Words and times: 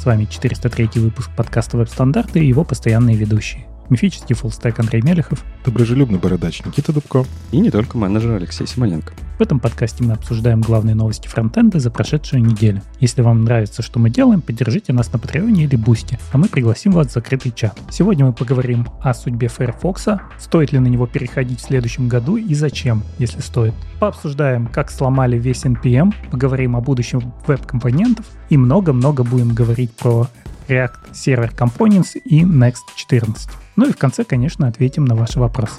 С 0.00 0.06
вами 0.06 0.24
403 0.24 0.92
выпуск 0.94 1.30
подкаста 1.36 1.76
«Веб-стандарты» 1.76 2.40
и 2.40 2.48
его 2.48 2.64
постоянные 2.64 3.16
ведущие 3.16 3.69
мифический 3.90 4.34
фуллстек 4.34 4.78
Андрей 4.78 5.02
Мелехов, 5.02 5.44
доброжелюбный 5.64 6.18
бородач 6.18 6.64
Никита 6.64 6.92
Дубко 6.92 7.24
и 7.52 7.60
не 7.60 7.70
только 7.70 7.98
менеджер 7.98 8.32
Алексей 8.32 8.66
Симоненко. 8.66 9.12
В 9.38 9.42
этом 9.42 9.58
подкасте 9.58 10.04
мы 10.04 10.12
обсуждаем 10.12 10.60
главные 10.60 10.94
новости 10.94 11.26
фронтенда 11.26 11.80
за 11.80 11.90
прошедшую 11.90 12.44
неделю. 12.44 12.82
Если 13.00 13.22
вам 13.22 13.44
нравится, 13.44 13.80
что 13.80 13.98
мы 13.98 14.10
делаем, 14.10 14.42
поддержите 14.42 14.92
нас 14.92 15.10
на 15.12 15.18
Patreon 15.18 15.58
е 15.58 15.64
или 15.64 15.76
Boosty, 15.76 16.18
а 16.32 16.38
мы 16.38 16.46
пригласим 16.48 16.92
вас 16.92 17.08
в 17.08 17.12
закрытый 17.12 17.50
чат. 17.52 17.78
Сегодня 17.90 18.26
мы 18.26 18.34
поговорим 18.34 18.86
о 19.00 19.14
судьбе 19.14 19.48
Firefox, 19.48 20.08
стоит 20.38 20.72
ли 20.72 20.78
на 20.78 20.88
него 20.88 21.06
переходить 21.06 21.60
в 21.60 21.64
следующем 21.64 22.08
году 22.08 22.36
и 22.36 22.54
зачем, 22.54 23.02
если 23.18 23.40
стоит. 23.40 23.72
Пообсуждаем, 23.98 24.66
как 24.66 24.90
сломали 24.90 25.38
весь 25.38 25.64
NPM, 25.64 26.12
поговорим 26.30 26.76
о 26.76 26.82
будущем 26.82 27.32
веб-компонентов 27.46 28.26
и 28.50 28.58
много-много 28.58 29.24
будем 29.24 29.54
говорить 29.54 29.92
про 29.92 30.28
React 30.70 31.12
Server 31.12 31.50
Components 31.54 32.16
и 32.24 32.42
Next 32.42 32.76
14. 32.94 33.50
Ну 33.76 33.88
и 33.88 33.92
в 33.92 33.96
конце, 33.96 34.24
конечно, 34.24 34.68
ответим 34.68 35.04
на 35.04 35.16
ваши 35.16 35.40
вопросы. 35.40 35.74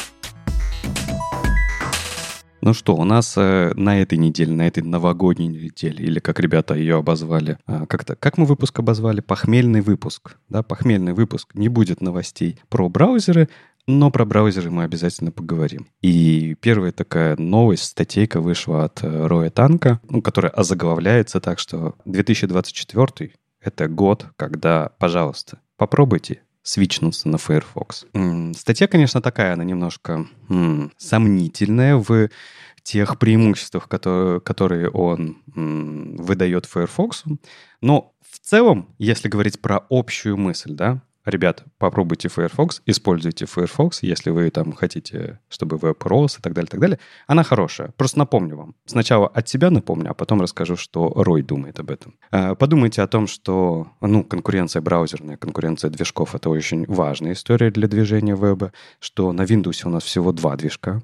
Ну 2.63 2.75
что, 2.75 2.95
у 2.95 3.03
нас 3.05 3.33
э, 3.37 3.71
на 3.75 3.99
этой 4.01 4.19
неделе, 4.19 4.53
на 4.53 4.67
этой 4.67 4.83
новогодней 4.83 5.47
неделе, 5.47 6.05
или 6.05 6.19
как 6.19 6.39
ребята 6.39 6.75
ее 6.75 6.97
обозвали, 6.97 7.57
э, 7.67 7.85
как-то, 7.87 8.15
как 8.15 8.37
мы 8.37 8.45
выпуск 8.45 8.77
обозвали? 8.77 9.21
Похмельный 9.21 9.81
выпуск. 9.81 10.37
Да, 10.47 10.61
похмельный 10.61 11.13
выпуск. 11.13 11.55
Не 11.55 11.69
будет 11.69 12.01
новостей 12.01 12.59
про 12.69 12.87
браузеры, 12.87 13.49
но 13.87 14.11
про 14.11 14.25
браузеры 14.25 14.69
мы 14.69 14.83
обязательно 14.83 15.31
поговорим. 15.31 15.87
И 16.01 16.55
первая 16.61 16.91
такая 16.91 17.35
новость, 17.35 17.83
статейка 17.83 18.39
вышла 18.41 18.85
от 18.85 19.03
э, 19.03 19.27
Роя 19.27 19.49
Танка, 19.49 19.99
ну, 20.07 20.21
которая 20.21 20.51
озаглавляется 20.51 21.39
так, 21.39 21.57
что 21.57 21.95
2024— 22.05 23.31
это 23.61 23.87
год, 23.87 24.25
когда, 24.35 24.91
пожалуйста, 24.99 25.59
попробуйте 25.77 26.41
свичнуться 26.63 27.27
на 27.27 27.37
Firefox. 27.37 28.05
Статья, 28.55 28.87
конечно, 28.87 29.21
такая, 29.21 29.53
она 29.53 29.63
немножко 29.63 30.27
м, 30.49 30.91
сомнительная 30.97 31.95
в 31.95 32.29
тех 32.83 33.17
преимуществах, 33.19 33.87
которые, 33.87 34.41
которые 34.41 34.89
он 34.89 35.37
м, 35.55 36.15
выдает 36.17 36.65
Firefox. 36.65 37.23
Но 37.81 38.13
в 38.21 38.39
целом, 38.39 38.93
если 38.97 39.27
говорить 39.27 39.59
про 39.61 39.85
общую 39.89 40.37
мысль, 40.37 40.73
да, 40.73 41.01
ребят, 41.25 41.63
попробуйте 41.77 42.29
Firefox, 42.29 42.81
используйте 42.85 43.45
Firefox, 43.45 44.03
если 44.03 44.29
вы 44.29 44.49
там 44.49 44.73
хотите, 44.73 45.39
чтобы 45.49 45.77
веб 45.77 46.03
рос 46.03 46.37
и 46.37 46.41
так 46.41 46.53
далее, 46.53 46.69
так 46.69 46.79
далее. 46.79 46.99
Она 47.27 47.43
хорошая. 47.43 47.93
Просто 47.97 48.19
напомню 48.19 48.57
вам. 48.57 48.75
Сначала 48.85 49.27
от 49.27 49.47
себя 49.47 49.69
напомню, 49.69 50.11
а 50.11 50.13
потом 50.13 50.41
расскажу, 50.41 50.75
что 50.75 51.11
Рой 51.15 51.41
думает 51.41 51.79
об 51.79 51.91
этом. 51.91 52.15
А, 52.31 52.55
подумайте 52.55 53.01
о 53.01 53.07
том, 53.07 53.27
что 53.27 53.91
ну, 54.01 54.23
конкуренция 54.23 54.81
браузерная, 54.81 55.37
конкуренция 55.37 55.89
движков— 55.89 56.35
это 56.35 56.49
очень 56.49 56.85
важная 56.87 57.33
история 57.33 57.71
для 57.71 57.87
движения 57.87 58.35
веба, 58.35 58.73
что 58.99 59.31
на 59.33 59.41
Windows 59.41 59.81
у 59.85 59.89
нас 59.89 60.03
всего 60.03 60.31
два 60.31 60.55
движка. 60.55 61.01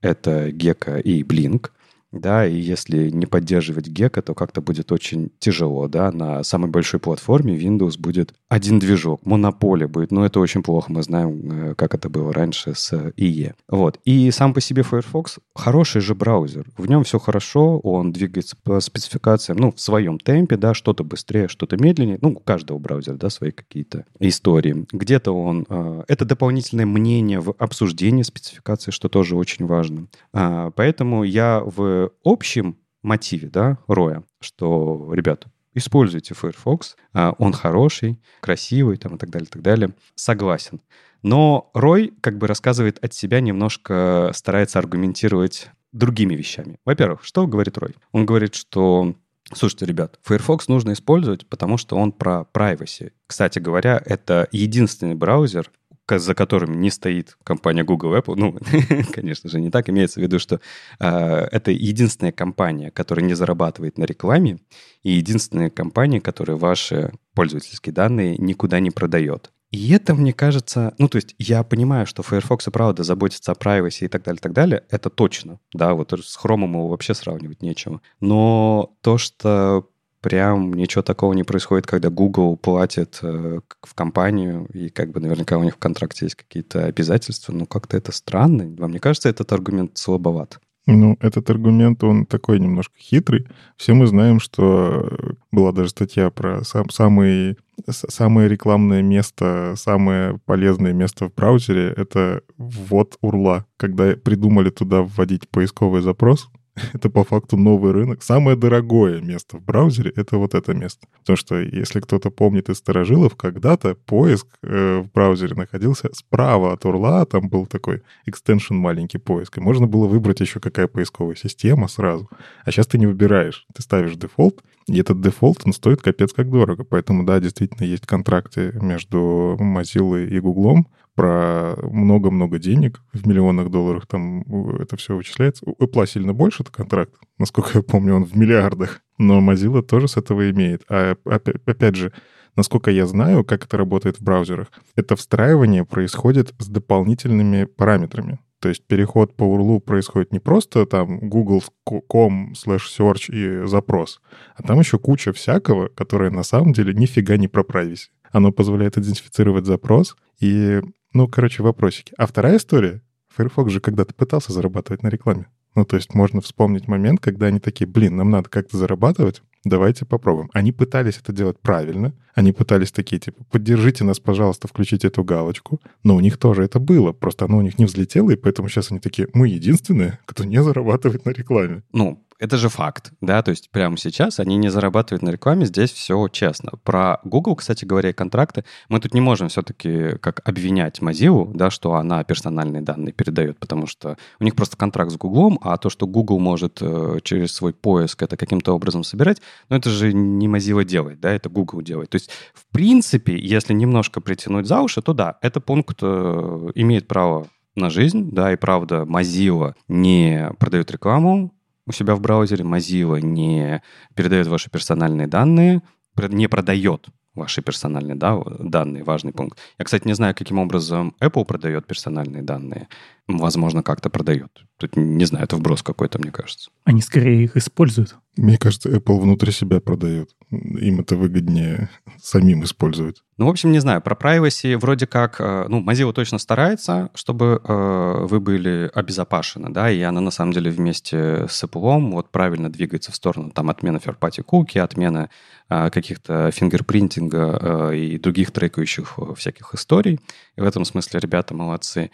Это 0.00 0.48
Gecko 0.48 1.00
и 1.00 1.22
Blink 1.22 1.70
да, 2.12 2.46
и 2.46 2.56
если 2.56 3.10
не 3.10 3.26
поддерживать 3.26 3.88
Gecko, 3.88 4.22
то 4.22 4.34
как-то 4.34 4.60
будет 4.60 4.90
очень 4.92 5.30
тяжело, 5.38 5.88
да, 5.88 6.10
на 6.10 6.42
самой 6.42 6.70
большой 6.70 7.00
платформе 7.00 7.56
Windows 7.56 7.98
будет 7.98 8.34
один 8.48 8.78
движок, 8.78 9.24
монополия 9.24 9.86
будет, 9.86 10.10
но 10.10 10.26
это 10.26 10.40
очень 10.40 10.62
плохо, 10.62 10.92
мы 10.92 11.02
знаем, 11.02 11.70
э, 11.70 11.74
как 11.74 11.94
это 11.94 12.08
было 12.08 12.32
раньше 12.32 12.74
с 12.74 12.92
IE. 12.92 13.54
Вот, 13.68 13.98
и 14.04 14.30
сам 14.30 14.54
по 14.54 14.60
себе 14.60 14.82
Firefox 14.82 15.38
хороший 15.54 16.00
же 16.00 16.14
браузер, 16.14 16.66
в 16.76 16.88
нем 16.88 17.04
все 17.04 17.18
хорошо, 17.18 17.78
он 17.78 18.12
двигается 18.12 18.56
по 18.62 18.80
спецификациям, 18.80 19.58
ну, 19.58 19.72
в 19.72 19.80
своем 19.80 20.18
темпе, 20.18 20.56
да, 20.56 20.74
что-то 20.74 21.04
быстрее, 21.04 21.48
что-то 21.48 21.76
медленнее, 21.76 22.18
ну, 22.20 22.30
у 22.30 22.40
каждого 22.40 22.78
браузера, 22.78 23.14
да, 23.16 23.30
свои 23.30 23.52
какие-то 23.52 24.04
истории. 24.18 24.86
Где-то 24.92 25.32
он, 25.32 25.66
э, 25.68 26.02
это 26.08 26.24
дополнительное 26.24 26.86
мнение 26.86 27.40
в 27.40 27.54
обсуждении 27.58 28.22
спецификации, 28.22 28.90
что 28.90 29.08
тоже 29.08 29.36
очень 29.36 29.66
важно. 29.66 30.06
А, 30.32 30.70
поэтому 30.72 31.22
я 31.24 31.62
в 31.64 31.99
общем 32.24 32.76
мотиве, 33.02 33.48
да, 33.48 33.78
Роя, 33.86 34.22
что, 34.40 35.10
ребята, 35.12 35.50
используйте 35.74 36.34
Firefox, 36.34 36.96
а, 37.12 37.34
он 37.38 37.52
хороший, 37.52 38.20
красивый, 38.40 38.96
там, 38.96 39.16
и 39.16 39.18
так 39.18 39.30
далее, 39.30 39.46
и 39.48 39.52
так 39.52 39.62
далее. 39.62 39.90
Согласен. 40.14 40.80
Но 41.22 41.70
Рой 41.74 42.12
как 42.20 42.38
бы 42.38 42.46
рассказывает 42.46 43.02
от 43.04 43.12
себя, 43.12 43.40
немножко 43.40 44.30
старается 44.34 44.78
аргументировать 44.78 45.70
другими 45.92 46.34
вещами. 46.34 46.78
Во-первых, 46.84 47.24
что 47.24 47.46
говорит 47.46 47.76
Рой? 47.78 47.94
Он 48.12 48.26
говорит, 48.26 48.54
что 48.54 49.14
Слушайте, 49.52 49.86
ребят, 49.86 50.20
Firefox 50.22 50.68
нужно 50.68 50.92
использовать, 50.92 51.44
потому 51.44 51.76
что 51.76 51.96
он 51.96 52.12
про 52.12 52.46
privacy. 52.52 53.10
Кстати 53.26 53.58
говоря, 53.58 54.00
это 54.04 54.46
единственный 54.52 55.16
браузер, 55.16 55.72
за 56.08 56.34
которыми 56.34 56.76
не 56.76 56.90
стоит 56.90 57.36
компания 57.44 57.84
Google 57.84 58.16
Apple. 58.16 58.34
Ну, 58.36 58.58
конечно 59.12 59.48
же, 59.48 59.60
не 59.60 59.70
так. 59.70 59.88
Имеется 59.88 60.20
в 60.20 60.22
виду, 60.22 60.38
что 60.38 60.60
э, 60.98 61.06
это 61.06 61.70
единственная 61.70 62.32
компания, 62.32 62.90
которая 62.90 63.24
не 63.24 63.34
зарабатывает 63.34 63.98
на 63.98 64.04
рекламе, 64.04 64.58
и 65.02 65.12
единственная 65.12 65.70
компания, 65.70 66.20
которая 66.20 66.56
ваши 66.56 67.12
пользовательские 67.34 67.92
данные 67.92 68.36
никуда 68.38 68.80
не 68.80 68.90
продает. 68.90 69.52
И 69.70 69.92
это, 69.92 70.14
мне 70.14 70.32
кажется, 70.32 70.94
ну, 70.98 71.08
то 71.08 71.16
есть 71.16 71.36
я 71.38 71.62
понимаю, 71.62 72.04
что 72.04 72.24
Firefox 72.24 72.66
и 72.66 72.70
правда 72.72 73.04
заботится 73.04 73.52
о 73.52 73.54
privacy 73.54 74.06
и 74.06 74.08
так 74.08 74.24
далее, 74.24 74.40
так 74.40 74.52
далее, 74.52 74.84
это 74.90 75.10
точно, 75.10 75.60
да, 75.72 75.94
вот 75.94 76.12
с 76.12 76.36
Chrome 76.36 76.64
его 76.64 76.88
вообще 76.88 77.14
сравнивать 77.14 77.62
нечего. 77.62 78.00
Но 78.18 78.96
то, 79.00 79.16
что 79.16 79.88
прям 80.20 80.72
ничего 80.74 81.02
такого 81.02 81.32
не 81.32 81.44
происходит, 81.44 81.86
когда 81.86 82.10
Google 82.10 82.56
платит 82.56 83.18
э, 83.22 83.60
в 83.82 83.94
компанию, 83.94 84.66
и 84.72 84.88
как 84.88 85.10
бы 85.10 85.20
наверняка 85.20 85.58
у 85.58 85.64
них 85.64 85.74
в 85.74 85.78
контракте 85.78 86.26
есть 86.26 86.36
какие-то 86.36 86.84
обязательства, 86.84 87.52
но 87.52 87.66
как-то 87.66 87.96
это 87.96 88.12
странно. 88.12 88.74
Вам 88.78 88.92
не 88.92 88.98
кажется 88.98 89.28
этот 89.28 89.52
аргумент 89.52 89.96
слабоват? 89.96 90.60
Ну, 90.86 91.16
этот 91.20 91.48
аргумент, 91.50 92.02
он 92.02 92.26
такой 92.26 92.58
немножко 92.58 92.94
хитрый. 92.98 93.46
Все 93.76 93.92
мы 93.92 94.06
знаем, 94.06 94.40
что 94.40 95.36
была 95.52 95.72
даже 95.72 95.90
статья 95.90 96.30
про 96.30 96.64
сам, 96.64 96.88
самый, 96.90 97.58
самое 97.86 98.48
рекламное 98.48 99.02
место, 99.02 99.74
самое 99.76 100.38
полезное 100.46 100.92
место 100.92 101.28
в 101.28 101.34
браузере— 101.34 101.92
это 101.96 102.42
ввод 102.56 103.16
урла. 103.20 103.66
Когда 103.76 104.16
придумали 104.16 104.70
туда 104.70 105.02
вводить 105.02 105.48
поисковый 105.50 106.02
запрос, 106.02 106.48
это 106.92 107.10
по 107.10 107.24
факту 107.24 107.56
новый 107.56 107.92
рынок. 107.92 108.22
Самое 108.22 108.56
дорогое 108.56 109.20
место 109.20 109.56
в 109.56 109.62
браузере— 109.62 110.12
это 110.16 110.36
вот 110.36 110.54
это 110.54 110.74
место. 110.74 111.06
Потому 111.20 111.36
что, 111.36 111.60
если 111.60 112.00
кто-то 112.00 112.30
помнит 112.30 112.68
из 112.68 112.78
старожилов, 112.78 113.36
когда-то 113.36 113.94
поиск 113.94 114.46
э, 114.62 114.98
в 114.98 115.12
браузере 115.12 115.54
находился 115.54 116.10
справа 116.12 116.72
от 116.72 116.84
урла, 116.84 117.24
там 117.26 117.48
был 117.48 117.66
такой 117.66 118.02
экстеншн 118.26 118.74
маленький 118.74 119.18
поиск, 119.18 119.58
и 119.58 119.60
можно 119.60 119.86
было 119.86 120.06
выбрать 120.06 120.40
еще 120.40 120.60
какая 120.60 120.86
поисковая 120.86 121.36
система 121.36 121.88
сразу. 121.88 122.28
А 122.64 122.70
сейчас 122.70 122.86
ты 122.86 122.98
не 122.98 123.06
выбираешь, 123.06 123.66
ты 123.74 123.82
ставишь 123.82 124.16
дефолт, 124.16 124.62
и 124.86 124.98
этот 124.98 125.20
дефолт, 125.20 125.62
он 125.64 125.72
стоит 125.72 126.02
капец 126.02 126.32
как 126.32 126.50
дорого. 126.50 126.84
Поэтому, 126.84 127.24
да, 127.24 127.38
действительно, 127.38 127.84
есть 127.84 128.06
контракты 128.06 128.72
между 128.80 129.56
Mozilla 129.60 130.26
и 130.26 130.40
Google 130.40 130.84
про 131.14 131.76
много-много 131.82 132.58
денег 132.58 133.00
в 133.12 133.26
миллионах 133.26 133.70
долларов, 133.70 134.06
там 134.06 134.42
это 134.76 134.96
все 134.96 135.16
вычисляется. 135.16 135.64
У 135.66 135.74
Apple 135.82 136.06
сильно 136.06 136.32
больше 136.32 136.62
это 136.62 136.72
контракт, 136.72 137.14
насколько 137.38 137.70
я 137.74 137.82
помню, 137.82 138.14
он 138.14 138.24
в 138.24 138.36
миллиардах. 138.36 139.00
Но 139.18 139.40
Mozilla 139.40 139.82
тоже 139.82 140.08
с 140.08 140.16
этого 140.16 140.50
имеет. 140.50 140.82
А 140.88 141.16
опять 141.24 141.96
же, 141.96 142.12
насколько 142.56 142.90
я 142.90 143.06
знаю, 143.06 143.44
как 143.44 143.64
это 143.64 143.76
работает 143.76 144.18
в 144.18 144.22
браузерах, 144.22 144.68
это 144.96 145.16
встраивание 145.16 145.84
происходит 145.84 146.54
с 146.58 146.68
дополнительными 146.68 147.64
параметрами. 147.64 148.38
То 148.60 148.68
есть 148.68 148.86
переход 148.86 149.36
по 149.36 149.44
URL 149.44 149.80
происходит 149.80 150.32
не 150.32 150.38
просто 150.38 150.84
там 150.84 151.18
google.com 151.28 152.52
slash 152.52 152.82
search 152.98 153.32
и 153.32 153.66
запрос, 153.66 154.20
а 154.54 154.62
там 154.62 154.78
еще 154.78 154.98
куча 154.98 155.32
всякого, 155.32 155.88
которое 155.88 156.30
на 156.30 156.42
самом 156.42 156.74
деле 156.74 156.92
нифига 156.92 157.38
не 157.38 157.48
про 157.48 157.62
privacy. 157.62 158.08
Оно 158.30 158.52
позволяет 158.52 158.96
идентифицировать 158.96 159.66
запрос 159.66 160.16
и 160.40 160.80
ну, 161.12 161.26
короче, 161.26 161.62
вопросики. 161.62 162.12
А 162.16 162.26
вторая 162.26 162.56
история. 162.56 163.02
Firefox 163.34 163.72
же 163.72 163.80
когда-то 163.80 164.14
пытался 164.14 164.52
зарабатывать 164.52 165.02
на 165.02 165.08
рекламе. 165.08 165.46
Ну, 165.74 165.84
то 165.84 165.96
есть 165.96 166.14
можно 166.14 166.40
вспомнить 166.40 166.88
момент, 166.88 167.20
когда 167.20 167.46
они 167.46 167.60
такие, 167.60 167.86
блин, 167.86 168.16
нам 168.16 168.30
надо 168.30 168.48
как-то 168.48 168.76
зарабатывать, 168.76 169.42
давайте 169.64 170.04
попробуем. 170.04 170.50
Они 170.52 170.72
пытались 170.72 171.18
это 171.18 171.32
делать 171.32 171.60
правильно, 171.60 172.12
они 172.34 172.52
пытались 172.52 172.90
такие, 172.90 173.20
типа, 173.20 173.44
поддержите 173.50 174.02
нас, 174.02 174.18
пожалуйста, 174.18 174.66
включите 174.66 175.08
эту 175.08 175.22
галочку, 175.22 175.80
но 176.02 176.16
у 176.16 176.20
них 176.20 176.38
тоже 176.38 176.64
это 176.64 176.80
было, 176.80 177.12
просто 177.12 177.44
оно 177.44 177.58
у 177.58 177.62
них 177.62 177.78
не 177.78 177.84
взлетело, 177.84 178.30
и 178.30 178.36
поэтому 178.36 178.68
сейчас 178.68 178.90
они 178.90 178.98
такие, 178.98 179.28
мы 179.32 179.46
единственные, 179.48 180.18
кто 180.26 180.42
не 180.42 180.60
зарабатывает 180.60 181.24
на 181.24 181.30
рекламе. 181.30 181.84
Ну, 181.92 182.24
это 182.40 182.56
же 182.56 182.70
факт, 182.70 183.12
да, 183.20 183.42
то 183.42 183.50
есть 183.50 183.70
прямо 183.70 183.98
сейчас 183.98 184.40
они 184.40 184.56
не 184.56 184.70
зарабатывают 184.70 185.22
на 185.22 185.28
рекламе, 185.28 185.66
здесь 185.66 185.92
все 185.92 186.26
честно. 186.28 186.72
Про 186.82 187.20
Google, 187.22 187.54
кстати 187.54 187.84
говоря, 187.84 188.14
контракты, 188.14 188.64
мы 188.88 188.98
тут 188.98 189.12
не 189.12 189.20
можем 189.20 189.48
все-таки 189.48 190.16
как 190.18 190.40
обвинять 190.48 191.00
Mozilla, 191.00 191.50
да, 191.52 191.70
что 191.70 191.94
она 191.94 192.24
персональные 192.24 192.80
данные 192.80 193.12
передает, 193.12 193.58
потому 193.58 193.86
что 193.86 194.16
у 194.40 194.44
них 194.44 194.56
просто 194.56 194.78
контракт 194.78 195.12
с 195.12 195.16
Google, 195.16 195.58
а 195.60 195.76
то, 195.76 195.90
что 195.90 196.06
Google 196.06 196.38
может 196.38 196.78
э, 196.80 197.18
через 197.22 197.52
свой 197.52 197.74
поиск 197.74 198.22
это 198.22 198.38
каким-то 198.38 198.74
образом 198.74 199.04
собирать, 199.04 199.42
ну 199.68 199.76
это 199.76 199.90
же 199.90 200.14
не 200.14 200.48
Mozilla 200.48 200.84
делает, 200.84 201.20
да, 201.20 201.30
это 201.30 201.50
Google 201.50 201.82
делает. 201.82 202.08
То 202.08 202.16
есть, 202.16 202.30
в 202.54 202.64
принципе, 202.72 203.38
если 203.38 203.74
немножко 203.74 204.22
притянуть 204.22 204.66
за 204.66 204.80
уши, 204.80 205.02
то 205.02 205.12
да, 205.12 205.36
это 205.42 205.60
пункт 205.60 205.98
э, 206.00 206.70
имеет 206.74 207.06
право 207.06 207.48
на 207.76 207.90
жизнь, 207.90 208.30
да, 208.32 208.52
и 208.52 208.56
правда, 208.56 209.02
Mozilla 209.02 209.74
не 209.88 210.50
продает 210.58 210.90
рекламу, 210.90 211.52
у 211.90 211.92
себя 211.92 212.14
в 212.14 212.20
браузере, 212.20 212.64
Mozilla 212.64 213.20
не 213.20 213.82
передает 214.14 214.46
ваши 214.46 214.70
персональные 214.70 215.26
данные, 215.26 215.82
не 216.16 216.48
продает 216.48 217.08
ваши 217.34 217.62
персональные 217.62 218.16
да, 218.16 218.38
данные, 218.58 219.04
важный 219.04 219.32
пункт. 219.32 219.58
Я, 219.78 219.84
кстати, 219.84 220.06
не 220.06 220.14
знаю, 220.14 220.34
каким 220.34 220.58
образом 220.58 221.14
Apple 221.20 221.44
продает 221.44 221.86
персональные 221.86 222.42
данные. 222.42 222.88
Возможно, 223.28 223.82
как-то 223.82 224.10
продает. 224.10 224.64
Тут 224.76 224.96
не 224.96 225.24
знаю, 225.24 225.44
это 225.44 225.56
вброс 225.56 225.82
какой-то, 225.82 226.18
мне 226.18 226.30
кажется. 226.30 226.70
Они 226.84 227.00
скорее 227.00 227.44
их 227.44 227.56
используют. 227.56 228.16
Мне 228.36 228.58
кажется, 228.58 228.88
Apple 228.88 229.20
внутри 229.20 229.50
себя 229.50 229.80
продает. 229.80 230.30
Им 230.50 231.00
это 231.00 231.16
выгоднее 231.16 231.90
самим 232.22 232.62
использовать. 232.64 233.22
Ну, 233.38 233.46
в 233.46 233.48
общем, 233.48 233.72
не 233.72 233.80
знаю, 233.80 234.00
про 234.02 234.14
privacy 234.14 234.76
вроде 234.76 235.06
как, 235.06 235.40
э, 235.40 235.66
ну, 235.68 235.82
Mozilla 235.82 236.12
точно 236.12 236.38
старается, 236.38 237.10
чтобы 237.14 237.60
э, 237.62 238.26
вы 238.26 238.38
были 238.38 238.90
обезопасены, 238.94 239.70
да, 239.70 239.90
и 239.90 240.00
она 240.02 240.20
на 240.20 240.30
самом 240.30 240.52
деле 240.52 240.70
вместе 240.70 241.46
с 241.48 241.64
Apple 241.64 242.10
вот 242.12 242.30
правильно 242.30 242.70
двигается 242.70 243.10
в 243.10 243.16
сторону 243.16 243.50
там 243.50 243.68
отмены 243.68 243.96
third-party 243.96 244.44
cookie, 244.44 244.78
отмены 244.78 245.28
э, 245.68 245.90
каких-то 245.90 246.50
фингерпринтинга 246.52 247.90
и 247.92 248.18
других 248.18 248.52
трекающих 248.52 249.18
всяких 249.36 249.74
историй. 249.74 250.20
И 250.56 250.60
в 250.60 250.64
этом 250.64 250.84
смысле 250.84 251.18
ребята 251.20 251.54
молодцы. 251.54 252.10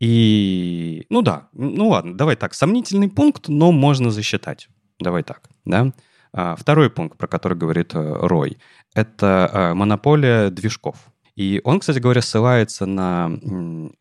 И, 0.00 1.04
ну 1.10 1.22
да, 1.22 1.48
ну 1.52 1.90
ладно, 1.90 2.16
давай 2.16 2.34
так, 2.34 2.54
сомнительный 2.54 3.08
пункт, 3.08 3.48
но 3.48 3.70
можно 3.70 4.10
засчитать. 4.10 4.68
Давай 5.00 5.22
так, 5.22 5.48
да. 5.64 5.92
А, 6.32 6.54
второй 6.56 6.90
пункт, 6.90 7.18
про 7.18 7.26
который 7.26 7.56
говорит 7.58 7.94
э, 7.94 7.98
Рой, 8.20 8.58
это 8.94 9.50
э, 9.52 9.74
монополия 9.74 10.50
движков. 10.50 10.96
И 11.34 11.60
он, 11.64 11.80
кстати 11.80 11.98
говоря, 11.98 12.22
ссылается 12.22 12.86
на 12.86 13.30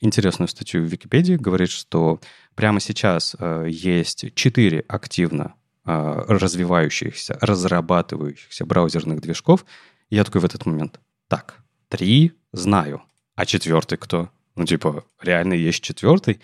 интересную 0.02 0.48
статью 0.48 0.84
в 0.84 0.88
Википедии, 0.88 1.36
говорит, 1.36 1.70
что 1.70 2.20
прямо 2.54 2.80
сейчас 2.80 3.36
э, 3.40 3.68
есть 3.70 4.34
четыре 4.36 4.84
активно 4.88 5.56
развивающихся, 5.86 7.36
разрабатывающихся 7.42 8.64
браузерных 8.64 9.22
движков. 9.22 9.66
И 10.12 10.18
я 10.18 10.24
такой 10.24 10.42
в 10.42 10.46
этот 10.46 10.68
момент, 10.68 11.00
так, 11.28 11.64
три 11.88 12.34
знаю, 12.52 13.02
а 13.36 13.48
четвертый 13.48 13.98
кто? 13.98 14.30
Ну, 14.56 14.66
типа, 14.66 15.04
реально 15.20 15.54
есть 15.54 15.82
четвертый. 15.82 16.42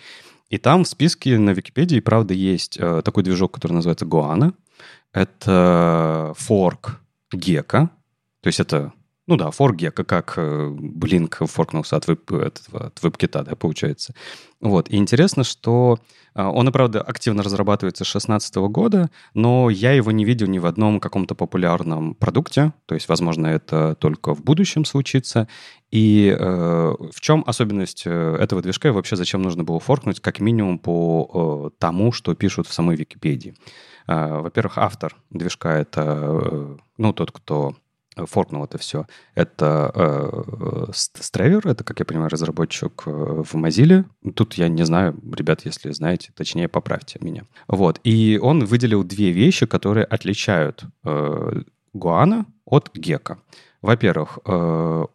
И 0.48 0.58
там 0.58 0.84
в 0.84 0.88
списке 0.88 1.38
на 1.38 1.50
Википедии, 1.50 2.00
правда, 2.00 2.34
есть 2.34 2.78
э, 2.78 3.02
такой 3.04 3.22
движок, 3.22 3.52
который 3.52 3.72
называется 3.72 4.04
Guana. 4.04 4.54
Это 5.12 6.34
форк 6.36 7.00
Гека. 7.32 7.90
То 8.42 8.46
есть 8.48 8.60
это, 8.60 8.92
ну 9.26 9.36
да, 9.36 9.50
форк 9.50 9.76
Гека, 9.76 10.04
как 10.04 10.34
э, 10.36 10.68
Blink 10.70 11.46
форкнулся 11.46 11.96
от, 11.96 12.06
веб, 12.06 12.30
от, 12.30 12.62
WebKit, 13.02 13.42
да, 13.42 13.56
получается. 13.56 14.14
Вот. 14.60 14.88
И 14.88 14.96
интересно, 14.96 15.42
что 15.42 15.98
э, 16.34 16.44
он, 16.44 16.68
и 16.68 16.72
правда, 16.72 17.02
активно 17.02 17.42
разрабатывается 17.42 18.04
с 18.04 18.12
2016 18.12 18.54
года, 18.56 19.10
но 19.34 19.68
я 19.68 19.92
его 19.92 20.12
не 20.12 20.24
видел 20.24 20.46
ни 20.46 20.60
в 20.60 20.66
одном 20.66 21.00
каком-то 21.00 21.34
популярном 21.34 22.14
продукте. 22.14 22.72
То 22.86 22.94
есть, 22.94 23.08
возможно, 23.08 23.48
это 23.48 23.96
только 23.96 24.32
в 24.32 24.44
будущем 24.44 24.84
случится. 24.84 25.48
И 25.90 26.34
э, 26.38 26.94
в 27.12 27.20
чем 27.20 27.42
особенность 27.48 28.04
э, 28.06 28.36
этого 28.40 28.62
движка 28.62 28.88
и 28.88 28.92
вообще 28.92 29.16
зачем 29.16 29.42
нужно 29.42 29.64
было 29.64 29.80
форкнуть, 29.80 30.20
как 30.20 30.38
минимум 30.38 30.78
по 30.78 31.72
э, 31.74 31.78
тому, 31.80 32.12
что 32.12 32.34
пишут 32.34 32.68
в 32.68 32.72
самой 32.72 32.94
Википедии? 32.94 33.56
Э, 34.06 34.38
во-первых, 34.38 34.78
автор 34.78 35.16
движка— 35.30 35.78
это, 35.80 36.02
э, 36.04 36.76
ну, 36.96 37.12
тот, 37.12 37.32
кто 37.32 37.74
форкнул 38.24 38.64
это 38.64 38.78
все. 38.78 39.06
Это 39.34 39.90
э, 39.94 40.90
Стравер, 40.94 41.66
это, 41.66 41.84
как 41.84 41.98
я 41.98 42.04
понимаю, 42.06 42.30
разработчик 42.30 43.02
э, 43.06 43.10
в 43.10 43.54
Mozilla. 43.54 44.04
Тут 44.34 44.54
я 44.54 44.68
не 44.68 44.84
знаю, 44.84 45.18
ребят, 45.34 45.64
если 45.64 45.90
знаете, 45.90 46.32
точнее, 46.34 46.68
поправьте 46.68 47.18
меня. 47.20 47.44
Вот. 47.68 48.00
И 48.04 48.38
он 48.42 48.64
выделил 48.64 49.04
две 49.04 49.32
вещи, 49.32 49.66
которые 49.66 50.04
отличают 50.04 50.84
э, 51.04 51.62
Гуана 51.92 52.46
от 52.64 52.90
Гека. 52.94 53.38
Во-первых, 53.82 54.38
э, 54.46 55.06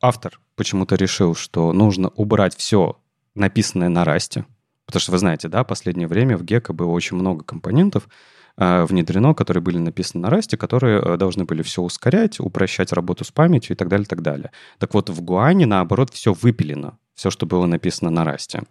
автор 0.00 0.40
почему-то 0.56 0.96
решил, 0.96 1.34
что 1.34 1.72
нужно 1.72 2.10
убрать 2.10 2.54
все 2.56 2.98
написанное 3.34 3.88
на 3.88 4.04
расте, 4.04 4.44
потому 4.84 5.00
что 5.00 5.12
вы 5.12 5.18
знаете, 5.18 5.48
да, 5.48 5.64
последнее 5.64 6.08
время 6.08 6.36
в 6.36 6.44
Гека 6.44 6.72
было 6.72 6.90
очень 6.90 7.16
много 7.16 7.44
компонентов 7.44 8.04
э, 8.04 8.10
внедрено, 8.56 9.34
которые 9.34 9.62
были 9.62 9.78
написаны 9.78 10.22
на 10.22 10.30
расте, 10.30 10.56
которые 10.56 11.00
э, 11.00 11.16
должны 11.16 11.44
были 11.44 11.62
все 11.62 11.82
ускорять, 11.82 12.40
упрощать 12.40 12.92
работу 12.92 13.24
с 13.24 13.30
памятью 13.30 13.74
и 13.74 13.76
так 13.76 13.88
далее, 13.88 14.06
так 14.06 14.22
далее. 14.22 14.50
Так 14.78 14.94
вот, 14.94 15.08
в 15.08 15.22
Гуане, 15.22 15.66
наоборот, 15.66 16.10
все 16.12 16.32
выпилено, 16.32 16.98
все, 17.14 17.30
что 17.30 17.46
было 17.46 17.66
написано 17.66 18.10
на 18.10 18.24
расте. 18.24 18.62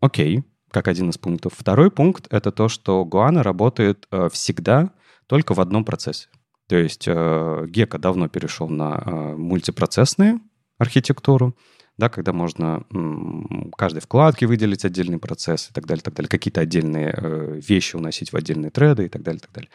Окей, 0.00 0.44
как 0.70 0.88
один 0.88 1.10
из 1.10 1.18
пунктов. 1.18 1.54
Второй 1.56 1.90
пункт— 1.90 2.26
это 2.30 2.52
то, 2.52 2.68
что 2.68 3.04
Гуана 3.04 3.42
работает 3.42 4.06
э, 4.10 4.28
всегда 4.32 4.90
только 5.26 5.54
в 5.54 5.60
одном 5.60 5.84
процессе. 5.84 6.28
То 6.68 6.76
есть 6.76 7.08
э, 7.08 7.66
Гека 7.68 7.98
давно 7.98 8.28
перешел 8.28 8.68
на 8.68 9.02
э, 9.04 9.36
мультипроцессную 9.36 10.40
архитектуру, 10.78 11.56
да, 12.00 12.08
когда 12.08 12.32
можно 12.32 12.82
каждой 13.76 14.00
вкладке 14.00 14.46
выделить 14.46 14.84
отдельный 14.84 15.18
процесс 15.18 15.68
и 15.70 15.72
так 15.72 15.86
далее, 15.86 16.02
так 16.02 16.14
далее, 16.14 16.28
какие-то 16.28 16.60
отдельные 16.60 17.14
э, 17.16 17.60
вещи 17.68 17.94
уносить 17.94 18.32
в 18.32 18.36
отдельные 18.36 18.70
треды 18.70 19.06
и 19.06 19.08
так 19.08 19.22
далее, 19.22 19.40
так 19.40 19.52
далее. 19.52 19.70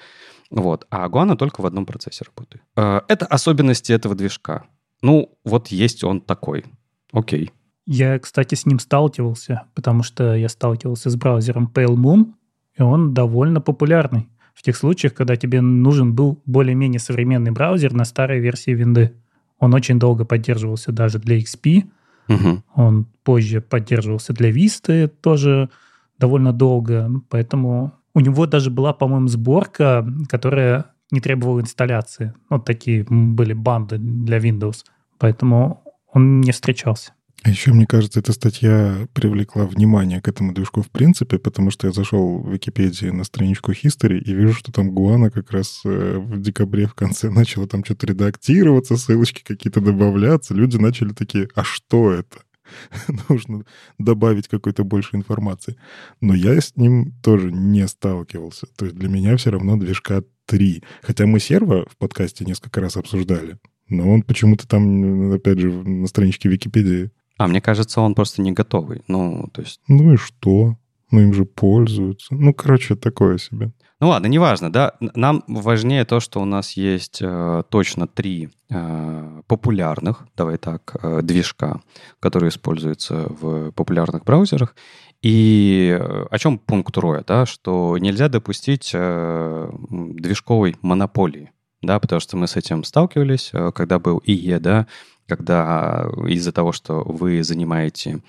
Вот. 0.49 0.85
А 0.89 1.07
Guana 1.07 1.37
только 1.37 1.61
в 1.61 1.65
одном 1.65 1.85
процессе 1.85 2.25
работает. 2.25 2.63
Э, 2.75 3.01
это 3.07 3.25
особенности 3.25 3.93
этого 3.93 4.15
движка. 4.15 4.65
Ну, 5.01 5.37
вот 5.45 5.69
есть 5.69 6.03
он 6.03 6.19
такой. 6.19 6.65
Окей. 7.13 7.51
Я, 7.85 8.17
кстати, 8.19 8.55
с 8.55 8.65
ним 8.65 8.79
сталкивался, 8.79 9.63
потому 9.75 10.03
что 10.03 10.35
я 10.35 10.49
сталкивался 10.49 11.09
с 11.09 11.15
браузером 11.15 11.71
Pale 11.73 11.95
Moon, 11.95 12.33
и 12.77 12.81
он 12.81 13.13
довольно 13.13 13.61
популярный 13.61 14.27
в 14.55 14.63
тех 14.63 14.75
случаях, 14.75 15.13
когда 15.13 15.35
тебе 15.35 15.61
нужен 15.61 16.15
был 16.15 16.41
более-менее 16.45 16.99
современный 16.99 17.51
браузер 17.51 17.93
на 17.93 18.05
старой 18.05 18.39
версии 18.39 18.71
винды. 18.71 19.13
Он 19.59 19.73
очень 19.73 19.99
долго 19.99 20.25
поддерживался 20.25 20.91
даже 20.91 21.19
для 21.19 21.37
XP. 21.37 21.83
Угу. 22.27 22.63
Он 22.75 23.05
позже 23.23 23.61
поддерживался 23.61 24.33
для 24.33 24.51
Vista 24.51 25.07
тоже 25.07 25.69
довольно 26.17 26.53
долго. 26.53 27.09
Поэтому 27.29 27.93
у 28.13 28.19
него 28.19 28.45
даже 28.45 28.69
была, 28.71 28.93
по-моему, 28.93 29.27
сборка, 29.27 30.05
которая 30.29 30.85
не 31.11 31.19
требовала 31.19 31.59
инсталляции. 31.59 32.33
Вот 32.49 32.65
такие 32.65 33.05
были 33.09 33.53
банды 33.53 33.97
для 33.97 34.37
Windows. 34.37 34.85
Поэтому 35.17 35.83
он 36.11 36.41
не 36.41 36.51
встречался. 36.51 37.13
А 37.45 37.49
еще, 37.49 37.73
мне 37.73 37.85
кажется, 37.85 38.21
эта 38.21 38.33
статья 38.33 39.07
привлекла 39.13 39.67
внимание 39.67 40.19
к 40.19 40.27
этому 40.27 40.51
движку 40.51 40.81
в 40.81 40.89
принципе, 40.89 41.37
потому 41.37 41.69
что 41.69 41.85
я 41.85 41.93
зашел 41.93 42.39
в 42.39 42.51
Википедии 42.51 43.11
на 43.11 43.23
страничку 43.23 43.71
History 43.71 44.17
и 44.17 44.33
вижу, 44.33 44.53
что 44.53 44.71
там 44.71 44.89
Гуана 44.89 45.29
как 45.29 45.51
раз 45.51 45.81
э, 45.85 46.17
в 46.17 46.41
декабре 46.41 46.87
в 46.87 46.95
конце 46.95 47.29
начала 47.29 47.67
там 47.67 47.85
что-то 47.85 48.07
редактироваться, 48.07 48.97
ссылочки 48.97 49.43
какие-то 49.43 49.79
добавляться. 49.79 50.55
Люди 50.55 50.77
начали 50.77 51.09
такие, 51.09 51.47
а 51.53 51.63
что 51.63 52.13
это? 52.13 52.39
Нужно 53.29 53.63
добавить 53.99 54.47
какой-то 54.47 54.83
больше 54.83 55.15
информации. 55.15 55.75
Но 56.21 56.33
я 56.33 56.59
с 56.59 56.75
ним 56.75 57.13
тоже 57.21 57.51
не 57.51 57.87
сталкивался. 57.87 58.65
То 58.75 58.85
есть 58.85 58.97
для 58.97 59.07
меня 59.07 59.37
все 59.37 59.51
равно 59.51 59.77
движка 59.77 60.23
3. 60.47 60.81
Хотя 61.03 61.27
мы 61.27 61.39
серво 61.39 61.85
в 61.91 61.95
подкасте 61.97 62.43
несколько 62.43 62.81
раз 62.81 62.97
обсуждали. 62.97 63.59
Но 63.87 64.09
он 64.09 64.23
почему-то 64.23 64.67
там, 64.67 65.31
опять 65.31 65.59
же, 65.59 65.71
на 65.71 66.07
страничке 66.07 66.49
Википедии 66.49 67.11
а 67.37 67.47
мне 67.47 67.61
кажется, 67.61 68.01
он 68.01 68.15
просто 68.15 68.41
не 68.41 68.51
готовый. 68.51 69.03
Ну, 69.07 69.49
то 69.53 69.61
есть... 69.61 69.79
Ну 69.87 70.13
и 70.13 70.17
что? 70.17 70.77
Ну 71.11 71.21
им 71.21 71.33
же 71.33 71.45
пользуются. 71.45 72.33
Ну, 72.35 72.53
короче, 72.53 72.95
такое 72.95 73.37
себе. 73.37 73.71
Ну 74.01 74.09
ладно, 74.09 74.27
неважно, 74.27 74.71
да. 74.71 74.93
Нам 74.99 75.43
важнее 75.47 76.03
то, 76.03 76.19
что 76.19 76.41
у 76.41 76.45
нас 76.45 76.73
есть 76.73 77.19
э, 77.21 77.63
точно 77.69 78.07
три 78.07 78.49
э, 78.69 79.41
популярных, 79.47 80.27
давай 80.35 80.57
так, 80.57 80.95
э, 81.01 81.21
движка, 81.21 81.79
которые 82.19 82.49
используются 82.49 83.27
в 83.29 83.71
популярных 83.71 84.25
браузерах. 84.25 84.75
И 85.21 85.97
э, 85.97 86.25
о 86.29 86.37
чем 86.37 86.59
пункт 86.59 86.97
Роя, 86.97 87.23
да, 87.25 87.45
что 87.45 87.97
нельзя 87.97 88.27
допустить 88.27 88.91
э, 88.93 89.69
движковой 89.89 90.75
монополии, 90.81 91.51
да, 91.81 91.99
потому 91.99 92.19
что 92.19 92.35
мы 92.35 92.47
с 92.47 92.57
этим 92.57 92.83
сталкивались, 92.83 93.51
э, 93.53 93.71
когда 93.73 93.97
был 93.97 94.21
ИЕ, 94.25 94.59
да, 94.59 94.87
когда 95.27 96.07
из-за 96.27 96.51
того, 96.51 96.71
что 96.71 97.03
вы 97.03 97.43
занимаете 97.43 98.21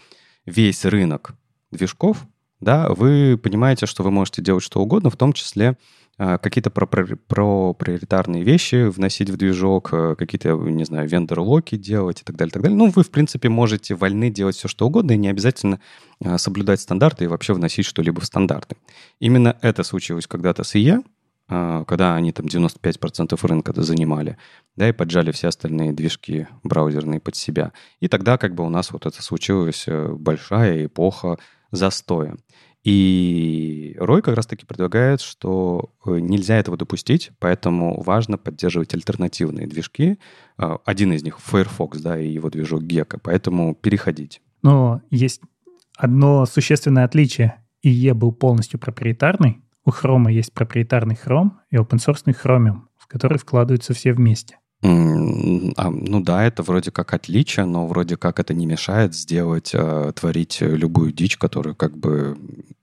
весь 0.45 0.85
рынок 0.85 1.35
движков, 1.71 2.27
да, 2.61 2.89
вы 2.89 3.39
понимаете, 3.43 3.87
что 3.87 4.03
вы 4.03 4.11
можете 4.11 4.43
делать 4.43 4.63
что 4.63 4.81
угодно, 4.81 5.11
в 5.11 5.17
том 5.17 5.33
числе 5.33 5.77
а, 6.19 6.39
какие-то 6.39 6.71
про, 6.71 6.87
про, 6.87 7.05
про 7.05 7.75
приоритарные 7.75 8.43
вещи 8.43 8.89
вносить 8.89 9.29
в 9.29 9.37
движок, 9.37 9.91
э, 9.93 10.15
какие-то, 10.17 10.55
не 10.55 10.85
знаю, 10.85 11.07
вендор-локи 11.07 11.77
делать 11.77 12.23
и 12.23 12.25
так 12.25 12.37
далее, 12.37 12.53
так 12.53 12.63
далее. 12.63 12.79
Ну, 12.79 12.89
вы, 12.89 13.03
в 13.03 13.11
принципе, 13.11 13.51
можете 13.51 13.95
вольны 13.95 14.31
делать 14.31 14.57
все, 14.57 14.69
что 14.69 14.87
угодно, 14.87 15.13
и 15.13 15.19
не 15.19 15.29
обязательно 15.29 15.79
соблюдать 16.37 16.81
стандарты 16.81 17.25
и 17.25 17.27
вообще 17.27 17.53
вносить 17.53 17.85
что-либо 17.85 18.23
в 18.23 18.25
стандарты. 18.25 18.77
Именно 19.21 19.59
это 19.61 19.83
случилось 19.83 20.27
когда-то 20.27 20.65
с 20.65 20.75
IE, 20.75 21.05
когда 21.49 22.17
они 22.17 22.33
там 22.33 22.47
95% 22.47 23.39
рынка 23.47 23.73
занимали, 23.83 24.37
да, 24.75 24.89
и 24.89 24.93
поджали 24.93 25.31
все 25.31 25.49
остальные 25.49 25.93
движки 25.93 26.49
браузерные 26.65 27.21
под 27.21 27.37
себя. 27.37 27.73
И 28.01 28.09
тогда 28.09 28.37
как 28.37 28.55
бы 28.55 28.65
у 28.65 28.69
нас 28.69 28.91
вот 28.91 29.07
это 29.07 29.23
случилась 29.23 29.85
э, 29.87 30.09
большая 30.13 30.87
эпоха 30.87 31.39
застоя. 31.71 32.37
И 32.87 33.97
Рой 33.99 34.23
как 34.23 34.37
раз-таки 34.37 34.65
предлагает, 34.65 35.21
что 35.21 35.91
э, 36.05 36.19
нельзя 36.21 36.57
этого 36.57 36.77
допустить, 36.77 37.33
поэтому 37.41 38.01
важно 38.01 38.39
поддерживать 38.39 38.95
альтернативные 38.95 39.67
движки. 39.67 40.19
А, 40.57 40.79
один 40.85 41.13
из 41.13 41.25
них 41.25 41.41
Firefox, 41.41 42.01
да, 42.01 42.17
и 42.17 42.29
его 42.29 42.49
движок 42.49 42.83
Gecko, 42.83 43.19
поэтому 43.21 43.75
переходить. 43.75 44.41
Но 44.63 45.03
есть 45.11 45.41
одно 45.97 46.47
существенное 46.47 47.05
отличие. 47.05 47.61
IE 47.85 48.15
был 48.15 48.33
полностью 48.33 48.79
проприетарный, 48.79 49.63
у 49.87 49.91
Chrome 49.91 50.31
есть 50.31 50.53
проприетарный 50.53 51.15
Chrome 51.15 51.53
и 51.71 51.77
open 51.77 51.99
source 51.99 52.25
Chromium, 52.27 52.83
в 52.99 53.07
который 53.07 53.39
вкладываются 53.39 53.95
все 53.95 54.13
вместе. 54.13 54.59
А, 54.83 55.91
ну 55.91 56.21
да, 56.21 56.45
это 56.45 56.63
вроде 56.63 56.91
как 56.91 57.15
отличие, 57.15 57.65
но 57.65 57.87
вроде 57.87 58.17
как 58.17 58.39
это 58.39 58.53
не 58.53 58.67
мешает 58.67 59.15
сделать, 59.15 59.71
э, 59.73 60.13
творить 60.15 60.59
любую 60.61 61.13
дичь, 61.13 61.39
которую 61.39 61.75
как 61.75 61.97
бы 61.97 62.37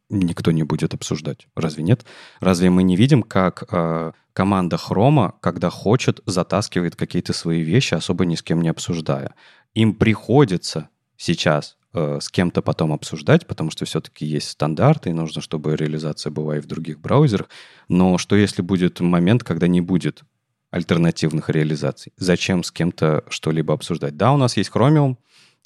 никто 0.09 0.51
не 0.51 0.63
будет 0.63 0.93
обсуждать. 0.93 1.47
Разве 1.55 1.83
нет? 1.83 2.05
Разве 2.39 2.69
мы 2.69 2.83
не 2.83 2.95
видим, 2.95 3.21
как 3.21 3.65
э, 3.71 4.11
команда 4.33 4.77
Хрома, 4.77 5.35
когда 5.39 5.69
хочет, 5.69 6.21
затаскивает 6.25 6.95
какие-то 6.95 7.33
свои 7.33 7.61
вещи, 7.61 7.93
особо 7.93 8.25
ни 8.25 8.35
с 8.35 8.41
кем 8.41 8.61
не 8.61 8.69
обсуждая? 8.69 9.35
Им 9.75 9.93
приходится 9.93 10.89
сейчас 11.17 11.77
э, 11.93 12.19
с 12.21 12.29
кем-то 12.29 12.61
потом 12.61 12.93
обсуждать, 12.93 13.47
потому 13.47 13.71
что 13.71 13.85
все-таки 13.85 14.25
есть 14.25 14.49
стандарты, 14.49 15.09
и 15.09 15.13
нужно, 15.13 15.41
чтобы 15.41 15.75
реализация 15.75 16.31
была 16.31 16.57
и 16.57 16.59
в 16.59 16.65
других 16.65 16.99
браузерах. 16.99 17.49
Но 17.87 18.17
что 18.17 18.35
если 18.35 18.61
будет 18.61 18.99
момент, 18.99 19.43
когда 19.43 19.67
не 19.67 19.81
будет 19.81 20.23
альтернативных 20.71 21.49
реализаций? 21.49 22.13
Зачем 22.17 22.63
с 22.63 22.71
кем-то 22.71 23.23
что-либо 23.29 23.73
обсуждать? 23.73 24.17
Да, 24.17 24.33
у 24.33 24.37
нас 24.37 24.57
есть 24.57 24.71
Chromium, 24.73 25.17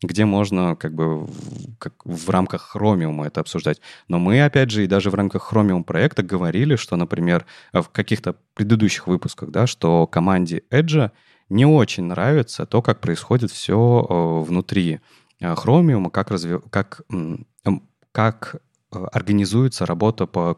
где 0.01 0.25
можно 0.25 0.75
как 0.75 0.93
бы 0.93 1.27
как 1.79 1.93
в 2.05 2.29
рамках 2.29 2.75
Chromium 2.75 3.25
это 3.25 3.41
обсуждать. 3.41 3.81
Но 4.07 4.19
мы, 4.19 4.43
опять 4.43 4.69
же, 4.69 4.84
и 4.84 4.88
даже 4.88 5.10
в 5.10 5.15
рамках 5.15 5.51
Chromium 5.51 5.84
проекта 5.84 6.24
говорили, 6.24 6.75
что, 6.75 6.96
например, 6.98 7.46
в 7.74 7.86
каких-то 7.86 8.36
предыдущих 8.53 9.07
выпусках, 9.07 9.50
да, 9.50 9.65
что 9.65 10.05
команде 10.07 10.63
Edge 10.72 11.12
не 11.50 11.65
очень 11.65 12.03
нравится 12.03 12.65
то, 12.65 12.81
как 12.81 13.00
происходит 13.00 13.51
все 13.51 14.05
э, 14.07 14.43
внутри 14.43 14.96
э, 14.96 15.00
Chromium, 15.41 16.10
как, 16.10 16.32
разве, 16.32 16.60
как, 16.70 17.01
как 18.12 18.56
э, 18.94 19.06
организуется 19.12 19.86
работа 19.86 20.25
по 20.25 20.56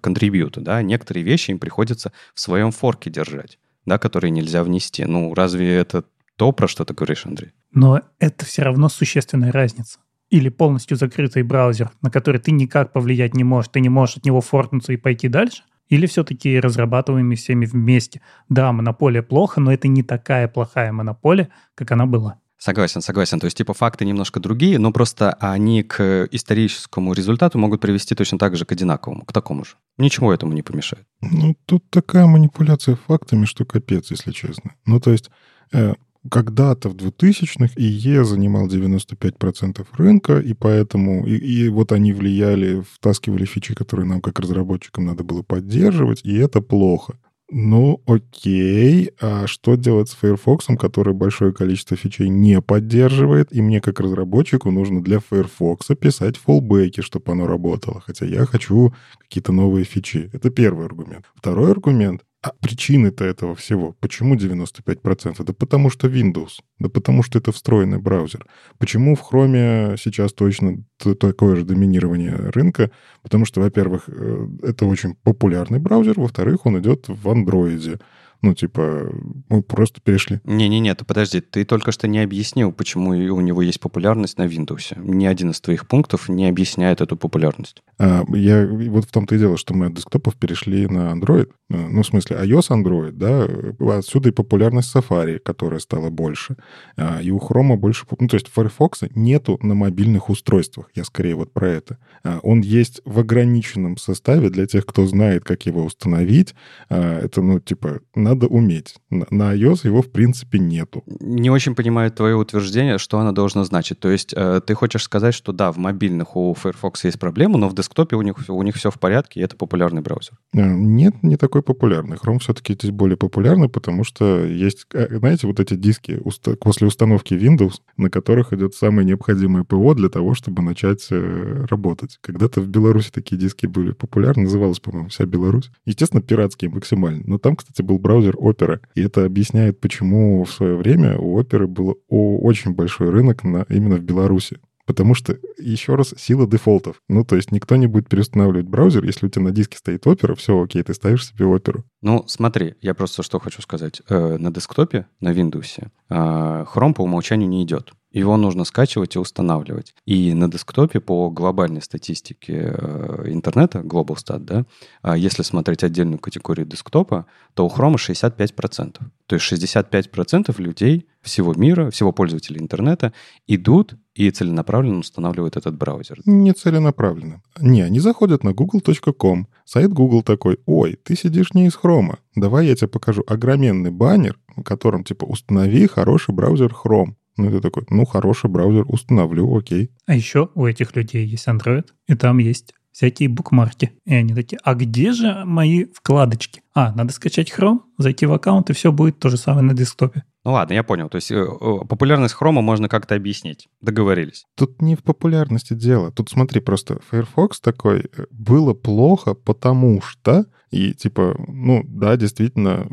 контрибьюту. 0.00 0.60
Да? 0.60 0.82
Некоторые 0.82 1.24
вещи 1.24 1.50
им 1.50 1.58
приходится 1.58 2.12
в 2.34 2.40
своем 2.40 2.70
форке 2.70 3.10
держать, 3.10 3.58
да, 3.86 3.98
которые 3.98 4.30
нельзя 4.30 4.62
внести. 4.64 5.04
Ну, 5.04 5.34
разве 5.34 5.74
это 5.74 6.04
то, 6.36 6.52
про 6.52 6.68
что 6.68 6.84
ты 6.84 6.94
говоришь, 6.94 7.26
Андрей? 7.26 7.52
Но 7.72 8.00
это 8.18 8.44
все 8.44 8.62
равно 8.62 8.88
существенная 8.88 9.52
разница. 9.52 10.00
Или 10.30 10.48
полностью 10.48 10.96
закрытый 10.96 11.42
браузер, 11.42 11.90
на 12.02 12.10
который 12.10 12.40
ты 12.40 12.50
никак 12.50 12.92
повлиять 12.92 13.34
не 13.34 13.44
можешь, 13.44 13.70
ты 13.70 13.80
не 13.80 13.88
можешь 13.88 14.16
от 14.16 14.24
него 14.24 14.40
форкнуться 14.40 14.92
и 14.92 14.96
пойти 14.96 15.28
дальше, 15.28 15.62
или 15.88 16.06
все-таки 16.06 16.58
разрабатываемыми 16.58 17.34
всеми 17.34 17.66
вместе. 17.66 18.20
Да, 18.48 18.72
монополия 18.72 19.22
плохо, 19.22 19.60
но 19.60 19.72
это 19.72 19.86
не 19.86 20.02
такая 20.02 20.48
плохая 20.48 20.92
монополия, 20.92 21.50
как 21.74 21.92
она 21.92 22.06
была. 22.06 22.40
Согласен, 22.64 23.02
согласен. 23.02 23.40
То 23.40 23.44
есть, 23.44 23.58
типа, 23.58 23.74
факты 23.74 24.06
немножко 24.06 24.40
другие, 24.40 24.78
но 24.78 24.90
просто 24.90 25.34
они 25.34 25.82
к 25.82 26.26
историческому 26.32 27.12
результату 27.12 27.58
могут 27.58 27.82
привести 27.82 28.14
точно 28.14 28.38
так 28.38 28.56
же 28.56 28.64
к 28.64 28.72
одинаковому, 28.72 29.26
к 29.26 29.34
такому 29.34 29.66
же. 29.66 29.72
Ничего 29.98 30.32
этому 30.32 30.54
не 30.54 30.62
помешает. 30.62 31.06
Ну, 31.20 31.54
тут 31.66 31.84
такая 31.90 32.24
манипуляция 32.24 32.96
фактами, 32.96 33.44
что 33.44 33.66
капец, 33.66 34.10
если 34.10 34.32
честно. 34.32 34.70
Ну, 34.86 34.98
то 34.98 35.10
есть, 35.10 35.30
э, 35.74 35.92
когда-то 36.30 36.88
в 36.88 36.94
2000-х 36.94 37.74
ИЕ 37.76 38.24
занимал 38.24 38.66
95% 38.66 39.86
рынка, 39.98 40.38
и 40.38 40.54
поэтому 40.54 41.26
и, 41.26 41.36
и 41.36 41.68
вот 41.68 41.92
они 41.92 42.14
влияли, 42.14 42.82
втаскивали 42.94 43.44
фичи, 43.44 43.74
которые 43.74 44.06
нам 44.06 44.22
как 44.22 44.40
разработчикам 44.40 45.04
надо 45.04 45.22
было 45.22 45.42
поддерживать, 45.42 46.22
и 46.24 46.34
это 46.38 46.62
плохо. 46.62 47.18
Ну, 47.50 48.02
окей, 48.06 49.10
а 49.20 49.46
что 49.46 49.74
делать 49.76 50.08
с 50.08 50.14
Firefox, 50.14 50.66
который 50.78 51.12
большое 51.12 51.52
количество 51.52 51.96
фичей 51.96 52.28
не 52.28 52.60
поддерживает, 52.62 53.52
и 53.52 53.60
мне 53.60 53.80
как 53.82 54.00
разработчику 54.00 54.70
нужно 54.70 55.02
для 55.02 55.20
Firefox 55.20 55.88
писать 56.00 56.38
фоллбеки, 56.38 57.02
чтобы 57.02 57.32
оно 57.32 57.46
работало, 57.46 58.00
хотя 58.00 58.24
я 58.24 58.46
хочу 58.46 58.94
какие-то 59.18 59.52
новые 59.52 59.84
фичи. 59.84 60.30
Это 60.32 60.48
первый 60.50 60.86
аргумент. 60.86 61.26
Второй 61.34 61.70
аргумент. 61.70 62.22
А 62.44 62.52
причины-то 62.60 63.24
этого 63.24 63.54
всего, 63.54 63.96
почему 64.00 64.36
95%? 64.36 65.42
Да 65.42 65.52
потому 65.54 65.88
что 65.88 66.08
Windows, 66.08 66.60
да 66.78 66.90
потому 66.90 67.22
что 67.22 67.38
это 67.38 67.52
встроенный 67.52 67.98
браузер. 67.98 68.44
Почему 68.76 69.14
в 69.14 69.22
Chrome 69.22 69.96
сейчас 69.96 70.34
точно 70.34 70.84
такое 71.18 71.56
же 71.56 71.64
доминирование 71.64 72.34
рынка? 72.34 72.90
Потому 73.22 73.46
что, 73.46 73.62
во-первых, 73.62 74.04
э, 74.08 74.46
это 74.62 74.84
очень 74.84 75.14
популярный 75.22 75.78
браузер, 75.78 76.20
во-вторых, 76.20 76.66
он 76.66 76.78
идет 76.80 77.06
в 77.08 77.26
андроиде. 77.30 77.98
Ну, 78.42 78.54
типа, 78.54 79.10
мы 79.48 79.62
просто 79.62 80.00
перешли. 80.00 80.40
Не-не-не, 80.44 80.94
ты 80.94 81.04
подожди, 81.04 81.40
ты 81.40 81.64
только 81.64 81.92
что 81.92 82.08
не 82.08 82.18
объяснил, 82.20 82.72
почему 82.72 83.10
у 83.10 83.40
него 83.40 83.62
есть 83.62 83.80
популярность 83.80 84.38
на 84.38 84.46
Windows. 84.46 84.94
Ни 84.96 85.26
один 85.26 85.50
из 85.50 85.60
твоих 85.60 85.88
пунктов 85.88 86.28
не 86.28 86.48
объясняет 86.48 87.00
эту 87.00 87.16
популярность. 87.16 87.82
А, 87.98 88.24
я, 88.34 88.66
вот 88.66 89.06
в 89.06 89.10
том-то 89.10 89.34
и 89.34 89.38
дело, 89.38 89.56
что 89.56 89.74
мы 89.74 89.86
от 89.86 89.94
десктопов 89.94 90.36
перешли 90.36 90.86
на 90.86 91.12
Android. 91.12 91.50
А, 91.70 91.76
ну, 91.88 92.02
в 92.02 92.06
смысле, 92.06 92.36
iOS 92.36 92.68
Android, 92.70 93.12
да, 93.12 93.48
отсюда 93.96 94.28
и 94.28 94.32
популярность 94.32 94.94
Safari, 94.94 95.38
которая 95.38 95.80
стала 95.80 96.10
больше. 96.10 96.56
А, 96.96 97.20
и 97.22 97.30
у 97.30 97.38
Chrome 97.38 97.76
больше... 97.76 98.04
Ну, 98.18 98.28
то 98.28 98.36
есть 98.36 98.48
Firefox 98.48 99.04
нету 99.14 99.58
на 99.62 99.74
мобильных 99.74 100.28
устройствах. 100.28 100.90
Я 100.94 101.04
скорее 101.04 101.34
вот 101.34 101.52
про 101.52 101.68
это. 101.68 101.98
А, 102.22 102.40
он 102.42 102.60
есть 102.60 103.00
в 103.04 103.18
ограниченном 103.18 103.96
составе 103.96 104.50
для 104.50 104.66
тех, 104.66 104.84
кто 104.84 105.06
знает, 105.06 105.44
как 105.44 105.66
его 105.66 105.84
установить. 105.84 106.54
Это, 106.88 107.40
ну, 107.40 107.60
типа, 107.60 108.00
на 108.14 108.33
надо 108.34 108.46
уметь. 108.46 108.96
На 109.10 109.54
iOS 109.54 109.86
его, 109.86 110.02
в 110.02 110.10
принципе, 110.10 110.58
нету. 110.58 111.02
Не 111.20 111.50
очень 111.50 111.74
понимаю 111.74 112.10
твое 112.10 112.36
утверждение, 112.36 112.98
что 112.98 113.18
оно 113.18 113.32
должно 113.32 113.64
значить. 113.64 114.00
То 114.00 114.10
есть 114.10 114.34
э, 114.36 114.60
ты 114.66 114.74
хочешь 114.74 115.02
сказать, 115.02 115.34
что 115.34 115.52
да, 115.52 115.72
в 115.72 115.78
мобильных 115.78 116.36
у 116.36 116.54
Firefox 116.54 117.04
есть 117.04 117.18
проблемы, 117.18 117.58
но 117.58 117.68
в 117.68 117.74
десктопе 117.74 118.16
у 118.16 118.22
них, 118.22 118.36
у 118.48 118.62
них 118.62 118.74
все 118.74 118.90
в 118.90 118.98
порядке, 118.98 119.40
и 119.40 119.42
это 119.42 119.56
популярный 119.56 120.02
браузер? 120.02 120.34
Э, 120.52 120.74
нет, 120.74 121.22
не 121.22 121.36
такой 121.36 121.62
популярный. 121.62 122.16
Chrome 122.16 122.38
все-таки 122.38 122.74
здесь 122.74 122.90
более 122.90 123.16
популярный, 123.16 123.68
потому 123.68 124.04
что 124.04 124.44
есть, 124.44 124.86
э, 124.92 125.18
знаете, 125.18 125.46
вот 125.46 125.60
эти 125.60 125.74
диски 125.74 126.20
после 126.60 126.86
установки 126.86 127.34
Windows, 127.34 127.74
на 127.96 128.10
которых 128.10 128.52
идет 128.52 128.74
самое 128.74 129.06
необходимое 129.06 129.64
ПО 129.64 129.94
для 129.94 130.08
того, 130.08 130.34
чтобы 130.34 130.62
начать 130.62 131.06
работать. 131.10 132.18
Когда-то 132.20 132.60
в 132.60 132.68
Беларуси 132.68 133.10
такие 133.12 133.36
диски 133.36 133.66
были 133.66 133.92
популярны, 133.92 134.44
называлась, 134.44 134.80
по-моему, 134.80 135.08
вся 135.08 135.24
Беларусь. 135.26 135.70
Естественно, 135.84 136.22
пиратские 136.22 136.70
максимально. 136.70 137.22
Но 137.26 137.38
там, 137.38 137.56
кстати, 137.56 137.82
был 137.82 137.98
браузер 137.98 138.13
браузер 138.14 138.36
Opera. 138.36 138.80
И 138.94 139.02
это 139.02 139.24
объясняет, 139.24 139.80
почему 139.80 140.44
в 140.44 140.52
свое 140.52 140.76
время 140.76 141.18
у 141.18 141.40
Opera 141.40 141.66
был 141.66 141.98
очень 142.08 142.72
большой 142.72 143.10
рынок 143.10 143.44
на, 143.44 143.66
именно 143.68 143.96
в 143.96 144.02
Беларуси. 144.02 144.58
Потому 144.86 145.14
что, 145.14 145.38
еще 145.58 145.94
раз, 145.94 146.14
сила 146.18 146.46
дефолтов. 146.46 147.00
Ну, 147.08 147.24
то 147.24 147.36
есть 147.36 147.52
никто 147.52 147.74
не 147.76 147.86
будет 147.86 148.08
переустанавливать 148.08 148.66
браузер, 148.66 149.02
если 149.04 149.26
у 149.26 149.30
тебя 149.30 149.44
на 149.46 149.50
диске 149.50 149.78
стоит 149.78 150.04
Opera, 150.06 150.34
все 150.34 150.62
окей, 150.62 150.82
ты 150.82 150.92
ставишь 150.92 151.26
себе 151.26 151.46
Opera. 151.46 151.82
Ну, 152.02 152.24
смотри, 152.26 152.74
я 152.82 152.94
просто 152.94 153.22
что 153.22 153.40
хочу 153.40 153.62
сказать. 153.62 154.02
Э, 154.10 154.36
на 154.36 154.52
десктопе, 154.52 155.06
на 155.20 155.32
Windows, 155.32 155.80
э, 155.80 155.84
Chrome 156.10 156.92
по 156.92 157.02
умолчанию 157.02 157.48
не 157.48 157.64
идет. 157.64 157.94
Его 158.14 158.36
нужно 158.36 158.64
скачивать 158.64 159.16
и 159.16 159.18
устанавливать. 159.18 159.92
И 160.06 160.34
на 160.34 160.48
десктопе 160.48 161.00
по 161.00 161.30
глобальной 161.30 161.82
статистике 161.82 162.72
э, 162.72 163.24
интернета, 163.26 163.80
GlobalStat, 163.80 164.38
да, 164.38 164.66
а 165.02 165.16
если 165.16 165.42
смотреть 165.42 165.82
отдельную 165.82 166.20
категорию 166.20 166.64
десктопа, 166.64 167.26
то 167.54 167.66
у 167.66 167.68
Chrome 167.68 167.96
65%. 167.96 168.98
То 169.26 169.34
есть 169.34 169.52
65% 169.52 170.54
людей 170.62 171.08
всего 171.22 171.54
мира, 171.54 171.90
всего 171.90 172.12
пользователей 172.12 172.60
интернета 172.60 173.12
идут 173.48 173.96
и 174.14 174.30
целенаправленно 174.30 175.00
устанавливают 175.00 175.56
этот 175.56 175.76
браузер. 175.76 176.20
Не 176.24 176.52
целенаправленно. 176.52 177.42
Не, 177.58 177.82
они 177.82 177.98
заходят 177.98 178.44
на 178.44 178.52
google.com, 178.52 179.48
сайт 179.64 179.92
Google 179.92 180.22
такой, 180.22 180.60
ой, 180.66 180.96
ты 181.02 181.16
сидишь 181.16 181.52
не 181.52 181.66
из 181.66 181.76
Chrome, 181.76 182.18
давай 182.36 182.68
я 182.68 182.76
тебе 182.76 182.86
покажу 182.86 183.24
огроменный 183.26 183.90
баннер, 183.90 184.38
в 184.54 184.62
котором 184.62 185.02
типа 185.02 185.24
установи 185.24 185.88
хороший 185.88 186.32
браузер 186.32 186.72
Chrome. 186.72 187.14
Ну, 187.36 187.50
ты 187.50 187.60
такой, 187.60 187.84
ну, 187.90 188.04
хороший 188.04 188.48
браузер, 188.48 188.84
установлю, 188.86 189.56
окей. 189.56 189.90
А 190.06 190.14
еще 190.14 190.50
у 190.54 190.66
этих 190.66 190.94
людей 190.94 191.26
есть 191.26 191.48
Android, 191.48 191.86
и 192.06 192.14
там 192.14 192.38
есть 192.38 192.74
всякие 192.92 193.28
букмарки. 193.28 193.92
И 194.06 194.14
они 194.14 194.34
такие, 194.34 194.58
а 194.62 194.74
где 194.74 195.12
же 195.12 195.44
мои 195.44 195.86
вкладочки? 195.86 196.62
А, 196.74 196.92
надо 196.94 197.12
скачать 197.12 197.52
Chrome, 197.52 197.80
зайти 197.98 198.24
в 198.24 198.32
аккаунт, 198.32 198.70
и 198.70 198.72
все 198.72 198.92
будет 198.92 199.18
то 199.18 199.28
же 199.28 199.36
самое 199.36 199.66
на 199.66 199.74
десктопе. 199.74 200.22
Ну 200.44 200.52
ладно, 200.52 200.74
я 200.74 200.84
понял. 200.84 201.08
То 201.08 201.16
есть 201.16 201.32
э, 201.32 201.44
популярность 201.88 202.34
хрома 202.34 202.60
можно 202.60 202.88
как-то 202.88 203.14
объяснить. 203.14 203.68
Договорились. 203.80 204.44
Тут 204.56 204.80
не 204.80 204.94
в 204.94 205.02
популярности 205.02 205.72
дело. 205.74 206.12
Тут 206.12 206.28
смотри, 206.28 206.60
просто 206.60 206.98
Firefox 207.10 207.60
такой 207.60 208.00
э, 208.00 208.26
было 208.30 208.74
плохо, 208.74 209.34
потому 209.34 210.00
что 210.02 210.44
и 210.70 210.92
типа, 210.92 211.36
ну 211.46 211.84
да, 211.86 212.16
действительно, 212.16 212.88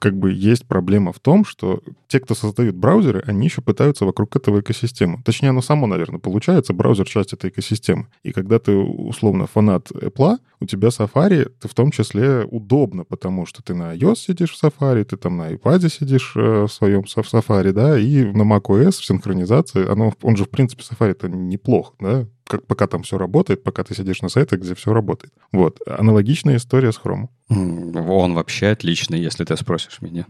как 0.00 0.16
бы 0.16 0.32
есть 0.32 0.66
проблема 0.66 1.12
в 1.12 1.18
том, 1.18 1.44
что 1.44 1.82
те, 2.08 2.20
кто 2.20 2.34
создают 2.34 2.74
браузеры, 2.74 3.22
они 3.26 3.46
еще 3.46 3.60
пытаются 3.60 4.04
вокруг 4.04 4.34
этого 4.34 4.60
экосистемы. 4.60 5.22
Точнее, 5.24 5.50
оно 5.50 5.62
само, 5.62 5.86
наверное, 5.86 6.18
получается, 6.18 6.72
браузер— 6.72 7.06
часть 7.08 7.32
этой 7.32 7.50
экосистемы. 7.50 8.08
И 8.22 8.32
когда 8.32 8.58
ты, 8.58 8.72
условно, 8.72 9.46
фанат 9.46 9.90
Apple, 9.92 10.38
у 10.60 10.66
тебя 10.66 10.88
Safari, 10.88 11.50
ты 11.60 11.68
в 11.68 11.74
том 11.74 11.90
числе 11.90 12.44
удобно, 12.44 13.04
потому 13.04 13.46
что 13.46 13.62
ты 13.62 13.74
на 13.74 13.94
iOS 13.94 14.16
сидишь 14.16 14.50
в 14.56 14.62
Safari, 14.62 15.04
ты 15.04 15.16
там 15.16 15.36
на 15.36 15.52
iPad 15.52 15.88
сидишь 15.90 16.32
э, 16.34 16.64
в 16.64 16.68
своем 16.68 17.04
в 17.04 17.06
Safari, 17.06 17.72
да, 17.72 17.98
и 17.98 18.24
на 18.24 18.42
macOS 18.42 18.92
в 18.92 19.04
синхронизации, 19.04 19.86
оно, 19.86 20.12
он 20.22 20.36
же, 20.36 20.44
в 20.44 20.50
принципе, 20.50 20.82
Safari 20.82 21.10
это 21.10 21.28
неплохо, 21.28 21.92
да, 22.00 22.26
как, 22.48 22.66
пока 22.66 22.86
там 22.86 23.02
все 23.02 23.18
работает, 23.18 23.62
пока 23.62 23.84
ты 23.84 23.94
сидишь 23.94 24.22
на 24.22 24.28
сайтах, 24.28 24.60
где 24.60 24.74
все 24.74 24.92
работает. 24.92 25.32
Вот. 25.52 25.78
Аналогичная 25.86 26.56
история 26.56 26.92
с 26.92 26.98
Chrome. 26.98 27.28
Он 27.50 28.34
вообще 28.34 28.68
отличный, 28.68 29.20
если 29.20 29.44
ты 29.44 29.56
спросишь 29.56 30.00
меня. 30.00 30.26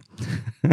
Я, 0.63 0.73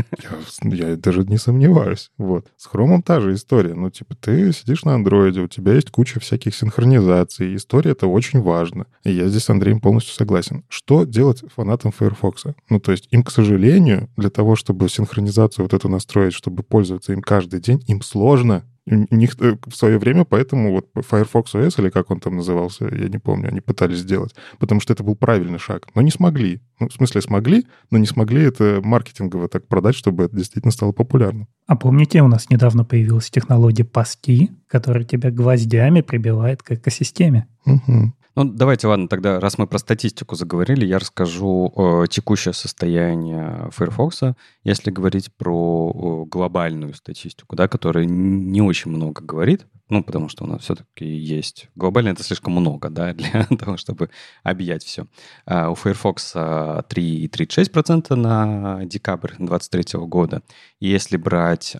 я 0.61 0.94
даже 1.01 1.23
не 1.23 1.37
сомневаюсь. 1.37 2.11
Вот. 2.17 2.47
С 2.57 2.67
Chrome 2.67 3.01
та 3.01 3.21
же 3.21 3.33
история. 3.33 3.73
Ну, 3.73 3.89
типа, 3.89 4.15
ты 4.15 4.51
сидишь 4.51 4.83
на 4.83 4.95
андроиде, 4.95 5.41
у 5.41 5.47
тебя 5.47 5.73
есть 5.73 5.91
куча 5.91 6.19
всяких 6.19 6.55
синхронизаций. 6.55 7.55
История 7.55 7.91
это 7.91 8.07
очень 8.07 8.41
важно. 8.41 8.87
И 9.03 9.11
я 9.11 9.27
здесь 9.27 9.43
с 9.43 9.49
Андреем 9.49 9.79
полностью 9.79 10.13
согласен. 10.13 10.63
Что 10.69 11.03
делать 11.03 11.43
фанатам 11.55 11.91
Firefox? 11.91 12.45
Ну, 12.69 12.79
то 12.79 12.91
есть 12.91 13.07
им, 13.11 13.23
к 13.23 13.31
сожалению, 13.31 14.09
для 14.17 14.29
того, 14.29 14.55
чтобы 14.55 14.89
синхронизацию 14.89 15.65
вот 15.65 15.73
эту 15.73 15.89
настроить, 15.89 16.33
чтобы 16.33 16.63
пользоваться 16.63 17.13
им 17.13 17.21
каждый 17.21 17.59
день, 17.59 17.83
им 17.87 18.01
сложно 18.01 18.63
у 18.87 19.15
них 19.15 19.35
э, 19.39 19.57
в 19.65 19.75
свое 19.75 19.97
время 19.97 20.25
поэтому 20.25 20.71
вот 20.71 21.05
Firefox 21.05 21.55
OS, 21.55 21.81
или 21.81 21.89
как 21.89 22.11
он 22.11 22.19
там 22.19 22.35
назывался, 22.35 22.85
я 22.85 23.09
не 23.09 23.17
помню, 23.17 23.49
они 23.49 23.61
пытались 23.61 23.99
сделать, 23.99 24.35
потому 24.59 24.79
что 24.79 24.93
это 24.93 25.03
был 25.03 25.15
правильный 25.15 25.59
шаг, 25.59 25.87
но 25.95 26.01
не 26.01 26.11
смогли. 26.11 26.61
Ну, 26.79 26.89
в 26.89 26.93
смысле, 26.93 27.21
смогли, 27.21 27.65
но 27.89 27.97
не 27.97 28.05
смогли 28.05 28.43
это 28.43 28.81
маркетингово 28.83 29.47
так 29.47 29.67
продать, 29.67 29.95
чтобы 29.95 30.25
это 30.25 30.35
действительно 30.35 30.71
стало 30.71 30.91
популярным. 30.91 31.47
А 31.67 31.75
помните, 31.75 32.21
у 32.21 32.27
нас 32.27 32.49
недавно 32.49 32.83
появилась 32.83 33.29
технология 33.29 33.85
паски, 33.85 34.51
которая 34.67 35.03
тебя 35.03 35.31
гвоздями 35.31 36.01
прибивает 36.01 36.63
к 36.63 36.73
экосистеме? 36.73 37.47
Угу. 37.65 38.13
Ну, 38.35 38.43
давайте, 38.43 38.87
ладно, 38.87 39.07
тогда, 39.07 39.39
раз 39.39 39.57
мы 39.57 39.65
про 39.65 39.79
статистику 39.79 40.35
заговорили, 40.35 40.85
я 40.85 40.99
расскажу 40.99 41.71
э, 41.73 42.07
текущее 42.09 42.53
состояние 42.53 43.69
Firefox, 43.71 44.23
если 44.65 44.91
говорить 44.91 45.33
про 45.33 46.25
э, 46.25 46.29
глобальную 46.29 46.93
статистику, 46.95 47.55
да, 47.55 47.69
которая 47.69 48.03
не 48.03 48.61
очень 48.61 48.91
много 48.91 49.23
говорит, 49.23 49.67
ну, 49.87 50.03
потому 50.03 50.27
что 50.27 50.43
у 50.43 50.47
нас 50.47 50.63
все-таки 50.63 51.05
есть... 51.05 51.69
Глобально 51.75 52.09
это 52.09 52.23
слишком 52.23 52.53
много, 52.53 52.89
да, 52.89 53.13
для 53.13 53.45
того, 53.45 53.77
чтобы 53.77 54.09
объять 54.43 54.83
все. 54.83 55.07
А 55.45 55.69
у 55.69 55.75
Firefox 55.75 56.33
3,36% 56.89 58.15
на 58.15 58.85
декабрь 58.85 59.33
2023 59.37 59.99
года. 60.01 60.41
Если 60.79 61.17
брать 61.17 61.75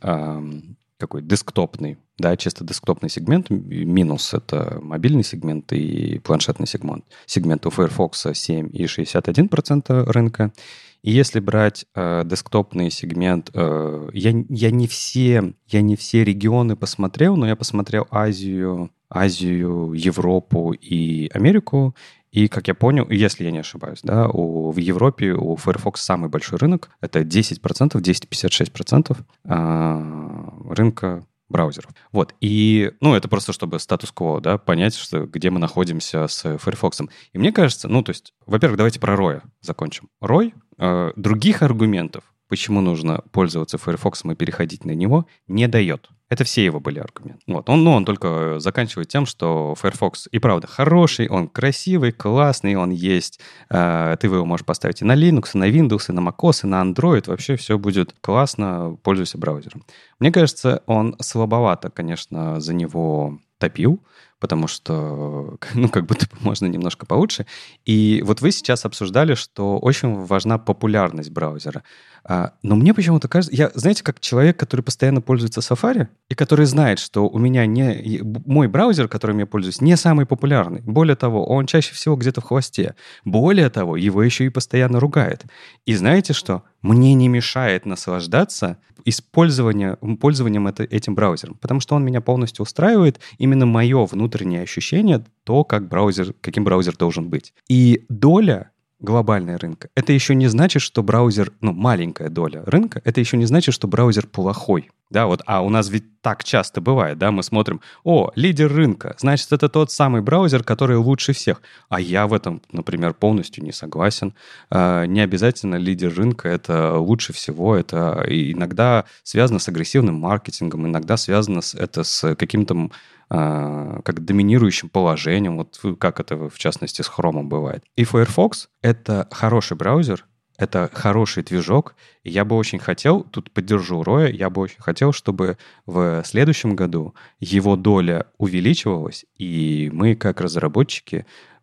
какой 0.97 1.21
десктопный, 1.21 1.97
да, 2.17 2.37
чисто 2.37 2.63
десктопный 2.63 3.09
сегмент, 3.09 3.49
минус 3.49 4.33
это 4.33 4.79
мобильный 4.81 5.23
сегмент 5.23 5.73
и 5.73 6.19
планшетный 6.19 6.67
сегмент. 6.67 7.03
Сегмент 7.25 7.65
у 7.65 7.69
Firefox 7.69 8.27
7,61% 8.27 10.03
рынка. 10.11 10.53
И 11.01 11.11
если 11.11 11.39
брать 11.39 11.85
э, 11.93 12.23
десктопный 12.25 12.89
сегмент, 12.89 13.51
э, 13.53 14.09
я, 14.13 14.33
я, 14.49 14.71
не 14.71 14.87
все, 14.87 15.53
я 15.67 15.81
не 15.81 15.95
все 15.95 16.23
регионы 16.23 16.75
посмотрел, 16.75 17.35
но 17.35 17.45
я 17.47 17.55
посмотрел 17.55 18.07
Азию, 18.09 18.89
Азию, 19.07 19.93
Европу 19.93 20.71
и 20.71 21.29
Америку. 21.31 21.95
И, 22.35 22.49
как 22.49 22.67
я 22.67 22.75
понял, 22.75 23.07
если 23.09 23.45
я 23.45 23.51
не 23.51 23.59
ошибаюсь, 23.59 24.01
да, 24.03 24.27
у, 24.27 24.69
в 24.71 24.77
Европе 24.77 25.31
у 25.31 25.55
Firefox 25.55 26.01
самый 26.01 26.29
большой 26.29 26.59
рынок. 26.59 26.89
Это 26.99 27.21
10%, 27.21 27.61
10,56% 27.93 29.17
э, 29.45 30.73
рынка 30.73 31.25
браузеров. 31.47 31.91
Вот. 32.11 32.35
И, 32.41 32.91
ну, 32.99 33.15
это 33.15 33.29
просто 33.29 33.53
чтобы 33.53 33.79
статус-кво, 33.79 34.41
да, 34.41 34.57
понять, 34.57 34.95
что, 34.95 35.25
где 35.25 35.49
мы 35.49 35.59
находимся 35.59 36.27
с 36.27 36.57
Firefox. 36.57 37.03
И 37.31 37.37
мне 37.37 37.53
кажется, 37.53 37.87
ну, 37.87 38.03
то 38.03 38.09
есть, 38.09 38.33
во-первых, 38.45 38.79
давайте 38.79 38.99
про 38.99 39.15
Роя 39.15 39.41
закончим. 39.61 40.09
Рой, 40.19 40.53
э, 40.77 41.13
других 41.15 41.61
аргументов, 41.61 42.25
почему 42.47 42.81
нужно 42.81 43.21
пользоваться 43.31 43.77
Firefox 43.77 44.23
и 44.25 44.35
переходить 44.35 44.85
на 44.85 44.91
него, 44.91 45.27
не 45.47 45.67
дает. 45.67 46.09
Это 46.27 46.43
все 46.43 46.65
его 46.65 46.79
были 46.79 46.99
аргументы. 46.99 47.43
Вот. 47.45 47.69
Он, 47.69 47.83
ну, 47.83 47.91
он 47.91 48.03
только 48.03 48.59
заканчивает 48.59 49.09
тем, 49.09 49.27
что 49.27 49.75
Firefox 49.75 50.27
и 50.31 50.39
правда 50.39 50.65
хороший, 50.65 51.29
он 51.29 51.47
красивый, 51.47 52.11
классный, 52.11 52.75
он 52.75 52.89
есть. 52.89 53.39
Э, 53.69 54.15
ты 54.19 54.27
его 54.27 54.43
можешь 54.43 54.65
поставить 54.65 55.01
и 55.01 55.05
на 55.05 55.15
Linux, 55.15 55.51
и 55.53 55.57
на 55.59 55.69
Windows, 55.69 56.05
и 56.09 56.13
на 56.13 56.21
macOS, 56.21 56.61
и 56.63 56.67
на 56.67 56.81
Android. 56.83 57.27
Вообще 57.27 57.55
все 57.57 57.77
будет 57.77 58.15
классно, 58.21 58.97
пользуйся 59.03 59.37
браузером. 59.37 59.85
Мне 60.19 60.31
кажется, 60.31 60.81
он 60.87 61.15
слабовато, 61.19 61.91
конечно, 61.91 62.59
за 62.59 62.73
него 62.73 63.39
топил, 63.59 64.01
потому 64.39 64.67
что, 64.67 65.57
ну, 65.73 65.89
как 65.89 66.05
будто 66.05 66.27
можно 66.41 66.65
немножко 66.67 67.05
получше. 67.05 67.45
И 67.85 68.21
вот 68.25 68.41
вы 68.41 68.51
сейчас 68.51 68.85
обсуждали, 68.85 69.35
что 69.35 69.77
очень 69.79 70.13
важна 70.25 70.57
популярность 70.57 71.31
браузера. 71.31 71.83
А, 72.27 72.53
но 72.63 72.75
мне 72.75 72.93
почему-то 72.93 73.27
кажется, 73.27 73.55
я, 73.55 73.71
знаете, 73.75 74.03
как 74.03 74.19
человек, 74.19 74.57
который 74.57 74.81
постоянно 74.81 75.21
пользуется 75.21 75.59
Safari, 75.59 76.07
и 76.29 76.35
который 76.35 76.65
знает, 76.65 76.99
что 76.99 77.27
у 77.27 77.37
меня 77.37 77.65
не 77.65 78.21
мой 78.45 78.67
браузер, 78.67 79.07
которым 79.07 79.39
я 79.39 79.45
пользуюсь, 79.45 79.79
не 79.79 79.95
самый 79.95 80.25
популярный. 80.25 80.81
Более 80.81 81.15
того, 81.15 81.45
он 81.45 81.67
чаще 81.67 81.93
всего 81.93 82.15
где-то 82.15 82.41
в 82.41 82.45
хвосте. 82.45 82.95
Более 83.25 83.69
того, 83.69 83.95
его 83.95 84.23
еще 84.23 84.45
и 84.45 84.49
постоянно 84.49 84.99
ругает. 84.99 85.45
И 85.85 85.93
знаете 85.93 86.33
что? 86.33 86.63
Мне 86.81 87.13
не 87.13 87.27
мешает 87.27 87.85
наслаждаться 87.85 88.77
использованием, 89.05 90.17
пользованием 90.17 90.67
это, 90.67 90.83
этим 90.83 91.13
браузером, 91.13 91.57
потому 91.61 91.79
что 91.79 91.95
он 91.95 92.03
меня 92.03 92.21
полностью 92.21 92.63
устраивает. 92.63 93.19
Именно 93.37 93.67
мое 93.67 94.03
внутреннее 94.05 94.24
ощущение, 94.63 95.23
то, 95.43 95.63
как 95.63 95.87
браузер, 95.87 96.33
каким 96.41 96.63
браузер 96.63 96.95
должен 96.95 97.29
быть. 97.29 97.53
И 97.67 98.05
доля 98.09 98.71
глобальная 98.99 99.57
рынка. 99.57 99.89
Это 99.95 100.13
еще 100.13 100.35
не 100.35 100.47
значит, 100.47 100.81
что 100.81 101.03
браузер, 101.03 101.51
ну, 101.61 101.73
маленькая 101.73 102.29
доля 102.29 102.63
рынка, 102.65 103.01
это 103.03 103.19
еще 103.19 103.37
не 103.37 103.45
значит, 103.45 103.73
что 103.73 103.87
браузер 103.87 104.27
плохой. 104.27 104.89
Да, 105.11 105.27
вот, 105.27 105.43
а 105.45 105.61
у 105.61 105.69
нас 105.69 105.89
ведь 105.89 106.19
так 106.21 106.43
часто 106.43 106.81
бывает, 106.81 107.19
да, 107.19 107.29
мы 107.29 107.43
смотрим, 107.43 107.79
о, 108.03 108.31
лидер 108.35 108.73
рынка, 108.73 109.15
значит, 109.19 109.51
это 109.53 109.69
тот 109.69 109.91
самый 109.91 110.21
браузер, 110.21 110.63
который 110.63 110.97
лучше 110.97 111.31
всех. 111.33 111.61
А 111.89 112.01
я 112.01 112.25
в 112.25 112.33
этом, 112.33 112.61
например, 112.71 113.13
полностью 113.13 113.63
не 113.63 113.71
согласен. 113.71 114.33
А, 114.71 115.05
не 115.05 115.21
обязательно 115.21 115.75
лидер 115.75 116.11
рынка 116.15 116.49
это 116.49 116.97
лучше 116.97 117.33
всего, 117.33 117.75
это 117.75 118.25
иногда 118.27 119.05
связано 119.21 119.59
с 119.59 119.69
агрессивным 119.69 120.15
маркетингом, 120.15 120.87
иногда 120.87 121.17
связано 121.17 121.61
с, 121.61 121.75
это 121.75 122.03
с 122.03 122.33
каким-то 122.35 122.89
как 123.27 124.23
доминирующим 124.23 124.89
положением, 124.89 125.57
вот 125.57 125.79
как 125.99 126.19
это 126.19 126.49
в 126.49 126.57
частности 126.57 127.01
с 127.01 127.09
Chrome 127.09 127.43
бывает. 127.43 127.83
И 127.95 128.03
Firefox— 128.03 128.69
это 128.81 129.27
хороший 129.31 129.77
браузер, 129.77 130.25
это 130.57 130.89
хороший 130.93 131.43
движок, 131.43 131.95
и 132.23 132.29
я 132.29 132.45
бы 132.45 132.55
очень 132.55 132.79
хотел, 132.79 133.23
тут 133.23 133.51
поддержу 133.51 134.03
Роя, 134.03 134.29
я 134.31 134.49
бы 134.49 134.61
очень 134.61 134.79
хотел, 134.81 135.11
чтобы 135.11 135.57
в 135.85 136.23
следующем 136.25 136.75
году 136.75 137.13
его 137.39 137.75
доля 137.75 138.27
увеличивалась, 138.37 139.25
и 139.37 139.89
мы, 139.93 140.15
как 140.15 140.39
разработчики, 140.39 141.25
а, 141.25 141.54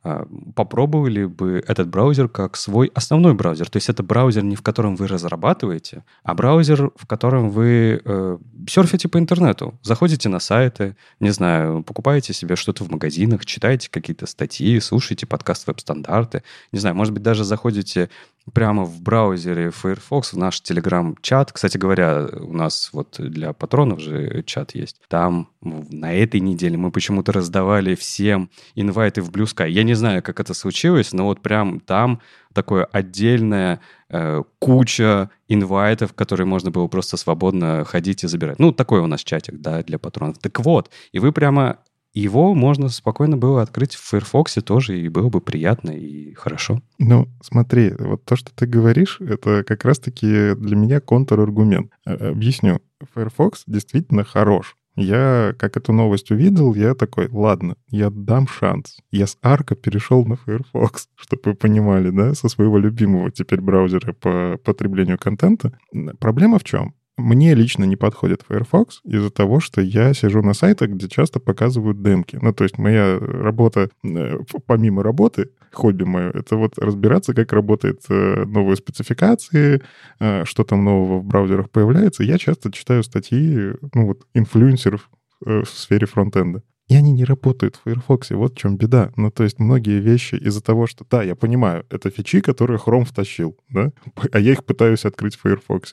попробовали 0.56 1.26
бы 1.26 1.62
этот 1.66 1.88
браузер 1.88 2.28
как 2.28 2.56
свой 2.56 2.90
основной 2.94 3.34
браузер. 3.34 3.70
То 3.70 3.76
есть 3.76 3.88
это 3.88 4.02
браузер, 4.02 4.42
не 4.42 4.56
в 4.56 4.62
котором 4.62 4.96
вы 4.96 5.06
разрабатываете, 5.06 6.04
а 6.24 6.34
браузер, 6.34 6.90
в 6.96 7.06
котором 7.06 7.50
вы 7.50 8.02
э, 8.04 8.38
серфите 8.68 9.08
по 9.08 9.18
интернету, 9.18 9.78
заходите 9.82 10.28
на 10.28 10.40
сайты, 10.40 10.96
не 11.20 11.30
знаю, 11.30 11.84
покупаете 11.84 12.32
себе 12.32 12.56
что-то 12.56 12.84
в 12.84 12.90
магазинах, 12.90 13.46
читаете 13.46 13.88
какие-то 13.90 14.26
статьи, 14.26 14.80
слушаете 14.80 15.26
подкаст 15.26 15.68
веб-стандарты, 15.68 16.42
не 16.72 16.80
знаю, 16.80 16.96
может 16.96 17.14
быть, 17.14 17.22
даже 17.22 17.44
заходите 17.44 18.10
прямо 18.52 18.84
в 18.84 19.00
браузере 19.00 19.70
Firefox, 19.70 20.32
в 20.32 20.38
наш 20.38 20.60
Telegram-чат. 20.60 21.52
Кстати 21.52 21.78
говоря, 21.78 22.28
у 22.40 22.52
нас 22.52 22.90
вот 22.92 23.16
для 23.18 23.52
патронов 23.52 24.00
же 24.00 24.42
чат 24.44 24.74
есть. 24.74 25.00
Там 25.08 25.48
на 25.60 26.12
этой 26.12 26.40
неделе 26.40 26.76
мы 26.76 26.90
почему-то 26.90 27.32
раздавали 27.32 27.94
всем 27.94 28.50
инвайты 28.74 29.22
в 29.22 29.30
Blue 29.30 29.44
Sky. 29.44 29.70
Я 29.70 29.84
не 29.84 29.94
знаю, 29.94 30.22
как 30.22 30.40
это 30.40 30.54
случилось, 30.54 31.12
но 31.12 31.24
вот 31.24 31.40
прям 31.40 31.80
там 31.80 32.20
такое 32.52 32.84
отдельная 32.84 33.80
э, 34.08 34.42
куча 34.58 35.30
инвайтов, 35.48 36.12
которые 36.12 36.46
можно 36.46 36.70
было 36.70 36.86
просто 36.88 37.16
свободно 37.16 37.84
ходить 37.84 38.24
и 38.24 38.28
забирать. 38.28 38.58
Ну, 38.58 38.72
такой 38.72 39.00
у 39.00 39.06
нас 39.06 39.22
чатик, 39.22 39.60
да, 39.60 39.82
для 39.82 39.98
патронов. 39.98 40.38
Так 40.38 40.60
вот, 40.60 40.90
и 41.12 41.18
вы 41.18 41.32
прямо 41.32 41.78
его 42.14 42.54
можно 42.54 42.88
спокойно 42.88 43.36
было 43.36 43.62
открыть 43.62 43.94
в 43.94 44.08
Firefox 44.08 44.54
тоже, 44.64 45.00
и 45.00 45.08
было 45.08 45.28
бы 45.28 45.40
приятно 45.40 45.90
и 45.90 46.34
хорошо. 46.34 46.82
Ну, 46.98 47.28
смотри, 47.42 47.94
вот 47.98 48.24
то, 48.24 48.36
что 48.36 48.54
ты 48.54 48.66
говоришь, 48.66 49.18
это 49.20 49.64
как 49.64 49.84
раз-таки 49.84 50.54
для 50.54 50.76
меня 50.76 51.00
контраргумент. 51.00 51.90
Э, 52.04 52.30
объясню. 52.30 52.80
Firefox 53.14 53.64
действительно 53.66 54.24
хорош. 54.24 54.76
Я, 54.94 55.54
как 55.58 55.78
эту 55.78 55.92
новость 55.92 56.30
увидел, 56.30 56.74
я 56.74 56.94
такой, 56.94 57.28
ладно, 57.30 57.76
я 57.88 58.10
дам 58.10 58.46
шанс. 58.46 58.98
Я 59.10 59.26
с 59.26 59.38
Арка 59.40 59.74
перешел 59.74 60.24
на 60.26 60.36
Firefox, 60.36 61.08
чтобы 61.16 61.42
вы 61.46 61.54
понимали, 61.54 62.10
да, 62.10 62.34
со 62.34 62.48
своего 62.48 62.78
любимого 62.78 63.30
теперь 63.30 63.62
браузера 63.62 64.12
по 64.12 64.58
потреблению 64.62 65.18
контента. 65.18 65.78
Проблема 66.18 66.58
в 66.58 66.64
чем? 66.64 66.94
Мне 67.18 67.54
лично 67.54 67.84
не 67.84 67.96
подходит 67.96 68.42
Firefox 68.48 69.00
из-за 69.04 69.30
того, 69.30 69.60
что 69.60 69.82
я 69.82 70.14
сижу 70.14 70.40
на 70.42 70.54
сайтах, 70.54 70.90
где 70.90 71.08
часто 71.08 71.40
показывают 71.40 72.02
демки. 72.02 72.38
Ну, 72.40 72.54
то 72.54 72.64
есть 72.64 72.78
моя 72.78 73.18
работа, 73.18 73.90
э, 74.02 74.38
помимо 74.66 75.02
работы, 75.02 75.50
хобби 75.72 76.04
мое, 76.04 76.30
это 76.30 76.56
вот 76.56 76.78
разбираться, 76.78 77.34
как 77.34 77.52
работают 77.52 78.00
э, 78.08 78.44
новые 78.46 78.76
спецификации, 78.76 79.82
э, 80.20 80.44
что 80.46 80.64
там 80.64 80.84
нового 80.84 81.18
в 81.18 81.24
браузерах 81.24 81.70
появляется. 81.70 82.22
Я 82.22 82.38
часто 82.38 82.72
читаю 82.72 83.02
статьи, 83.02 83.72
ну, 83.94 84.06
вот, 84.06 84.26
инфлюенсеров 84.32 85.10
в 85.40 85.66
сфере 85.66 86.06
фронтенда. 86.06 86.62
И 86.92 86.94
они 86.94 87.10
не 87.12 87.24
работают 87.24 87.76
в 87.76 87.84
Firefox, 87.84 88.32
вот 88.32 88.52
в 88.52 88.56
чем 88.58 88.76
беда. 88.76 89.12
Ну, 89.16 89.30
то 89.30 89.44
есть 89.44 89.58
многие 89.58 89.98
вещи 89.98 90.34
из-за 90.34 90.60
того, 90.62 90.86
что, 90.86 91.06
да, 91.10 91.22
я 91.22 91.34
понимаю, 91.34 91.86
это 91.88 92.10
фичи, 92.10 92.42
которые 92.42 92.78
Chrome 92.78 93.06
втащил, 93.06 93.56
да, 93.70 93.92
а 94.30 94.38
я 94.38 94.52
их 94.52 94.62
пытаюсь 94.66 95.06
открыть 95.06 95.36
в 95.36 95.40
Firefox. 95.40 95.92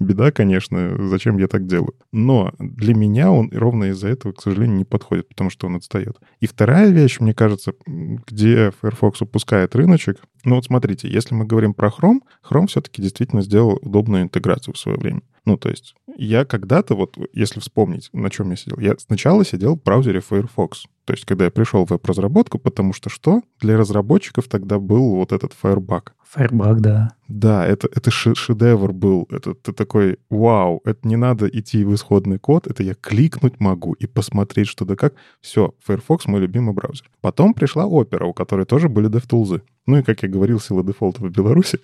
Беда, 0.00 0.32
конечно, 0.32 0.96
зачем 1.10 1.36
я 1.36 1.48
так 1.48 1.66
делаю. 1.66 1.92
Но 2.12 2.54
для 2.58 2.94
меня 2.94 3.30
он 3.30 3.50
ровно 3.52 3.90
из-за 3.90 4.08
этого, 4.08 4.32
к 4.32 4.40
сожалению, 4.40 4.78
не 4.78 4.84
подходит, 4.86 5.28
потому 5.28 5.50
что 5.50 5.66
он 5.66 5.76
отстает. 5.76 6.16
И 6.40 6.46
вторая 6.46 6.88
вещь, 6.88 7.20
мне 7.20 7.34
кажется, 7.34 7.74
где 7.86 8.72
Firefox 8.80 9.20
упускает 9.20 9.76
рыночек, 9.76 10.16
ну 10.44 10.54
вот 10.54 10.64
смотрите, 10.64 11.10
если 11.10 11.34
мы 11.34 11.44
говорим 11.44 11.74
про 11.74 11.88
Chrome, 11.88 12.20
Chrome 12.42 12.68
все-таки 12.68 13.02
действительно 13.02 13.42
сделал 13.42 13.78
удобную 13.82 14.22
интеграцию 14.22 14.72
в 14.72 14.78
свое 14.78 14.96
время. 14.96 15.20
Ну, 15.48 15.56
то 15.56 15.70
есть 15.70 15.94
я 16.18 16.44
когда-то, 16.44 16.94
вот 16.94 17.16
если 17.32 17.58
вспомнить, 17.60 18.10
на 18.12 18.28
чем 18.28 18.50
я 18.50 18.56
сидел, 18.56 18.78
я 18.78 18.98
сначала 18.98 19.46
сидел 19.46 19.76
в 19.76 19.82
браузере 19.82 20.20
Firefox. 20.20 20.37
Firefox 20.42 20.86
То 21.08 21.14
есть 21.14 21.24
когда 21.24 21.46
я 21.46 21.50
пришел 21.50 21.86
в 21.86 21.90
веб-разработку, 21.90 22.58
потому 22.58 22.92
что 22.92 23.08
что? 23.08 23.40
Для 23.60 23.78
разработчиков 23.78 24.46
тогда 24.46 24.78
был 24.78 25.14
вот 25.14 25.32
этот 25.32 25.54
Firebug. 25.62 26.08
Firebug, 26.36 26.80
да. 26.80 27.08
Да, 27.28 27.66
это, 27.66 27.88
это 27.94 28.10
шедевр 28.10 28.92
был. 28.92 29.26
Это 29.30 29.54
ты 29.54 29.72
такой, 29.72 30.18
вау, 30.28 30.82
это 30.84 31.08
не 31.08 31.16
надо 31.16 31.46
идти 31.46 31.84
в 31.84 31.94
исходный 31.94 32.38
код, 32.38 32.66
это 32.66 32.82
я 32.82 32.94
кликнуть 32.94 33.60
могу 33.60 33.94
и 33.94 34.06
посмотреть, 34.06 34.68
что 34.68 34.84
да 34.84 34.96
как. 34.96 35.14
Все, 35.40 35.74
Firefox 35.84 36.26
мой 36.26 36.40
любимый 36.40 36.74
браузер. 36.74 37.10
Потом 37.22 37.54
пришла 37.54 37.84
Opera, 37.84 38.24
у 38.24 38.34
которой 38.34 38.66
тоже 38.66 38.90
были 38.90 39.08
DevTools. 39.08 39.62
Ну 39.86 39.98
и, 39.98 40.02
как 40.02 40.22
я 40.22 40.28
говорил, 40.28 40.60
сила 40.60 40.84
дефолта 40.84 41.22
в 41.22 41.30
Беларуси. 41.30 41.80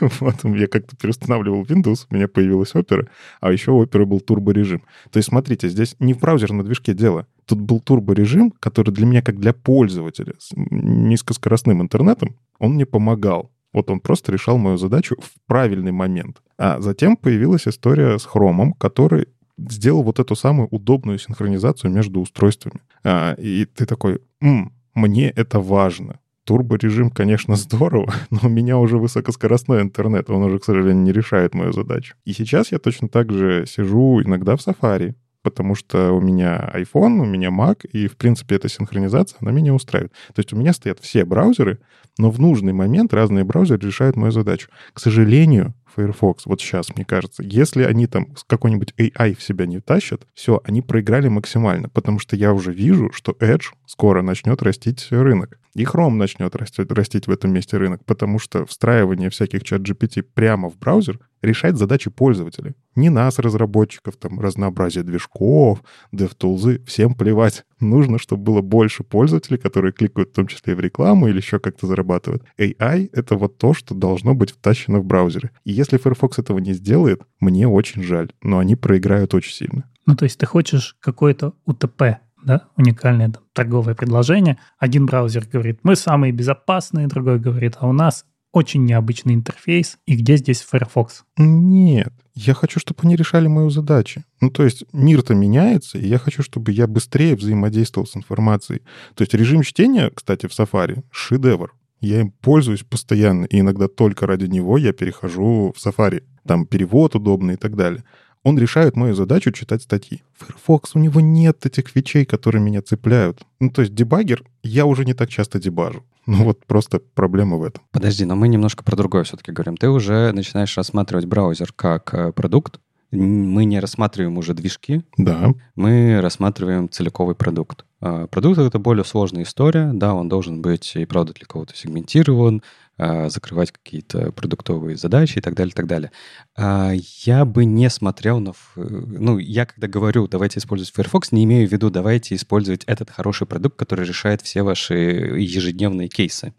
Потом 0.20 0.54
я 0.54 0.66
как-то 0.66 0.94
переустанавливал 0.94 1.62
Windows, 1.62 2.06
у 2.10 2.14
меня 2.14 2.28
появилась 2.28 2.74
Opera, 2.74 3.08
а 3.40 3.50
еще 3.50 3.70
у 3.70 3.82
Opera 3.82 4.04
был 4.04 4.20
турборежим. 4.20 4.82
То 5.10 5.18
есть, 5.18 5.30
смотрите, 5.30 5.68
здесь 5.68 5.96
не 5.98 6.12
в 6.12 6.18
браузерном 6.18 6.64
движке 6.64 6.92
дело. 6.92 7.26
Тут 7.46 7.60
был 7.60 7.80
турборежим, 7.80 8.50
который 8.66 8.90
для 8.90 9.06
меня, 9.06 9.22
как 9.22 9.38
для 9.38 9.52
пользователя 9.52 10.34
с 10.38 10.50
низкоскоростным 10.56 11.80
интернетом, 11.80 12.34
он 12.58 12.72
мне 12.72 12.84
помогал. 12.84 13.52
Вот 13.72 13.90
он 13.90 14.00
просто 14.00 14.32
решал 14.32 14.58
мою 14.58 14.76
задачу 14.76 15.14
в 15.20 15.34
правильный 15.46 15.92
момент. 15.92 16.42
А 16.58 16.80
затем 16.80 17.16
появилась 17.16 17.68
история 17.68 18.18
с 18.18 18.24
хромом, 18.24 18.72
который 18.72 19.28
сделал 19.56 20.02
вот 20.02 20.18
эту 20.18 20.34
самую 20.34 20.66
удобную 20.68 21.20
синхронизацию 21.20 21.92
между 21.92 22.20
устройствами. 22.20 22.80
А, 23.04 23.34
и 23.34 23.66
ты 23.66 23.86
такой, 23.86 24.20
М, 24.40 24.72
мне 24.94 25.30
это 25.30 25.60
важно 25.60 26.18
турборежим, 26.42 27.10
конечно, 27.10 27.54
здорово, 27.56 28.12
но 28.30 28.40
у 28.42 28.48
меня 28.48 28.78
уже 28.78 28.98
высокоскоростной 28.98 29.82
интернет, 29.82 30.28
он 30.28 30.42
уже, 30.42 30.58
к 30.58 30.64
сожалению, 30.64 31.04
не 31.04 31.12
решает 31.12 31.54
мою 31.54 31.72
задачу. 31.72 32.16
И 32.24 32.32
сейчас 32.32 32.72
я 32.72 32.78
точно 32.78 33.08
так 33.08 33.30
же 33.32 33.64
сижу 33.66 34.22
иногда 34.22 34.56
в 34.56 34.66
Safari, 34.66 35.14
потому 35.46 35.76
что 35.76 36.10
у 36.10 36.20
меня 36.20 36.72
iPhone, 36.74 37.20
у 37.20 37.24
меня 37.24 37.50
Mac, 37.50 37.86
и, 37.86 38.08
в 38.08 38.16
принципе, 38.16 38.56
эта 38.56 38.68
синхронизация, 38.68 39.38
она 39.40 39.52
меня 39.52 39.72
устраивает. 39.72 40.10
То 40.34 40.40
есть 40.40 40.52
у 40.52 40.56
меня 40.56 40.72
стоят 40.72 40.98
все 40.98 41.24
браузеры, 41.24 41.78
но 42.18 42.32
в 42.32 42.40
нужный 42.40 42.72
момент 42.72 43.14
разные 43.14 43.44
браузеры 43.44 43.86
решают 43.86 44.16
мою 44.16 44.32
задачу. 44.32 44.68
К 44.92 44.98
сожалению, 44.98 45.72
Firefox, 45.96 46.46
вот 46.46 46.60
сейчас, 46.60 46.94
мне 46.94 47.04
кажется, 47.04 47.42
если 47.42 47.82
они 47.82 48.06
там 48.06 48.28
какой-нибудь 48.46 48.92
AI 48.98 49.34
в 49.34 49.42
себя 49.42 49.66
не 49.66 49.80
тащат, 49.80 50.26
все, 50.34 50.60
они 50.64 50.82
проиграли 50.82 51.28
максимально, 51.28 51.88
потому 51.88 52.18
что 52.18 52.36
я 52.36 52.52
уже 52.52 52.72
вижу, 52.72 53.10
что 53.12 53.32
Edge 53.40 53.72
скоро 53.86 54.22
начнет 54.22 54.62
растить 54.62 55.08
рынок. 55.10 55.58
И 55.74 55.84
Chrome 55.84 56.14
начнет 56.14 56.54
растить, 56.56 56.90
растить 56.90 57.26
в 57.26 57.30
этом 57.30 57.52
месте 57.52 57.76
рынок, 57.76 58.04
потому 58.04 58.38
что 58.38 58.64
встраивание 58.64 59.30
всяких 59.30 59.62
чат 59.62 59.82
GPT 59.82 60.22
прямо 60.22 60.70
в 60.70 60.78
браузер 60.78 61.18
решает 61.42 61.76
задачи 61.76 62.10
пользователей. 62.10 62.74
Не 62.94 63.10
нас, 63.10 63.38
разработчиков, 63.38 64.16
там, 64.16 64.40
разнообразие 64.40 65.04
движков, 65.04 65.82
DevTools, 66.14 66.84
всем 66.86 67.14
плевать. 67.14 67.64
Нужно, 67.80 68.18
чтобы 68.18 68.42
было 68.42 68.62
больше 68.62 69.04
пользователей, 69.04 69.58
которые 69.58 69.92
кликают 69.92 70.30
в 70.30 70.32
том 70.32 70.46
числе 70.46 70.72
и 70.72 70.76
в 70.76 70.80
рекламу 70.80 71.28
или 71.28 71.36
еще 71.36 71.58
как-то 71.58 71.86
зарабатывают. 71.86 72.44
AI— 72.58 73.10
это 73.12 73.36
вот 73.36 73.58
то, 73.58 73.74
что 73.74 73.94
должно 73.94 74.34
быть 74.34 74.52
втащено 74.52 74.98
в 75.00 75.04
браузеры. 75.04 75.50
И 75.64 75.72
если 75.72 75.98
Firefox 75.98 76.38
этого 76.38 76.58
не 76.58 76.72
сделает, 76.72 77.22
мне 77.40 77.68
очень 77.68 78.02
жаль, 78.02 78.30
но 78.42 78.58
они 78.58 78.76
проиграют 78.76 79.34
очень 79.34 79.52
сильно. 79.52 79.84
Ну, 80.06 80.16
то 80.16 80.24
есть 80.24 80.38
ты 80.38 80.46
хочешь 80.46 80.96
какой-то 81.00 81.54
УТП, 81.66 82.18
да, 82.44 82.68
уникальное 82.76 83.30
там, 83.30 83.42
торговое 83.52 83.94
предложение. 83.94 84.58
Один 84.78 85.06
браузер 85.06 85.46
говорит, 85.50 85.80
мы 85.82 85.96
самые 85.96 86.32
безопасные, 86.32 87.08
другой 87.08 87.40
говорит, 87.40 87.76
а 87.80 87.88
у 87.88 87.92
нас 87.92 88.24
очень 88.52 88.84
необычный 88.84 89.34
интерфейс, 89.34 89.98
и 90.06 90.16
где 90.16 90.36
здесь 90.36 90.62
Firefox? 90.62 91.24
Нет, 91.36 92.12
я 92.36 92.52
хочу, 92.52 92.78
чтобы 92.78 93.00
они 93.02 93.16
решали 93.16 93.48
мою 93.48 93.70
задачу. 93.70 94.22
Ну, 94.40 94.50
то 94.50 94.62
есть 94.62 94.84
мир-то 94.92 95.34
меняется, 95.34 95.98
и 95.98 96.06
я 96.06 96.18
хочу, 96.18 96.42
чтобы 96.42 96.70
я 96.70 96.86
быстрее 96.86 97.34
взаимодействовал 97.34 98.06
с 98.06 98.14
информацией. 98.14 98.82
То 99.14 99.22
есть 99.22 99.32
режим 99.34 99.62
чтения, 99.62 100.10
кстати, 100.14 100.46
в 100.46 100.50
Safari— 100.50 101.02
шедевр. 101.10 101.74
Я 102.00 102.20
им 102.20 102.30
пользуюсь 102.30 102.82
постоянно, 102.82 103.46
и 103.46 103.60
иногда 103.60 103.88
только 103.88 104.26
ради 104.26 104.44
него 104.44 104.76
я 104.76 104.92
перехожу 104.92 105.72
в 105.74 105.84
Safari. 105.84 106.24
Там 106.46 106.66
перевод 106.66 107.14
удобный 107.16 107.54
и 107.54 107.56
так 107.56 107.74
далее. 107.74 108.04
Он 108.46 108.56
решает 108.56 108.94
мою 108.94 109.12
задачу 109.16 109.50
читать 109.50 109.82
статьи. 109.82 110.22
Firefox, 110.38 110.94
у 110.94 111.00
него 111.00 111.20
нет 111.20 111.66
этих 111.66 111.88
фичей, 111.88 112.24
которые 112.24 112.62
меня 112.62 112.80
цепляют. 112.80 113.44
Ну, 113.58 113.70
то 113.70 113.82
есть 113.82 113.92
дебагер 113.92 114.44
я 114.62 114.86
уже 114.86 115.04
не 115.04 115.14
так 115.14 115.28
часто 115.28 115.58
дебажу. 115.58 116.04
Ну 116.26 116.44
вот 116.44 116.64
просто 116.64 117.00
проблема 117.16 117.56
в 117.56 117.64
этом. 117.64 117.82
Подожди, 117.90 118.24
но 118.24 118.36
мы 118.36 118.46
немножко 118.46 118.84
про 118.84 118.94
другое 118.94 119.24
все-таки 119.24 119.50
говорим. 119.50 119.76
Ты 119.76 119.88
уже 119.88 120.30
начинаешь 120.30 120.76
рассматривать 120.76 121.24
браузер 121.24 121.72
как 121.74 122.14
э, 122.14 122.30
продукт. 122.30 122.78
Мы 123.10 123.64
не 123.64 123.80
рассматриваем 123.80 124.38
уже 124.38 124.54
движки. 124.54 125.02
Да. 125.16 125.52
Мы 125.74 126.20
рассматриваем 126.20 126.88
целиковый 126.88 127.34
продукт. 127.34 127.84
А, 128.00 128.28
продукт— 128.28 128.58
это 128.60 128.78
более 128.78 129.04
сложная 129.04 129.42
история. 129.42 129.90
Да, 129.92 130.14
он 130.14 130.28
должен 130.28 130.62
быть 130.62 130.94
и 130.94 131.04
правда 131.04 131.32
для 131.32 131.46
кого-то 131.46 131.76
сегментирован, 131.76 132.62
закрывать 132.98 133.72
какие-то 133.72 134.32
продуктовые 134.32 134.96
задачи 134.96 135.38
и 135.38 135.40
так 135.40 135.54
далее, 135.54 135.72
и 135.72 135.74
так 135.74 135.86
далее. 135.86 136.12
А, 136.56 136.92
я 137.24 137.44
бы 137.44 137.64
не 137.64 137.90
смотрел 137.90 138.40
на... 138.40 138.52
Ну, 138.74 139.38
я 139.38 139.66
когда 139.66 139.86
говорю, 139.86 140.26
давайте 140.28 140.60
использовать 140.60 140.94
Firefox, 140.94 141.32
не 141.32 141.44
имею 141.44 141.68
в 141.68 141.72
виду, 141.72 141.90
давайте 141.90 142.34
использовать 142.34 142.84
этот 142.84 143.10
хороший 143.10 143.46
продукт, 143.46 143.76
который 143.78 144.06
решает 144.06 144.40
все 144.40 144.62
ваши 144.62 144.94
ежедневные 144.94 146.08
кейсы. 146.08 146.54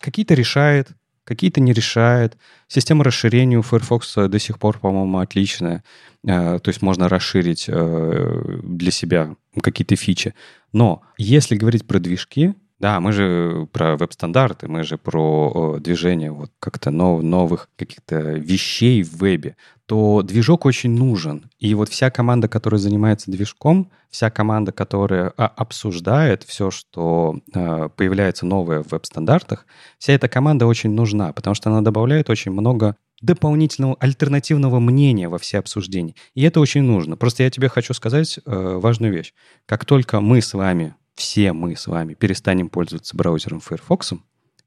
Какие-то 0.00 0.34
решает, 0.34 0.88
какие-то 1.22 1.60
не 1.60 1.72
решает. 1.72 2.36
Система 2.66 3.04
расширения 3.04 3.58
у 3.58 3.62
Firefox 3.62 4.14
до 4.14 4.38
сих 4.38 4.58
пор, 4.58 4.78
по-моему, 4.78 5.18
отличная. 5.18 5.84
А, 6.26 6.58
то 6.58 6.70
есть 6.70 6.82
можно 6.82 7.08
расширить 7.08 7.66
э, 7.68 8.60
для 8.64 8.90
себя 8.90 9.36
какие-то 9.62 9.94
фичи. 9.94 10.34
Но 10.72 11.02
если 11.16 11.56
говорить 11.56 11.86
про 11.86 12.00
движки, 12.00 12.54
Да, 12.78 13.00
мы 13.00 13.12
же 13.12 13.68
про 13.72 13.96
веб-стандарты, 13.96 14.68
мы 14.68 14.84
же 14.84 14.98
про 14.98 15.78
движение 15.80 16.30
вот 16.30 16.52
как-то 16.60 16.90
нов, 16.90 17.22
новых 17.22 17.68
каких-то 17.76 18.32
вещей 18.32 19.02
в 19.02 19.14
вебе 19.14 19.56
то 19.88 20.20
движок 20.22 20.66
очень 20.66 20.90
нужен. 20.90 21.50
И 21.58 21.74
вот 21.74 21.88
вся 21.88 22.10
команда, 22.10 22.46
которая 22.46 22.78
занимается 22.78 23.30
движком, 23.30 23.90
вся 24.10 24.30
команда, 24.30 24.70
которая 24.70 25.32
а, 25.38 25.46
обсуждает 25.46 26.42
все, 26.42 26.70
что 26.70 27.40
э, 27.54 27.88
появляется 27.96 28.44
новое 28.44 28.82
в 28.82 28.92
веб-стандартах, 28.92 29.64
вся 29.98 30.12
эта 30.12 30.28
команда 30.28 30.66
очень 30.66 30.90
нужна, 30.90 31.32
потому 31.32 31.54
что 31.54 31.70
она 31.70 31.80
добавляет 31.80 32.28
очень 32.28 32.52
много 32.52 32.96
дополнительного 33.22 33.96
альтернативного 33.98 34.78
мнения 34.78 35.30
во 35.30 35.38
все 35.38 35.58
обсуждения. 35.58 36.14
И 36.34 36.42
это 36.42 36.60
очень 36.60 36.82
нужно. 36.82 37.16
Просто 37.16 37.44
я 37.44 37.50
тебе 37.50 37.70
хочу 37.70 37.94
сказать 37.94 38.38
э, 38.38 38.42
важную 38.44 39.10
вещь. 39.10 39.32
Как 39.64 39.86
только 39.86 40.20
мы 40.20 40.42
с 40.42 40.52
вами, 40.52 40.96
все 41.18 41.52
мы 41.52 41.76
с 41.76 41.86
вами 41.86 42.14
перестанем 42.14 42.68
пользоваться 42.68 43.16
браузером 43.16 43.60
Firefox, 43.60 44.14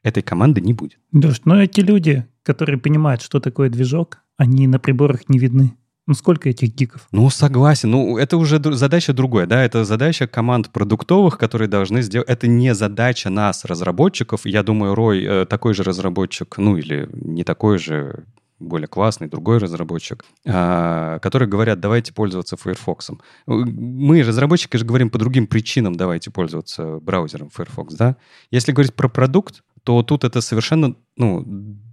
этой 0.04 0.22
команды 0.22 0.62
не 0.62 0.74
будет. 0.74 1.00
Душ, 1.12 1.42
но 1.46 1.62
эти 1.62 1.80
люди, 1.82 2.28
которые 2.44 2.78
понимают, 2.78 3.22
что 3.22 3.40
такое 3.40 3.70
движок, 3.70 4.20
они 4.38 4.68
на 4.68 4.80
приборах 4.80 5.30
не 5.30 5.40
видны. 5.40 5.76
Ну, 6.08 6.16
сколько 6.16 6.50
этих 6.50 6.76
гиков? 6.76 7.08
Ну, 7.12 7.30
согласен. 7.30 7.92
Ну, 7.92 8.18
это 8.18 8.36
уже 8.36 8.60
задача 8.74 9.14
другая, 9.14 9.46
да, 9.46 9.64
это 9.64 9.86
задача 9.86 10.28
команд 10.28 10.70
продуктовых, 10.72 11.38
которые 11.38 11.68
должны 11.70 12.02
сделать... 12.02 12.28
Это 12.28 12.48
не 12.48 12.74
задача 12.74 13.30
нас, 13.30 13.64
разработчиков. 13.66 14.46
Я 14.46 14.64
думаю, 14.64 14.96
Рой 14.96 15.24
э, 15.24 15.46
такой 15.46 15.74
же 15.74 15.84
разработчик, 15.84 16.58
ну, 16.58 16.76
или 16.76 17.08
не 17.14 17.44
такой 17.44 17.78
же, 17.78 18.26
более 18.62 18.88
классный, 18.88 19.28
другой 19.28 19.58
разработчик, 19.58 20.24
а, 20.46 21.20
которые 21.20 21.50
говорят, 21.50 21.80
давайте 21.80 22.14
пользоваться 22.14 22.58
Firefox. 22.58 23.12
Мы, 23.46 24.24
разработчики, 24.24 24.78
же 24.78 24.86
говорим 24.86 25.10
по 25.10 25.18
другим 25.18 25.48
причинам, 25.48 25.96
давайте 25.96 26.32
пользоваться 26.32 27.00
браузером 27.00 27.50
Firefox, 27.50 27.96
да? 27.96 28.16
Если 28.52 28.72
говорить 28.72 28.94
про 28.94 29.10
продукт, 29.10 29.64
то 29.84 30.04
тут 30.04 30.24
это 30.24 30.42
совершенно 30.42 30.96
ну, 31.18 31.44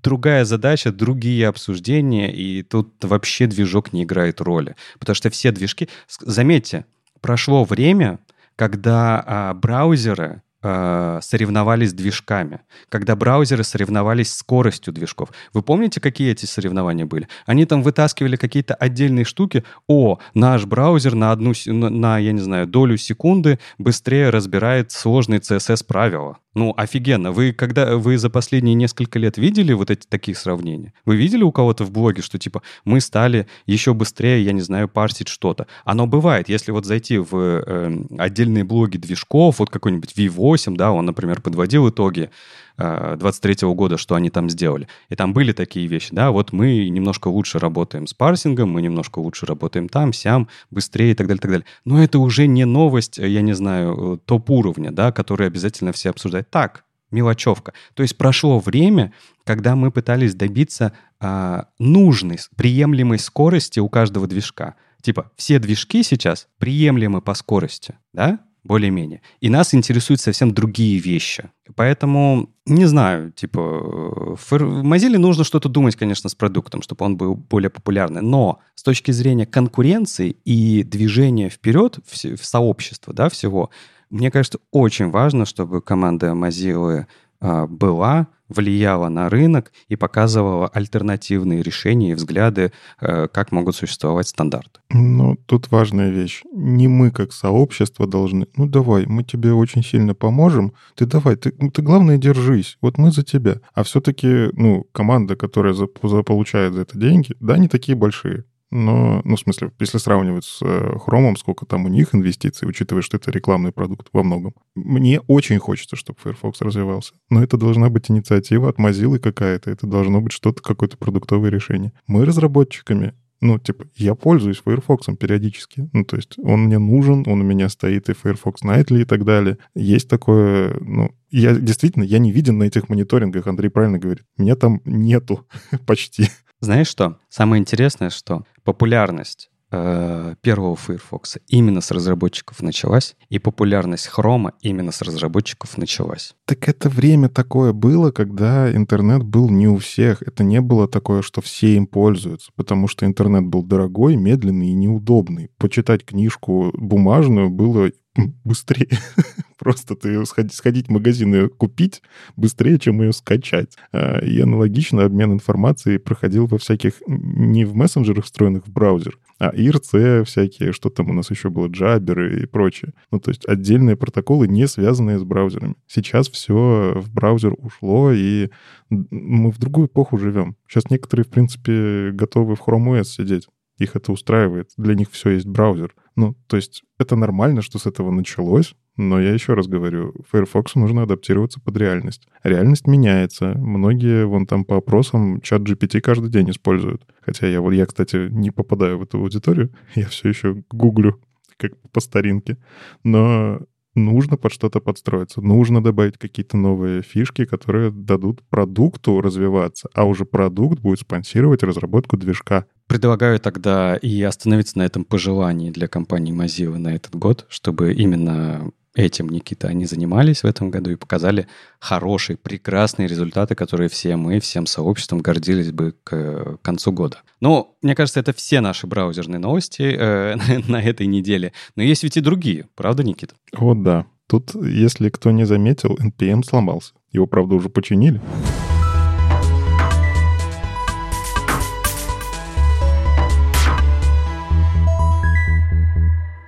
другая 0.02 0.44
задача, 0.44 0.92
другие 0.92 1.48
обсуждения, 1.48 2.32
и 2.32 2.62
тут 2.62 3.02
вообще 3.02 3.46
движок 3.46 3.92
не 3.92 4.04
играет 4.04 4.40
роли. 4.40 4.76
Потому 4.98 5.14
что 5.14 5.30
все 5.30 5.52
движки... 5.52 5.88
Заметьте, 6.20 6.84
прошло 7.20 7.64
время, 7.64 8.18
когда 8.56 9.22
а, 9.26 9.54
браузеры 9.54 10.42
э, 10.62 11.20
соревновались 11.22 11.92
движками, 11.92 12.60
когда 12.88 13.16
браузеры 13.16 13.64
соревновались 13.64 14.32
скоростью 14.32 14.92
движков. 14.92 15.30
Вы 15.52 15.62
помните, 15.62 16.00
какие 16.00 16.32
эти 16.32 16.46
соревнования 16.46 17.06
были? 17.06 17.28
Они 17.46 17.64
там 17.66 17.82
вытаскивали 17.82 18.36
какие-то 18.36 18.74
отдельные 18.74 19.24
штуки. 19.24 19.64
О, 19.86 20.18
наш 20.34 20.64
браузер 20.64 21.14
на 21.14 21.32
одну, 21.32 21.52
на, 21.66 22.18
я 22.18 22.32
не 22.32 22.40
знаю, 22.40 22.66
долю 22.66 22.96
секунды 22.96 23.58
быстрее 23.78 24.30
разбирает 24.30 24.92
сложные 24.92 25.40
CSS-правила. 25.40 26.38
Ну, 26.58 26.74
офигенно. 26.76 27.30
Вы 27.30 27.52
когда 27.52 27.96
вы 27.96 28.18
за 28.18 28.30
последние 28.30 28.74
несколько 28.74 29.20
лет 29.20 29.38
видели 29.38 29.72
вот 29.72 29.92
эти 29.92 30.06
такие 30.08 30.36
сравнения? 30.36 30.92
Вы 31.04 31.14
видели 31.14 31.44
у 31.44 31.52
кого-то 31.52 31.84
в 31.84 31.92
блоге, 31.92 32.20
что 32.20 32.36
типа 32.36 32.62
мы 32.84 33.00
стали 33.00 33.46
еще 33.66 33.94
быстрее, 33.94 34.44
я 34.44 34.50
не 34.50 34.60
знаю, 34.60 34.88
парсить 34.88 35.28
что-то? 35.28 35.68
Оно 35.84 36.08
бывает, 36.08 36.48
если 36.48 36.72
вот 36.72 36.84
зайти 36.84 37.18
в 37.18 37.28
э, 37.32 38.04
отдельные 38.18 38.64
блоги 38.64 38.96
движков, 38.96 39.60
вот 39.60 39.70
какой-нибудь 39.70 40.16
V8, 40.54 40.76
да, 40.76 40.92
он, 40.92 41.06
например, 41.06 41.40
подводил 41.40 41.88
итоги 41.88 42.30
23 42.78 43.54
-го 43.66 43.74
года, 43.74 43.96
что 43.98 44.14
они 44.14 44.30
там 44.30 44.48
сделали. 44.48 44.86
И 45.08 45.16
там 45.16 45.32
были 45.32 45.52
такие 45.52 45.88
вещи, 45.88 46.10
да, 46.12 46.30
вот 46.30 46.52
мы 46.52 46.88
немножко 46.88 47.28
лучше 47.28 47.58
работаем 47.58 48.06
с 48.06 48.14
парсингом, 48.14 48.70
мы 48.70 48.82
немножко 48.82 49.18
лучше 49.18 49.46
работаем 49.46 49.88
там, 49.88 50.12
сям, 50.12 50.48
быстрее 50.70 51.10
и 51.10 51.14
так 51.14 51.26
далее, 51.26 51.40
так 51.40 51.50
далее. 51.50 51.66
Но 51.84 52.02
это 52.02 52.18
уже 52.20 52.46
не 52.46 52.64
новость, 52.64 53.18
я 53.18 53.42
не 53.42 53.52
знаю, 53.52 54.14
э, 54.14 54.18
топ-уровня, 54.24 54.92
да, 54.92 55.10
который 55.10 55.48
обязательно 55.48 55.92
все 55.92 56.10
обсуждают 56.10 56.50
так, 56.50 56.84
мелочевка. 57.10 57.72
То 57.94 58.02
есть 58.02 58.16
прошло 58.16 58.60
время, 58.60 59.12
когда 59.44 59.74
мы 59.74 59.90
пытались 59.90 60.34
добиться 60.34 60.92
а, 61.20 61.66
нужной, 61.78 62.38
приемлемой 62.56 63.18
скорости 63.18 63.80
у 63.80 63.88
каждого 63.88 64.26
движка. 64.26 64.74
Типа, 65.02 65.30
все 65.36 65.58
движки 65.58 66.02
сейчас 66.02 66.48
приемлемы 66.58 67.22
по 67.22 67.34
скорости, 67.34 67.94
да, 68.12 68.40
более-менее. 68.64 69.22
И 69.40 69.48
нас 69.48 69.74
интересуют 69.74 70.20
совсем 70.20 70.52
другие 70.52 70.98
вещи. 70.98 71.50
Поэтому, 71.74 72.50
не 72.66 72.86
знаю, 72.86 73.32
типа, 73.32 73.60
в 73.60 74.52
Mozilla 74.52 75.18
нужно 75.18 75.44
что-то 75.44 75.68
думать, 75.68 75.96
конечно, 75.96 76.28
с 76.28 76.34
продуктом, 76.34 76.82
чтобы 76.82 77.04
он 77.04 77.16
был 77.16 77.34
более 77.34 77.70
популярный. 77.70 78.22
Но 78.22 78.60
с 78.74 78.82
точки 78.82 79.10
зрения 79.10 79.46
конкуренции 79.46 80.36
и 80.44 80.82
движения 80.82 81.48
вперед 81.48 81.98
в, 82.06 82.36
в 82.36 82.44
сообщество, 82.44 83.12
да, 83.12 83.28
всего, 83.28 83.70
мне 84.10 84.30
кажется, 84.30 84.58
очень 84.70 85.10
важно, 85.10 85.44
чтобы 85.44 85.82
команда 85.82 86.28
Mozilla 86.28 87.06
была, 87.40 88.28
влияла 88.48 89.08
на 89.08 89.28
рынок 89.28 89.72
и 89.88 89.96
показывала 89.96 90.68
альтернативные 90.68 91.62
решения 91.62 92.12
и 92.12 92.14
взгляды, 92.14 92.72
э, 93.00 93.28
как 93.28 93.52
могут 93.52 93.76
существовать 93.76 94.28
стандарты. 94.28 94.80
Ну, 94.90 95.36
тут 95.46 95.70
важная 95.70 96.10
вещь. 96.10 96.42
Не 96.52 96.88
мы 96.88 97.10
как 97.10 97.32
сообщество 97.32 98.06
должны, 98.06 98.46
ну 98.56 98.66
давай, 98.66 99.06
мы 99.06 99.22
тебе 99.22 99.52
очень 99.52 99.84
сильно 99.84 100.14
поможем, 100.14 100.72
ты 100.94 101.06
давай, 101.06 101.36
ты, 101.36 101.50
ты 101.50 101.82
главное 101.82 102.18
держись, 102.18 102.78
вот 102.80 102.98
мы 102.98 103.12
за 103.12 103.22
тебя. 103.22 103.60
А 103.74 103.82
все-таки, 103.82 104.48
ну, 104.52 104.86
команда, 104.92 105.36
которая 105.36 105.74
за, 105.74 105.86
получает 105.86 106.74
за 106.74 106.82
это 106.82 106.98
деньги, 106.98 107.34
да, 107.40 107.58
не 107.58 107.68
такие 107.68 107.96
большие. 107.96 108.44
Но, 108.70 109.22
ну, 109.24 109.36
в 109.36 109.40
смысле, 109.40 109.72
если 109.80 109.98
сравнивать 109.98 110.44
с 110.44 110.60
Хромом, 110.98 111.34
э, 111.34 111.36
сколько 111.38 111.64
там 111.64 111.86
у 111.86 111.88
них 111.88 112.14
инвестиций, 112.14 112.68
учитывая, 112.68 113.02
что 113.02 113.16
это 113.16 113.30
рекламный 113.30 113.72
продукт 113.72 114.08
во 114.12 114.22
многом. 114.22 114.54
Мне 114.74 115.20
очень 115.20 115.58
хочется, 115.58 115.96
чтобы 115.96 116.18
Firefox 116.22 116.60
развивался. 116.60 117.14
Но 117.30 117.42
это 117.42 117.56
должна 117.56 117.88
быть 117.88 118.10
инициатива 118.10 118.68
от 118.68 118.78
Mozilla 118.78 119.18
какая-то. 119.18 119.70
Это 119.70 119.86
должно 119.86 120.20
быть 120.20 120.32
что-то, 120.32 120.62
какое-то 120.62 120.98
продуктовое 120.98 121.50
решение. 121.50 121.92
Мы 122.06 122.24
разработчиками 122.24 123.14
ну, 123.40 123.58
типа, 123.58 123.86
я 123.96 124.14
пользуюсь 124.14 124.60
Firefox 124.64 125.06
периодически. 125.18 125.88
Ну, 125.92 126.04
то 126.04 126.16
есть 126.16 126.38
он 126.38 126.64
мне 126.64 126.78
нужен, 126.78 127.22
он 127.26 127.40
у 127.40 127.44
меня 127.44 127.68
стоит 127.68 128.08
и 128.08 128.14
Firefox 128.14 128.62
Nightly 128.62 129.02
и 129.02 129.04
так 129.04 129.24
далее. 129.24 129.58
Есть 129.74 130.08
такое, 130.08 130.76
ну, 130.80 131.14
я 131.30 131.54
действительно, 131.54 132.02
я 132.02 132.18
не 132.18 132.32
виден 132.32 132.58
на 132.58 132.64
этих 132.64 132.88
мониторингах, 132.88 133.46
Андрей 133.46 133.68
правильно 133.68 133.98
говорит. 133.98 134.24
Меня 134.36 134.56
там 134.56 134.80
нету 134.84 135.46
почти. 135.86 136.28
Знаешь 136.60 136.88
что? 136.88 137.18
Самое 137.28 137.60
интересное, 137.60 138.10
что 138.10 138.44
популярность 138.68 139.50
первого 139.70 140.76
Firefox 140.76 141.38
именно 141.46 141.80
с 141.80 141.90
разработчиков 141.90 142.62
началась, 142.62 143.16
и 143.28 143.38
популярность 143.38 144.08
Chrome 144.14 144.52
именно 144.62 144.92
с 144.92 145.02
разработчиков 145.02 145.76
началась. 145.76 146.34
Так 146.46 146.68
это 146.68 146.88
время 146.88 147.28
такое 147.28 147.72
было, 147.72 148.10
когда 148.10 148.74
интернет 148.74 149.22
был 149.22 149.50
не 149.50 149.68
у 149.68 149.76
всех. 149.76 150.22
Это 150.22 150.42
не 150.42 150.60
было 150.60 150.88
такое, 150.88 151.22
что 151.22 151.40
все 151.40 151.76
им 151.76 151.86
пользуются, 151.86 152.50
потому 152.56 152.88
что 152.88 153.04
интернет 153.04 153.44
был 153.44 153.62
дорогой, 153.62 154.16
медленный 154.16 154.68
и 154.68 154.74
неудобный. 154.74 155.50
Почитать 155.58 156.04
книжку 156.04 156.72
бумажную 156.74 157.50
было 157.50 157.90
быстрее. 158.44 158.98
Просто 159.58 159.96
ты 159.96 160.24
сходить, 160.24 160.54
сходить 160.54 160.86
в 160.88 160.92
магазин 160.92 161.34
и 161.34 161.48
купить 161.48 162.02
быстрее, 162.36 162.78
чем 162.78 163.02
ее 163.02 163.12
скачать. 163.12 163.76
А, 163.92 164.18
и 164.18 164.40
аналогично 164.40 165.04
обмен 165.04 165.32
информацией 165.32 165.98
проходил 165.98 166.46
во 166.46 166.58
всяких, 166.58 166.94
не 167.06 167.64
в 167.64 167.74
мессенджерах, 167.74 168.24
встроенных 168.24 168.66
в 168.66 168.72
браузер, 168.72 169.18
а 169.38 169.54
IRC 169.54 170.24
всякие, 170.24 170.72
что 170.72 170.90
там 170.90 171.10
у 171.10 171.12
нас 171.12 171.30
еще 171.30 171.48
было, 171.48 171.68
джаберы 171.68 172.42
и 172.42 172.46
прочее. 172.46 172.92
Ну, 173.10 173.20
то 173.20 173.30
есть 173.30 173.46
отдельные 173.46 173.96
протоколы, 173.96 174.48
не 174.48 174.66
связанные 174.66 175.18
с 175.18 175.24
браузерами. 175.24 175.76
Сейчас 175.86 176.28
все 176.28 176.94
в 176.96 177.12
браузер 177.12 177.54
ушло, 177.56 178.12
и 178.12 178.50
мы 178.90 179.50
в 179.50 179.58
другую 179.58 179.86
эпоху 179.86 180.18
живем. 180.18 180.56
Сейчас 180.66 180.90
некоторые, 180.90 181.24
в 181.24 181.30
принципе, 181.30 182.10
готовы 182.12 182.56
в 182.56 182.60
Chrome 182.60 183.00
OS 183.00 183.04
сидеть. 183.04 183.48
Их 183.78 183.94
это 183.94 184.10
устраивает. 184.10 184.70
Для 184.76 184.94
них 184.94 185.10
все 185.10 185.30
есть 185.30 185.46
браузер. 185.46 185.94
Ну, 186.16 186.34
то 186.48 186.56
есть 186.56 186.82
это 186.98 187.14
нормально, 187.14 187.62
что 187.62 187.78
с 187.78 187.86
этого 187.86 188.10
началось, 188.10 188.74
но 188.98 189.20
я 189.20 189.32
еще 189.32 189.54
раз 189.54 189.68
говорю, 189.68 190.12
Firefox 190.30 190.74
нужно 190.74 191.02
адаптироваться 191.02 191.60
под 191.60 191.76
реальность. 191.76 192.26
Реальность 192.42 192.88
меняется. 192.88 193.54
Многие 193.56 194.26
вон 194.26 194.44
там 194.44 194.64
по 194.64 194.76
опросам 194.76 195.40
чат 195.40 195.62
GPT 195.62 196.00
каждый 196.00 196.30
день 196.30 196.50
используют. 196.50 197.06
Хотя 197.20 197.46
я 197.46 197.60
вот, 197.60 197.70
я, 197.72 197.86
кстати, 197.86 198.28
не 198.28 198.50
попадаю 198.50 198.98
в 198.98 199.02
эту 199.04 199.18
аудиторию. 199.18 199.70
Я 199.94 200.06
все 200.06 200.28
еще 200.28 200.64
гуглю, 200.70 201.20
как 201.58 201.72
по 201.92 202.00
старинке. 202.00 202.58
Но 203.04 203.60
нужно 203.94 204.36
под 204.36 204.52
что-то 204.52 204.80
подстроиться. 204.80 205.40
Нужно 205.40 205.82
добавить 205.82 206.18
какие-то 206.18 206.56
новые 206.56 207.02
фишки, 207.02 207.44
которые 207.44 207.92
дадут 207.92 208.42
продукту 208.48 209.20
развиваться, 209.20 209.88
а 209.94 210.04
уже 210.04 210.24
продукт 210.24 210.80
будет 210.80 211.00
спонсировать 211.00 211.62
разработку 211.62 212.16
движка. 212.16 212.66
Предлагаю 212.88 213.38
тогда 213.38 213.96
и 213.96 214.22
остановиться 214.22 214.78
на 214.78 214.82
этом 214.82 215.04
пожелании 215.04 215.70
для 215.70 215.86
компании 215.86 216.34
Mozilla 216.34 216.78
на 216.78 216.94
этот 216.94 217.14
год, 217.14 217.46
чтобы 217.48 217.92
именно 217.92 218.72
этим, 218.98 219.28
Никита, 219.28 219.68
они 219.68 219.86
занимались 219.86 220.42
в 220.42 220.46
этом 220.46 220.70
году 220.70 220.90
и 220.90 220.96
показали 220.96 221.46
хорошие, 221.78 222.36
прекрасные 222.36 223.06
результаты, 223.06 223.54
которые 223.54 223.88
все 223.88 224.16
мы, 224.16 224.40
всем 224.40 224.66
сообществом 224.66 225.20
гордились 225.20 225.70
бы 225.70 225.94
к 226.04 226.58
концу 226.62 226.92
года. 226.92 227.18
Ну, 227.40 227.76
мне 227.80 227.94
кажется, 227.94 228.20
это 228.20 228.32
все 228.32 228.60
наши 228.60 228.86
браузерные 228.86 229.38
новости 229.38 229.82
э, 229.82 230.36
на 230.68 230.82
этой 230.82 231.06
неделе. 231.06 231.52
Но 231.76 231.82
есть 231.82 232.02
ведь 232.02 232.16
и 232.16 232.20
другие, 232.20 232.66
правда, 232.74 233.04
Никита? 233.04 233.34
Вот 233.56 233.82
да. 233.82 234.06
Тут, 234.26 234.54
если 234.54 235.08
кто 235.08 235.30
не 235.30 235.44
заметил, 235.44 235.96
NPM 235.96 236.42
сломался. 236.44 236.92
Его, 237.12 237.26
правда, 237.26 237.54
уже 237.54 237.70
починили. 237.70 238.20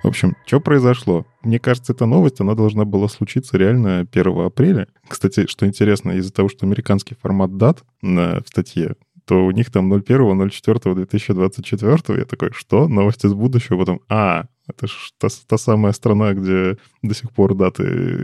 В 0.03 0.07
общем, 0.07 0.35
что 0.45 0.59
произошло? 0.59 1.25
Мне 1.43 1.59
кажется, 1.59 1.93
эта 1.93 2.07
новость, 2.07 2.41
она 2.41 2.55
должна 2.55 2.85
была 2.85 3.07
случиться 3.07 3.55
реально 3.57 4.07
1 4.11 4.39
апреля. 4.39 4.87
Кстати, 5.07 5.45
что 5.45 5.67
интересно, 5.67 6.13
из-за 6.13 6.33
того, 6.33 6.49
что 6.49 6.65
американский 6.65 7.13
формат 7.15 7.57
дат 7.57 7.83
на, 8.01 8.41
в 8.41 8.47
статье, 8.47 8.95
то 9.25 9.45
у 9.45 9.51
них 9.51 9.69
там 9.69 9.93
01.04.2024. 9.93 12.17
Я 12.17 12.25
такой, 12.25 12.49
что? 12.51 12.87
Новости 12.87 13.27
из 13.27 13.35
будущего? 13.35 13.77
Потом, 13.77 14.01
а, 14.09 14.47
это 14.67 14.87
же 14.87 14.95
та, 15.19 15.27
та 15.47 15.57
самая 15.57 15.93
страна, 15.93 16.33
где 16.33 16.79
до 17.03 17.13
сих 17.13 17.31
пор 17.31 17.53
даты 17.53 17.83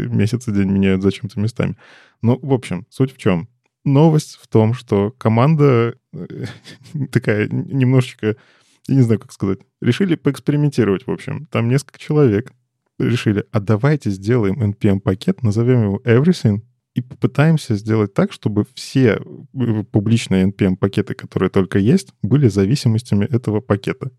месяц 0.09 0.47
и 0.47 0.51
день 0.51 0.71
меняют 0.71 1.03
зачем-то 1.03 1.39
местами. 1.39 1.77
Ну, 2.23 2.39
в 2.41 2.53
общем, 2.53 2.87
суть 2.89 3.13
в 3.13 3.17
чем? 3.17 3.49
Новость 3.85 4.39
в 4.41 4.47
том, 4.47 4.73
что 4.73 5.13
команда 5.17 5.93
э, 6.11 6.45
такая 7.11 7.47
немножечко 7.49 8.35
я 8.87 8.95
не 8.95 9.01
знаю, 9.01 9.19
как 9.19 9.31
сказать, 9.31 9.59
решили 9.81 10.15
поэкспериментировать, 10.15 11.07
в 11.07 11.11
общем. 11.11 11.47
Там 11.51 11.67
несколько 11.67 11.99
человек 11.99 12.51
решили, 12.99 13.45
а 13.51 13.59
давайте 13.59 14.09
сделаем 14.09 14.61
NPM-пакет, 14.61 15.43
назовем 15.43 15.83
его 15.83 16.01
Everything, 16.03 16.61
и 16.95 17.01
попытаемся 17.01 17.75
сделать 17.75 18.15
так, 18.15 18.31
чтобы 18.31 18.65
все 18.73 19.19
э, 19.53 19.83
публичные 19.91 20.45
NPM-пакеты, 20.47 21.13
которые 21.13 21.51
только 21.51 21.77
есть, 21.77 22.13
были 22.23 22.47
зависимостями 22.47 23.25
этого 23.25 23.61
пакета. 23.61 24.11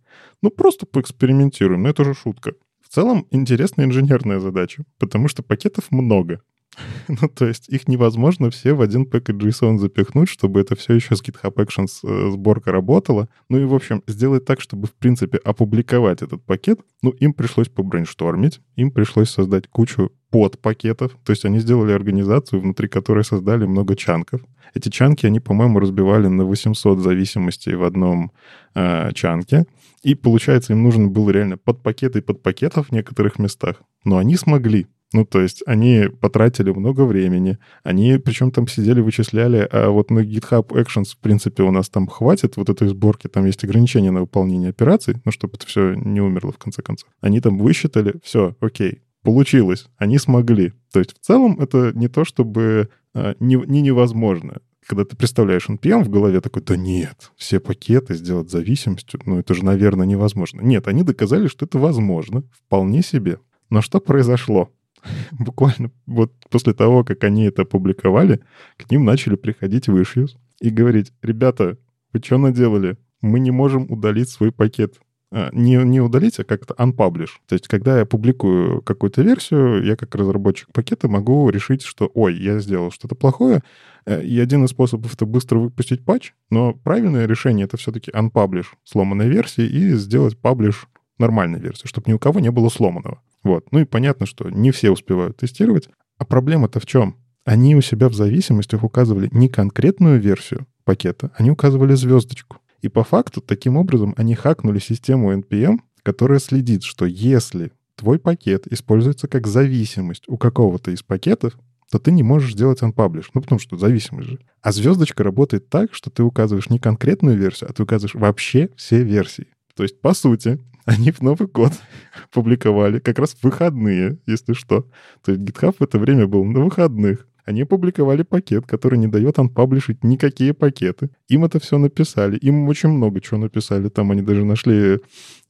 Ну, 0.43 0.51
просто 0.51 0.87
поэкспериментируем, 0.87 1.83
но 1.83 1.89
это 1.89 2.05
же 2.05 2.15
шутка. 2.15 2.53
В 2.81 2.95
целом, 2.95 3.27
интересная 3.33 3.87
инженерная 3.87 4.39
задача, 4.39 4.85
потому 4.99 5.27
что 5.27 5.43
пакетов 5.43 5.91
много. 5.91 6.41
Ну, 7.09 7.29
то 7.29 7.47
есть 7.47 7.69
их 7.69 7.89
невозможно 7.89 8.51
все 8.51 8.75
в 8.75 8.81
один 8.81 9.05
package.json 9.05 9.79
запихнуть, 9.79 10.29
чтобы 10.29 10.61
это 10.61 10.77
все 10.77 10.95
еще 10.95 11.17
с 11.17 11.23
GitHub 11.23 11.55
Actions 11.55 12.01
э, 12.03 12.31
сборка 12.31 12.73
работала. 12.73 13.29
Ну 13.49 13.59
и, 13.59 13.65
в 13.65 13.75
общем, 13.75 14.03
сделать 14.07 14.45
так, 14.45 14.61
чтобы, 14.61 14.87
в 14.87 14.93
принципе, 14.93 15.39
опубликовать 15.39 16.23
этот 16.23 16.43
пакет, 16.45 16.81
ну, 17.03 17.11
им 17.11 17.33
пришлось 17.33 17.69
побрейнштормить, 17.69 18.61
им 18.77 18.91
пришлось 18.91 19.31
создать 19.31 19.69
кучу 19.69 20.13
подпакетов. 20.31 21.17
То 21.25 21.33
есть 21.33 21.45
они 21.45 21.59
сделали 21.59 21.93
организацию, 21.93 22.61
внутри 22.61 22.89
которой 22.89 23.25
создали 23.25 23.67
много 23.67 23.97
чанков. 23.97 24.43
Эти 24.75 24.91
чанки, 24.91 25.27
они, 25.27 25.41
по-моему, 25.41 25.81
разбивали 25.81 26.27
на 26.27 26.45
800 26.45 26.99
зависимостей 26.99 27.75
в 27.75 27.85
одном 27.85 28.33
э, 28.75 29.13
чанке. 29.15 29.65
И, 30.03 30.15
получается, 30.15 30.75
им 30.75 30.83
нужен 30.83 31.11
был 31.11 31.31
реально 31.31 31.57
подпакеты 31.57 32.19
и 32.19 32.23
подпакетов 32.23 32.89
в 32.89 32.93
некоторых 32.93 33.39
местах. 33.39 33.83
Но 34.05 34.19
они 34.19 34.37
смогли. 34.37 34.87
Ну, 35.13 35.25
то 35.25 35.41
есть 35.41 35.63
они 35.67 36.05
потратили 36.21 36.71
много 36.71 37.03
времени, 37.03 37.59
они 37.83 38.19
причем 38.19 38.51
там 38.51 38.69
сидели, 38.69 39.01
вычисляли, 39.01 39.67
а 39.71 39.89
вот 39.89 40.11
на 40.11 40.21
GitHub 40.21 40.69
Actions, 40.69 41.15
в 41.15 41.19
принципе, 41.19 41.63
у 41.63 41.71
нас 41.71 41.89
там 41.89 42.07
хватит 42.07 42.57
вот 42.57 42.69
этой 42.69 42.89
сборки, 42.89 43.27
там 43.27 43.47
есть 43.47 43.65
ограничения 43.65 44.11
на 44.11 44.21
выполнение 44.21 44.69
операций, 44.69 45.17
ну, 45.25 45.33
чтобы 45.33 45.55
это 45.57 45.67
все 45.67 45.95
не 45.95 46.21
умерло 46.21 46.53
в 46.53 46.59
конце 46.59 46.83
концов. 46.83 47.09
Они 47.23 47.41
там 47.41 47.59
высчитали, 47.59 48.17
все, 48.23 48.55
окей, 48.61 49.01
получилось, 49.23 49.87
они 49.97 50.19
смогли. 50.19 50.75
То 50.93 50.99
есть 50.99 51.15
в 51.19 51.21
целом 51.25 51.59
это 51.59 51.93
не 51.95 52.09
то, 52.09 52.25
чтобы 52.25 52.91
а, 53.15 53.35
не, 53.41 53.57
не 53.57 53.81
невозможно. 53.81 54.59
Когда 54.87 55.05
ты 55.05 55.17
представляешь 55.17 55.69
NPM 55.69 56.03
в 56.03 56.09
голове, 56.09 56.41
такой, 56.41 56.63
да 56.63 56.77
нет, 56.77 57.31
все 57.37 57.61
пакеты 57.61 58.15
сделать 58.15 58.51
зависимостью, 58.51 59.21
ну 59.27 59.39
это 59.39 59.55
же, 59.55 59.65
наверное, 59.65 60.07
невозможно. 60.07 60.61
Нет, 60.63 60.89
они 60.89 61.03
доказали, 61.03 61.47
что 61.49 61.67
это 61.67 61.79
возможно, 61.79 62.45
вполне 62.53 63.03
себе. 63.03 63.39
Но 63.71 63.83
что 63.83 64.01
произошло? 64.01 64.71
буквально 65.33 65.91
вот 66.07 66.33
после 66.51 66.75
того, 66.75 67.05
как 67.05 67.25
они 67.25 67.45
это 67.45 67.63
опубликовали, 67.63 68.41
к 68.77 68.91
ним 68.91 69.05
начали 69.05 69.37
приходить 69.37 69.89
вышьюз 69.89 70.37
и 70.61 70.71
говорить, 70.71 71.13
ребята, 71.23 71.79
вы 72.13 72.21
что 72.21 72.39
наделали? 72.39 72.97
Мы 73.21 73.41
не 73.41 73.51
можем 73.51 73.91
удалить 73.91 74.31
свой 74.31 74.53
пакет. 74.53 75.01
А, 75.31 75.51
не, 75.53 75.77
не 75.77 76.01
удалить, 76.01 76.39
а 76.39 76.45
как-то 76.45 76.75
unpublish. 76.75 77.33
То 77.47 77.55
есть, 77.55 77.69
когда 77.69 77.99
я 77.99 78.07
публикую 78.07 78.81
какую-то 78.83 79.21
версию, 79.23 79.85
я 79.85 79.95
как 79.95 80.15
разработчик 80.15 80.73
пакета 80.73 81.09
могу 81.09 81.51
решить, 81.51 81.83
что, 81.83 82.11
ой, 82.15 82.35
я 82.37 82.61
сделал 82.61 82.91
что-то 82.91 83.15
плохое, 83.15 83.63
э, 84.07 84.23
и 84.23 84.41
один 84.41 84.65
из 84.65 84.71
способов— 84.71 85.13
это 85.15 85.27
быстро 85.27 85.59
выпустить 85.59 86.03
патч, 86.03 86.33
но 86.49 86.73
правильное 86.73 87.27
решение— 87.27 87.65
это 87.67 87.77
все-таки 87.77 88.11
unpublish 88.11 88.69
сломанной 88.85 89.29
версии 89.29 89.67
и 89.67 89.93
сделать 89.95 90.39
publish 90.43 90.87
нормальной 91.19 91.59
версии, 91.59 91.87
чтобы 91.87 92.11
ни 92.11 92.15
у 92.15 92.19
кого 92.19 92.41
не 92.41 92.51
было 92.51 92.69
сломанного. 92.69 93.21
Вот. 93.43 93.71
Ну 93.73 93.81
и 93.81 93.85
понятно, 93.85 94.27
что 94.27 94.49
не 94.51 94.71
все 94.71 94.91
успевают 94.91 95.37
тестировать. 95.37 95.89
А 96.19 96.25
проблема-то 96.25 96.81
в 96.81 96.87
чем? 96.87 97.17
Они 97.45 97.75
у 97.75 97.81
себя 97.81 98.09
в 98.09 98.15
зависимостях 98.15 98.85
указывали 98.85 99.29
не 99.33 99.49
конкретную 99.49 100.21
версию 100.21 100.67
пакета, 100.85 101.31
они 101.37 101.51
указывали 101.51 101.95
звездочку. 101.95 102.59
И 102.83 102.89
по 102.89 103.05
факту, 103.05 103.41
таким 103.41 103.77
образом, 103.77 104.15
они 104.17 104.35
хакнули 104.35 104.79
систему 104.79 105.33
NPM, 105.35 105.79
которая 106.03 106.39
следит, 106.39 106.85
что 106.85 107.07
если 107.07 107.73
твой 107.97 108.19
пакет 108.19 108.67
используется 108.71 109.29
как 109.29 109.47
зависимость 109.47 110.25
у 110.29 110.37
какого-то 110.37 110.91
из 110.91 111.03
пакетов, 111.03 111.59
то 111.91 111.99
ты 111.99 112.13
не 112.13 112.23
можешь 112.23 112.53
сделать 112.53 112.83
unpublish. 112.83 113.27
Ну, 113.35 113.41
потому 113.41 113.59
что 113.59 113.77
зависимость 113.77 114.29
же. 114.29 114.39
А 114.63 114.73
звездочка 114.73 115.25
работает 115.25 115.69
так, 115.69 115.95
что 115.95 116.11
ты 116.11 116.23
указываешь 116.23 116.71
не 116.71 116.79
конкретную 116.79 117.37
версию, 117.37 117.71
а 117.71 117.73
ты 117.73 117.83
указываешь 117.83 118.15
вообще 118.15 118.71
все 118.77 119.03
версии. 119.03 119.49
То 119.75 119.83
есть, 119.83 120.01
по 120.01 120.15
сути, 120.15 120.59
они 120.89 121.11
в 121.11 121.21
Новый 121.21 121.49
год 121.49 121.73
публиковали 122.33 122.99
как 122.99 123.19
раз 123.19 123.35
в 123.35 123.45
выходные, 123.45 124.19
если 124.27 124.55
что. 124.55 124.87
То 125.23 125.33
есть 125.33 125.45
GitHub 125.45 125.77
в 125.79 125.83
это 125.83 125.99
время 125.99 126.27
был 126.27 126.45
на 126.45 126.61
выходных. 126.61 127.27
Они 127.45 127.63
опубликовали 127.63 128.23
пакет, 128.23 128.67
который 128.67 128.99
не 128.99 129.07
дает 129.07 129.39
анпаблишить 129.39 130.03
никакие 130.05 130.55
пакеты. 130.55 131.11
Им 131.29 131.45
это 131.45 131.61
все 131.61 131.79
написали. 131.79 132.37
Им 132.39 132.69
очень 132.69 132.89
много 132.89 133.21
чего 133.21 133.39
написали. 133.39 133.89
Там 133.89 134.11
они 134.11 134.23
даже 134.23 134.45
нашли 134.45 134.99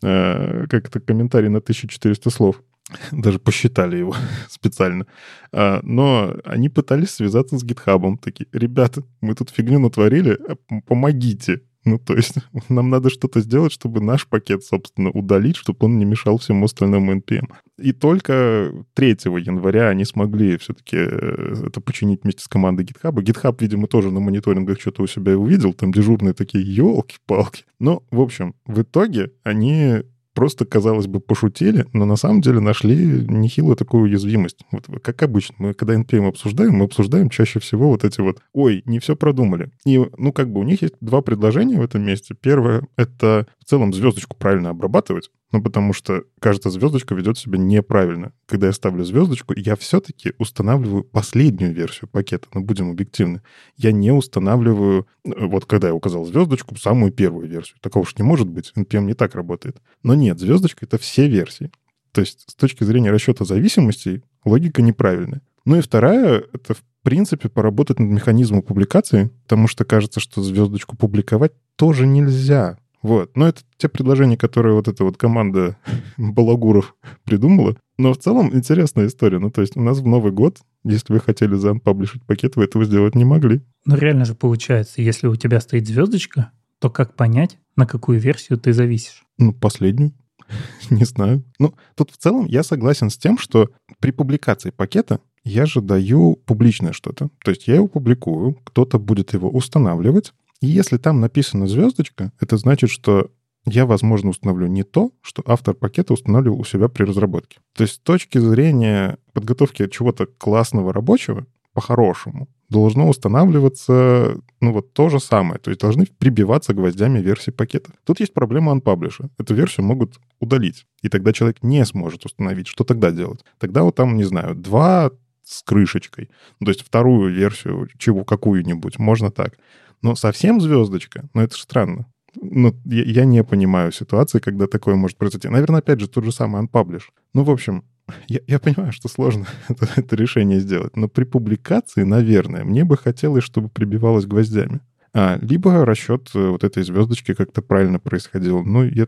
э, 0.02 0.66
как-то 0.68 1.00
комментарий 1.00 1.48
на 1.48 1.58
1400 1.58 2.30
слов. 2.30 2.62
Даже 3.12 3.38
посчитали 3.38 3.98
его 3.98 4.14
специально. 4.48 5.06
А, 5.52 5.80
но 5.82 6.36
они 6.44 6.68
пытались 6.68 7.10
связаться 7.10 7.58
с 7.58 7.64
гитхабом. 7.64 8.18
Такие, 8.18 8.46
ребята, 8.52 9.02
мы 9.20 9.34
тут 9.34 9.50
фигню 9.50 9.78
натворили, 9.78 10.38
помогите. 10.86 11.62
Ну, 11.88 11.98
то 11.98 12.14
есть 12.14 12.34
нам 12.68 12.90
надо 12.90 13.08
что-то 13.08 13.40
сделать, 13.40 13.72
чтобы 13.72 14.00
наш 14.00 14.26
пакет, 14.26 14.62
собственно, 14.64 15.10
удалить, 15.10 15.56
чтобы 15.56 15.86
он 15.86 15.98
не 15.98 16.04
мешал 16.04 16.38
всему 16.38 16.66
остальному 16.66 17.14
NPM. 17.14 17.46
И 17.78 17.92
только 17.92 18.72
3 18.94 19.08
января 19.08 19.88
они 19.88 20.04
смогли 20.04 20.58
все-таки 20.58 20.96
э, 20.98 21.66
это 21.66 21.80
починить 21.80 22.24
вместе 22.24 22.42
с 22.42 22.48
командой 22.48 22.84
GitHub. 22.84 23.14
GitHub, 23.14 23.56
видимо, 23.60 23.86
тоже 23.86 24.10
на 24.10 24.20
мониторингах 24.20 24.80
что-то 24.80 25.02
у 25.02 25.06
себя 25.06 25.38
увидел, 25.38 25.72
там 25.72 25.92
дежурные 25.92 26.34
такие, 26.34 26.62
елки-палки. 26.62 27.64
Но, 27.80 28.02
в 28.10 28.20
общем, 28.20 28.54
в 28.66 28.82
итоге 28.82 29.30
они 29.44 30.02
просто, 30.38 30.64
казалось 30.64 31.08
бы, 31.08 31.18
пошутили, 31.18 31.86
но 31.92 32.04
на 32.04 32.14
самом 32.14 32.42
деле 32.42 32.60
нашли 32.60 32.94
нехилую 33.26 33.74
такую 33.74 34.04
уязвимость. 34.04 34.60
Вот 34.70 34.86
как 35.02 35.20
обычно, 35.24 35.56
мы 35.58 35.74
когда 35.74 35.96
NPM 35.96 36.28
обсуждаем, 36.28 36.74
мы 36.74 36.84
обсуждаем 36.84 37.28
чаще 37.28 37.58
всего 37.58 37.88
вот 37.88 38.04
эти 38.04 38.20
вот 38.20 38.38
«Ой, 38.52 38.84
не 38.86 39.00
все 39.00 39.16
продумали». 39.16 39.72
И, 39.84 40.00
ну, 40.16 40.32
как 40.32 40.52
бы 40.52 40.60
у 40.60 40.62
них 40.62 40.82
есть 40.82 40.94
два 41.00 41.22
предложения 41.22 41.76
в 41.78 41.82
этом 41.82 42.06
месте. 42.06 42.36
Первое— 42.40 42.86
это 42.96 43.48
в 43.58 43.64
целом 43.64 43.92
звездочку 43.92 44.36
правильно 44.36 44.70
обрабатывать. 44.70 45.28
Ну, 45.50 45.62
потому 45.62 45.94
что 45.94 46.24
каждая 46.40 46.70
звездочка 46.70 47.14
ведет 47.14 47.38
себя 47.38 47.58
неправильно. 47.58 48.32
Когда 48.46 48.66
я 48.66 48.72
ставлю 48.72 49.02
звездочку, 49.04 49.54
я 49.56 49.76
все-таки 49.76 50.34
устанавливаю 50.38 51.04
последнюю 51.04 51.72
версию 51.72 52.10
пакета, 52.10 52.48
ну, 52.52 52.60
будем 52.60 52.90
объективны. 52.90 53.40
Я 53.76 53.92
не 53.92 54.10
устанавливаю, 54.10 55.06
э, 55.24 55.30
вот 55.46 55.64
когда 55.64 55.88
я 55.88 55.94
указал 55.94 56.26
звездочку, 56.26 56.76
самую 56.76 57.12
первую 57.12 57.48
версию. 57.48 57.78
Такого 57.80 58.02
уж 58.02 58.16
не 58.18 58.24
может 58.24 58.48
быть. 58.48 58.72
NPM 58.76 59.04
не 59.04 59.14
так 59.14 59.34
работает. 59.34 59.80
Но 60.02 60.14
нет, 60.14 60.38
звездочка— 60.38 60.84
это 60.86 60.98
все 60.98 61.28
версии. 61.28 61.70
То 62.12 62.20
есть 62.20 62.50
с 62.50 62.54
точки 62.54 62.84
зрения 62.84 63.10
расчета 63.10 63.44
зависимостей 63.46 64.22
логика 64.44 64.82
неправильная. 64.82 65.40
Ну 65.64 65.76
и 65.76 65.80
вторая— 65.80 66.44
это, 66.52 66.74
в 66.74 66.82
принципе, 67.02 67.48
поработать 67.48 67.98
над 67.98 68.10
механизмом 68.10 68.60
публикации, 68.60 69.30
потому 69.44 69.66
что 69.66 69.86
кажется, 69.86 70.20
что 70.20 70.42
звездочку 70.42 70.96
публиковать 70.96 71.52
тоже 71.76 72.06
нельзя. 72.06 72.78
Вот. 73.08 73.34
Но 73.38 73.48
это 73.48 73.62
те 73.78 73.88
предложения, 73.88 74.36
которые 74.36 74.74
вот 74.74 74.86
эта 74.86 75.02
вот 75.02 75.16
команда 75.16 75.78
балагуров 76.18 76.94
придумала. 77.24 77.74
Но 77.96 78.12
в 78.12 78.18
целом 78.18 78.54
интересная 78.54 79.06
история. 79.06 79.38
Ну, 79.38 79.50
то 79.50 79.62
есть 79.62 79.78
у 79.78 79.80
нас 79.80 79.98
в 79.98 80.06
Новый 80.06 80.30
год, 80.30 80.58
если 80.84 81.14
вы 81.14 81.20
хотели 81.20 81.54
заанпаблишить 81.54 82.22
пакет, 82.26 82.56
вы 82.56 82.64
этого 82.64 82.84
сделать 82.84 83.14
не 83.14 83.24
могли. 83.24 83.62
Ну, 83.86 83.96
реально 83.96 84.26
же 84.26 84.34
получается, 84.34 85.00
если 85.00 85.26
у 85.26 85.36
тебя 85.36 85.58
стоит 85.60 85.88
звездочка, 85.88 86.52
то 86.80 86.90
как 86.90 87.14
понять, 87.14 87.56
на 87.76 87.86
какую 87.86 88.20
версию 88.20 88.58
ты 88.58 88.74
зависишь? 88.74 89.24
Ну, 89.38 89.54
последнюю. 89.54 90.12
не 90.90 91.04
знаю. 91.04 91.42
Ну, 91.58 91.74
тут 91.94 92.10
в 92.10 92.18
целом 92.18 92.44
я 92.44 92.62
согласен 92.62 93.08
с 93.08 93.16
тем, 93.16 93.38
что 93.38 93.70
при 94.00 94.10
публикации 94.10 94.68
пакета 94.68 95.20
я 95.44 95.64
же 95.64 95.80
даю 95.80 96.36
публичное 96.44 96.92
что-то. 96.92 97.30
То 97.42 97.52
есть 97.52 97.68
я 97.68 97.76
его 97.76 97.88
публикую, 97.88 98.58
кто-то 98.64 98.98
будет 98.98 99.32
его 99.32 99.48
устанавливать, 99.48 100.34
и 100.60 100.66
если 100.66 100.96
там 100.96 101.20
написана 101.20 101.66
звездочка, 101.66 102.32
это 102.40 102.56
значит, 102.56 102.90
что 102.90 103.30
я, 103.64 103.86
возможно, 103.86 104.30
установлю 104.30 104.66
не 104.66 104.82
то, 104.82 105.12
что 105.20 105.42
автор 105.46 105.74
пакета 105.74 106.14
устанавливал 106.14 106.60
у 106.60 106.64
себя 106.64 106.88
при 106.88 107.04
разработке. 107.04 107.58
То 107.74 107.82
есть 107.82 107.94
с 107.94 107.98
точки 107.98 108.38
зрения 108.38 109.18
подготовки 109.32 109.86
чего-то 109.88 110.26
классного 110.26 110.92
рабочего, 110.92 111.46
по-хорошему, 111.74 112.48
должно 112.68 113.08
устанавливаться, 113.08 114.40
ну, 114.60 114.72
вот 114.72 114.92
то 114.92 115.08
же 115.08 115.20
самое. 115.20 115.58
То 115.58 115.70
есть 115.70 115.80
должны 115.80 116.06
прибиваться 116.06 116.74
гвоздями 116.74 117.20
версии 117.20 117.50
пакета. 117.50 117.92
Тут 118.04 118.20
есть 118.20 118.34
проблема 118.34 118.72
unpublish. 118.72 119.28
Эту 119.38 119.54
версию 119.54 119.86
могут 119.86 120.18
удалить. 120.40 120.86
И 121.02 121.08
тогда 121.08 121.32
человек 121.32 121.62
не 121.62 121.84
сможет 121.84 122.24
установить. 122.24 122.66
Что 122.68 122.84
тогда 122.84 123.10
делать? 123.10 123.44
Тогда 123.58 123.82
вот 123.82 123.94
там, 123.94 124.16
не 124.16 124.24
знаю, 124.24 124.54
два 124.54 125.10
с 125.44 125.62
крышечкой. 125.62 126.28
Ну, 126.60 126.66
то 126.66 126.70
есть 126.72 126.82
вторую 126.82 127.32
версию, 127.32 127.88
чего 127.96 128.24
какую-нибудь, 128.24 128.98
можно 128.98 129.30
так. 129.30 129.56
Но 130.02 130.14
совсем 130.14 130.60
звездочка, 130.60 131.28
ну 131.34 131.42
это 131.42 131.56
же 131.56 131.62
странно. 131.62 132.06
Ну, 132.40 132.74
я, 132.84 133.02
я 133.04 133.24
не 133.24 133.42
понимаю 133.42 133.90
ситуации, 133.92 134.38
когда 134.38 134.66
такое 134.66 134.94
может 134.94 135.16
произойти. 135.16 135.48
Наверное, 135.48 135.80
опять 135.80 136.00
же, 136.00 136.08
тот 136.08 136.24
же 136.24 136.32
самый 136.32 136.62
unpublish. 136.62 137.04
Ну, 137.34 137.42
в 137.42 137.50
общем, 137.50 137.84
я, 138.28 138.40
я 138.46 138.58
понимаю, 138.58 138.92
что 138.92 139.08
сложно 139.08 139.46
это, 139.68 139.88
это 139.96 140.16
решение 140.16 140.60
сделать, 140.60 140.96
но 140.96 141.08
при 141.08 141.24
публикации, 141.24 142.02
наверное, 142.02 142.64
мне 142.64 142.84
бы 142.84 142.96
хотелось, 142.96 143.44
чтобы 143.44 143.68
прибивалось 143.68 144.26
гвоздями. 144.26 144.80
А, 145.14 145.38
либо 145.40 145.84
расчет 145.86 146.30
э, 146.34 146.48
вот 146.48 146.64
этой 146.64 146.82
звездочки 146.82 147.32
как-то 147.34 147.62
правильно 147.62 147.98
происходил. 147.98 148.62
Ну, 148.62 148.84
я, 148.84 149.06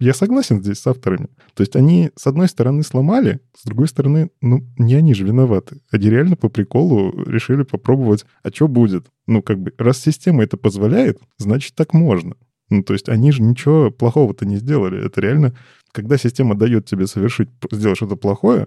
я 0.00 0.12
согласен 0.12 0.60
здесь 0.60 0.80
с 0.80 0.86
авторами. 0.86 1.28
То 1.54 1.62
есть 1.62 1.76
они, 1.76 2.10
с 2.16 2.26
одной 2.26 2.48
стороны, 2.48 2.82
сломали, 2.82 3.40
с 3.56 3.64
другой 3.64 3.86
стороны, 3.86 4.30
ну, 4.40 4.66
не 4.76 4.96
они 4.96 5.14
же 5.14 5.24
виноваты. 5.24 5.80
Они 5.92 6.10
реально 6.10 6.36
по 6.36 6.48
приколу 6.48 7.12
решили 7.24 7.62
попробовать, 7.62 8.26
а 8.42 8.50
что 8.50 8.66
будет? 8.66 9.06
Ну, 9.30 9.42
как 9.42 9.60
бы, 9.60 9.72
раз 9.78 10.00
система 10.00 10.42
это 10.42 10.56
позволяет, 10.56 11.20
значит, 11.38 11.76
так 11.76 11.94
можно. 11.94 12.34
Ну, 12.68 12.82
то 12.82 12.94
есть 12.94 13.08
они 13.08 13.30
же 13.30 13.42
ничего 13.42 13.92
плохого-то 13.92 14.44
не 14.44 14.56
сделали. 14.56 15.06
Это 15.06 15.20
реально, 15.20 15.54
когда 15.92 16.18
система 16.18 16.56
дает 16.56 16.86
тебе 16.86 17.06
совершить, 17.06 17.48
сделать 17.70 17.96
что-то 17.96 18.16
плохое, 18.16 18.66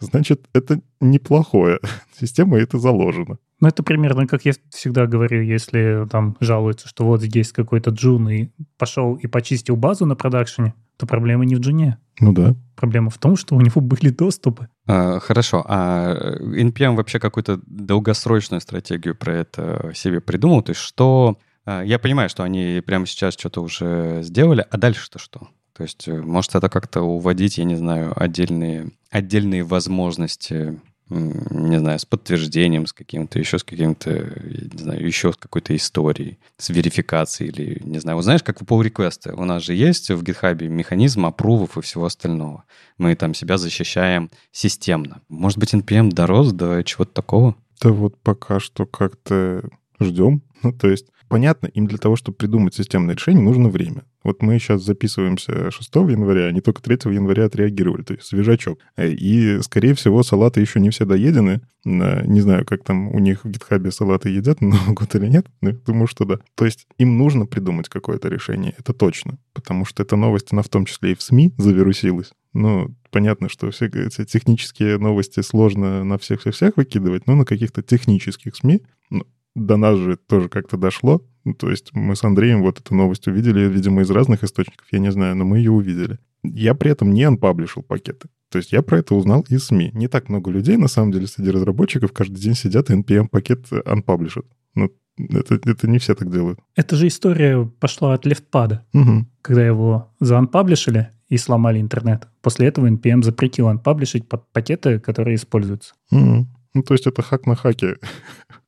значит, 0.00 0.48
это 0.52 0.80
неплохое. 1.00 1.78
Система 2.20 2.58
это 2.58 2.80
заложена. 2.80 3.38
Ну, 3.60 3.68
это 3.68 3.84
примерно, 3.84 4.26
как 4.26 4.44
я 4.44 4.52
всегда 4.70 5.06
говорю, 5.06 5.42
если 5.42 6.08
там 6.10 6.36
жалуются, 6.40 6.88
что 6.88 7.04
вот 7.04 7.22
здесь 7.22 7.52
какой-то 7.52 7.90
джун 7.90 8.28
и 8.30 8.48
пошел 8.78 9.14
и 9.14 9.28
почистил 9.28 9.76
базу 9.76 10.06
на 10.06 10.16
продакшене, 10.16 10.74
то 10.96 11.06
проблема 11.06 11.44
не 11.44 11.54
в 11.54 11.60
джуне. 11.60 11.98
Ну 12.18 12.32
да. 12.32 12.56
Проблема 12.74 13.10
в 13.10 13.18
том, 13.18 13.36
что 13.36 13.54
у 13.54 13.60
него 13.60 13.80
были 13.80 14.10
доступы. 14.10 14.68
А, 14.92 15.20
хорошо. 15.20 15.64
А 15.68 16.36
NPM 16.40 16.96
вообще 16.96 17.20
какую-то 17.20 17.60
долгосрочную 17.64 18.60
стратегию 18.60 19.14
про 19.14 19.36
это 19.36 19.92
себе 19.94 20.20
придумал? 20.20 20.62
То 20.62 20.70
есть 20.70 20.80
что... 20.80 21.38
А, 21.64 21.82
я 21.82 22.00
понимаю, 22.00 22.28
что 22.28 22.42
они 22.42 22.82
прямо 22.84 23.06
сейчас 23.06 23.34
что-то 23.34 23.62
уже 23.62 24.20
сделали, 24.22 24.66
а 24.68 24.76
дальше-то 24.76 25.20
что? 25.20 25.48
То 25.76 25.84
есть, 25.84 26.08
э, 26.08 26.20
может, 26.20 26.56
это 26.56 26.68
как-то 26.68 27.02
уводить, 27.02 27.58
я 27.58 27.64
не 27.64 27.76
знаю, 27.76 28.12
отдельные, 28.20 28.90
отдельные 29.10 29.62
возможности 29.62 30.80
не 31.10 31.78
знаю, 31.78 31.98
с 31.98 32.04
подтверждением, 32.04 32.86
с 32.86 32.92
каким-то, 32.92 33.38
еще 33.38 33.58
с 33.58 33.64
каким-то, 33.64 34.10
не 34.10 34.78
знаю, 34.78 35.04
еще 35.04 35.32
с 35.32 35.36
какой-то 35.36 35.74
историей, 35.74 36.38
с 36.56 36.70
верификацией 36.70 37.50
или, 37.50 37.82
не 37.84 37.98
знаю. 37.98 38.16
Вот 38.16 38.22
знаешь, 38.22 38.42
как 38.42 38.60
в 38.60 38.64
pull 38.64 38.82
request 38.82 39.32
у 39.32 39.44
нас 39.44 39.64
же 39.64 39.74
есть 39.74 40.10
в 40.10 40.22
GitHub 40.22 40.62
механизм 40.68 41.26
опрувов 41.26 41.76
и 41.76 41.82
всего 41.82 42.04
остального. 42.04 42.64
Мы 42.96 43.14
там 43.16 43.34
себя 43.34 43.58
защищаем 43.58 44.30
системно. 44.52 45.22
Может 45.28 45.58
быть, 45.58 45.74
NPM 45.74 46.10
дорос 46.10 46.52
до 46.52 46.82
чего-то 46.84 47.12
такого? 47.12 47.56
Да 47.82 47.90
вот 47.90 48.16
пока 48.22 48.60
что 48.60 48.86
как-то 48.86 49.68
ждем. 50.00 50.42
Ну, 50.62 50.74
то 50.74 50.90
есть 50.90 51.06
понятно, 51.30 51.68
им 51.68 51.86
для 51.86 51.96
того, 51.96 52.16
чтобы 52.16 52.36
придумать 52.36 52.74
системное 52.74 53.14
решение, 53.14 53.42
нужно 53.42 53.68
время. 53.68 54.02
Вот 54.24 54.42
мы 54.42 54.58
сейчас 54.58 54.82
записываемся 54.82 55.70
6 55.70 55.94
января, 55.94 56.46
они 56.46 56.60
только 56.60 56.82
3 56.82 57.14
января 57.14 57.44
отреагировали, 57.46 58.02
то 58.02 58.14
есть 58.14 58.26
свежачок. 58.26 58.80
И, 58.98 59.60
скорее 59.62 59.94
всего, 59.94 60.22
салаты 60.24 60.60
еще 60.60 60.80
не 60.80 60.90
все 60.90 61.06
доедены. 61.06 61.60
Не 61.84 62.40
знаю, 62.40 62.66
как 62.66 62.82
там 62.82 63.08
у 63.14 63.18
них 63.20 63.44
в 63.44 63.48
гитхабе 63.48 63.92
салаты 63.92 64.28
едят 64.28 64.60
на 64.60 64.70
Новый 64.70 64.94
год 64.94 65.14
или 65.14 65.28
нет, 65.28 65.46
но 65.62 65.70
я 65.70 65.76
думаю, 65.76 66.08
что 66.08 66.24
да. 66.24 66.38
То 66.56 66.64
есть 66.64 66.86
им 66.98 67.16
нужно 67.16 67.46
придумать 67.46 67.88
какое-то 67.88 68.28
решение, 68.28 68.74
это 68.76 68.92
точно. 68.92 69.38
Потому 69.54 69.84
что 69.84 70.02
эта 70.02 70.16
новость, 70.16 70.48
она 70.50 70.62
в 70.62 70.68
том 70.68 70.84
числе 70.84 71.12
и 71.12 71.14
в 71.14 71.22
СМИ 71.22 71.54
завирусилась. 71.56 72.32
Ну, 72.52 72.92
понятно, 73.12 73.48
что 73.48 73.70
все 73.70 73.86
эти 73.86 74.24
технические 74.24 74.98
новости 74.98 75.40
сложно 75.40 76.02
на 76.02 76.18
всех-всех-всех 76.18 76.76
выкидывать, 76.76 77.28
но 77.28 77.36
на 77.36 77.44
каких-то 77.44 77.82
технических 77.82 78.56
СМИ 78.56 78.82
ну, 79.10 79.24
до 79.54 79.76
нас 79.76 79.98
же 79.98 80.16
тоже 80.16 80.48
как-то 80.48 80.76
дошло. 80.76 81.22
Ну, 81.44 81.54
то 81.54 81.70
есть 81.70 81.90
мы 81.94 82.16
с 82.16 82.24
Андреем 82.24 82.62
вот 82.62 82.78
эту 82.80 82.94
новость 82.94 83.26
увидели, 83.26 83.68
видимо, 83.68 84.02
из 84.02 84.10
разных 84.10 84.44
источников, 84.44 84.86
я 84.90 84.98
не 84.98 85.10
знаю, 85.10 85.36
но 85.36 85.44
мы 85.44 85.58
ее 85.58 85.70
увидели. 85.70 86.18
Я 86.42 86.74
при 86.74 86.90
этом 86.90 87.12
не 87.12 87.24
анпаблишил 87.24 87.82
пакеты. 87.82 88.28
То 88.50 88.58
есть 88.58 88.72
я 88.72 88.82
про 88.82 88.98
это 88.98 89.14
узнал 89.14 89.44
из 89.48 89.66
СМИ. 89.66 89.90
Не 89.94 90.08
так 90.08 90.28
много 90.28 90.50
людей, 90.50 90.76
на 90.76 90.88
самом 90.88 91.12
деле, 91.12 91.26
среди 91.26 91.50
разработчиков 91.50 92.12
каждый 92.12 92.40
день 92.40 92.54
сидят 92.54 92.90
и 92.90 92.94
NPM-пакет 92.94 93.66
анпаблишат. 93.84 94.44
Ну, 94.74 94.90
это, 95.16 95.60
это 95.64 95.88
не 95.88 95.98
все 95.98 96.14
так 96.14 96.30
делают. 96.30 96.58
Эта 96.74 96.96
же 96.96 97.06
история 97.06 97.64
пошла 97.78 98.14
от 98.14 98.26
лефтпада, 98.26 98.84
угу. 98.92 99.26
когда 99.42 99.64
его 99.64 100.12
заанпаблишили 100.20 101.10
и 101.28 101.36
сломали 101.36 101.80
интернет. 101.80 102.28
После 102.42 102.66
этого 102.66 102.90
NPM 102.90 103.22
запретил 103.22 103.68
анпаблишить 103.68 104.28
пакеты, 104.28 104.98
которые 104.98 105.36
используются. 105.36 105.94
Угу. 106.10 106.46
Ну, 106.74 106.82
то 106.82 106.94
есть 106.94 107.06
это 107.06 107.22
хак 107.22 107.46
на 107.46 107.56
хаке. 107.56 107.96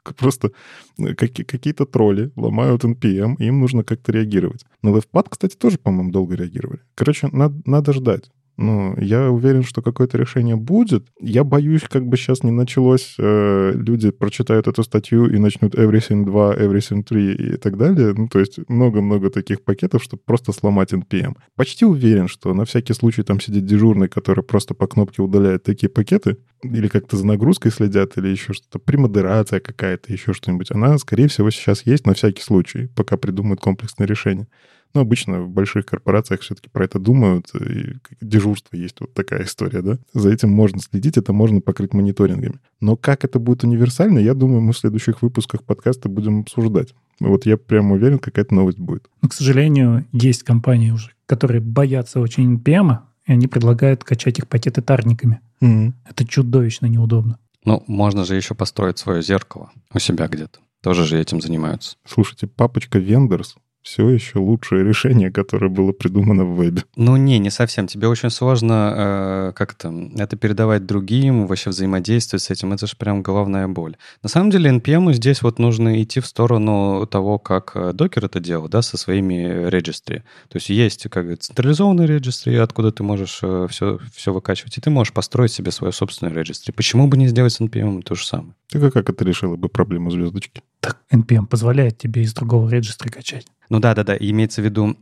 Просто 0.18 0.50
э, 0.98 1.14
какие-то 1.14 1.86
тролли 1.86 2.32
ломают 2.36 2.84
NPM, 2.84 3.36
и 3.38 3.46
им 3.46 3.60
нужно 3.60 3.84
как-то 3.84 4.12
реагировать. 4.12 4.64
На 4.82 4.88
LeftPad, 4.90 5.26
кстати, 5.28 5.56
тоже, 5.56 5.78
по-моему, 5.78 6.10
долго 6.10 6.34
реагировали. 6.34 6.80
Короче, 6.94 7.28
надо, 7.32 7.54
надо 7.64 7.92
ждать. 7.92 8.30
Ну, 8.58 8.94
я 8.98 9.30
уверен, 9.30 9.62
что 9.62 9.80
какое-то 9.80 10.18
решение 10.18 10.56
будет. 10.56 11.06
Я 11.20 11.42
боюсь, 11.42 11.82
как 11.82 12.06
бы 12.06 12.16
сейчас 12.16 12.42
не 12.42 12.50
началось, 12.50 13.14
э, 13.18 13.72
люди 13.74 14.10
прочитают 14.10 14.68
эту 14.68 14.82
статью 14.82 15.26
и 15.26 15.38
начнут 15.38 15.74
Everything 15.74 16.24
2, 16.24 16.56
Everything 16.56 17.02
3 17.02 17.34
и 17.34 17.56
так 17.56 17.78
далее. 17.78 18.12
Ну, 18.14 18.28
то 18.28 18.38
есть 18.38 18.58
много-много 18.68 19.30
таких 19.30 19.64
пакетов, 19.64 20.02
чтобы 20.02 20.22
просто 20.24 20.52
сломать 20.52 20.92
NPM. 20.92 21.34
Почти 21.56 21.86
уверен, 21.86 22.28
что 22.28 22.52
на 22.52 22.64
всякий 22.66 22.92
случай 22.92 23.22
там 23.22 23.40
сидит 23.40 23.64
дежурный, 23.64 24.08
который 24.08 24.44
просто 24.44 24.74
по 24.74 24.86
кнопке 24.86 25.22
удаляет 25.22 25.62
такие 25.62 25.88
пакеты, 25.88 26.36
или 26.62 26.88
как-то 26.88 27.16
за 27.16 27.26
нагрузкой 27.26 27.72
следят, 27.72 28.16
или 28.18 28.28
еще 28.28 28.52
что-то, 28.52 28.78
премодерация 28.78 29.60
какая-то, 29.60 30.12
еще 30.12 30.32
что-нибудь. 30.32 30.70
Она, 30.70 30.98
скорее 30.98 31.28
всего, 31.28 31.50
сейчас 31.50 31.86
есть 31.86 32.06
на 32.06 32.14
всякий 32.14 32.42
случай, 32.42 32.88
пока 32.94 33.16
придумают 33.16 33.60
комплексное 33.60 34.06
решение. 34.06 34.46
Но 34.94 35.00
обычно 35.00 35.40
в 35.40 35.48
больших 35.48 35.86
корпорациях 35.86 36.40
все-таки 36.40 36.68
про 36.68 36.84
это 36.84 36.98
думают, 36.98 37.50
и 37.54 37.94
дежурство 38.20 38.76
есть 38.76 39.00
вот 39.00 39.14
такая 39.14 39.44
история, 39.44 39.82
да. 39.82 39.98
За 40.12 40.30
этим 40.30 40.50
можно 40.50 40.80
следить, 40.80 41.16
это 41.16 41.32
можно 41.32 41.60
покрыть 41.60 41.94
мониторингами. 41.94 42.60
Но 42.80 42.96
как 42.96 43.24
это 43.24 43.38
будет 43.38 43.64
универсально, 43.64 44.18
я 44.18 44.34
думаю, 44.34 44.60
мы 44.60 44.72
в 44.72 44.78
следующих 44.78 45.22
выпусках 45.22 45.64
подкаста 45.64 46.08
будем 46.08 46.40
обсуждать. 46.40 46.94
Вот 47.20 47.46
я 47.46 47.56
прям 47.56 47.92
уверен, 47.92 48.18
какая-то 48.18 48.54
новость 48.54 48.78
будет. 48.78 49.08
Но, 49.22 49.28
к 49.28 49.34
сожалению, 49.34 50.06
есть 50.12 50.42
компании 50.42 50.90
уже, 50.90 51.12
которые 51.26 51.60
боятся 51.60 52.20
очень 52.20 52.56
NPM, 52.56 52.98
и 53.26 53.32
они 53.32 53.46
предлагают 53.46 54.04
качать 54.04 54.38
их 54.38 54.48
пакеты 54.48 54.82
тарниками. 54.82 55.40
Mm-hmm. 55.60 55.92
Это 56.10 56.26
чудовищно 56.26 56.86
неудобно. 56.86 57.38
Ну, 57.64 57.82
можно 57.86 58.24
же 58.24 58.34
еще 58.34 58.54
построить 58.54 58.98
свое 58.98 59.22
зеркало 59.22 59.70
у 59.94 59.98
себя 59.98 60.26
где-то. 60.26 60.58
Тоже 60.82 61.04
же 61.04 61.20
этим 61.20 61.40
занимаются. 61.40 61.96
Слушайте, 62.04 62.48
папочка 62.48 62.98
Vendors 62.98 63.54
все 63.82 64.08
еще 64.08 64.38
лучшее 64.38 64.84
решение, 64.84 65.30
которое 65.30 65.68
было 65.68 65.92
придумано 65.92 66.44
в 66.44 66.56
вебе. 66.56 66.84
Ну 66.96 67.16
не, 67.16 67.38
не 67.38 67.50
совсем. 67.50 67.86
Тебе 67.86 68.08
очень 68.08 68.30
сложно 68.30 68.94
э, 68.96 69.52
как-то 69.54 69.92
это 70.16 70.36
передавать 70.36 70.86
другим, 70.86 71.46
вообще 71.46 71.70
взаимодействовать 71.70 72.42
с 72.42 72.50
этим. 72.50 72.72
Это 72.72 72.86
же 72.86 72.96
прям 72.96 73.22
головная 73.22 73.68
боль. 73.68 73.96
На 74.22 74.28
самом 74.28 74.50
деле 74.50 74.70
NPM 74.70 75.12
здесь 75.12 75.42
вот 75.42 75.58
нужно 75.58 76.02
идти 76.02 76.20
в 76.20 76.26
сторону 76.26 77.06
того, 77.06 77.38
как 77.38 77.76
докер 77.94 78.24
это 78.24 78.40
делал, 78.40 78.68
да, 78.68 78.82
со 78.82 78.96
своими 78.96 79.68
регистри. 79.68 80.22
То 80.48 80.56
есть 80.56 80.68
есть 80.68 81.08
как 81.10 81.26
бы 81.26 81.36
централизованный 81.36 82.06
регистри, 82.06 82.56
откуда 82.56 82.92
ты 82.92 83.02
можешь 83.02 83.40
э, 83.42 83.66
все, 83.70 83.98
все 84.14 84.32
выкачивать, 84.32 84.78
и 84.78 84.80
ты 84.80 84.90
можешь 84.90 85.12
построить 85.12 85.52
себе 85.52 85.70
свою 85.70 85.92
собственную 85.92 86.36
регистри. 86.36 86.72
Почему 86.72 87.08
бы 87.08 87.16
не 87.16 87.28
сделать 87.28 87.52
с 87.52 87.60
NPM 87.60 88.02
то 88.02 88.14
же 88.14 88.26
самое? 88.26 88.54
Так 88.70 88.82
а 88.82 88.90
как 88.90 89.10
это 89.10 89.24
решило 89.24 89.56
бы 89.56 89.68
проблему 89.68 90.10
звездочки? 90.10 90.62
Так 90.82 90.98
NPM 91.12 91.46
позволяет 91.46 91.96
тебе 91.96 92.22
из 92.22 92.34
другого 92.34 92.68
регистра 92.68 93.08
качать. 93.08 93.46
Ну 93.68 93.78
да, 93.78 93.94
да, 93.94 94.02
да, 94.02 94.16
имеется 94.16 94.60
в 94.60 94.64
виду, 94.64 94.96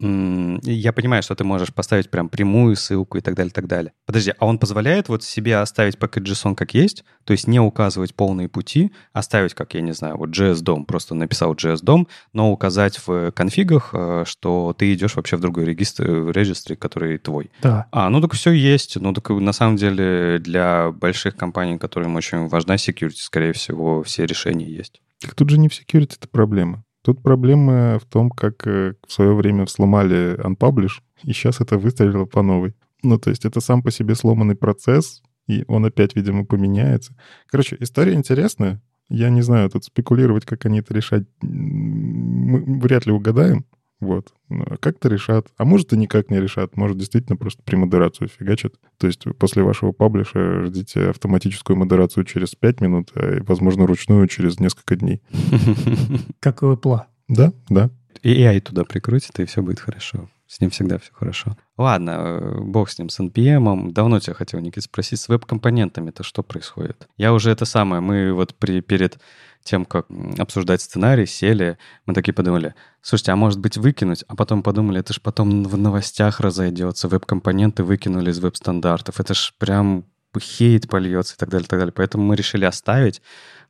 я 0.62 0.92
понимаю, 0.92 1.22
что 1.22 1.34
ты 1.34 1.42
можешь 1.42 1.72
поставить 1.72 2.10
прям 2.10 2.28
прямую 2.28 2.76
ссылку 2.76 3.16
и 3.16 3.22
так 3.22 3.34
далее, 3.34 3.50
и 3.50 3.52
так 3.54 3.66
далее. 3.66 3.92
Подожди, 4.04 4.34
а 4.38 4.44
он 4.44 4.58
позволяет 4.58 5.08
вот 5.08 5.24
себе 5.24 5.56
оставить 5.56 5.96
package.json 5.96 6.54
как 6.54 6.74
есть, 6.74 7.02
то 7.24 7.32
есть 7.32 7.48
не 7.48 7.58
указывать 7.58 8.14
полные 8.14 8.48
пути, 8.48 8.92
оставить, 9.14 9.54
как 9.54 9.72
я 9.72 9.80
не 9.80 9.92
знаю, 9.92 10.18
вот 10.18 10.28
JS-дом, 10.28 10.84
просто 10.84 11.14
написал 11.14 11.54
JS-дом, 11.54 12.08
но 12.34 12.52
указать 12.52 13.00
в 13.06 13.30
конфигах, 13.32 13.90
э, 13.94 14.24
что 14.26 14.74
ты 14.78 14.92
идешь 14.92 15.16
вообще 15.16 15.36
в 15.36 15.40
другой 15.40 15.64
регистр, 15.64 16.30
регистре, 16.30 16.76
который 16.76 17.16
твой. 17.16 17.50
Да. 17.62 17.86
А, 17.90 18.10
ну 18.10 18.20
так 18.20 18.34
все 18.34 18.52
есть. 18.52 18.96
Ну 19.00 19.14
так 19.14 19.30
на 19.30 19.52
самом 19.52 19.76
деле 19.76 20.38
для 20.38 20.90
больших 20.92 21.36
компаний, 21.36 21.78
которым 21.78 22.16
очень 22.16 22.48
важна 22.48 22.74
security, 22.74 23.16
скорее 23.16 23.54
всего, 23.54 24.02
все 24.02 24.26
решения 24.26 24.66
есть. 24.66 25.00
Так 25.20 25.34
тут 25.34 25.50
же 25.50 25.58
не 25.58 25.68
в 25.68 25.72
security 25.72 26.16
это 26.16 26.28
проблема. 26.28 26.84
Тут 27.02 27.22
проблема 27.22 27.98
в 27.98 28.04
том, 28.04 28.30
как 28.30 28.66
э, 28.66 28.94
в 29.06 29.12
свое 29.12 29.34
время 29.34 29.66
сломали 29.66 30.38
Unpublish, 30.38 31.00
и 31.22 31.32
сейчас 31.32 31.60
это 31.60 31.78
выстрелило 31.78 32.26
по 32.26 32.42
новой. 32.42 32.74
Ну, 33.02 33.18
то 33.18 33.30
есть 33.30 33.44
это 33.44 33.60
сам 33.60 33.82
по 33.82 33.90
себе 33.90 34.14
сломанный 34.14 34.54
процесс, 34.54 35.22
и 35.46 35.64
он 35.66 35.86
опять, 35.86 36.14
видимо, 36.14 36.44
поменяется. 36.44 37.14
Короче, 37.46 37.76
история 37.80 38.14
интересная. 38.14 38.82
Я 39.08 39.30
не 39.30 39.42
знаю, 39.42 39.70
тут 39.70 39.84
спекулировать, 39.84 40.44
как 40.44 40.66
они 40.66 40.80
это 40.80 40.94
решать, 40.94 41.24
мы 41.40 42.78
вряд 42.80 43.06
ли 43.06 43.12
угадаем. 43.12 43.64
Вот. 44.00 44.32
А 44.48 44.76
как-то 44.78 45.08
решат. 45.08 45.48
А 45.58 45.64
может, 45.64 45.92
и 45.92 45.96
никак 45.96 46.30
не 46.30 46.40
решат. 46.40 46.76
Может, 46.76 46.98
действительно 46.98 47.36
просто 47.36 47.62
премодерацию 47.62 48.28
фигачат. 48.28 48.74
То 48.98 49.06
есть 49.06 49.24
после 49.38 49.62
вашего 49.62 49.92
паблиша 49.92 50.64
ждите 50.66 51.10
автоматическую 51.10 51.76
модерацию 51.76 52.24
через 52.24 52.54
5 52.54 52.80
минут, 52.80 53.10
а, 53.14 53.42
возможно, 53.42 53.86
ручную 53.86 54.26
через 54.26 54.58
несколько 54.58 54.96
дней. 54.96 55.20
Как 56.40 56.62
у 56.62 56.72
Apple. 56.72 57.00
Да, 57.28 57.52
да. 57.68 57.90
И 58.22 58.34
AI 58.42 58.60
туда 58.60 58.84
прикрутит, 58.84 59.38
и 59.38 59.44
все 59.44 59.62
будет 59.62 59.80
хорошо. 59.80 60.28
С 60.46 60.60
ним 60.60 60.70
всегда 60.70 60.98
все 60.98 61.12
хорошо. 61.12 61.56
Ладно, 61.78 62.10
э, 62.10 62.60
бог 62.60 62.90
с 62.90 62.98
ним, 62.98 63.08
с 63.08 63.20
NPM. 63.20 63.92
Давно 63.92 64.18
тебя 64.18 64.34
хотел, 64.34 64.58
Никит, 64.58 64.82
спросить, 64.82 65.20
с 65.20 65.28
веб-компонентами-то 65.28 66.24
что 66.24 66.42
происходит? 66.42 67.08
Я 67.16 67.32
уже 67.32 67.52
это 67.52 67.64
самое, 67.64 68.02
мы 68.02 68.32
вот 68.32 68.56
при, 68.56 68.80
перед 68.80 69.20
тем, 69.62 69.84
как 69.84 70.06
обсуждать 70.38 70.82
сценарий, 70.82 71.26
сели, 71.26 71.78
мы 72.06 72.14
такие 72.14 72.32
подумали, 72.32 72.74
слушайте, 73.02 73.32
а 73.32 73.36
может 73.36 73.60
быть 73.60 73.76
выкинуть? 73.76 74.24
А 74.28 74.36
потом 74.36 74.62
подумали, 74.62 75.00
это 75.00 75.12
же 75.12 75.20
потом 75.20 75.64
в 75.64 75.76
новостях 75.76 76.40
разойдется, 76.40 77.08
веб-компоненты 77.08 77.84
выкинули 77.84 78.30
из 78.30 78.38
веб-стандартов, 78.38 79.20
это 79.20 79.34
ж 79.34 79.52
прям 79.58 80.04
хейт 80.38 80.88
польется 80.88 81.34
и 81.34 81.38
так 81.38 81.48
далее, 81.48 81.66
и 81.66 81.68
так 81.68 81.78
далее. 81.78 81.92
Поэтому 81.92 82.24
мы 82.24 82.36
решили 82.36 82.64
оставить. 82.64 83.20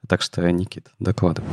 Так 0.06 0.22
что, 0.22 0.50
Никит, 0.50 0.88
докладывай. 0.98 1.48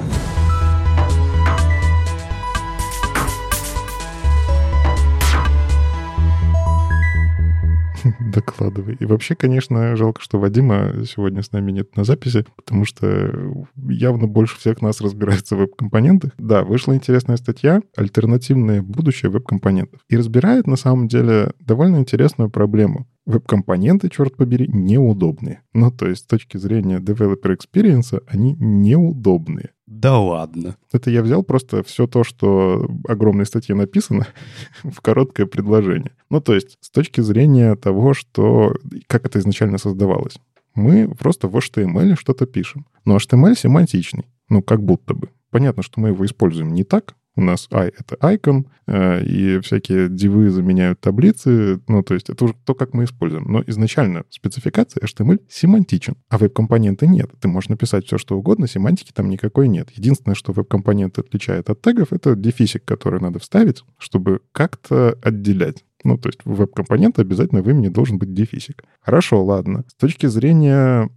Докладывай. 8.33 8.95
И 8.99 9.05
вообще, 9.05 9.35
конечно, 9.35 9.95
жалко, 9.95 10.21
что 10.21 10.39
Вадима 10.39 11.05
сегодня 11.05 11.43
с 11.43 11.51
нами 11.51 11.71
нет 11.71 11.95
на 11.95 12.03
записи, 12.03 12.45
потому 12.55 12.85
что 12.85 13.55
явно 13.75 14.27
больше 14.27 14.57
всех 14.57 14.81
нас 14.81 15.01
разбирается 15.01 15.55
в 15.55 15.59
веб-компонентах. 15.59 16.31
Да, 16.37 16.63
вышла 16.63 16.93
интересная 16.93 17.37
статья 17.37 17.81
«Альтернативное 17.95 18.81
будущее 18.81 19.31
веб-компонентов». 19.31 20.01
И 20.09 20.17
разбирает, 20.17 20.67
на 20.67 20.75
самом 20.75 21.07
деле, 21.07 21.51
довольно 21.59 21.97
интересную 21.97 22.49
проблему 22.49 23.07
веб-компоненты, 23.25 24.09
черт 24.09 24.35
побери, 24.37 24.67
неудобные. 24.67 25.61
Ну, 25.73 25.91
то 25.91 26.07
есть 26.07 26.23
с 26.23 26.27
точки 26.27 26.57
зрения 26.57 26.99
developer 26.99 27.55
experience 27.55 28.19
они 28.25 28.55
неудобные. 28.57 29.71
Да 29.87 30.19
ладно. 30.19 30.75
Это 30.91 31.09
я 31.09 31.23
взял 31.23 31.43
просто 31.43 31.81
все 31.81 32.07
то, 32.07 32.25
что 32.25 32.87
огромной 33.07 33.45
статье 33.45 33.73
написано, 33.73 34.27
в 34.83 35.01
короткое 35.01 35.45
предложение. 35.45 36.11
Ну, 36.29 36.41
то 36.41 36.53
есть 36.53 36.77
с 36.81 36.89
точки 36.89 37.21
зрения 37.21 37.75
того, 37.75 38.13
что 38.13 38.75
как 39.07 39.25
это 39.25 39.39
изначально 39.39 39.77
создавалось. 39.77 40.37
Мы 40.75 41.07
просто 41.07 41.47
в 41.47 41.55
HTML 41.55 42.15
что-то 42.19 42.45
пишем. 42.45 42.85
Но 43.05 43.15
HTML 43.17 43.57
семантичный. 43.57 44.25
Ну, 44.49 44.61
как 44.61 44.83
будто 44.83 45.13
бы. 45.13 45.29
Понятно, 45.49 45.81
что 45.81 46.01
мы 46.01 46.09
его 46.09 46.25
используем 46.25 46.73
не 46.73 46.83
так, 46.83 47.15
у 47.37 47.41
нас 47.41 47.67
i— 47.71 47.91
это 47.97 48.15
icon, 48.15 48.65
э, 48.87 49.23
и 49.23 49.59
всякие 49.59 50.09
дивы 50.09 50.49
заменяют 50.49 50.99
таблицы. 50.99 51.79
Ну, 51.87 52.03
то 52.03 52.13
есть 52.13 52.29
это 52.29 52.45
уже 52.45 52.55
то, 52.65 52.73
как 52.73 52.93
мы 52.93 53.05
используем. 53.05 53.45
Но 53.51 53.63
изначально 53.67 54.23
спецификация 54.29 55.01
HTML 55.01 55.39
семантичен, 55.49 56.15
а 56.29 56.37
веб-компоненты 56.37 57.07
нет. 57.07 57.31
Ты 57.39 57.47
можешь 57.47 57.69
написать 57.69 58.05
все, 58.05 58.17
что 58.17 58.37
угодно, 58.37 58.67
семантики 58.67 59.11
там 59.13 59.29
никакой 59.29 59.67
нет. 59.67 59.89
Единственное, 59.91 60.35
что 60.35 60.51
веб-компоненты 60.51 61.21
отличает 61.21 61.69
от 61.69 61.81
тегов, 61.81 62.11
это 62.11 62.35
дефисик, 62.35 62.83
который 62.83 63.21
надо 63.21 63.39
вставить, 63.39 63.83
чтобы 63.97 64.41
как-то 64.51 65.17
отделять. 65.21 65.83
Ну, 66.03 66.17
то 66.17 66.29
есть 66.29 66.39
в 66.45 66.55
веб-компоненты 66.55 67.21
обязательно 67.21 67.61
в 67.61 67.69
имени 67.69 67.89
должен 67.89 68.17
быть 68.17 68.33
дефисик. 68.33 68.83
Хорошо, 69.01 69.43
ладно. 69.43 69.83
С 69.87 69.95
точки 69.95 70.27
зрения 70.27 71.09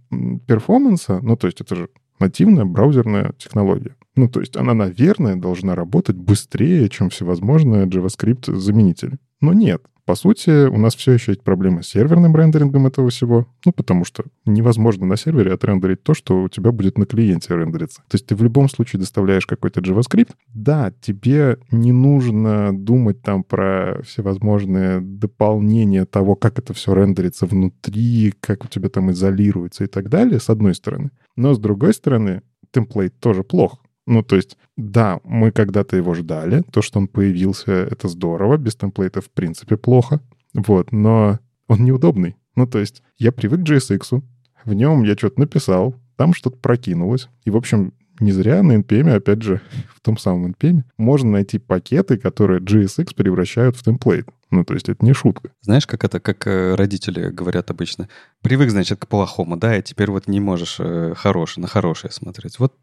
перформанса, 0.47 1.19
ну, 1.21 1.37
то 1.37 1.47
есть 1.47 1.61
это 1.61 1.75
же 1.75 1.89
нативная 2.21 2.65
браузерная 2.65 3.33
технология. 3.37 3.95
Ну, 4.15 4.29
то 4.29 4.39
есть 4.39 4.57
она, 4.57 4.73
наверное, 4.73 5.35
должна 5.35 5.75
работать 5.75 6.15
быстрее, 6.15 6.89
чем 6.89 7.09
всевозможные 7.09 7.85
JavaScript-заменители. 7.85 9.17
Но 9.39 9.53
нет. 9.53 9.83
По 10.05 10.15
сути, 10.15 10.67
у 10.67 10.77
нас 10.77 10.95
все 10.95 11.13
еще 11.13 11.31
есть 11.31 11.43
проблемы 11.43 11.83
с 11.83 11.87
серверным 11.87 12.35
рендерингом 12.35 12.87
этого 12.87 13.09
всего. 13.09 13.47
Ну, 13.65 13.71
потому 13.71 14.03
что 14.03 14.25
невозможно 14.45 15.05
на 15.05 15.15
сервере 15.15 15.53
отрендерить 15.53 16.03
то, 16.03 16.13
что 16.13 16.41
у 16.43 16.49
тебя 16.49 16.71
будет 16.71 16.97
на 16.97 17.05
клиенте 17.05 17.55
рендериться. 17.55 18.01
То 18.09 18.15
есть 18.15 18.25
ты 18.25 18.35
в 18.35 18.43
любом 18.43 18.67
случае 18.67 18.99
доставляешь 18.99 19.45
какой-то 19.45 19.79
JavaScript. 19.79 20.31
Да, 20.53 20.91
тебе 21.01 21.59
не 21.71 21.91
нужно 21.91 22.77
думать 22.77 23.21
там 23.21 23.43
про 23.43 24.01
всевозможные 24.03 24.99
дополнения 25.01 26.05
того, 26.05 26.35
как 26.35 26.59
это 26.59 26.73
все 26.73 26.93
рендерится 26.93 27.45
внутри, 27.45 28.33
как 28.39 28.65
у 28.65 28.67
тебя 28.67 28.89
там 28.89 29.11
изолируется 29.11 29.83
и 29.83 29.87
так 29.87 30.09
далее, 30.09 30.39
с 30.39 30.49
одной 30.49 30.75
стороны. 30.75 31.11
Но 31.35 31.53
с 31.53 31.59
другой 31.59 31.93
стороны, 31.93 32.41
темплейт 32.71 33.19
тоже 33.19 33.43
плох. 33.43 33.83
Ну, 34.07 34.23
то 34.23 34.35
есть, 34.35 34.57
да, 34.77 35.19
мы 35.23 35.51
когда-то 35.51 35.95
его 35.95 36.13
ждали. 36.13 36.63
То, 36.71 36.81
что 36.81 36.99
он 36.99 37.07
появился, 37.07 37.71
это 37.71 38.07
здорово. 38.07 38.57
Без 38.57 38.75
темплейта, 38.75 39.21
в 39.21 39.29
принципе, 39.29 39.77
плохо. 39.77 40.21
Вот, 40.53 40.91
но 40.91 41.39
он 41.67 41.85
неудобный. 41.85 42.35
Ну, 42.55 42.67
то 42.67 42.79
есть, 42.79 43.03
я 43.17 43.31
привык 43.31 43.61
к 43.61 43.69
JSX, 43.69 44.21
в 44.65 44.73
нем 44.73 45.03
я 45.03 45.13
что-то 45.13 45.39
написал, 45.39 45.95
там 46.17 46.33
что-то 46.33 46.57
прокинулось. 46.57 47.29
И, 47.45 47.49
в 47.49 47.57
общем, 47.57 47.93
не 48.21 48.31
зря 48.31 48.63
на 48.63 48.73
NPM, 48.73 49.13
опять 49.13 49.41
же, 49.41 49.61
в 49.95 49.99
том 50.01 50.17
самом 50.17 50.51
NPM, 50.51 50.83
можно 50.97 51.31
найти 51.31 51.59
пакеты, 51.59 52.17
которые 52.17 52.61
JSX 52.61 53.15
превращают 53.15 53.75
в 53.75 53.83
темплейт. 53.83 54.27
Ну, 54.51 54.65
то 54.65 54.73
есть 54.73 54.89
это 54.89 55.03
не 55.05 55.13
шутка. 55.13 55.51
Знаешь, 55.61 55.87
как 55.87 56.03
это, 56.03 56.19
как 56.19 56.45
э, 56.45 56.75
родители 56.75 57.29
говорят 57.29 57.71
обычно? 57.71 58.09
Привык, 58.41 58.69
значит, 58.69 58.99
к 58.99 59.07
плохому, 59.07 59.57
да, 59.57 59.77
и 59.77 59.81
теперь 59.81 60.11
вот 60.11 60.27
не 60.27 60.39
можешь 60.39 60.77
э, 60.79 61.13
хорошее, 61.15 61.61
на 61.61 61.67
хорошее 61.67 62.11
смотреть. 62.11 62.59
Вот 62.59 62.73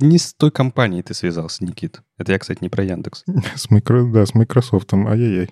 не 0.00 0.18
с 0.18 0.34
той 0.34 0.50
компанией 0.50 1.02
ты 1.02 1.14
связался, 1.14 1.64
Никит. 1.64 2.02
Это 2.18 2.32
я, 2.32 2.38
кстати, 2.38 2.58
не 2.60 2.68
про 2.68 2.84
Яндекс. 2.84 3.24
С 3.54 3.70
микро, 3.70 4.04
да, 4.10 4.26
с 4.26 4.34
Microsoft. 4.34 4.92
Ай-яй-яй. 4.92 5.50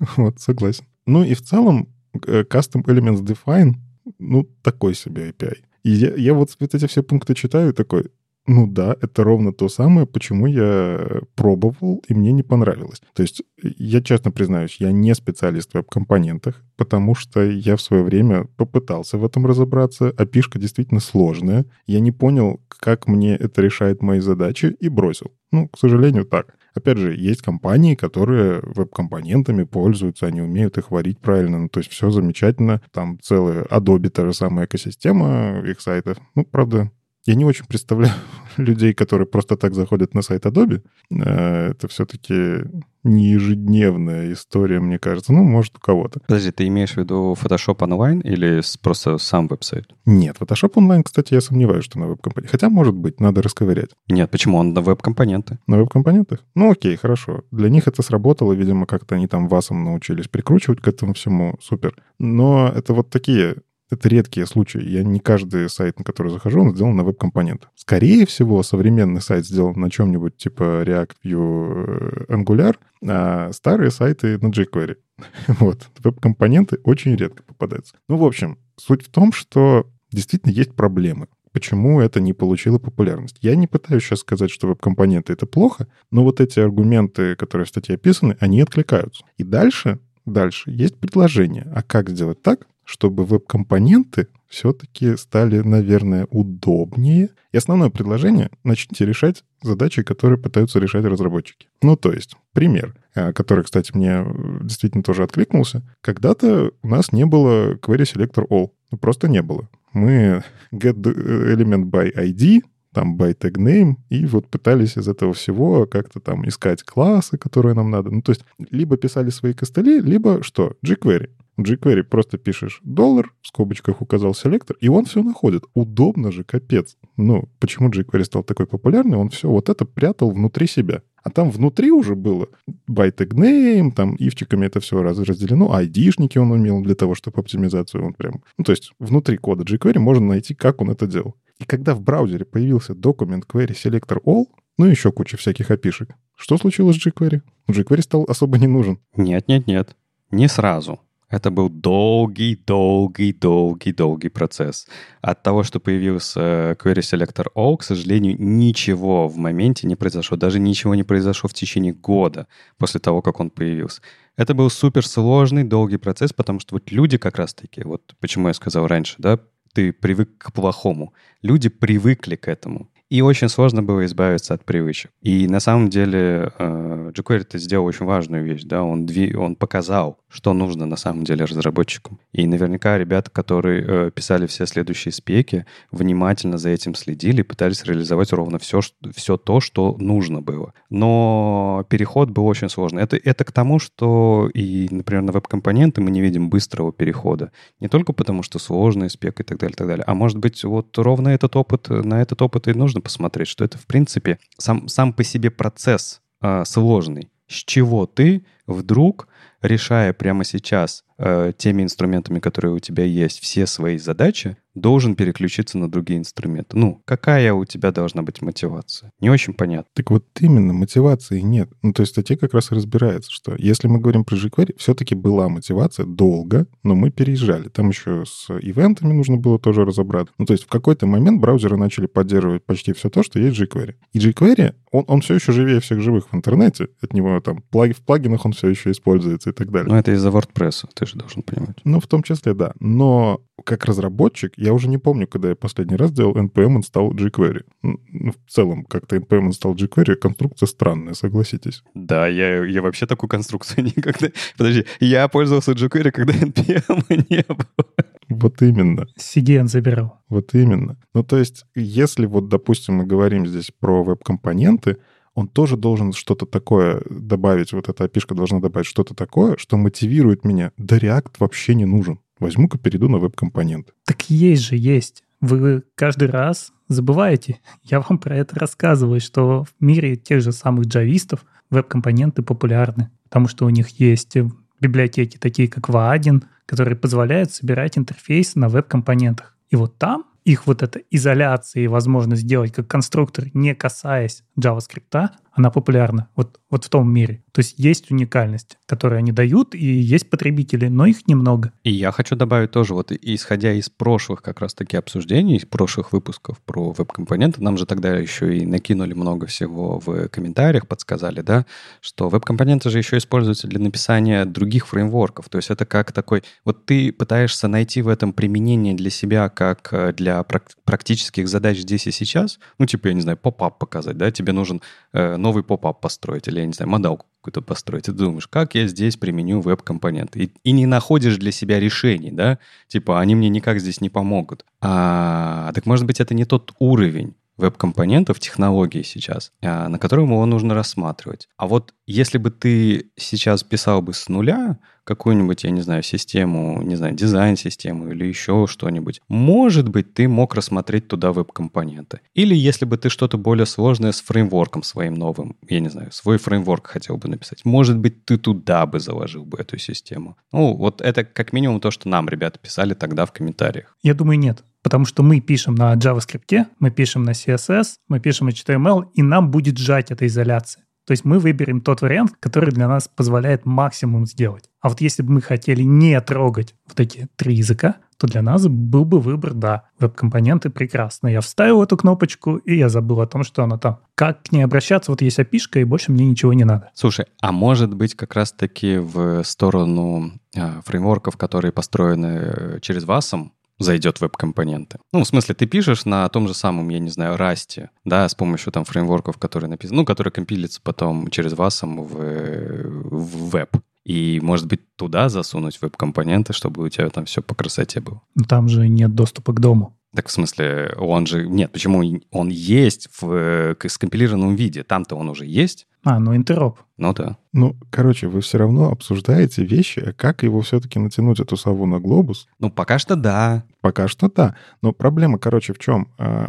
вот, 0.16 0.40
согласен. 0.40 0.84
Ну 1.06 1.22
и 1.22 1.34
в 1.34 1.42
целом 1.42 1.88
э, 2.26 2.42
Custom 2.42 2.82
Elements 2.84 3.22
Define, 3.22 3.74
ну, 4.18 4.44
такой 4.62 4.94
себе 4.94 5.30
API. 5.30 5.58
И 5.84 5.90
я, 5.90 6.14
я 6.14 6.34
вот, 6.34 6.50
вот 6.58 6.74
эти 6.74 6.86
все 6.86 7.02
пункты 7.02 7.34
читаю 7.34 7.72
такой, 7.72 8.10
ну 8.48 8.66
да, 8.66 8.96
это 9.00 9.22
ровно 9.24 9.52
то 9.52 9.68
самое, 9.68 10.06
почему 10.06 10.46
я 10.46 11.20
пробовал, 11.34 12.02
и 12.08 12.14
мне 12.14 12.32
не 12.32 12.42
понравилось. 12.42 13.00
То 13.12 13.22
есть 13.22 13.42
я 13.62 14.02
честно 14.02 14.30
признаюсь, 14.30 14.76
я 14.80 14.90
не 14.90 15.14
специалист 15.14 15.70
в 15.70 15.74
веб-компонентах, 15.74 16.64
потому 16.76 17.14
что 17.14 17.44
я 17.44 17.76
в 17.76 17.82
свое 17.82 18.02
время 18.02 18.48
попытался 18.56 19.18
в 19.18 19.24
этом 19.24 19.46
разобраться, 19.46 20.12
а 20.16 20.24
пишка 20.24 20.58
действительно 20.58 21.00
сложная. 21.00 21.66
Я 21.86 22.00
не 22.00 22.10
понял, 22.10 22.60
как 22.68 23.06
мне 23.06 23.36
это 23.36 23.60
решает 23.60 24.02
мои 24.02 24.20
задачи, 24.20 24.74
и 24.80 24.88
бросил. 24.88 25.30
Ну, 25.52 25.68
к 25.68 25.78
сожалению, 25.78 26.24
так. 26.24 26.56
Опять 26.74 26.98
же, 26.98 27.14
есть 27.14 27.42
компании, 27.42 27.96
которые 27.96 28.60
веб-компонентами 28.62 29.64
пользуются, 29.64 30.26
они 30.26 30.40
умеют 30.40 30.78
их 30.78 30.90
варить 30.90 31.18
правильно, 31.18 31.58
ну, 31.58 31.68
то 31.68 31.80
есть 31.80 31.90
все 31.90 32.10
замечательно. 32.10 32.80
Там 32.92 33.18
целая 33.20 33.64
Adobe, 33.64 34.08
та 34.08 34.24
же 34.24 34.32
самая 34.32 34.66
экосистема 34.66 35.62
их 35.66 35.80
сайтов. 35.80 36.18
Ну, 36.34 36.44
правда, 36.44 36.90
я 37.28 37.34
не 37.34 37.44
очень 37.44 37.66
представляю 37.66 38.14
людей, 38.56 38.94
которые 38.94 39.26
просто 39.26 39.56
так 39.56 39.74
заходят 39.74 40.14
на 40.14 40.22
сайт 40.22 40.46
Adobe. 40.46 40.82
Э, 41.10 41.70
это 41.72 41.86
все-таки 41.88 42.64
не 43.04 43.26
ежедневная 43.26 44.32
история, 44.32 44.80
мне 44.80 44.98
кажется. 44.98 45.32
Ну, 45.32 45.42
может, 45.42 45.76
у 45.76 45.80
кого-то. 45.80 46.20
Подожди, 46.26 46.50
ты 46.50 46.66
имеешь 46.66 46.94
в 46.94 46.96
виду 46.96 47.36
Photoshop 47.40 47.84
онлайн 47.84 48.20
или 48.20 48.62
просто 48.82 49.18
сам 49.18 49.46
веб-сайт? 49.46 49.86
Нет, 50.06 50.36
Photoshop 50.40 50.72
онлайн, 50.76 51.02
кстати, 51.02 51.34
я 51.34 51.40
сомневаюсь, 51.40 51.84
что 51.84 51.98
на 51.98 52.08
веб-компоненте. 52.08 52.50
Хотя, 52.50 52.70
может 52.70 52.94
быть, 52.94 53.20
надо 53.20 53.42
расковырять. 53.42 53.90
Нет, 54.08 54.30
почему? 54.30 54.56
Он 54.56 54.72
на 54.72 54.80
веб-компоненты. 54.80 55.58
На 55.66 55.76
веб-компонентах? 55.76 56.40
Ну, 56.54 56.70
окей, 56.70 56.96
хорошо. 56.96 57.44
Для 57.50 57.68
них 57.68 57.88
это 57.88 58.02
сработало, 58.02 58.54
видимо, 58.54 58.86
как-то 58.86 59.16
они 59.16 59.26
там 59.26 59.48
васом 59.48 59.84
научились 59.84 60.28
прикручивать 60.28 60.80
к 60.80 60.88
этому 60.88 61.12
всему. 61.12 61.56
Супер. 61.60 61.94
Но 62.18 62.72
это 62.74 62.94
вот 62.94 63.10
такие 63.10 63.56
это 63.90 64.08
редкие 64.08 64.46
случаи. 64.46 64.82
Я 64.82 65.02
не 65.02 65.18
каждый 65.18 65.68
сайт, 65.70 65.98
на 65.98 66.04
который 66.04 66.30
захожу, 66.30 66.60
он 66.60 66.74
сделан 66.74 66.96
на 66.96 67.04
веб-компонент. 67.04 67.68
Скорее 67.74 68.26
всего, 68.26 68.62
современный 68.62 69.20
сайт 69.20 69.46
сделан 69.46 69.80
на 69.80 69.90
чем-нибудь 69.90 70.36
типа 70.36 70.82
React, 70.84 71.12
Vue, 71.24 72.26
э, 72.28 72.34
Angular, 72.34 72.76
а 73.06 73.52
старые 73.52 73.90
сайты 73.90 74.38
на 74.38 74.48
jQuery. 74.48 74.96
вот. 75.48 75.88
Веб-компоненты 75.98 76.78
очень 76.84 77.16
редко 77.16 77.42
попадаются. 77.42 77.96
Ну, 78.08 78.16
в 78.16 78.24
общем, 78.24 78.58
суть 78.76 79.06
в 79.06 79.10
том, 79.10 79.32
что 79.32 79.86
действительно 80.10 80.52
есть 80.52 80.74
проблемы. 80.74 81.28
Почему 81.52 82.00
это 82.00 82.20
не 82.20 82.34
получило 82.34 82.78
популярность? 82.78 83.38
Я 83.40 83.56
не 83.56 83.66
пытаюсь 83.66 84.04
сейчас 84.04 84.20
сказать, 84.20 84.50
что 84.50 84.68
веб-компоненты— 84.68 85.32
это 85.34 85.46
плохо, 85.46 85.88
но 86.10 86.22
вот 86.24 86.40
эти 86.40 86.60
аргументы, 86.60 87.36
которые 87.36 87.64
в 87.64 87.68
статье 87.68 87.94
описаны, 87.94 88.36
они 88.38 88.60
откликаются. 88.60 89.24
И 89.38 89.44
дальше, 89.44 89.98
дальше 90.26 90.70
есть 90.70 90.96
предложение. 90.98 91.66
А 91.74 91.82
как 91.82 92.10
сделать 92.10 92.42
так, 92.42 92.66
чтобы 92.88 93.26
веб-компоненты 93.26 94.28
все-таки 94.48 95.16
стали, 95.18 95.58
наверное, 95.58 96.26
удобнее. 96.30 97.28
И 97.52 97.56
основное 97.58 97.90
предложение— 97.90 98.48
начните 98.64 99.04
решать 99.04 99.44
задачи, 99.62 100.02
которые 100.02 100.38
пытаются 100.38 100.78
решать 100.78 101.04
разработчики. 101.04 101.68
Ну, 101.82 101.96
то 101.96 102.10
есть, 102.10 102.34
пример, 102.54 102.94
а, 103.14 103.34
который, 103.34 103.64
кстати, 103.64 103.92
мне 103.94 104.24
э, 104.24 104.60
действительно 104.62 105.02
тоже 105.02 105.22
откликнулся. 105.22 105.82
Когда-то 106.00 106.72
у 106.82 106.88
нас 106.88 107.12
не 107.12 107.26
было 107.26 107.74
query 107.74 108.10
selector 108.10 108.48
all. 108.48 108.70
Просто 108.98 109.28
не 109.28 109.42
было. 109.42 109.68
Мы 109.92 110.42
get 110.72 110.94
element 110.94 111.90
by 111.90 112.10
ID, 112.16 112.62
там 112.92 113.16
by 113.16 113.36
tag 113.36 113.54
name, 113.56 113.96
и 114.08 114.26
вот 114.26 114.48
пытались 114.48 114.96
из 114.96 115.08
этого 115.08 115.32
всего 115.32 115.86
как-то 115.86 116.20
там 116.20 116.46
искать 116.48 116.82
классы, 116.82 117.38
которые 117.38 117.74
нам 117.74 117.90
надо. 117.90 118.10
Ну, 118.10 118.22
то 118.22 118.32
есть, 118.32 118.44
либо 118.70 118.96
писали 118.96 119.30
свои 119.30 119.54
костыли, 119.54 120.00
либо 120.00 120.42
что? 120.42 120.74
jQuery. 120.84 121.30
JQuery 121.58 122.04
просто 122.04 122.38
пишешь 122.38 122.80
доллар, 122.84 123.32
в 123.42 123.48
скобочках 123.48 124.00
указал 124.00 124.32
селектор, 124.34 124.76
и 124.80 124.88
он 124.88 125.04
все 125.04 125.22
находит. 125.22 125.64
Удобно 125.74 126.30
же, 126.30 126.44
капец. 126.44 126.96
Ну, 127.16 127.48
почему 127.58 127.90
jQuery 127.90 128.24
стал 128.24 128.44
такой 128.44 128.66
популярный? 128.66 129.18
Он 129.18 129.28
все 129.28 129.48
вот 129.48 129.68
это 129.68 129.84
прятал 129.84 130.30
внутри 130.30 130.66
себя. 130.66 131.02
А 131.22 131.30
там 131.30 131.50
внутри 131.50 131.90
уже 131.90 132.14
было 132.14 132.48
name, 132.88 133.92
там 133.92 134.14
ивчиками 134.14 134.66
это 134.66 134.80
все 134.80 135.02
раз 135.02 135.18
разделено, 135.18 135.72
айдишники 135.74 136.38
он 136.38 136.52
умел 136.52 136.82
для 136.82 136.94
того, 136.94 137.14
чтобы 137.14 137.40
оптимизацию 137.40 138.04
он 138.04 138.14
прям... 138.14 138.42
Ну, 138.56 138.64
то 138.64 138.72
есть 138.72 138.92
внутри 138.98 139.36
кода 139.36 139.64
jQuery 139.64 139.98
можно 139.98 140.26
найти, 140.26 140.54
как 140.54 140.80
он 140.80 140.90
это 140.90 141.06
делал. 141.06 141.34
И 141.58 141.64
когда 141.64 141.94
в 141.94 142.00
браузере 142.00 142.44
появился 142.44 142.94
документ 142.94 143.44
query 143.46 143.72
selector 143.72 144.22
all, 144.24 144.46
ну 144.78 144.86
и 144.86 144.90
еще 144.90 145.10
куча 145.10 145.36
всяких 145.36 145.70
опишек, 145.70 146.10
что 146.36 146.56
случилось 146.56 146.96
с 146.96 147.06
jQuery? 147.06 147.42
jQuery 147.68 148.02
стал 148.02 148.24
особо 148.28 148.58
не 148.58 148.68
нужен. 148.68 148.98
Нет-нет-нет, 149.16 149.96
не 150.30 150.48
сразу. 150.48 151.00
Это 151.30 151.50
был 151.50 151.68
долгий, 151.68 152.56
долгий, 152.66 153.34
долгий, 153.34 153.92
долгий 153.92 154.30
процесс. 154.30 154.86
От 155.20 155.42
того, 155.42 155.62
что 155.62 155.78
появился 155.78 156.40
э, 156.40 156.74
Query 156.74 157.00
Selector 157.00 157.46
All, 157.54 157.76
к 157.76 157.82
сожалению, 157.82 158.36
ничего 158.38 159.28
в 159.28 159.36
моменте 159.36 159.86
не 159.86 159.94
произошло. 159.94 160.38
Даже 160.38 160.58
ничего 160.58 160.94
не 160.94 161.02
произошло 161.02 161.48
в 161.48 161.54
течение 161.54 161.92
года 161.92 162.46
после 162.78 163.00
того, 163.00 163.20
как 163.20 163.40
он 163.40 163.50
появился. 163.50 164.00
Это 164.36 164.54
был 164.54 164.70
суперсложный, 164.70 165.64
долгий 165.64 165.98
процесс, 165.98 166.32
потому 166.32 166.60
что 166.60 166.76
вот 166.76 166.90
люди 166.90 167.18
как 167.18 167.36
раз-таки, 167.36 167.82
вот 167.82 168.14
почему 168.20 168.48
я 168.48 168.54
сказал 168.54 168.86
раньше, 168.86 169.16
да, 169.18 169.38
ты 169.74 169.92
привык 169.92 170.38
к 170.38 170.52
плохому. 170.52 171.12
Люди 171.42 171.68
привыкли 171.68 172.36
к 172.36 172.48
этому. 172.48 172.88
И 173.10 173.22
очень 173.22 173.48
сложно 173.48 173.82
было 173.82 174.04
избавиться 174.04 174.52
от 174.52 174.64
привычек. 174.64 175.10
И 175.22 175.48
на 175.48 175.60
самом 175.60 175.88
деле 175.88 176.52
э, 176.58 177.12
jQuery 177.14 177.40
это 177.40 177.58
сделал 177.58 177.86
очень 177.86 178.04
важную 178.04 178.44
вещь, 178.44 178.64
да, 178.64 178.82
он, 178.82 179.06
дви, 179.06 179.34
он 179.34 179.56
показал, 179.56 180.18
что 180.28 180.52
нужно 180.52 180.84
на 180.84 180.96
самом 180.96 181.24
деле 181.24 181.46
разработчикам. 181.46 182.20
И 182.32 182.46
наверняка 182.46 182.98
ребята, 182.98 183.30
которые 183.30 183.84
э, 183.86 184.10
писали 184.14 184.46
все 184.46 184.66
следующие 184.66 185.12
спеки, 185.12 185.64
внимательно 185.90 186.58
за 186.58 186.68
этим 186.68 186.94
следили 186.94 187.40
пытались 187.40 187.82
реализовать 187.84 188.32
ровно 188.32 188.58
все, 188.58 188.80
все 189.14 189.38
то, 189.38 189.60
что 189.60 189.96
нужно 189.98 190.42
было. 190.42 190.74
Но 190.90 191.86
переход 191.88 192.28
был 192.28 192.46
очень 192.46 192.68
сложный. 192.68 193.02
Это, 193.02 193.16
это 193.16 193.44
к 193.44 193.52
тому, 193.52 193.78
что 193.78 194.50
и, 194.52 194.86
например, 194.90 195.22
на 195.22 195.32
веб-компоненты 195.32 196.02
мы 196.02 196.10
не 196.10 196.20
видим 196.20 196.50
быстрого 196.50 196.92
перехода. 196.92 197.52
Не 197.80 197.88
только 197.88 198.12
потому, 198.12 198.42
что 198.42 198.58
сложный 198.58 199.08
спек 199.08 199.40
и 199.40 199.44
так 199.44 199.58
далее, 199.58 199.72
и 199.72 199.76
так 199.76 199.86
далее, 199.86 200.04
а 200.06 200.14
может 200.14 200.36
быть 200.36 200.62
вот 200.62 200.96
ровно 200.98 201.30
этот 201.30 201.56
опыт, 201.56 201.88
на 201.88 202.20
этот 202.20 202.42
опыт 202.42 202.68
и 202.68 202.74
нужно 202.74 202.97
можно 202.98 203.00
посмотреть, 203.00 203.48
что 203.48 203.64
это, 203.64 203.78
в 203.78 203.86
принципе, 203.86 204.38
сам, 204.58 204.88
сам 204.88 205.12
по 205.12 205.24
себе 205.24 205.50
процесс 205.50 206.20
э, 206.42 206.64
сложный. 206.64 207.30
С 207.46 207.64
чего 207.64 208.06
ты 208.06 208.44
вдруг, 208.68 209.26
решая 209.62 210.12
прямо 210.12 210.44
сейчас 210.44 211.02
э, 211.18 211.52
теми 211.56 211.82
инструментами, 211.82 212.38
которые 212.38 212.74
у 212.74 212.78
тебя 212.78 213.04
есть, 213.04 213.40
все 213.40 213.66
свои 213.66 213.98
задачи, 213.98 214.56
должен 214.74 215.16
переключиться 215.16 215.76
на 215.78 215.90
другие 215.90 216.20
инструменты. 216.20 216.76
Ну, 216.76 217.02
какая 217.04 217.52
у 217.52 217.64
тебя 217.64 217.90
должна 217.90 218.22
быть 218.22 218.42
мотивация? 218.42 219.10
Не 219.20 219.30
очень 219.30 219.54
понятно. 219.54 219.90
Так 219.94 220.10
вот 220.10 220.24
именно, 220.38 220.72
мотивации 220.72 221.40
нет. 221.40 221.68
Ну, 221.82 221.92
то 221.92 222.02
есть 222.02 222.12
статья 222.12 222.36
как 222.36 222.54
раз 222.54 222.70
и 222.70 222.74
разбирается, 222.74 223.30
что 223.32 223.56
если 223.56 223.88
мы 223.88 223.98
говорим 223.98 224.24
про 224.24 224.36
jQuery, 224.36 224.76
все-таки 224.78 225.14
была 225.14 225.48
мотивация 225.48 226.06
долго, 226.06 226.66
но 226.84 226.94
мы 226.94 227.10
переезжали. 227.10 227.68
Там 227.68 227.88
еще 227.88 228.24
с 228.24 228.50
ивентами 228.50 229.12
нужно 229.12 229.36
было 229.36 229.58
тоже 229.58 229.84
разобраться. 229.84 230.32
Ну, 230.38 230.46
то 230.46 230.52
есть 230.52 230.64
в 230.64 230.68
какой-то 230.68 231.06
момент 231.06 231.40
браузеры 231.40 231.76
начали 231.76 232.06
поддерживать 232.06 232.64
почти 232.64 232.92
все 232.92 233.10
то, 233.10 233.22
что 233.22 233.40
есть 233.40 233.58
jQuery. 233.58 233.94
И 234.12 234.18
jQuery, 234.18 234.74
он, 234.92 235.04
он 235.08 235.20
все 235.20 235.34
еще 235.34 235.52
живее 235.52 235.80
всех 235.80 236.00
живых 236.00 236.30
в 236.30 236.36
интернете. 236.36 236.88
От 237.00 237.12
него 237.12 237.40
там 237.40 237.62
плаги, 237.70 237.92
в 237.92 238.02
плагинах 238.02 238.46
он 238.46 238.52
все 238.58 238.68
еще 238.68 238.90
используется 238.90 239.50
и 239.50 239.52
так 239.52 239.70
далее. 239.70 239.88
Ну, 239.88 239.96
это 239.96 240.12
из-за 240.12 240.30
WordPress, 240.30 240.88
ты 240.94 241.06
же 241.06 241.16
должен 241.16 241.42
понимать. 241.42 241.78
Ну, 241.84 242.00
в 242.00 242.06
том 242.06 242.22
числе, 242.22 242.54
да. 242.54 242.72
Но 242.80 243.40
как 243.64 243.84
разработчик, 243.84 244.52
я 244.56 244.72
уже 244.72 244.88
не 244.88 244.98
помню, 244.98 245.28
когда 245.28 245.50
я 245.50 245.54
последний 245.54 245.96
раз 245.96 246.10
делал 246.10 246.34
npm 246.34 246.80
install 246.80 247.10
jQuery. 247.12 247.62
Ну, 247.82 248.32
в 248.32 248.50
целом, 248.50 248.84
как-то 248.84 249.16
npm 249.16 249.50
install 249.50 249.74
jQuery 249.74 250.16
конструкция 250.16 250.66
странная, 250.66 251.14
согласитесь. 251.14 251.82
Да, 251.94 252.26
я, 252.26 252.64
я 252.64 252.82
вообще 252.82 253.06
такую 253.06 253.30
конструкцию 253.30 253.84
никогда... 253.96 254.28
Подожди, 254.56 254.84
я 255.00 255.28
пользовался 255.28 255.72
jQuery, 255.72 256.10
когда 256.10 256.32
npm 256.32 257.26
не 257.30 257.44
было. 257.48 257.86
Вот 258.28 258.60
именно. 258.60 259.06
CDN 259.18 259.68
забирал. 259.68 260.20
Вот 260.28 260.54
именно. 260.54 260.98
Ну, 261.14 261.22
то 261.22 261.38
есть, 261.38 261.64
если 261.74 262.26
вот, 262.26 262.48
допустим, 262.48 262.96
мы 262.96 263.06
говорим 263.06 263.46
здесь 263.46 263.70
про 263.78 264.02
веб-компоненты, 264.02 264.98
он 265.38 265.46
тоже 265.48 265.76
должен 265.76 266.12
что-то 266.12 266.46
такое 266.46 267.00
добавить, 267.08 267.72
вот 267.72 267.88
эта 267.88 268.04
опишка 268.04 268.34
должна 268.34 268.58
добавить 268.58 268.86
что-то 268.86 269.14
такое, 269.14 269.56
что 269.56 269.76
мотивирует 269.76 270.44
меня. 270.44 270.72
Да 270.76 270.98
React 270.98 271.36
вообще 271.38 271.74
не 271.76 271.84
нужен. 271.84 272.18
Возьму-ка 272.40 272.76
перейду 272.76 273.08
на 273.08 273.18
веб-компонент. 273.18 273.94
Так 274.04 274.28
есть 274.30 274.62
же, 274.64 274.76
есть. 274.76 275.22
Вы 275.40 275.84
каждый 275.94 276.28
раз 276.28 276.72
забываете. 276.88 277.60
Я 277.84 278.00
вам 278.00 278.18
про 278.18 278.36
это 278.36 278.58
рассказываю, 278.58 279.20
что 279.20 279.64
в 279.64 279.72
мире 279.78 280.16
тех 280.16 280.42
же 280.42 280.50
самых 280.50 280.86
джавистов 280.86 281.44
веб-компоненты 281.70 282.42
популярны, 282.42 283.10
потому 283.24 283.46
что 283.46 283.64
у 283.64 283.70
них 283.70 284.00
есть 284.00 284.36
библиотеки, 284.80 285.36
такие 285.38 285.68
как 285.68 285.88
Va1, 285.88 286.42
которые 286.66 286.96
позволяют 286.96 287.52
собирать 287.52 287.96
интерфейс 287.96 288.56
на 288.56 288.68
веб-компонентах. 288.68 289.56
И 289.70 289.76
вот 289.76 289.96
там 289.98 290.24
их 290.48 290.66
вот 290.66 290.82
эта 290.82 291.00
изоляция 291.10 291.82
и 291.82 291.88
возможность 291.88 292.42
сделать 292.42 292.72
как 292.72 292.88
конструктор, 292.88 293.46
не 293.52 293.74
касаясь 293.74 294.44
JavaScript, 294.58 295.28
она 295.58 295.70
популярна 295.70 296.28
вот, 296.36 296.60
вот 296.70 296.84
в 296.84 296.88
том 296.88 297.12
мире. 297.12 297.42
То 297.52 297.60
есть 297.60 297.74
есть 297.78 298.10
уникальность, 298.10 298.78
которую 298.86 299.18
они 299.18 299.32
дают, 299.32 299.74
и 299.74 299.84
есть 299.84 300.30
потребители, 300.30 300.88
но 300.88 301.06
их 301.06 301.26
немного. 301.26 301.72
И 301.82 301.90
я 301.90 302.12
хочу 302.12 302.36
добавить 302.36 302.70
тоже, 302.70 302.94
вот 302.94 303.10
исходя 303.10 303.72
из 303.72 303.90
прошлых 303.90 304.42
как 304.42 304.60
раз-таки 304.60 304.96
обсуждений, 304.96 305.56
из 305.56 305.64
прошлых 305.64 306.12
выпусков 306.12 306.60
про 306.60 306.92
веб-компоненты, 306.92 307.62
нам 307.62 307.76
же 307.76 307.86
тогда 307.86 308.16
еще 308.16 308.56
и 308.56 308.66
накинули 308.66 309.12
много 309.14 309.46
всего 309.46 310.00
в 310.04 310.28
комментариях, 310.28 310.86
подсказали, 310.86 311.40
да, 311.40 311.66
что 312.00 312.28
веб-компоненты 312.28 312.90
же 312.90 312.98
еще 312.98 313.18
используются 313.18 313.66
для 313.66 313.80
написания 313.80 314.44
других 314.44 314.86
фреймворков. 314.86 315.48
То 315.48 315.58
есть 315.58 315.70
это 315.70 315.84
как 315.84 316.12
такой... 316.12 316.42
Вот 316.64 316.86
ты 316.86 317.12
пытаешься 317.12 317.68
найти 317.68 318.02
в 318.02 318.08
этом 318.08 318.32
применение 318.32 318.94
для 318.94 319.10
себя 319.10 319.48
как 319.48 319.88
э, 319.92 320.12
для 320.12 320.44
практических 320.84 321.48
задач 321.48 321.78
здесь 321.78 322.06
и 322.06 322.12
сейчас. 322.12 322.58
Ну, 322.78 322.86
типа, 322.86 323.08
я 323.08 323.14
не 323.14 323.20
знаю, 323.20 323.36
поп-ап 323.36 323.78
показать, 323.78 324.16
да, 324.16 324.30
тебе 324.30 324.52
нужен 324.52 324.80
э, 325.12 325.36
новый 325.48 325.62
поп-ап 325.62 326.00
построить 326.00 326.46
или, 326.48 326.60
я 326.60 326.66
не 326.66 326.72
знаю, 326.72 326.90
модалку 326.90 327.26
какую-то 327.40 327.62
построить. 327.62 328.08
И 328.08 328.12
ты 328.12 328.18
думаешь, 328.18 328.46
как 328.46 328.74
я 328.74 328.86
здесь 328.86 329.16
применю 329.16 329.60
веб-компоненты? 329.60 330.44
И, 330.44 330.52
и 330.64 330.72
не 330.72 330.86
находишь 330.86 331.36
для 331.38 331.52
себя 331.52 331.80
решений, 331.80 332.30
да? 332.30 332.58
Типа, 332.88 333.20
они 333.20 333.34
мне 333.34 333.48
никак 333.48 333.80
здесь 333.80 334.00
не 334.00 334.10
помогут. 334.10 334.64
А, 334.80 335.72
так 335.74 335.86
может 335.86 336.04
быть, 336.06 336.20
это 336.20 336.34
не 336.34 336.44
тот 336.44 336.74
уровень 336.78 337.34
веб-компонентов, 337.58 338.40
технологий 338.40 339.02
сейчас, 339.02 339.52
а, 339.62 339.88
на 339.88 339.98
котором 339.98 340.30
его 340.30 340.46
нужно 340.46 340.74
рассматривать. 340.74 341.48
А 341.56 341.66
вот 341.66 341.92
если 342.06 342.38
бы 342.38 342.50
ты 342.50 343.10
сейчас 343.16 343.62
писал 343.62 344.00
бы 344.00 344.14
с 344.14 344.28
нуля 344.28 344.78
какую-нибудь, 345.04 345.64
я 345.64 345.70
не 345.70 345.80
знаю, 345.80 346.02
систему, 346.02 346.82
не 346.82 346.94
знаю, 346.94 347.14
дизайн-систему 347.14 348.10
или 348.10 348.26
еще 348.26 348.66
что-нибудь, 348.68 349.20
может 349.28 349.88
быть, 349.88 350.12
ты 350.12 350.28
мог 350.28 350.54
рассмотреть 350.54 351.08
туда 351.08 351.32
веб-компоненты. 351.32 352.20
Или 352.34 352.54
если 352.54 352.84
бы 352.84 352.98
ты 352.98 353.08
что-то 353.08 353.38
более 353.38 353.66
сложное 353.66 354.12
с 354.12 354.20
фреймворком 354.20 354.82
своим 354.82 355.14
новым, 355.14 355.56
я 355.66 355.80
не 355.80 355.88
знаю, 355.88 356.12
свой 356.12 356.38
фреймворк 356.38 356.86
хотел 356.86 357.16
бы 357.16 357.28
написать, 357.28 357.64
может 357.64 357.98
быть, 357.98 358.24
ты 358.26 358.36
туда 358.36 358.84
бы 358.86 359.00
заложил 359.00 359.44
бы 359.44 359.58
эту 359.58 359.78
систему. 359.78 360.36
Ну, 360.52 360.74
вот 360.74 361.00
это 361.00 361.24
как 361.24 361.52
минимум 361.52 361.80
то, 361.80 361.90
что 361.90 362.08
нам 362.08 362.28
ребята 362.28 362.58
писали 362.58 362.94
тогда 362.94 363.24
в 363.24 363.32
комментариях. 363.32 363.96
Я 364.02 364.14
думаю, 364.14 364.38
нет. 364.38 364.62
Потому 364.88 365.04
что 365.04 365.22
мы 365.22 365.40
пишем 365.40 365.74
на 365.74 365.92
JavaScript, 365.96 366.64
мы 366.78 366.90
пишем 366.90 367.22
на 367.22 367.32
CSS, 367.32 367.96
мы 368.08 368.20
пишем 368.20 368.48
HTML, 368.48 369.10
и 369.12 369.20
нам 369.20 369.50
будет 369.50 369.76
сжать 369.76 370.10
эта 370.10 370.26
изоляция. 370.26 370.82
То 371.06 371.12
есть 371.12 371.26
мы 371.26 371.38
выберем 371.38 371.82
тот 371.82 372.00
вариант, 372.00 372.32
который 372.40 372.72
для 372.72 372.88
нас 372.88 373.06
позволяет 373.06 373.66
максимум 373.66 374.24
сделать. 374.24 374.70
А 374.80 374.88
вот 374.88 375.02
если 375.02 375.22
бы 375.22 375.34
мы 375.34 375.42
хотели 375.42 375.82
не 375.82 376.18
трогать 376.22 376.74
вот 376.86 377.00
эти 377.00 377.28
три 377.36 377.54
языка, 377.54 377.96
то 378.16 378.26
для 378.26 378.40
нас 378.40 378.66
был 378.66 379.04
бы 379.04 379.20
выбор, 379.20 379.52
да, 379.52 379.84
веб-компоненты 379.98 380.70
прекрасно. 380.70 381.28
Я 381.28 381.42
вставил 381.42 381.82
эту 381.82 381.98
кнопочку, 381.98 382.56
и 382.56 382.78
я 382.78 382.88
забыл 382.88 383.20
о 383.20 383.26
том, 383.26 383.44
что 383.44 383.62
она 383.62 383.76
там. 383.76 383.98
Как 384.14 384.42
к 384.42 384.52
ней 384.52 384.62
обращаться? 384.62 385.10
Вот 385.10 385.20
есть 385.20 385.38
api 385.38 385.58
и 385.74 385.84
больше 385.84 386.12
мне 386.12 386.24
ничего 386.24 386.54
не 386.54 386.64
надо. 386.64 386.90
Слушай, 386.94 387.26
а 387.42 387.52
может 387.52 387.92
быть 387.92 388.14
как 388.14 388.34
раз-таки 388.34 388.96
в 388.96 389.44
сторону 389.44 390.32
а, 390.56 390.80
фреймворков, 390.86 391.36
которые 391.36 391.72
построены 391.72 392.26
э, 392.26 392.78
через 392.80 393.04
VASM, 393.04 393.50
зайдет 393.78 394.20
веб-компоненты. 394.20 394.98
Ну, 395.12 395.20
в 395.20 395.26
смысле, 395.26 395.54
ты 395.54 395.66
пишешь 395.66 396.04
на 396.04 396.28
том 396.28 396.48
же 396.48 396.54
самом, 396.54 396.88
я 396.88 396.98
не 396.98 397.10
знаю, 397.10 397.36
расте, 397.36 397.90
да, 398.04 398.28
с 398.28 398.34
помощью 398.34 398.72
там 398.72 398.84
фреймворков, 398.84 399.38
которые 399.38 399.70
написаны, 399.70 399.98
ну, 399.98 400.04
которые 400.04 400.32
компилятся 400.32 400.80
потом 400.82 401.30
через 401.30 401.52
VASM 401.52 402.02
в, 402.02 403.16
в 403.16 403.50
веб. 403.50 403.76
И, 404.04 404.40
может 404.42 404.66
быть, 404.66 404.80
туда 404.96 405.28
засунуть 405.28 405.80
веб-компоненты, 405.82 406.52
чтобы 406.52 406.82
у 406.82 406.88
тебя 406.88 407.10
там 407.10 407.26
все 407.26 407.42
по 407.42 407.54
красоте 407.54 408.00
было. 408.00 408.22
Но 408.34 408.44
там 408.44 408.68
же 408.68 408.88
нет 408.88 409.14
доступа 409.14 409.52
к 409.52 409.60
дому. 409.60 409.98
Так 410.14 410.28
в 410.28 410.30
смысле, 410.30 410.94
он 410.98 411.26
же... 411.26 411.46
Нет, 411.46 411.70
почему 411.72 412.02
он 412.30 412.48
есть 412.48 413.08
в 413.20 413.76
скомпилированном 413.86 414.56
виде? 414.56 414.82
Там-то 414.82 415.16
он 415.16 415.28
уже 415.28 415.44
есть. 415.44 415.86
А, 416.02 416.18
ну 416.18 416.34
interop. 416.34 416.78
Ну 416.96 417.12
да. 417.12 417.36
Ну, 417.52 417.76
короче, 417.90 418.28
вы 418.28 418.40
все 418.40 418.56
равно 418.58 418.90
обсуждаете 418.90 419.64
вещи, 419.64 420.00
а 420.00 420.12
как 420.12 420.42
его 420.42 420.60
все-таки 420.62 420.98
натянуть, 420.98 421.40
эту 421.40 421.56
сову 421.56 421.86
на 421.86 422.00
глобус. 422.00 422.48
Ну, 422.58 422.70
пока 422.70 422.98
что 422.98 423.16
да. 423.16 423.64
Пока 423.80 424.08
что 424.08 424.30
да. 424.30 424.56
Но 424.80 424.92
проблема, 424.92 425.38
короче, 425.38 425.74
в 425.74 425.78
чем? 425.78 426.08
А, 426.18 426.48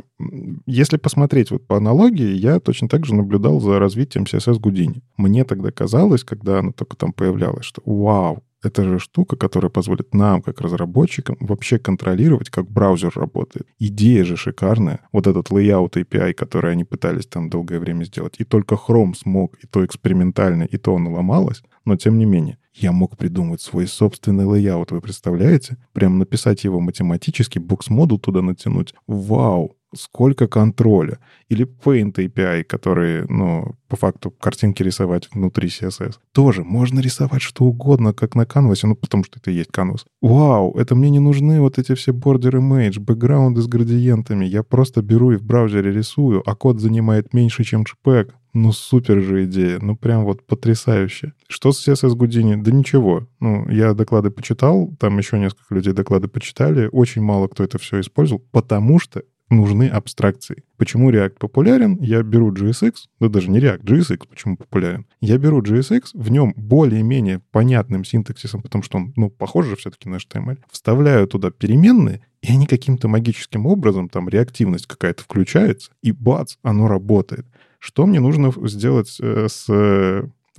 если 0.66 0.98
посмотреть 0.98 1.52
вот 1.52 1.68
по 1.68 1.78
аналогии, 1.78 2.32
я 2.32 2.60
точно 2.60 2.88
так 2.88 3.06
же 3.06 3.14
наблюдал 3.14 3.60
за 3.60 3.80
развитием 3.80 4.24
CSS 4.24 4.60
Houdini. 4.60 5.02
Мне 5.18 5.44
тогда 5.44 5.72
казалось, 5.72 6.24
когда 6.24 6.60
оно 6.60 6.72
только 6.72 6.96
там 6.96 7.12
появлялось, 7.12 7.66
что 7.66 7.82
вау, 7.86 8.44
это 8.64 8.84
же 8.84 9.00
штука, 9.00 9.36
которая 9.36 9.70
позволит 9.70 10.14
нам, 10.14 10.42
как 10.42 10.62
разработчикам, 10.62 11.38
вообще 11.40 11.80
контролировать, 11.80 12.50
как 12.50 12.70
браузер 12.70 13.12
работает. 13.16 13.68
Идея 13.80 14.26
же 14.26 14.38
шикарная. 14.38 15.02
Вот 15.12 15.28
этот 15.28 15.50
layout 15.50 15.94
API, 15.94 16.34
который 16.34 16.74
они 16.74 16.84
пытались 16.84 17.26
там 17.26 17.50
долгое 17.50 17.80
время 17.80 18.04
сделать. 18.04 18.36
И 18.40 18.44
только 18.44 18.76
Chrome 18.76 19.14
смог, 19.16 19.56
и 19.64 19.68
то 19.68 19.86
экспериментально, 19.86 20.64
и 20.64 20.78
то 20.78 20.96
оно 20.96 21.14
ломалось. 21.14 21.64
Но 21.86 21.96
тем 21.96 22.18
не 22.18 22.26
менее, 22.26 22.58
я 22.74 22.92
мог 22.92 23.18
придумать 23.18 23.62
свой 23.62 23.88
собственный 23.88 24.46
layout, 24.46 24.92
вы 24.92 25.02
представляете? 25.02 25.78
Прям 25.94 26.20
написать 26.20 26.64
его 26.64 26.80
математически, 26.80 27.60
box 27.60 27.82
model 27.82 28.20
туда 28.20 28.42
натянуть. 28.42 28.94
Вау! 29.08 29.79
Сколько 29.96 30.48
контроля. 30.48 31.20
Или 31.48 31.66
Paint 31.66 32.14
API, 32.14 32.64
который, 32.64 33.26
ну, 33.28 33.76
по 33.88 33.96
факту 33.96 34.32
картинки 34.32 34.84
рисовать 34.84 35.30
внутри 35.34 35.68
CSS. 35.70 36.16
Тоже 36.32 36.64
можно 36.64 37.00
рисовать 37.00 37.42
что 37.42 37.66
угодно, 37.66 38.14
как 38.14 38.36
на 38.36 38.46
канвасе, 38.46 38.88
ну, 38.88 38.96
потому 38.96 39.24
что 39.24 39.40
это 39.40 39.52
и 39.52 39.56
есть 39.56 39.72
канвас. 39.72 40.06
Вау, 40.22 40.78
это 40.78 40.96
мне 40.96 41.10
не 41.10 41.20
нужны 41.20 41.60
вот 41.60 41.80
эти 41.80 41.96
все 41.96 42.12
border 42.12 42.60
image, 42.60 43.00
бэкграунды 43.00 43.62
с 43.62 43.68
градиентами. 43.68 44.46
Я 44.46 44.64
просто 44.64 45.02
беру 45.02 45.32
и 45.32 45.38
в 45.38 45.44
браузере 45.44 45.92
рисую, 45.92 46.44
а 46.46 46.56
код 46.56 46.80
занимает 46.80 47.34
меньше, 47.34 47.64
чем 47.64 47.84
JPEG. 47.84 48.32
Ну, 48.54 48.72
супер 48.72 49.22
же 49.22 49.46
идея. 49.46 49.80
Ну, 49.80 49.96
прям 49.96 50.26
вот 50.26 50.46
потрясающе. 50.46 51.34
Что 51.48 51.72
с 51.72 51.88
CSS 51.88 52.16
Houdini? 52.16 52.56
Да 52.56 52.72
ничего. 52.72 53.28
Ну, 53.40 53.70
я 53.70 53.94
доклады 53.94 54.32
почитал, 54.32 54.92
там 55.00 55.18
еще 55.20 55.38
несколько 55.38 55.76
людей 55.76 55.94
доклады 55.94 56.28
почитали. 56.28 56.90
Очень 56.92 57.22
мало 57.22 57.48
кто 57.48 57.64
это 57.64 57.78
все 57.78 58.00
использовал, 58.00 58.44
потому 58.52 59.00
что 59.00 59.22
нужны 59.50 59.88
абстракции. 59.88 60.64
Почему 60.78 61.12
React 61.12 61.38
популярен? 61.40 61.98
Я 62.02 62.24
беру 62.24 62.52
JSX, 62.54 62.94
да 63.20 63.30
даже 63.30 63.50
не 63.50 63.60
React, 63.60 63.84
JSX 63.84 64.28
почему 64.30 64.58
популярен? 64.58 65.06
Я 65.22 65.38
беру 65.38 65.62
JSX, 65.62 66.10
в 66.14 66.32
нем 66.32 66.54
более-менее 66.56 67.42
понятным 67.52 68.04
синтаксисом, 68.04 68.62
потому 68.62 68.84
что 68.84 68.98
он, 68.98 69.14
ну, 69.16 69.30
похож 69.30 69.66
же 69.66 69.76
все-таки 69.76 70.10
на 70.10 70.16
HTML, 70.16 70.60
вставляю 70.72 71.28
туда 71.28 71.52
переменные, 71.52 72.22
и 72.42 72.52
они 72.52 72.68
каким-то 72.68 73.08
магическим 73.08 73.66
образом, 73.66 74.10
там 74.10 74.30
реактивность 74.30 74.88
какая-то 74.88 75.24
включается, 75.24 75.92
и 76.02 76.12
бац, 76.12 76.56
оно 76.62 76.88
работает. 76.88 77.46
Что 77.80 78.06
мне 78.06 78.20
нужно 78.20 78.52
сделать 78.68 79.18
э, 79.22 79.48
с 79.50 79.70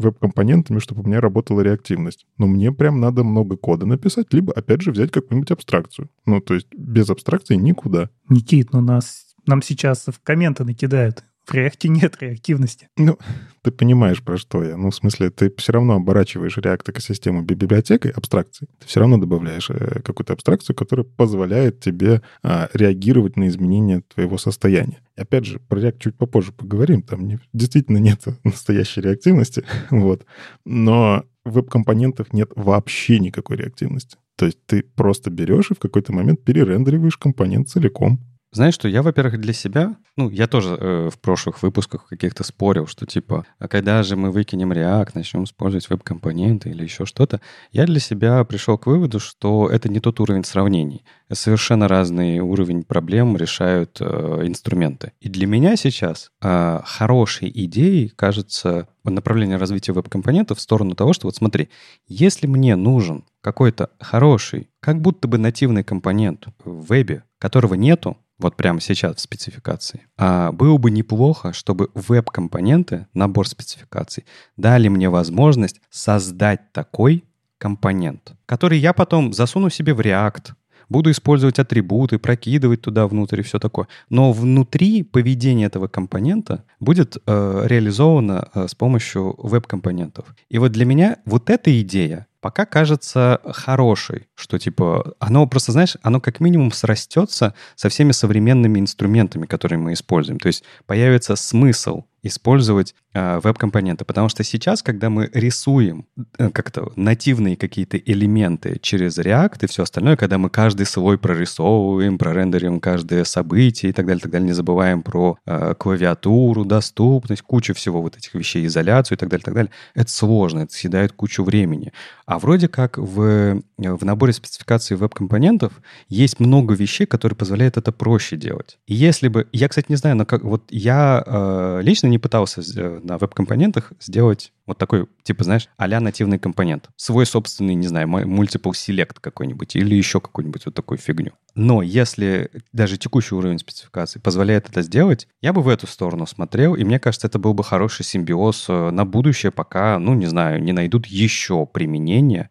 веб-компонентами, 0.00 0.78
чтобы 0.78 1.02
у 1.02 1.06
меня 1.06 1.20
работала 1.20 1.60
реактивность. 1.60 2.26
Но 2.38 2.46
мне 2.46 2.72
прям 2.72 3.00
надо 3.00 3.24
много 3.24 3.56
кода 3.56 3.86
написать, 3.86 4.32
либо, 4.32 4.52
опять 4.52 4.82
же, 4.82 4.92
взять 4.92 5.10
какую-нибудь 5.10 5.50
абстракцию. 5.50 6.10
Ну, 6.26 6.40
то 6.40 6.54
есть 6.54 6.68
без 6.74 7.08
абстракции 7.10 7.54
никуда. 7.54 8.10
Никит, 8.28 8.72
ну 8.72 8.80
нас, 8.80 9.34
нам 9.46 9.62
сейчас 9.62 10.06
в 10.06 10.20
комменты 10.22 10.64
накидают. 10.64 11.24
В 11.46 11.54
реакте 11.54 11.88
нет 11.88 12.16
реактивности. 12.20 12.88
Ну, 12.96 13.18
ты 13.62 13.70
понимаешь, 13.70 14.22
про 14.22 14.36
что 14.36 14.62
я. 14.62 14.76
Ну, 14.76 14.90
в 14.90 14.94
смысле, 14.94 15.30
ты 15.30 15.52
все 15.56 15.72
равно 15.72 15.94
оборачиваешь 15.94 16.56
React 16.56 16.90
экосистему 16.92 17.42
библиотекой 17.42 18.12
абстракции. 18.12 18.68
Ты 18.78 18.86
все 18.86 19.00
равно 19.00 19.18
добавляешь 19.18 19.68
э, 19.70 20.00
какую-то 20.02 20.34
абстракцию, 20.34 20.76
которая 20.76 21.04
позволяет 21.04 21.80
тебе 21.80 22.22
а, 22.42 22.68
реагировать 22.72 23.36
на 23.36 23.48
изменения 23.48 24.02
твоего 24.14 24.38
состояния. 24.38 25.00
И 25.16 25.22
опять 25.22 25.44
же, 25.44 25.58
про 25.58 25.80
React 25.80 25.98
чуть 25.98 26.16
попозже 26.16 26.52
поговорим. 26.52 27.02
Там 27.02 27.26
не, 27.26 27.40
действительно 27.52 27.98
нет 27.98 28.22
настоящей 28.44 29.00
реактивности. 29.00 29.64
вот. 29.90 30.24
Но 30.64 31.24
в 31.44 31.52
веб-компонентах 31.52 32.32
нет 32.32 32.50
вообще 32.54 33.18
никакой 33.18 33.56
реактивности. 33.56 34.18
То 34.36 34.46
есть 34.46 34.58
ты 34.66 34.82
просто 34.82 35.30
берешь 35.30 35.70
и 35.70 35.74
в 35.74 35.78
какой-то 35.78 36.12
момент 36.12 36.44
перерендериваешь 36.44 37.16
компонент 37.16 37.68
целиком. 37.68 38.20
Знаешь 38.52 38.74
что, 38.74 38.88
я, 38.88 39.02
во-первых, 39.02 39.40
для 39.40 39.52
себя, 39.52 39.94
ну, 40.16 40.28
я 40.28 40.48
тоже 40.48 40.76
э, 40.76 41.08
в 41.08 41.20
прошлых 41.20 41.62
выпусках 41.62 42.08
каких-то 42.08 42.42
спорил, 42.42 42.88
что 42.88 43.06
типа, 43.06 43.46
а 43.60 43.68
когда 43.68 44.02
же 44.02 44.16
мы 44.16 44.32
выкинем 44.32 44.72
React, 44.72 45.10
начнем 45.14 45.44
использовать 45.44 45.88
веб-компоненты 45.88 46.70
или 46.70 46.82
еще 46.82 47.06
что-то, 47.06 47.40
я 47.70 47.86
для 47.86 48.00
себя 48.00 48.42
пришел 48.42 48.76
к 48.76 48.86
выводу, 48.86 49.20
что 49.20 49.70
это 49.70 49.88
не 49.88 50.00
тот 50.00 50.18
уровень 50.18 50.42
сравнений. 50.42 51.04
Совершенно 51.32 51.86
разный 51.86 52.40
уровень 52.40 52.82
проблем 52.82 53.36
решают 53.36 53.98
э, 54.00 54.04
инструменты. 54.44 55.12
И 55.20 55.28
для 55.28 55.46
меня 55.46 55.76
сейчас 55.76 56.32
э, 56.42 56.80
хорошей 56.84 57.52
идеей 57.54 58.08
кажется 58.08 58.88
направление 59.04 59.58
развития 59.58 59.92
веб-компонентов 59.92 60.58
в 60.58 60.60
сторону 60.60 60.96
того, 60.96 61.12
что 61.12 61.28
вот 61.28 61.36
смотри, 61.36 61.68
если 62.08 62.48
мне 62.48 62.74
нужен 62.74 63.24
какой-то 63.42 63.90
хороший, 64.00 64.70
как 64.80 65.00
будто 65.00 65.28
бы 65.28 65.38
нативный 65.38 65.84
компонент 65.84 66.46
в 66.64 66.86
вебе, 66.86 67.22
которого 67.38 67.74
нету, 67.74 68.16
вот 68.40 68.56
прямо 68.56 68.80
сейчас 68.80 69.16
в 69.16 69.20
спецификации. 69.20 70.06
А 70.16 70.52
было 70.52 70.78
бы 70.78 70.90
неплохо, 70.90 71.52
чтобы 71.52 71.90
веб-компоненты, 71.94 73.06
набор 73.14 73.46
спецификаций, 73.46 74.24
дали 74.56 74.88
мне 74.88 75.08
возможность 75.08 75.80
создать 75.90 76.72
такой 76.72 77.24
компонент, 77.58 78.32
который 78.46 78.78
я 78.78 78.92
потом 78.92 79.32
засуну 79.32 79.68
себе 79.70 79.92
в 79.92 80.00
React, 80.00 80.52
буду 80.90 81.10
использовать 81.10 81.58
атрибуты, 81.58 82.18
прокидывать 82.18 82.82
туда 82.82 83.06
внутрь 83.06 83.40
и 83.40 83.42
все 83.42 83.58
такое. 83.58 83.88
Но 84.10 84.32
внутри 84.32 85.02
поведение 85.02 85.68
этого 85.68 85.88
компонента 85.88 86.64
будет 86.80 87.16
э, 87.26 87.62
реализовано 87.64 88.48
э, 88.54 88.66
с 88.68 88.74
помощью 88.74 89.34
веб-компонентов. 89.38 90.26
И 90.50 90.58
вот 90.58 90.72
для 90.72 90.84
меня 90.84 91.16
вот 91.24 91.48
эта 91.48 91.80
идея 91.80 92.26
пока 92.40 92.64
кажется 92.64 93.40
хорошей, 93.44 94.28
что 94.34 94.58
типа 94.58 95.14
оно 95.18 95.46
просто, 95.46 95.72
знаешь, 95.72 95.96
оно 96.02 96.20
как 96.20 96.40
минимум 96.40 96.72
срастется 96.72 97.54
со 97.76 97.88
всеми 97.88 98.12
современными 98.12 98.78
инструментами, 98.78 99.46
которые 99.46 99.78
мы 99.78 99.92
используем. 99.92 100.38
То 100.38 100.48
есть 100.48 100.64
появится 100.86 101.36
смысл 101.36 102.04
использовать 102.22 102.94
э, 103.14 103.40
веб-компоненты. 103.40 104.04
Потому 104.04 104.28
что 104.28 104.44
сейчас, 104.44 104.82
когда 104.82 105.10
мы 105.10 105.30
рисуем 105.32 106.06
э, 106.38 106.50
как-то 106.50 106.92
нативные 106.96 107.56
какие-то 107.56 107.96
элементы 107.96 108.78
через 108.80 109.18
React 109.18 109.64
и 109.64 109.66
все 109.66 109.82
остальное, 109.82 110.16
когда 110.16 110.38
мы 110.38 110.50
каждый 110.50 110.86
свой 110.86 111.18
прорисовываем, 111.18 112.18
прорендерим 112.18 112.80
каждое 112.80 113.24
событие 113.24 113.90
и 113.90 113.92
так 113.92 114.06
далее, 114.06 114.20
так 114.20 114.30
далее, 114.30 114.48
не 114.48 114.52
забываем 114.52 115.02
про 115.02 115.38
э, 115.46 115.74
клавиатуру, 115.78 116.64
доступность, 116.64 117.42
кучу 117.42 117.74
всего 117.74 118.02
вот 118.02 118.16
этих 118.16 118.34
вещей, 118.34 118.66
изоляцию 118.66 119.16
и 119.16 119.18
так 119.18 119.28
далее, 119.28 119.44
так 119.44 119.54
далее, 119.54 119.70
это 119.94 120.10
сложно, 120.10 120.60
это 120.60 120.72
съедает 120.72 121.12
кучу 121.12 121.42
времени. 121.42 121.92
А 122.26 122.38
вроде 122.38 122.68
как 122.68 122.98
в, 122.98 123.60
в 123.76 124.04
наборе 124.04 124.32
спецификаций 124.32 124.96
веб-компонентов 124.96 125.72
есть 126.08 126.38
много 126.38 126.74
вещей, 126.74 127.06
которые 127.06 127.36
позволяют 127.36 127.76
это 127.76 127.92
проще 127.92 128.36
делать. 128.36 128.78
И 128.86 128.94
если 128.94 129.28
бы... 129.28 129.48
Я, 129.52 129.68
кстати, 129.68 129.86
не 129.88 129.96
знаю, 129.96 130.16
но 130.16 130.24
как... 130.24 130.44
Вот 130.44 130.64
я 130.70 131.22
э, 131.26 131.80
лично 131.82 132.06
не 132.10 132.18
пытался 132.18 132.60
э, 132.60 133.00
на 133.02 133.18
веб-компонентах 133.18 133.92
сделать 134.00 134.52
вот 134.66 134.78
такой, 134.78 135.08
типа, 135.24 135.44
знаешь, 135.44 135.68
а 135.76 135.88
нативный 135.88 136.38
компонент. 136.38 136.88
Свой 136.96 137.26
собственный, 137.26 137.74
не 137.74 137.88
знаю, 137.88 138.06
multiple 138.06 138.72
select 138.72 139.16
какой-нибудь 139.20 139.74
или 139.74 139.94
еще 139.94 140.20
какую-нибудь 140.20 140.66
вот 140.66 140.74
такую 140.74 140.98
фигню. 140.98 141.32
Но 141.54 141.82
если 141.82 142.50
даже 142.72 142.96
текущий 142.96 143.34
уровень 143.34 143.58
спецификации 143.58 144.20
позволяет 144.20 144.68
это 144.68 144.82
сделать, 144.82 145.26
я 145.42 145.52
бы 145.52 145.62
в 145.62 145.68
эту 145.68 145.86
сторону 145.86 146.26
смотрел, 146.26 146.76
и 146.76 146.84
мне 146.84 147.00
кажется, 147.00 147.26
это 147.26 147.38
был 147.38 147.54
бы 147.54 147.64
хороший 147.64 148.04
симбиоз 148.04 148.66
э, 148.68 148.90
на 148.90 149.04
будущее, 149.04 149.50
пока, 149.50 149.98
ну, 149.98 150.14
не 150.14 150.26
знаю, 150.26 150.62
не 150.62 150.72
найдут 150.72 151.06
еще 151.06 151.66
применение 151.66 152.50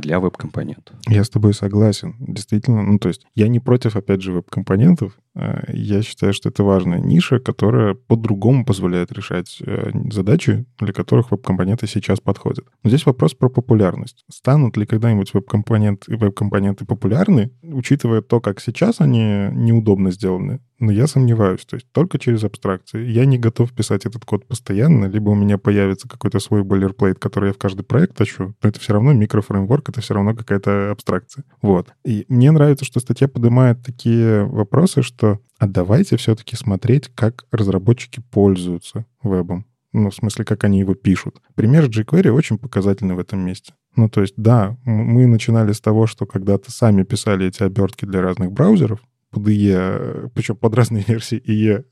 для 0.00 0.20
веб-компонентов. 0.20 0.96
Я 1.06 1.22
с 1.24 1.30
тобой 1.30 1.54
согласен. 1.54 2.16
Действительно, 2.18 2.82
ну 2.82 2.98
то 2.98 3.08
есть 3.08 3.26
я 3.34 3.48
не 3.48 3.60
против, 3.60 3.96
опять 3.96 4.22
же, 4.22 4.32
веб-компонентов. 4.32 5.18
А, 5.34 5.64
я 5.68 6.02
считаю, 6.02 6.32
что 6.32 6.48
это 6.48 6.64
важная 6.64 6.98
ниша, 6.98 7.38
которая 7.38 7.94
по-другому 7.94 8.64
позволяет 8.64 9.12
решать 9.12 9.58
э, 9.60 9.90
задачи, 10.10 10.64
для 10.78 10.92
которых 10.92 11.30
веб-компоненты 11.30 11.86
сейчас 11.86 12.20
подходят. 12.20 12.66
Но 12.82 12.90
здесь 12.90 13.04
вопрос 13.04 13.34
про 13.34 13.50
популярность. 13.50 14.24
Станут 14.30 14.76
ли 14.76 14.86
когда-нибудь 14.86 15.34
веб-компоненты, 15.34 16.16
веб-компоненты 16.16 16.86
популярны, 16.86 17.50
учитывая 17.62 18.22
то, 18.22 18.40
как 18.40 18.60
сейчас 18.60 19.00
они 19.00 19.48
неудобно 19.52 20.10
сделаны? 20.10 20.60
Но 20.78 20.92
я 20.92 21.06
сомневаюсь, 21.06 21.64
то 21.64 21.76
есть 21.76 21.90
только 21.92 22.18
через 22.18 22.44
абстракции. 22.44 23.06
Я 23.08 23.24
не 23.24 23.38
готов 23.38 23.72
писать 23.72 24.04
этот 24.04 24.24
код 24.24 24.46
постоянно, 24.46 25.06
либо 25.06 25.30
у 25.30 25.34
меня 25.34 25.56
появится 25.56 26.08
какой-то 26.08 26.38
свой 26.38 26.64
бойлерплейт, 26.64 27.18
который 27.18 27.48
я 27.48 27.52
в 27.54 27.58
каждый 27.58 27.82
проект 27.82 28.16
тащу, 28.16 28.54
но 28.62 28.68
это 28.68 28.78
все 28.78 28.92
равно 28.92 29.12
микрофреймворк, 29.14 29.88
это 29.88 30.00
все 30.00 30.14
равно 30.14 30.34
какая-то 30.34 30.90
абстракция. 30.90 31.44
Вот. 31.62 31.92
И 32.04 32.26
мне 32.28 32.50
нравится, 32.50 32.84
что 32.84 33.00
статья 33.00 33.26
поднимает 33.26 33.82
такие 33.82 34.44
вопросы, 34.44 35.02
что 35.02 35.40
а 35.58 35.66
давайте 35.66 36.16
все-таки 36.18 36.56
смотреть, 36.56 37.08
как 37.14 37.46
разработчики 37.50 38.22
пользуются 38.30 39.06
вебом. 39.22 39.64
Ну, 39.92 40.10
в 40.10 40.14
смысле, 40.14 40.44
как 40.44 40.64
они 40.64 40.80
его 40.80 40.94
пишут. 40.94 41.40
Пример 41.54 41.84
jQuery 41.86 42.28
очень 42.28 42.58
показательный 42.58 43.14
в 43.14 43.18
этом 43.18 43.40
месте. 43.40 43.72
Ну, 43.94 44.10
то 44.10 44.20
есть, 44.20 44.34
да, 44.36 44.76
мы 44.84 45.26
начинали 45.26 45.72
с 45.72 45.80
того, 45.80 46.06
что 46.06 46.26
когда-то 46.26 46.70
сами 46.70 47.02
писали 47.02 47.46
эти 47.46 47.62
обертки 47.62 48.04
для 48.04 48.20
разных 48.20 48.52
браузеров, 48.52 49.00
под 49.36 49.48
IE, 49.48 50.30
причем 50.34 50.56
под 50.56 50.74
разные 50.74 51.04
версии 51.08 51.38
IE, 51.38 51.84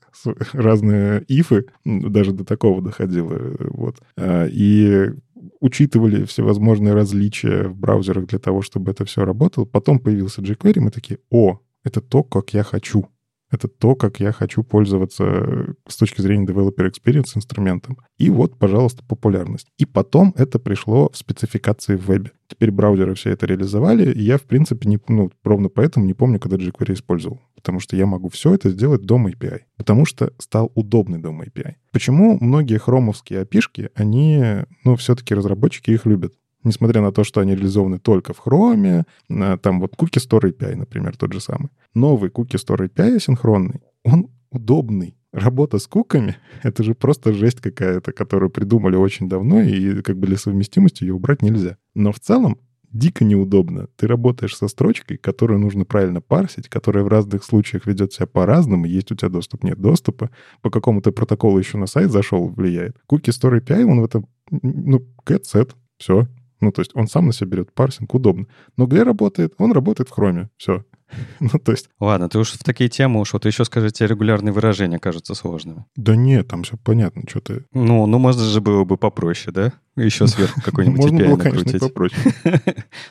разные 0.53 1.23
ифы, 1.27 1.65
даже 1.85 2.31
до 2.33 2.43
такого 2.43 2.81
доходило. 2.81 3.55
Вот. 3.59 3.97
А, 4.17 4.47
и 4.47 5.11
учитывали 5.59 6.25
всевозможные 6.25 6.93
различия 6.93 7.67
в 7.67 7.77
браузерах 7.77 8.27
для 8.27 8.39
того, 8.39 8.61
чтобы 8.61 8.91
это 8.91 9.05
все 9.05 9.25
работало. 9.25 9.65
Потом 9.65 9.99
появился 9.99 10.41
jQuery, 10.41 10.79
мы 10.79 10.91
такие, 10.91 11.19
о, 11.29 11.59
это 11.83 12.01
то, 12.01 12.23
как 12.23 12.53
я 12.53 12.63
хочу. 12.63 13.07
Это 13.51 13.67
то, 13.67 13.95
как 13.95 14.19
я 14.19 14.31
хочу 14.31 14.63
пользоваться 14.63 15.23
э, 15.23 15.73
с 15.87 15.97
точки 15.97 16.19
зрения 16.21 16.47
developer 16.47 16.89
experience 16.89 17.35
инструментом. 17.35 17.97
И 18.17 18.31
вот, 18.31 18.57
пожалуйста, 18.57 19.03
популярность. 19.07 19.67
И 19.77 19.85
потом 19.85 20.33
это 20.35 20.57
пришло 20.57 21.09
в 21.11 21.17
спецификации 21.17 21.95
в 21.95 22.05
вебе. 22.05 22.31
Теперь 22.47 22.71
браузеры 22.71 23.15
все 23.15 23.31
это 23.31 23.45
реализовали, 23.45 24.11
и 24.11 24.21
я, 24.21 24.37
в 24.37 24.43
принципе, 24.43 24.87
не, 24.87 24.99
ну, 25.07 25.31
ровно 25.43 25.69
поэтому 25.69 26.05
не 26.05 26.13
помню, 26.13 26.39
когда 26.39 26.57
jQuery 26.57 26.93
использовал. 26.93 27.41
Потому 27.55 27.79
что 27.79 27.95
я 27.95 28.05
могу 28.05 28.29
все 28.29 28.53
это 28.53 28.69
сделать 28.69 29.01
дом 29.01 29.27
API. 29.27 29.61
Потому 29.77 30.05
что 30.05 30.31
стал 30.37 30.71
удобный 30.75 31.19
дом 31.19 31.41
API. 31.41 31.75
Почему 31.91 32.37
многие 32.39 32.77
хромовские 32.77 33.43
API, 33.43 33.89
они, 33.95 34.43
ну, 34.83 34.95
все-таки 34.95 35.33
разработчики 35.33 35.91
их 35.91 36.05
любят? 36.05 36.33
несмотря 36.65 37.01
на 37.01 37.11
то, 37.11 37.23
что 37.23 37.41
они 37.41 37.53
реализованы 37.53 37.99
только 37.99 38.33
в 38.33 38.43
Chrome, 38.45 39.05
там 39.27 39.79
вот 39.79 39.93
Cookie 39.93 40.19
Store 40.19 40.51
API, 40.51 40.75
например, 40.75 41.15
тот 41.15 41.31
же 41.31 41.39
самый. 41.39 41.69
Новый 41.93 42.31
Cookie 42.31 42.57
Store 42.57 42.89
API 42.89 43.17
асинхронный, 43.17 43.81
он 44.03 44.31
удобный. 44.49 45.15
Работа 45.35 45.79
с 45.79 45.87
куками— 45.87 46.37
это 46.63 46.81
же 46.81 46.95
просто 46.95 47.33
жесть 47.33 47.59
какая-то, 47.59 48.13
которую 48.13 48.49
придумали 48.49 48.95
очень 48.95 49.27
давно, 49.27 49.61
и 49.61 50.01
как 50.01 50.17
бы 50.17 50.27
для 50.27 50.37
совместимости 50.37 51.03
ее 51.03 51.13
убрать 51.13 51.41
нельзя. 51.41 51.75
Но 51.93 52.13
в 52.13 52.21
целом 52.21 52.57
дико 52.93 53.25
неудобно. 53.25 53.87
Ты 53.97 54.07
работаешь 54.07 54.55
со 54.55 54.69
строчкой, 54.69 55.17
которую 55.17 55.59
нужно 55.59 55.83
правильно 55.83 56.21
парсить, 56.21 56.69
которая 56.69 57.03
в 57.03 57.09
разных 57.09 57.43
случаях 57.43 57.85
ведет 57.85 58.13
себя 58.13 58.27
по-разному. 58.27 58.85
Есть 58.85 59.11
у 59.11 59.15
тебя 59.15 59.27
доступ, 59.27 59.65
нет 59.65 59.77
доступа. 59.77 60.29
По 60.61 60.69
какому-то 60.69 61.11
протоколу 61.11 61.59
еще 61.59 61.77
на 61.77 61.87
сайт 61.87 62.11
зашел, 62.11 62.47
влияет. 62.47 62.95
Cookie 63.11 63.31
Store 63.31 63.59
API, 63.59 63.83
он 63.83 63.99
в 63.99 64.05
этом, 64.05 64.29
ну, 64.49 65.05
get 65.25 65.41
set, 65.53 65.71
все, 65.97 66.29
ну, 66.61 66.71
то 66.71 66.79
есть 66.79 66.91
он 66.95 67.07
сам 67.07 67.25
на 67.25 67.33
себя 67.33 67.47
берет 67.47 67.73
парсинг, 67.73 68.13
удобно. 68.13 68.47
Но 68.77 68.87
где 68.87 69.03
работает? 69.03 69.53
Он 69.57 69.73
работает 69.73 70.07
в 70.07 70.13
хроме. 70.13 70.49
Все. 70.55 70.85
ну, 71.39 71.49
то 71.59 71.71
есть... 71.71 71.89
Ладно, 71.99 72.29
ты 72.29 72.39
уж 72.39 72.51
в 72.51 72.63
такие 72.63 72.89
темы 72.89 73.19
уж, 73.19 73.33
вот 73.33 73.45
еще 73.45 73.65
скажите, 73.65 74.07
регулярные 74.07 74.51
выражения 74.51 74.99
кажутся 74.99 75.35
сложными. 75.35 75.85
Да 75.95 76.15
нет, 76.15 76.47
там 76.47 76.63
все 76.63 76.77
понятно, 76.77 77.23
что 77.27 77.41
ты... 77.41 77.65
Ну, 77.73 78.05
ну, 78.05 78.19
можно 78.19 78.43
же 78.43 78.61
было 78.61 78.83
бы 78.83 78.97
попроще, 78.97 79.53
да? 79.53 79.73
Еще 79.95 80.27
сверху 80.27 80.61
какой-нибудь 80.61 81.11
API 81.11 81.27
было, 81.27 81.37
накрутить. 81.37 81.63
Конечно, 81.63 81.87
попроще. 81.87 82.33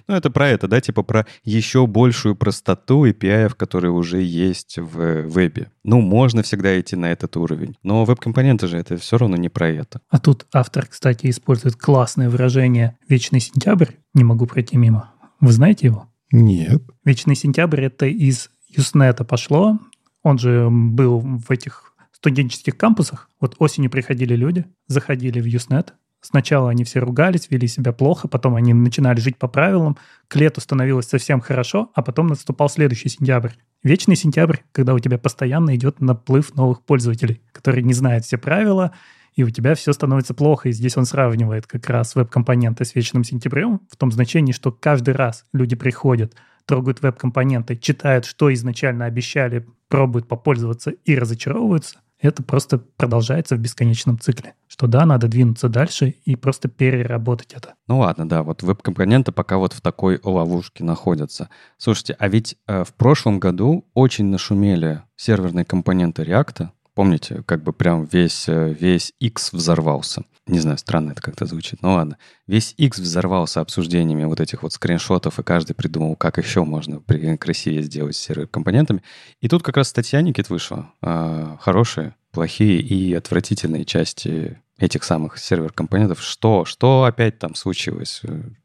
ну, 0.09 0.15
это 0.15 0.31
про 0.31 0.49
это, 0.49 0.69
да, 0.69 0.81
типа 0.81 1.03
про 1.03 1.27
еще 1.43 1.87
большую 1.87 2.37
простоту 2.37 3.07
API, 3.07 3.53
которые 3.57 3.91
уже 3.91 4.21
есть 4.21 4.79
в 4.79 5.23
вебе. 5.23 5.71
Ну, 5.83 6.01
можно 6.01 6.43
всегда 6.43 6.79
идти 6.81 6.97
на 6.97 7.13
этот 7.13 7.37
уровень. 7.37 7.77
Но 7.83 8.05
веб-компоненты 8.05 8.67
же 8.67 8.79
это 8.79 8.97
все 8.97 9.19
равно 9.19 9.37
не 9.37 9.49
про 9.49 9.69
это. 9.69 10.01
А 10.11 10.19
тут 10.19 10.47
автор, 10.53 10.87
кстати, 10.87 11.29
использует 11.31 11.77
классное 11.77 12.29
выражение 12.29 12.97
«вечный 13.09 13.41
сентябрь». 13.41 13.93
Не 14.13 14.25
могу 14.25 14.47
пройти 14.47 14.77
мимо. 14.77 15.13
Вы 15.41 15.53
знаете 15.53 15.87
его? 15.89 16.09
Нет. 16.35 16.83
Вечный 17.05 17.37
сентябрь 17.37 17.85
это 17.85 18.07
из 18.07 18.51
Юснета 18.67 19.25
пошло. 19.25 19.79
Он 20.25 20.37
же 20.37 20.69
был 20.69 21.21
в 21.21 21.49
этих 21.53 21.95
студенческих 22.11 22.77
кампусах. 22.77 23.31
Вот 23.41 23.55
осенью 23.61 23.89
приходили 23.89 24.35
люди, 24.35 24.65
заходили 24.89 25.41
в 25.41 25.45
Юснет. 25.45 25.95
Сначала 26.21 26.71
они 26.71 26.83
все 26.83 26.99
ругались, 26.99 27.49
вели 27.51 27.69
себя 27.69 27.93
плохо, 27.93 28.27
потом 28.27 28.57
они 28.57 28.75
начинали 28.75 29.21
жить 29.21 29.39
по 29.39 29.47
правилам. 29.47 29.97
К 30.27 30.35
лету 30.35 30.61
становилось 30.61 31.07
совсем 31.07 31.41
хорошо, 31.41 31.93
а 31.95 32.03
потом 32.03 32.27
наступал 32.27 32.69
следующий 32.69 33.11
сентябрь. 33.11 33.53
Вечный 33.85 34.17
сентябрь, 34.17 34.57
когда 34.73 34.95
у 34.95 34.99
тебя 34.99 35.19
постоянно 35.19 35.77
идет 35.77 36.01
наплыв 36.01 36.57
новых 36.57 36.83
пользователей, 36.83 37.43
которые 37.53 37.85
не 37.85 37.93
знают 37.93 38.25
все 38.25 38.39
правила, 38.39 38.91
и 39.35 39.43
у 39.43 39.51
тебя 39.51 39.75
все 39.75 39.93
становится 39.93 40.35
плохо. 40.35 40.69
И 40.69 40.73
здесь 40.73 40.97
он 40.97 41.05
сравнивает 41.05 41.67
как 41.67 41.89
раз 41.89 42.15
веб-компоненты 42.15 42.85
с 42.85 42.95
вечным 42.95 43.25
сентябрем 43.25 43.81
в 43.91 43.97
том 43.97 44.13
значении, 44.13 44.53
что 44.53 44.73
каждый 44.73 45.15
раз 45.15 45.45
люди 45.53 45.77
приходят, 45.77 46.35
трогают 46.67 47.03
веб-компоненты, 47.03 47.77
читают, 47.77 48.25
что 48.25 48.53
изначально 48.53 49.07
обещали, 49.07 49.67
пробуют 49.89 50.29
попользоваться 50.29 50.91
и 50.91 51.19
разочаровываются. 51.19 52.01
Это 52.21 52.43
просто 52.43 52.79
продолжается 52.79 53.55
в 53.55 53.59
бесконечном 53.59 54.19
цикле. 54.19 54.55
Что 54.67 54.87
да, 54.87 55.05
надо 55.05 55.29
двинуться 55.29 55.69
дальше 55.69 56.15
и 56.25 56.37
просто 56.37 56.69
переработать 56.69 57.53
это. 57.53 57.75
Ну 57.87 57.99
ладно, 57.99 58.27
да, 58.27 58.43
вот 58.43 58.63
веб-компоненты 58.63 59.31
пока 59.31 59.59
вот 59.59 59.75
в 59.75 59.83
такой 59.83 60.21
ловушке 60.23 60.85
находятся. 60.85 61.51
Слушайте, 61.77 62.17
а 62.19 62.29
ведь 62.29 62.57
э, 62.67 62.85
в 62.85 62.95
прошлом 62.95 63.41
году 63.41 63.85
очень 63.93 64.27
нашумели 64.27 65.03
серверные 65.17 65.67
компоненты 65.67 66.23
React, 66.23 66.69
Помните, 66.95 67.43
как 67.47 67.63
бы 67.63 67.73
прям 67.73 68.05
весь, 68.05 68.49
э, 68.49 68.73
весь 68.79 69.13
X 69.19 69.53
взорвался. 69.53 70.25
Не 70.47 70.61
знаю, 70.61 70.79
странно 70.79 71.13
это 71.13 71.23
как-то 71.23 71.47
звучит, 71.47 71.83
но 71.83 71.95
ладно. 71.95 72.19
Весь 72.47 72.75
X 72.77 72.99
взорвался 72.99 73.61
обсуждениями 73.61 74.25
вот 74.25 74.41
этих 74.41 74.63
вот 74.63 74.73
скриншотов, 74.73 75.39
и 75.39 75.43
каждый 75.43 75.75
придумал, 75.75 76.15
как 76.15 76.39
еще 76.39 76.65
можно 76.65 77.01
красивее 77.39 77.83
сделать 77.83 78.15
с 78.15 78.21
сервер-компонентами. 78.21 79.03
И 79.41 79.49
тут 79.49 79.63
как 79.63 79.77
раз 79.77 79.89
статья 79.89 80.21
Никит 80.23 80.51
вышла. 80.51 80.93
А, 81.03 81.57
хорошие, 81.61 82.15
плохие 82.31 82.81
и 82.81 83.13
отвратительные 83.15 83.85
части 83.85 84.61
этих 84.79 85.03
самых 85.03 85.39
сервер-компонентов. 85.39 86.23
Что? 86.23 86.65
Что 86.65 87.05
опять 87.05 87.39
там 87.39 87.55
случилось? 87.55 88.23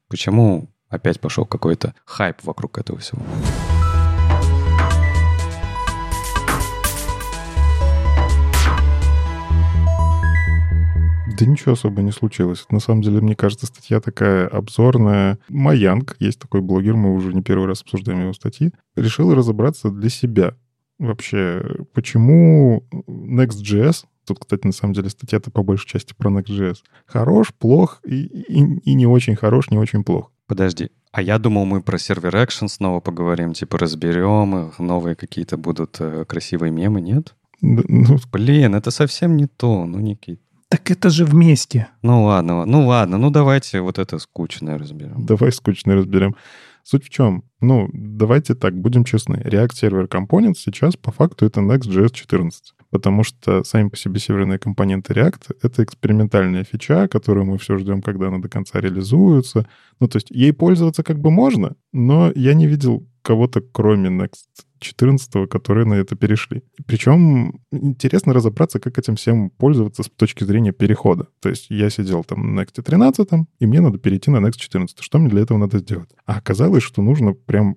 Почему 0.08 0.70
опять 0.90 1.20
пошел 1.20 1.46
какой-то 1.46 1.96
хайп 2.06 2.44
вокруг 2.44 2.78
этого 2.78 3.00
всего? 3.00 3.22
Да 11.40 11.46
ничего 11.46 11.72
особо 11.72 12.02
не 12.02 12.12
случилось. 12.12 12.66
На 12.70 12.80
самом 12.80 13.02
деле, 13.02 13.22
мне 13.22 13.36
кажется, 13.36 13.66
статья 13.66 14.02
такая 14.02 14.48
обзорная. 14.48 15.40
Маянг, 15.48 16.18
есть 16.20 16.40
такой 16.40 16.60
блогер, 16.60 16.96
мы 16.96 17.14
уже 17.14 17.34
не 17.34 17.42
первый 17.42 17.66
раз 17.66 17.82
обсуждаем 17.82 18.22
его 18.22 18.34
статьи, 18.34 18.72
решил 18.98 19.34
разобраться 19.34 19.90
для 19.90 20.10
себя. 20.10 20.56
Вообще, 20.98 21.64
почему 21.94 22.84
Next.js, 23.08 24.04
тут, 24.28 24.40
кстати, 24.40 24.66
на 24.66 24.74
самом 24.74 24.94
деле 24.94 25.10
статья-то 25.10 25.50
по 25.50 25.64
большей 25.64 25.88
части 25.88 26.14
про 26.14 26.30
Next.js, 26.30 26.80
хорош, 27.06 27.54
плох 27.58 28.02
и, 28.06 28.24
и, 28.26 28.80
и 28.80 28.94
не 28.94 29.08
очень 29.08 29.38
хорош, 29.38 29.70
не 29.70 29.78
очень 29.78 30.04
плох. 30.04 30.34
Подожди, 30.46 30.90
а 31.14 31.22
я 31.22 31.40
думал, 31.40 31.64
мы 31.66 31.82
про 31.82 31.98
сервер 31.98 32.36
Action 32.36 32.68
снова 32.68 33.00
поговорим, 33.00 33.54
типа 33.54 33.78
разберем 33.78 34.68
их, 34.68 34.80
новые 34.80 35.16
какие-то 35.16 35.56
будут 35.56 35.98
э, 36.00 36.26
красивые 36.26 36.72
мемы, 36.72 37.00
нет? 37.00 37.36
Да, 37.62 37.84
ну... 37.88 38.18
Блин, 38.32 38.76
это 38.76 38.92
совсем 38.92 39.38
не 39.38 39.48
то, 39.48 39.86
ну, 39.86 40.00
Никит. 40.00 40.42
Так 40.70 40.91
это 40.91 41.09
же 41.09 41.26
вместе. 41.26 41.88
Ну 42.03 42.26
ладно, 42.26 42.65
ну 42.65 42.86
ладно, 42.86 43.17
ну 43.17 43.32
давайте 43.32 43.82
вот 43.82 43.97
это 43.97 44.20
скучное 44.20 44.78
разберем. 44.78 45.26
Давай 45.26 45.51
скучное 45.51 45.95
разберем. 45.95 46.36
Суть 46.84 47.05
в 47.05 47.09
чем? 47.09 47.43
Ну, 47.59 47.89
давайте 47.93 48.55
так, 48.55 48.74
будем 48.74 49.03
честны. 49.03 49.36
React 49.36 49.72
Server 49.74 50.07
Components 50.07 50.55
сейчас 50.57 50.95
по 50.95 51.11
факту 51.11 51.45
это 51.45 51.59
Next.js 51.59 52.11
14. 52.11 52.74
Потому 52.89 53.24
что 53.24 53.63
сами 53.63 53.89
по 53.89 53.97
себе 53.97 54.20
северные 54.20 54.57
компоненты 54.57 55.13
React— 55.13 55.55
это 55.61 55.84
экспериментальная 55.84 56.63
фича, 56.63 57.07
которую 57.07 57.45
мы 57.45 57.57
все 57.57 57.78
ждем, 57.78 58.01
когда 58.01 58.30
она 58.30 58.39
до 58.39 58.49
конца 58.49 58.80
реализуется. 58.80 59.67
Ну, 59.99 60.07
то 60.07 60.17
есть 60.17 60.32
ей 60.32 60.53
пользоваться 60.53 61.03
как 61.03 61.20
бы 61.20 61.30
можно, 61.30 61.76
но 61.91 62.32
я 62.34 62.53
не 62.53 62.65
видел 62.65 63.05
кого-то, 63.30 63.62
кроме 63.62 64.10
Next 64.10 64.66
14, 64.80 65.48
которые 65.48 65.86
на 65.86 65.94
это 65.94 66.16
перешли. 66.16 66.64
Причем 66.88 67.62
интересно 67.72 68.34
разобраться, 68.34 68.80
как 68.80 68.98
этим 68.98 69.18
всем 69.18 69.52
пользоваться 69.52 70.02
с 70.02 70.10
точки 70.10 70.44
зрения 70.46 70.72
перехода. 70.72 71.28
То 71.40 71.50
есть 71.50 71.68
я 71.70 71.92
сидел 71.92 72.24
там 72.24 72.56
на 72.56 72.62
Next 72.62 72.82
13, 72.82 73.30
и 73.60 73.66
мне 73.68 73.82
надо 73.82 74.00
перейти 74.00 74.32
на 74.32 74.38
Next 74.38 74.58
14. 74.58 75.00
Что 75.00 75.20
мне 75.20 75.30
для 75.30 75.42
этого 75.42 75.60
надо 75.60 75.78
сделать? 75.78 76.10
А 76.26 76.38
оказалось, 76.38 76.82
что 76.82 77.04
нужно 77.04 77.34
прям 77.34 77.76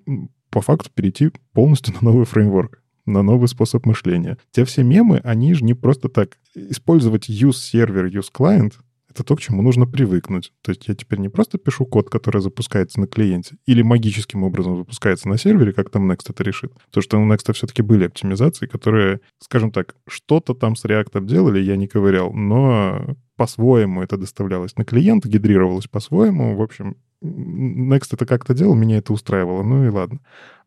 по 0.49 0.61
факту 0.61 0.89
перейти 0.91 1.29
полностью 1.51 1.93
на 1.93 2.09
новый 2.09 2.25
фреймворк 2.25 2.79
на 3.05 3.21
новый 3.21 3.49
способ 3.49 3.85
мышления. 3.85 4.37
Те 4.51 4.63
все 4.63 4.81
мемы, 4.81 5.19
они 5.25 5.53
же 5.53 5.65
не 5.65 5.73
просто 5.73 6.07
так. 6.07 6.37
Использовать 6.55 7.29
use 7.29 7.57
сервер, 7.57 8.05
use 8.05 8.31
client 8.33 8.75
это 9.13 9.23
то, 9.23 9.35
к 9.35 9.41
чему 9.41 9.61
нужно 9.61 9.85
привыкнуть. 9.85 10.51
То 10.61 10.71
есть 10.71 10.87
я 10.87 10.95
теперь 10.95 11.19
не 11.19 11.29
просто 11.29 11.57
пишу 11.57 11.85
код, 11.85 12.09
который 12.09 12.41
запускается 12.41 12.99
на 12.99 13.07
клиенте, 13.07 13.57
или 13.65 13.81
магическим 13.81 14.43
образом 14.43 14.77
запускается 14.77 15.29
на 15.29 15.37
сервере, 15.37 15.71
как 15.71 15.89
там 15.89 16.11
Next 16.11 16.25
это 16.29 16.43
решит. 16.43 16.73
То, 16.91 17.01
что 17.01 17.19
у 17.19 17.31
Next 17.31 17.51
все-таки 17.53 17.81
были 17.81 18.05
оптимизации, 18.05 18.65
которые, 18.65 19.21
скажем 19.39 19.71
так, 19.71 19.95
что-то 20.07 20.53
там 20.53 20.75
с 20.75 20.85
React 20.85 21.25
делали, 21.25 21.61
я 21.61 21.75
не 21.75 21.87
ковырял, 21.87 22.33
но 22.33 23.15
по-своему 23.35 24.01
это 24.01 24.17
доставлялось 24.17 24.75
на 24.77 24.85
клиент, 24.85 25.25
гидрировалось 25.25 25.87
по-своему. 25.87 26.55
В 26.55 26.61
общем, 26.61 26.97
Next 27.23 28.09
это 28.11 28.25
как-то 28.25 28.53
делал, 28.53 28.75
меня 28.75 28.97
это 28.97 29.13
устраивало, 29.13 29.63
ну 29.63 29.85
и 29.85 29.89
ладно. 29.89 30.19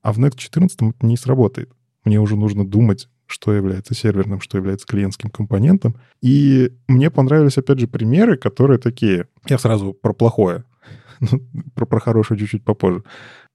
А 0.02 0.12
в 0.12 0.18
Next 0.18 0.36
14 0.36 0.80
это 0.80 1.06
не 1.06 1.16
сработает. 1.16 1.70
Мне 2.04 2.20
уже 2.20 2.36
нужно 2.36 2.66
думать, 2.66 3.08
что 3.26 3.52
является 3.52 3.94
серверным, 3.94 4.40
что 4.40 4.58
является 4.58 4.86
клиентским 4.86 5.30
компонентом. 5.30 5.96
И 6.22 6.72
мне 6.88 7.10
понравились, 7.10 7.58
опять 7.58 7.80
же, 7.80 7.88
примеры, 7.88 8.36
которые 8.36 8.78
такие... 8.78 9.26
Я 9.48 9.58
сразу 9.58 9.92
про 9.92 10.12
плохое. 10.12 10.64
Ну, 11.18 11.40
про, 11.74 11.86
про 11.86 11.98
хорошее 11.98 12.38
чуть-чуть 12.38 12.62
попозже. 12.62 13.02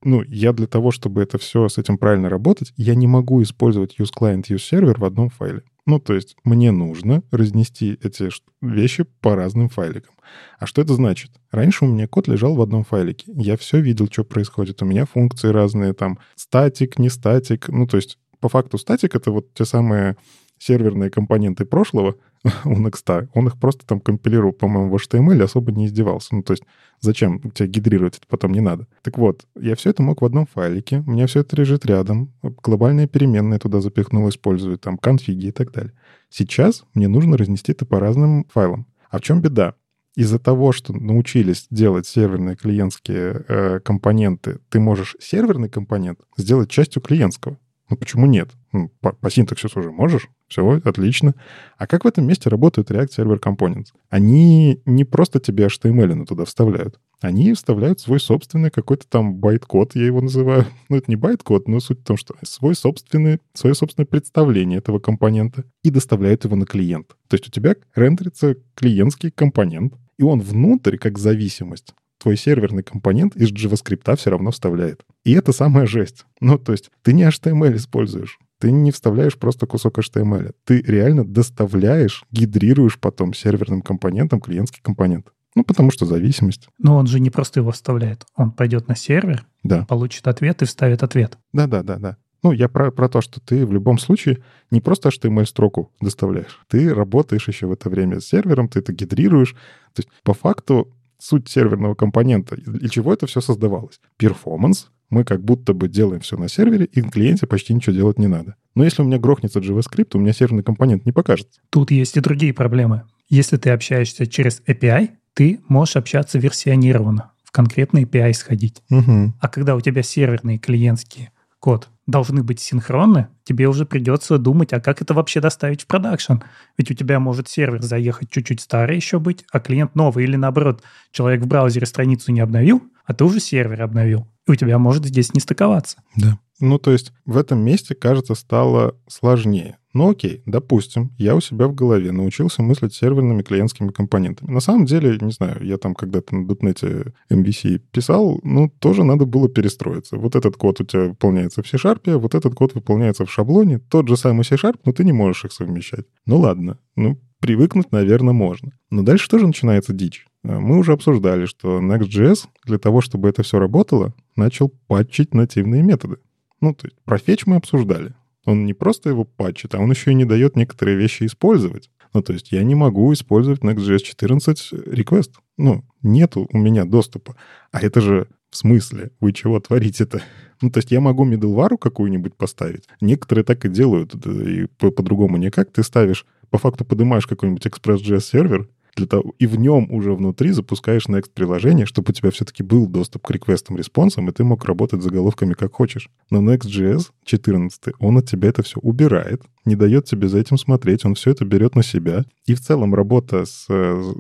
Ну, 0.04 0.24
я 0.24 0.52
для 0.52 0.66
того, 0.66 0.90
чтобы 0.90 1.22
это 1.22 1.38
все 1.38 1.70
с 1.70 1.78
этим 1.78 2.00
правильно 2.00 2.28
работать, 2.28 2.74
я 2.76 2.96
не 2.96 3.06
могу 3.06 3.44
использовать 3.44 4.00
use 4.00 4.10
client, 4.18 4.46
use 4.50 4.68
server 4.72 5.00
в 5.00 5.06
одном 5.06 5.30
файле. 5.30 5.62
Ну, 5.86 6.00
то 6.00 6.14
есть 6.14 6.36
мне 6.44 6.72
нужно 6.72 7.24
разнести 7.32 8.00
эти 8.02 8.30
вещи 8.62 9.06
по 9.20 9.36
разным 9.36 9.70
файликам. 9.70 10.14
А 10.60 10.66
что 10.66 10.82
это 10.82 10.94
значит? 10.94 11.32
Раньше 11.52 11.86
у 11.86 11.88
меня 11.88 12.08
код 12.08 12.28
лежал 12.28 12.56
в 12.56 12.62
одном 12.62 12.84
файлике. 12.84 13.32
Я 13.36 13.58
все 13.58 13.80
видел, 13.80 14.08
что 14.10 14.24
происходит. 14.24 14.82
У 14.82 14.86
меня 14.86 15.06
функции 15.06 15.50
разные, 15.50 15.94
там, 15.94 16.20
статик, 16.36 17.00
не 17.00 17.10
статик. 17.10 17.68
Ну, 17.70 17.88
то 17.88 17.98
есть 17.98 18.18
по 18.42 18.50
факту 18.50 18.78
статик— 18.78 19.16
это 19.16 19.32
вот 19.32 19.54
те 19.54 19.64
самые 19.64 20.18
серверные 20.62 21.10
компоненты 21.10 21.66
прошлого 21.66 22.18
у 22.66 22.74
Next. 22.74 23.30
Он 23.34 23.48
их 23.48 23.58
просто 23.58 23.86
там 23.86 24.00
компилировал, 24.00 24.52
по-моему, 24.52 24.90
в 24.90 24.96
HTML 24.96 25.42
особо 25.42 25.72
не 25.72 25.88
издевался. 25.88 26.36
Ну, 26.36 26.44
то 26.44 26.54
есть 26.54 26.64
зачем 27.00 27.40
тебя 27.52 27.68
гидрировать, 27.68 28.18
это 28.18 28.28
потом 28.28 28.52
не 28.52 28.60
надо. 28.60 28.88
Так 29.02 29.18
вот, 29.18 29.46
я 29.60 29.76
все 29.76 29.90
это 29.90 30.04
мог 30.04 30.22
в 30.22 30.26
одном 30.26 30.46
файлике, 30.46 31.04
у 31.08 31.12
меня 31.12 31.26
все 31.26 31.40
это 31.40 31.56
лежит 31.56 31.86
рядом, 31.86 32.32
глобальные 32.42 33.08
переменные 33.08 33.60
туда 33.60 33.82
запихнул, 33.82 34.30
использую, 34.30 34.78
там, 34.78 34.98
конфиги 34.98 35.48
и 35.48 35.52
так 35.52 35.72
далее. 35.72 35.94
Сейчас 36.30 36.84
мне 36.94 37.08
нужно 37.08 37.38
разнести 37.38 37.72
это 37.72 37.86
по 37.86 38.00
разным 38.00 38.46
файлам. 38.46 38.86
А 39.10 39.18
в 39.18 39.22
чем 39.22 39.42
беда? 39.42 39.74
Из-за 40.16 40.40
того, 40.40 40.74
что 40.74 40.94
научились 40.94 41.68
делать 41.70 42.06
серверные 42.06 42.56
клиентские 42.56 43.46
э, 43.48 43.80
компоненты, 43.80 44.60
ты 44.70 44.80
можешь 44.80 45.16
серверный 45.20 45.70
компонент 45.70 46.20
сделать 46.38 46.70
частью 46.70 47.02
клиентского. 47.02 47.58
Ну 47.92 47.98
почему 47.98 48.26
нет? 48.26 48.50
Ну, 48.72 48.90
по, 49.02 49.12
по 49.12 49.30
синтаксису 49.30 49.82
уже 49.82 49.92
можешь, 49.92 50.30
все, 50.48 50.80
отлично. 50.86 51.36
А 51.78 51.88
как 51.88 52.06
в 52.06 52.08
этом 52.08 52.26
месте 52.26 52.50
работают 52.50 52.90
React 52.90 53.10
Server 53.10 53.38
Components? 53.38 53.88
Они 54.10 54.82
не 54.86 55.04
просто 55.04 55.42
тебе 55.42 55.66
HTML 55.66 56.26
туда 56.26 56.46
вставляют. 56.46 57.02
Они 57.20 57.54
вставляют 57.54 58.00
свой 58.00 58.22
собственный 58.22 58.72
какой-то 58.72 59.06
там 59.10 59.36
байт-код, 59.36 59.96
я 59.96 60.06
его 60.06 60.22
называю. 60.22 60.66
Ну, 60.90 60.96
это 60.96 61.12
не 61.12 61.18
байт-код, 61.18 61.68
но 61.68 61.82
суть 61.82 62.00
в 62.00 62.04
том, 62.06 62.16
что 62.16 62.34
свой 62.44 62.76
собственный, 62.76 63.40
свое 63.54 63.76
собственное 63.76 64.08
представление 64.08 64.80
этого 64.80 65.00
компонента 65.00 65.66
и 65.84 65.90
доставляют 65.90 66.46
его 66.46 66.56
на 66.56 66.66
клиент. 66.66 67.08
То 67.28 67.36
есть 67.36 67.50
у 67.50 67.52
тебя 67.52 67.76
рендерится 67.94 68.56
клиентский 68.76 69.32
компонент, 69.32 69.96
и 70.18 70.24
он 70.24 70.40
внутрь, 70.40 70.98
как 70.98 71.18
зависимость, 71.18 71.94
твой 72.22 72.38
серверный 72.38 72.84
компонент 72.84 73.36
из 73.36 73.52
JavaScript 73.52 74.16
все 74.16 74.30
равно 74.30 74.52
вставляет. 74.52 75.04
И 75.24 75.34
это 75.34 75.52
самая 75.52 75.88
жесть. 75.88 76.26
Ну, 76.40 76.58
то 76.58 76.72
есть 76.72 76.92
ты 77.02 77.14
не 77.14 77.24
HTML 77.24 77.76
используешь. 77.76 78.38
Ты 78.60 78.72
не 78.72 78.92
вставляешь 78.92 79.38
просто 79.38 79.66
кусок 79.66 79.98
HTML. 79.98 80.54
Ты 80.66 80.82
реально 80.82 81.26
доставляешь, 81.26 82.24
гидрируешь 82.32 83.00
потом 83.00 83.34
серверным 83.34 83.82
компонентом 83.82 84.40
клиентский 84.40 84.82
компонент. 84.84 85.30
Ну, 85.56 85.64
потому 85.64 85.92
что 85.92 86.06
зависимость. 86.06 86.70
Но 86.78 86.96
он 86.96 87.08
же 87.08 87.20
не 87.20 87.30
просто 87.30 87.60
его 87.60 87.72
вставляет. 87.72 88.24
Он 88.36 88.52
пойдет 88.52 88.88
на 88.88 88.96
сервер, 88.96 89.46
да. 89.64 89.86
получит 89.86 90.28
ответ 90.28 90.62
и 90.62 90.66
вставит 90.66 91.04
ответ. 91.04 91.38
Да-да-да-да. 91.54 92.18
Ну, 92.44 92.52
я 92.52 92.70
про, 92.70 92.92
про 92.92 93.10
то, 93.10 93.22
что 93.22 93.40
ты 93.40 93.66
в 93.66 93.74
любом 93.74 94.00
случае 94.00 94.44
не 94.72 94.80
просто 94.80 95.10
HTML-строку 95.10 95.92
доставляешь. 96.00 96.60
Ты 96.68 96.94
работаешь 96.94 97.48
еще 97.48 97.68
в 97.68 97.72
это 97.72 97.90
время 97.90 98.20
с 98.20 98.28
сервером, 98.28 98.68
ты 98.70 98.80
это 98.80 98.94
гидрируешь. 98.94 99.54
То 99.94 100.00
есть, 100.00 100.10
по 100.24 100.34
факту, 100.34 100.92
суть 101.22 101.50
серверного 101.50 101.96
компонента, 101.96 102.56
для 102.56 102.90
чего 102.90 103.14
это 103.14 103.28
все 103.28 103.42
создавалось. 103.42 104.00
Performance, 104.18 104.90
мы 105.10 105.24
как 105.24 105.44
будто 105.44 105.74
бы 105.74 105.88
делаем 105.88 106.22
все 106.22 106.38
на 106.38 106.48
сервере, 106.48 106.86
и 106.86 107.02
на 107.02 107.12
клиенте 107.12 107.46
почти 107.46 107.74
ничего 107.74 107.94
делать 107.94 108.18
не 108.18 108.28
надо. 108.28 108.56
Но 108.76 108.84
если 108.84 109.02
у 109.02 109.06
меня 109.06 109.20
грохнется 109.20 109.60
JavaScript, 109.60 110.12
у 110.14 110.20
меня 110.20 110.34
серверный 110.34 110.64
компонент 110.64 111.06
не 111.06 111.12
покажется. 111.12 111.60
Тут 111.70 111.92
есть 111.92 112.18
и 112.18 112.22
другие 112.22 112.54
проблемы. 112.54 113.04
Если 113.30 113.58
ты 113.58 113.70
общаешься 113.70 114.26
через 114.26 114.62
API, 114.68 115.10
ты 115.34 115.60
можешь 115.68 115.96
общаться 115.96 116.40
версионированно, 116.40 117.32
в 117.44 117.52
конкретный 117.52 118.04
API 118.04 118.34
сходить. 118.34 118.82
Угу. 118.90 119.34
А 119.40 119.48
когда 119.50 119.76
у 119.76 119.82
тебя 119.82 120.02
серверный 120.02 120.58
клиентский 120.58 121.30
код 121.60 121.90
должны 122.12 122.44
быть 122.44 122.60
синхронны, 122.60 123.28
тебе 123.44 123.68
уже 123.68 123.86
придется 123.86 124.38
думать, 124.38 124.74
а 124.74 124.80
как 124.80 125.02
это 125.02 125.14
вообще 125.14 125.40
доставить 125.40 125.82
в 125.82 125.88
продакшн? 125.88 126.36
Ведь 126.78 126.92
у 126.92 126.94
тебя 126.94 127.20
может 127.20 127.48
сервер 127.48 127.82
заехать 127.82 128.30
чуть-чуть 128.30 128.62
старый 128.62 128.98
еще 128.98 129.20
быть, 129.20 129.46
а 129.52 129.60
клиент 129.60 129.96
новый, 129.96 130.26
или 130.26 130.36
наоборот, 130.36 130.84
человек 131.12 131.42
в 131.42 131.48
браузере 131.48 131.86
страницу 131.86 132.32
не 132.32 132.42
обновил, 132.42 132.84
а 133.06 133.14
ты 133.14 133.24
уже 133.24 133.40
сервер 133.40 133.82
обновил. 133.82 134.28
И 134.48 134.52
у 134.52 134.56
тебя 134.56 134.78
может 134.80 135.06
здесь 135.06 135.34
не 135.34 135.40
стыковаться. 135.40 135.98
Да. 136.16 136.40
Ну, 136.60 136.78
то 136.78 136.92
есть 136.92 137.12
в 137.26 137.38
этом 137.38 137.60
месте, 137.60 137.96
кажется, 137.96 138.36
стало 138.36 138.96
сложнее. 139.08 139.78
Ну 139.94 140.10
окей, 140.10 140.42
допустим, 140.46 141.12
я 141.18 141.36
у 141.36 141.42
себя 141.42 141.68
в 141.68 141.76
голове 141.76 142.12
научился 142.14 142.62
мыслить 142.62 142.94
серверными 142.94 143.42
клиентскими 143.42 143.90
компонентами. 143.90 144.50
На 144.50 144.62
самом 144.62 144.86
деле, 144.86 145.18
не 145.20 145.32
знаю, 145.32 145.66
я 145.66 145.78
там 145.78 145.96
когда-то 145.96 146.34
на 146.34 146.48
.NET 146.48 147.14
MVC 147.30 147.80
писал, 147.92 148.40
ну, 148.44 148.72
тоже 148.80 149.04
надо 149.04 149.26
было 149.26 149.50
перестроиться. 149.50 150.16
Вот 150.16 150.36
этот 150.36 150.56
код 150.56 150.80
у 150.80 150.86
тебя 150.86 151.08
выполняется 151.08 151.62
в 151.62 151.68
C-Sharp, 151.68 152.18
вот 152.18 152.36
этот 152.36 152.56
код 152.56 152.74
выполняется 152.74 153.26
в 153.26 153.32
шаблоне, 153.32 153.80
тот 153.80 154.08
же 154.08 154.16
самый 154.16 154.46
C-Sharp, 154.46 154.80
но 154.86 154.94
ты 154.94 155.04
не 155.04 155.12
можешь 155.12 155.46
их 155.46 155.52
совмещать. 155.52 156.06
Ну 156.26 156.38
ладно, 156.40 156.78
ну, 156.96 157.20
привыкнуть, 157.40 157.92
наверное, 157.92 158.34
можно. 158.34 158.72
Но 158.90 159.02
дальше 159.02 159.28
тоже 159.28 159.46
начинается 159.46 159.92
дичь. 159.92 160.26
А, 160.44 160.60
мы 160.60 160.78
уже 160.78 160.94
обсуждали, 160.94 161.46
что 161.46 161.80
Next.js 161.80 162.48
для 162.66 162.78
того, 162.78 163.02
чтобы 163.02 163.30
это 163.30 163.44
все 163.44 163.60
работало, 163.60 164.14
начал 164.36 164.70
патчить 164.88 165.34
нативные 165.34 165.84
методы. 165.84 166.18
Ну, 166.62 166.74
то 166.74 166.88
есть 166.88 166.98
про 167.04 167.18
фетч 167.18 167.46
мы 167.46 167.56
обсуждали. 167.56 168.14
Он 168.46 168.66
не 168.66 168.74
просто 168.74 169.10
его 169.10 169.24
патчит, 169.24 169.76
а 169.76 169.80
он 169.80 169.92
еще 169.92 170.12
и 170.12 170.16
не 170.16 170.26
дает 170.26 170.56
некоторые 170.56 170.98
вещи 170.98 171.26
использовать. 171.26 171.90
Ну, 172.14 172.22
то 172.22 172.34
есть 172.34 172.52
я 172.52 172.64
не 172.64 172.76
могу 172.76 173.12
использовать 173.14 173.62
Next.js 173.62 174.00
14 174.00 174.74
request. 174.74 175.32
Ну, 175.58 175.84
нету 176.02 176.48
у 176.52 176.58
меня 176.58 176.86
доступа. 176.86 177.36
А 177.72 177.80
это 177.80 178.02
же 178.02 178.28
в 178.50 178.58
смысле? 178.58 179.12
Вы 179.20 179.32
чего 179.32 179.60
творите-то? 179.60 180.22
Ну, 180.62 180.70
то 180.70 180.80
есть 180.80 180.92
я 180.92 181.00
могу 181.00 181.26
middleware 181.26 181.78
какую-нибудь 181.78 182.36
поставить. 182.36 182.88
Некоторые 183.00 183.46
так 183.46 183.64
и 183.66 183.70
делают, 183.70 184.14
и 184.26 184.68
по-другому 184.78 185.38
никак. 185.38 185.72
Ты 185.72 185.84
ставишь, 185.84 186.26
по 186.50 186.58
факту 186.58 186.84
поднимаешь 186.84 187.26
какой-нибудь 187.26 187.66
Express.js 187.66 188.20
сервер, 188.20 188.68
для 188.96 189.08
того, 189.08 189.34
и 189.40 189.48
в 189.48 189.58
нем 189.58 189.92
уже 189.92 190.14
внутри 190.14 190.52
запускаешь 190.52 191.08
Next 191.08 191.32
приложение, 191.34 191.86
чтобы 191.86 192.10
у 192.10 192.14
тебя 192.14 192.32
все-таки 192.32 192.64
был 192.64 192.88
доступ 192.88 193.26
к 193.26 193.32
реквестам, 193.32 193.78
респонсам, 193.78 194.30
и 194.30 194.32
ты 194.32 194.44
мог 194.44 194.66
работать 194.66 195.02
заголовками 195.02 195.54
как 195.54 195.74
хочешь. 195.74 196.10
Но 196.30 196.42
Next.js 196.42 197.10
14, 197.24 197.94
он 198.00 198.18
от 198.18 198.30
тебя 198.30 198.50
это 198.50 198.64
все 198.64 198.80
убирает, 198.80 199.42
не 199.66 199.76
дает 199.76 200.06
тебе 200.06 200.28
за 200.28 200.40
этим 200.40 200.58
смотреть, 200.58 201.06
он 201.06 201.16
все 201.16 201.32
это 201.32 201.46
берет 201.46 201.76
на 201.76 201.84
себя. 201.84 202.26
И 202.46 202.54
в 202.54 202.62
целом 202.62 202.96
работа 202.96 203.46
с 203.46 203.66
э, 203.70 204.14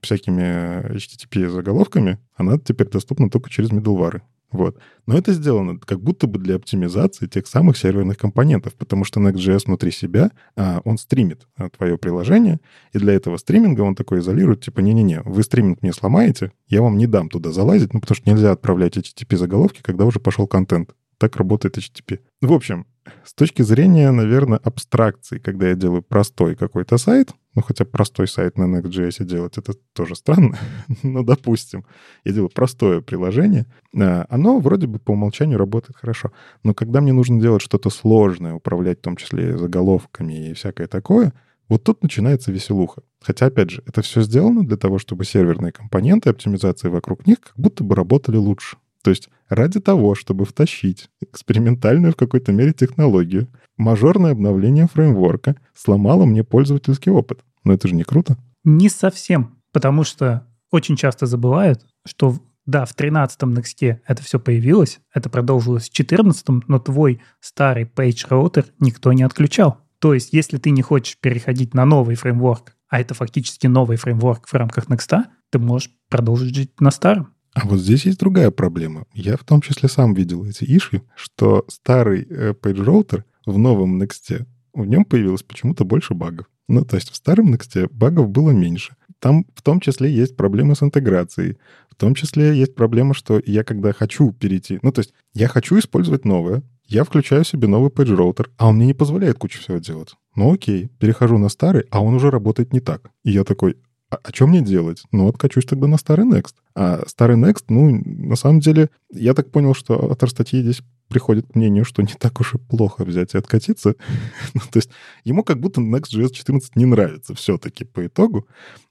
всякими 0.00 0.94
HTTP 0.94 1.48
заголовками, 1.48 2.18
она 2.36 2.58
теперь 2.58 2.88
доступна 2.88 3.30
только 3.30 3.50
через 3.50 3.70
middleware. 3.70 4.22
Вот. 4.54 4.78
Но 5.06 5.18
это 5.18 5.32
сделано 5.32 5.78
как 5.80 6.00
будто 6.00 6.28
бы 6.28 6.38
для 6.38 6.54
оптимизации 6.54 7.26
тех 7.26 7.48
самых 7.48 7.76
серверных 7.76 8.18
компонентов, 8.18 8.74
потому 8.74 9.04
что 9.04 9.18
Next.js 9.18 9.64
внутри 9.66 9.90
себя, 9.90 10.30
а, 10.56 10.80
он 10.84 10.96
стримит 10.96 11.48
а, 11.56 11.68
твое 11.70 11.98
приложение, 11.98 12.60
и 12.92 12.98
для 12.98 13.14
этого 13.14 13.36
стриминга 13.36 13.80
он 13.80 13.96
такой 13.96 14.20
изолирует, 14.20 14.60
типа, 14.60 14.78
не-не-не, 14.78 15.22
вы 15.22 15.42
стриминг 15.42 15.82
мне 15.82 15.92
сломаете, 15.92 16.52
я 16.68 16.82
вам 16.82 16.96
не 16.98 17.08
дам 17.08 17.28
туда 17.28 17.50
залазить, 17.50 17.92
ну, 17.92 18.00
потому 18.00 18.14
что 18.14 18.30
нельзя 18.30 18.52
отправлять 18.52 18.96
HTTP-заголовки, 18.96 19.82
когда 19.82 20.04
уже 20.04 20.20
пошел 20.20 20.46
контент. 20.46 20.94
Так 21.18 21.34
работает 21.36 21.76
HTTP. 21.76 22.20
В 22.40 22.52
общем, 22.52 22.86
с 23.24 23.34
точки 23.34 23.62
зрения, 23.62 24.12
наверное, 24.12 24.58
абстракции, 24.58 25.38
когда 25.38 25.68
я 25.68 25.74
делаю 25.74 26.02
простой 26.02 26.54
какой-то 26.54 26.96
сайт, 26.96 27.32
ну, 27.54 27.62
хотя 27.62 27.84
простой 27.84 28.26
сайт 28.28 28.58
на 28.58 28.64
Next.js 28.64 29.24
делать, 29.24 29.58
это 29.58 29.74
тоже 29.92 30.16
странно, 30.16 30.58
но 31.02 31.22
допустим, 31.22 31.84
я 32.24 32.32
делаю 32.32 32.50
простое 32.50 33.00
приложение, 33.00 33.66
а, 33.96 34.26
оно 34.28 34.58
вроде 34.58 34.86
бы 34.86 34.98
по 34.98 35.12
умолчанию 35.12 35.58
работает 35.58 35.96
хорошо. 35.96 36.32
Но 36.62 36.74
когда 36.74 37.00
мне 37.00 37.12
нужно 37.12 37.40
делать 37.40 37.62
что-то 37.62 37.90
сложное, 37.90 38.54
управлять 38.54 38.98
в 38.98 39.02
том 39.02 39.16
числе 39.16 39.56
заголовками 39.56 40.50
и 40.50 40.54
всякое 40.54 40.86
такое, 40.86 41.32
вот 41.68 41.82
тут 41.82 42.02
начинается 42.02 42.52
веселуха. 42.52 43.02
Хотя, 43.22 43.46
опять 43.46 43.70
же, 43.70 43.82
это 43.86 44.02
все 44.02 44.22
сделано 44.22 44.66
для 44.66 44.76
того, 44.76 44.98
чтобы 44.98 45.24
серверные 45.24 45.72
компоненты 45.72 46.28
оптимизации 46.28 46.88
вокруг 46.88 47.26
них 47.26 47.40
как 47.40 47.56
будто 47.56 47.84
бы 47.84 47.94
работали 47.94 48.36
лучше. 48.36 48.76
То 49.02 49.10
есть 49.10 49.28
ради 49.48 49.80
того, 49.80 50.14
чтобы 50.14 50.44
втащить 50.44 51.08
экспериментальную 51.20 52.12
в 52.12 52.16
какой-то 52.16 52.52
мере 52.52 52.72
технологию, 52.72 53.48
мажорное 53.76 54.32
обновление 54.32 54.86
фреймворка 54.86 55.56
сломало 55.74 56.24
мне 56.24 56.44
пользовательский 56.44 57.12
опыт. 57.12 57.40
Но 57.64 57.72
это 57.72 57.88
же 57.88 57.94
не 57.94 58.04
круто. 58.04 58.36
Не 58.64 58.88
совсем, 58.88 59.58
потому 59.72 60.04
что 60.04 60.46
очень 60.70 60.96
часто 60.96 61.26
забывают, 61.26 61.86
что 62.06 62.36
да, 62.66 62.86
в 62.86 62.96
13-м 62.96 63.54
Next 63.54 63.98
это 64.06 64.22
все 64.22 64.40
появилось, 64.40 65.00
это 65.12 65.28
продолжилось 65.28 65.90
в 65.90 65.98
14-м, 65.98 66.64
но 66.66 66.78
твой 66.78 67.20
старый 67.40 67.84
page 67.84 68.28
router 68.28 68.66
никто 68.78 69.12
не 69.12 69.22
отключал. 69.22 69.78
То 69.98 70.14
есть, 70.14 70.32
если 70.32 70.58
ты 70.58 70.70
не 70.70 70.82
хочешь 70.82 71.18
переходить 71.18 71.74
на 71.74 71.84
новый 71.84 72.16
фреймворк, 72.16 72.76
а 72.88 73.00
это 73.00 73.14
фактически 73.14 73.66
новый 73.66 73.96
фреймворк 73.96 74.46
в 74.46 74.54
рамках 74.54 74.86
Next, 74.86 75.24
ты 75.50 75.58
можешь 75.58 75.90
продолжить 76.08 76.54
жить 76.54 76.80
на 76.80 76.90
старом. 76.90 77.34
А 77.54 77.66
вот 77.66 77.78
здесь 77.78 78.04
есть 78.04 78.18
другая 78.18 78.50
проблема. 78.50 79.06
Я 79.12 79.36
в 79.36 79.44
том 79.44 79.60
числе 79.60 79.88
сам 79.88 80.12
видел 80.14 80.44
эти 80.44 80.64
иши, 80.64 81.02
что 81.14 81.64
старый 81.68 82.26
э, 82.28 82.52
PageRouter 82.52 83.22
в 83.46 83.58
новом 83.58 84.02
Next, 84.02 84.46
в 84.72 84.86
нем 84.86 85.04
появилось 85.04 85.42
почему-то 85.42 85.84
больше 85.84 86.14
багов. 86.14 86.46
Ну, 86.68 86.84
то 86.84 86.96
есть 86.96 87.10
в 87.10 87.16
старом 87.16 87.54
Next 87.54 87.88
багов 87.92 88.30
было 88.30 88.50
меньше. 88.50 88.96
Там 89.18 89.46
в 89.54 89.62
том 89.62 89.80
числе 89.80 90.12
есть 90.12 90.36
проблемы 90.36 90.74
с 90.74 90.82
интеграцией. 90.82 91.56
В 91.90 91.94
том 91.94 92.14
числе 92.14 92.56
есть 92.56 92.74
проблема, 92.74 93.14
что 93.14 93.40
я 93.44 93.64
когда 93.64 93.92
хочу 93.92 94.32
перейти... 94.32 94.78
Ну, 94.82 94.92
то 94.92 95.00
есть 95.00 95.14
я 95.32 95.48
хочу 95.48 95.78
использовать 95.78 96.24
новое, 96.24 96.62
я 96.86 97.04
включаю 97.04 97.44
себе 97.44 97.66
новый 97.68 97.90
PageRouter, 97.90 98.48
а 98.58 98.68
он 98.68 98.76
мне 98.76 98.86
не 98.86 98.94
позволяет 98.94 99.38
кучу 99.38 99.60
всего 99.60 99.78
делать. 99.78 100.14
Ну 100.36 100.52
окей, 100.52 100.88
перехожу 100.98 101.38
на 101.38 101.48
старый, 101.48 101.84
а 101.90 102.02
он 102.02 102.14
уже 102.14 102.30
работает 102.30 102.72
не 102.72 102.80
так. 102.80 103.10
И 103.22 103.30
я 103.30 103.44
такой, 103.44 103.76
а, 104.10 104.18
а 104.22 104.32
что 104.32 104.46
мне 104.46 104.60
делать? 104.60 105.02
Ну, 105.12 105.28
откачусь 105.28 105.64
тогда 105.64 105.86
на 105.86 105.96
старый 105.96 106.26
Next. 106.26 106.54
А 106.74 107.02
старый 107.06 107.36
Next, 107.36 107.64
ну, 107.68 108.02
на 108.04 108.36
самом 108.36 108.60
деле, 108.60 108.90
я 109.12 109.34
так 109.34 109.50
понял, 109.50 109.74
что 109.74 110.10
автор 110.10 110.28
статьи 110.30 110.60
здесь 110.60 110.82
приходит 111.14 111.46
к 111.46 111.54
мнению, 111.54 111.84
что 111.84 112.02
не 112.02 112.12
так 112.18 112.40
уж 112.40 112.56
и 112.56 112.58
плохо 112.58 113.04
взять 113.04 113.34
и 113.34 113.38
откатиться. 113.38 113.94
ну, 114.54 114.60
то 114.68 114.78
есть 114.78 114.90
ему 115.22 115.44
как 115.44 115.60
будто 115.60 115.80
Next.js 115.80 116.32
14 116.32 116.74
не 116.74 116.86
нравится 116.86 117.36
все-таки 117.36 117.84
по 117.84 118.04
итогу. 118.04 118.48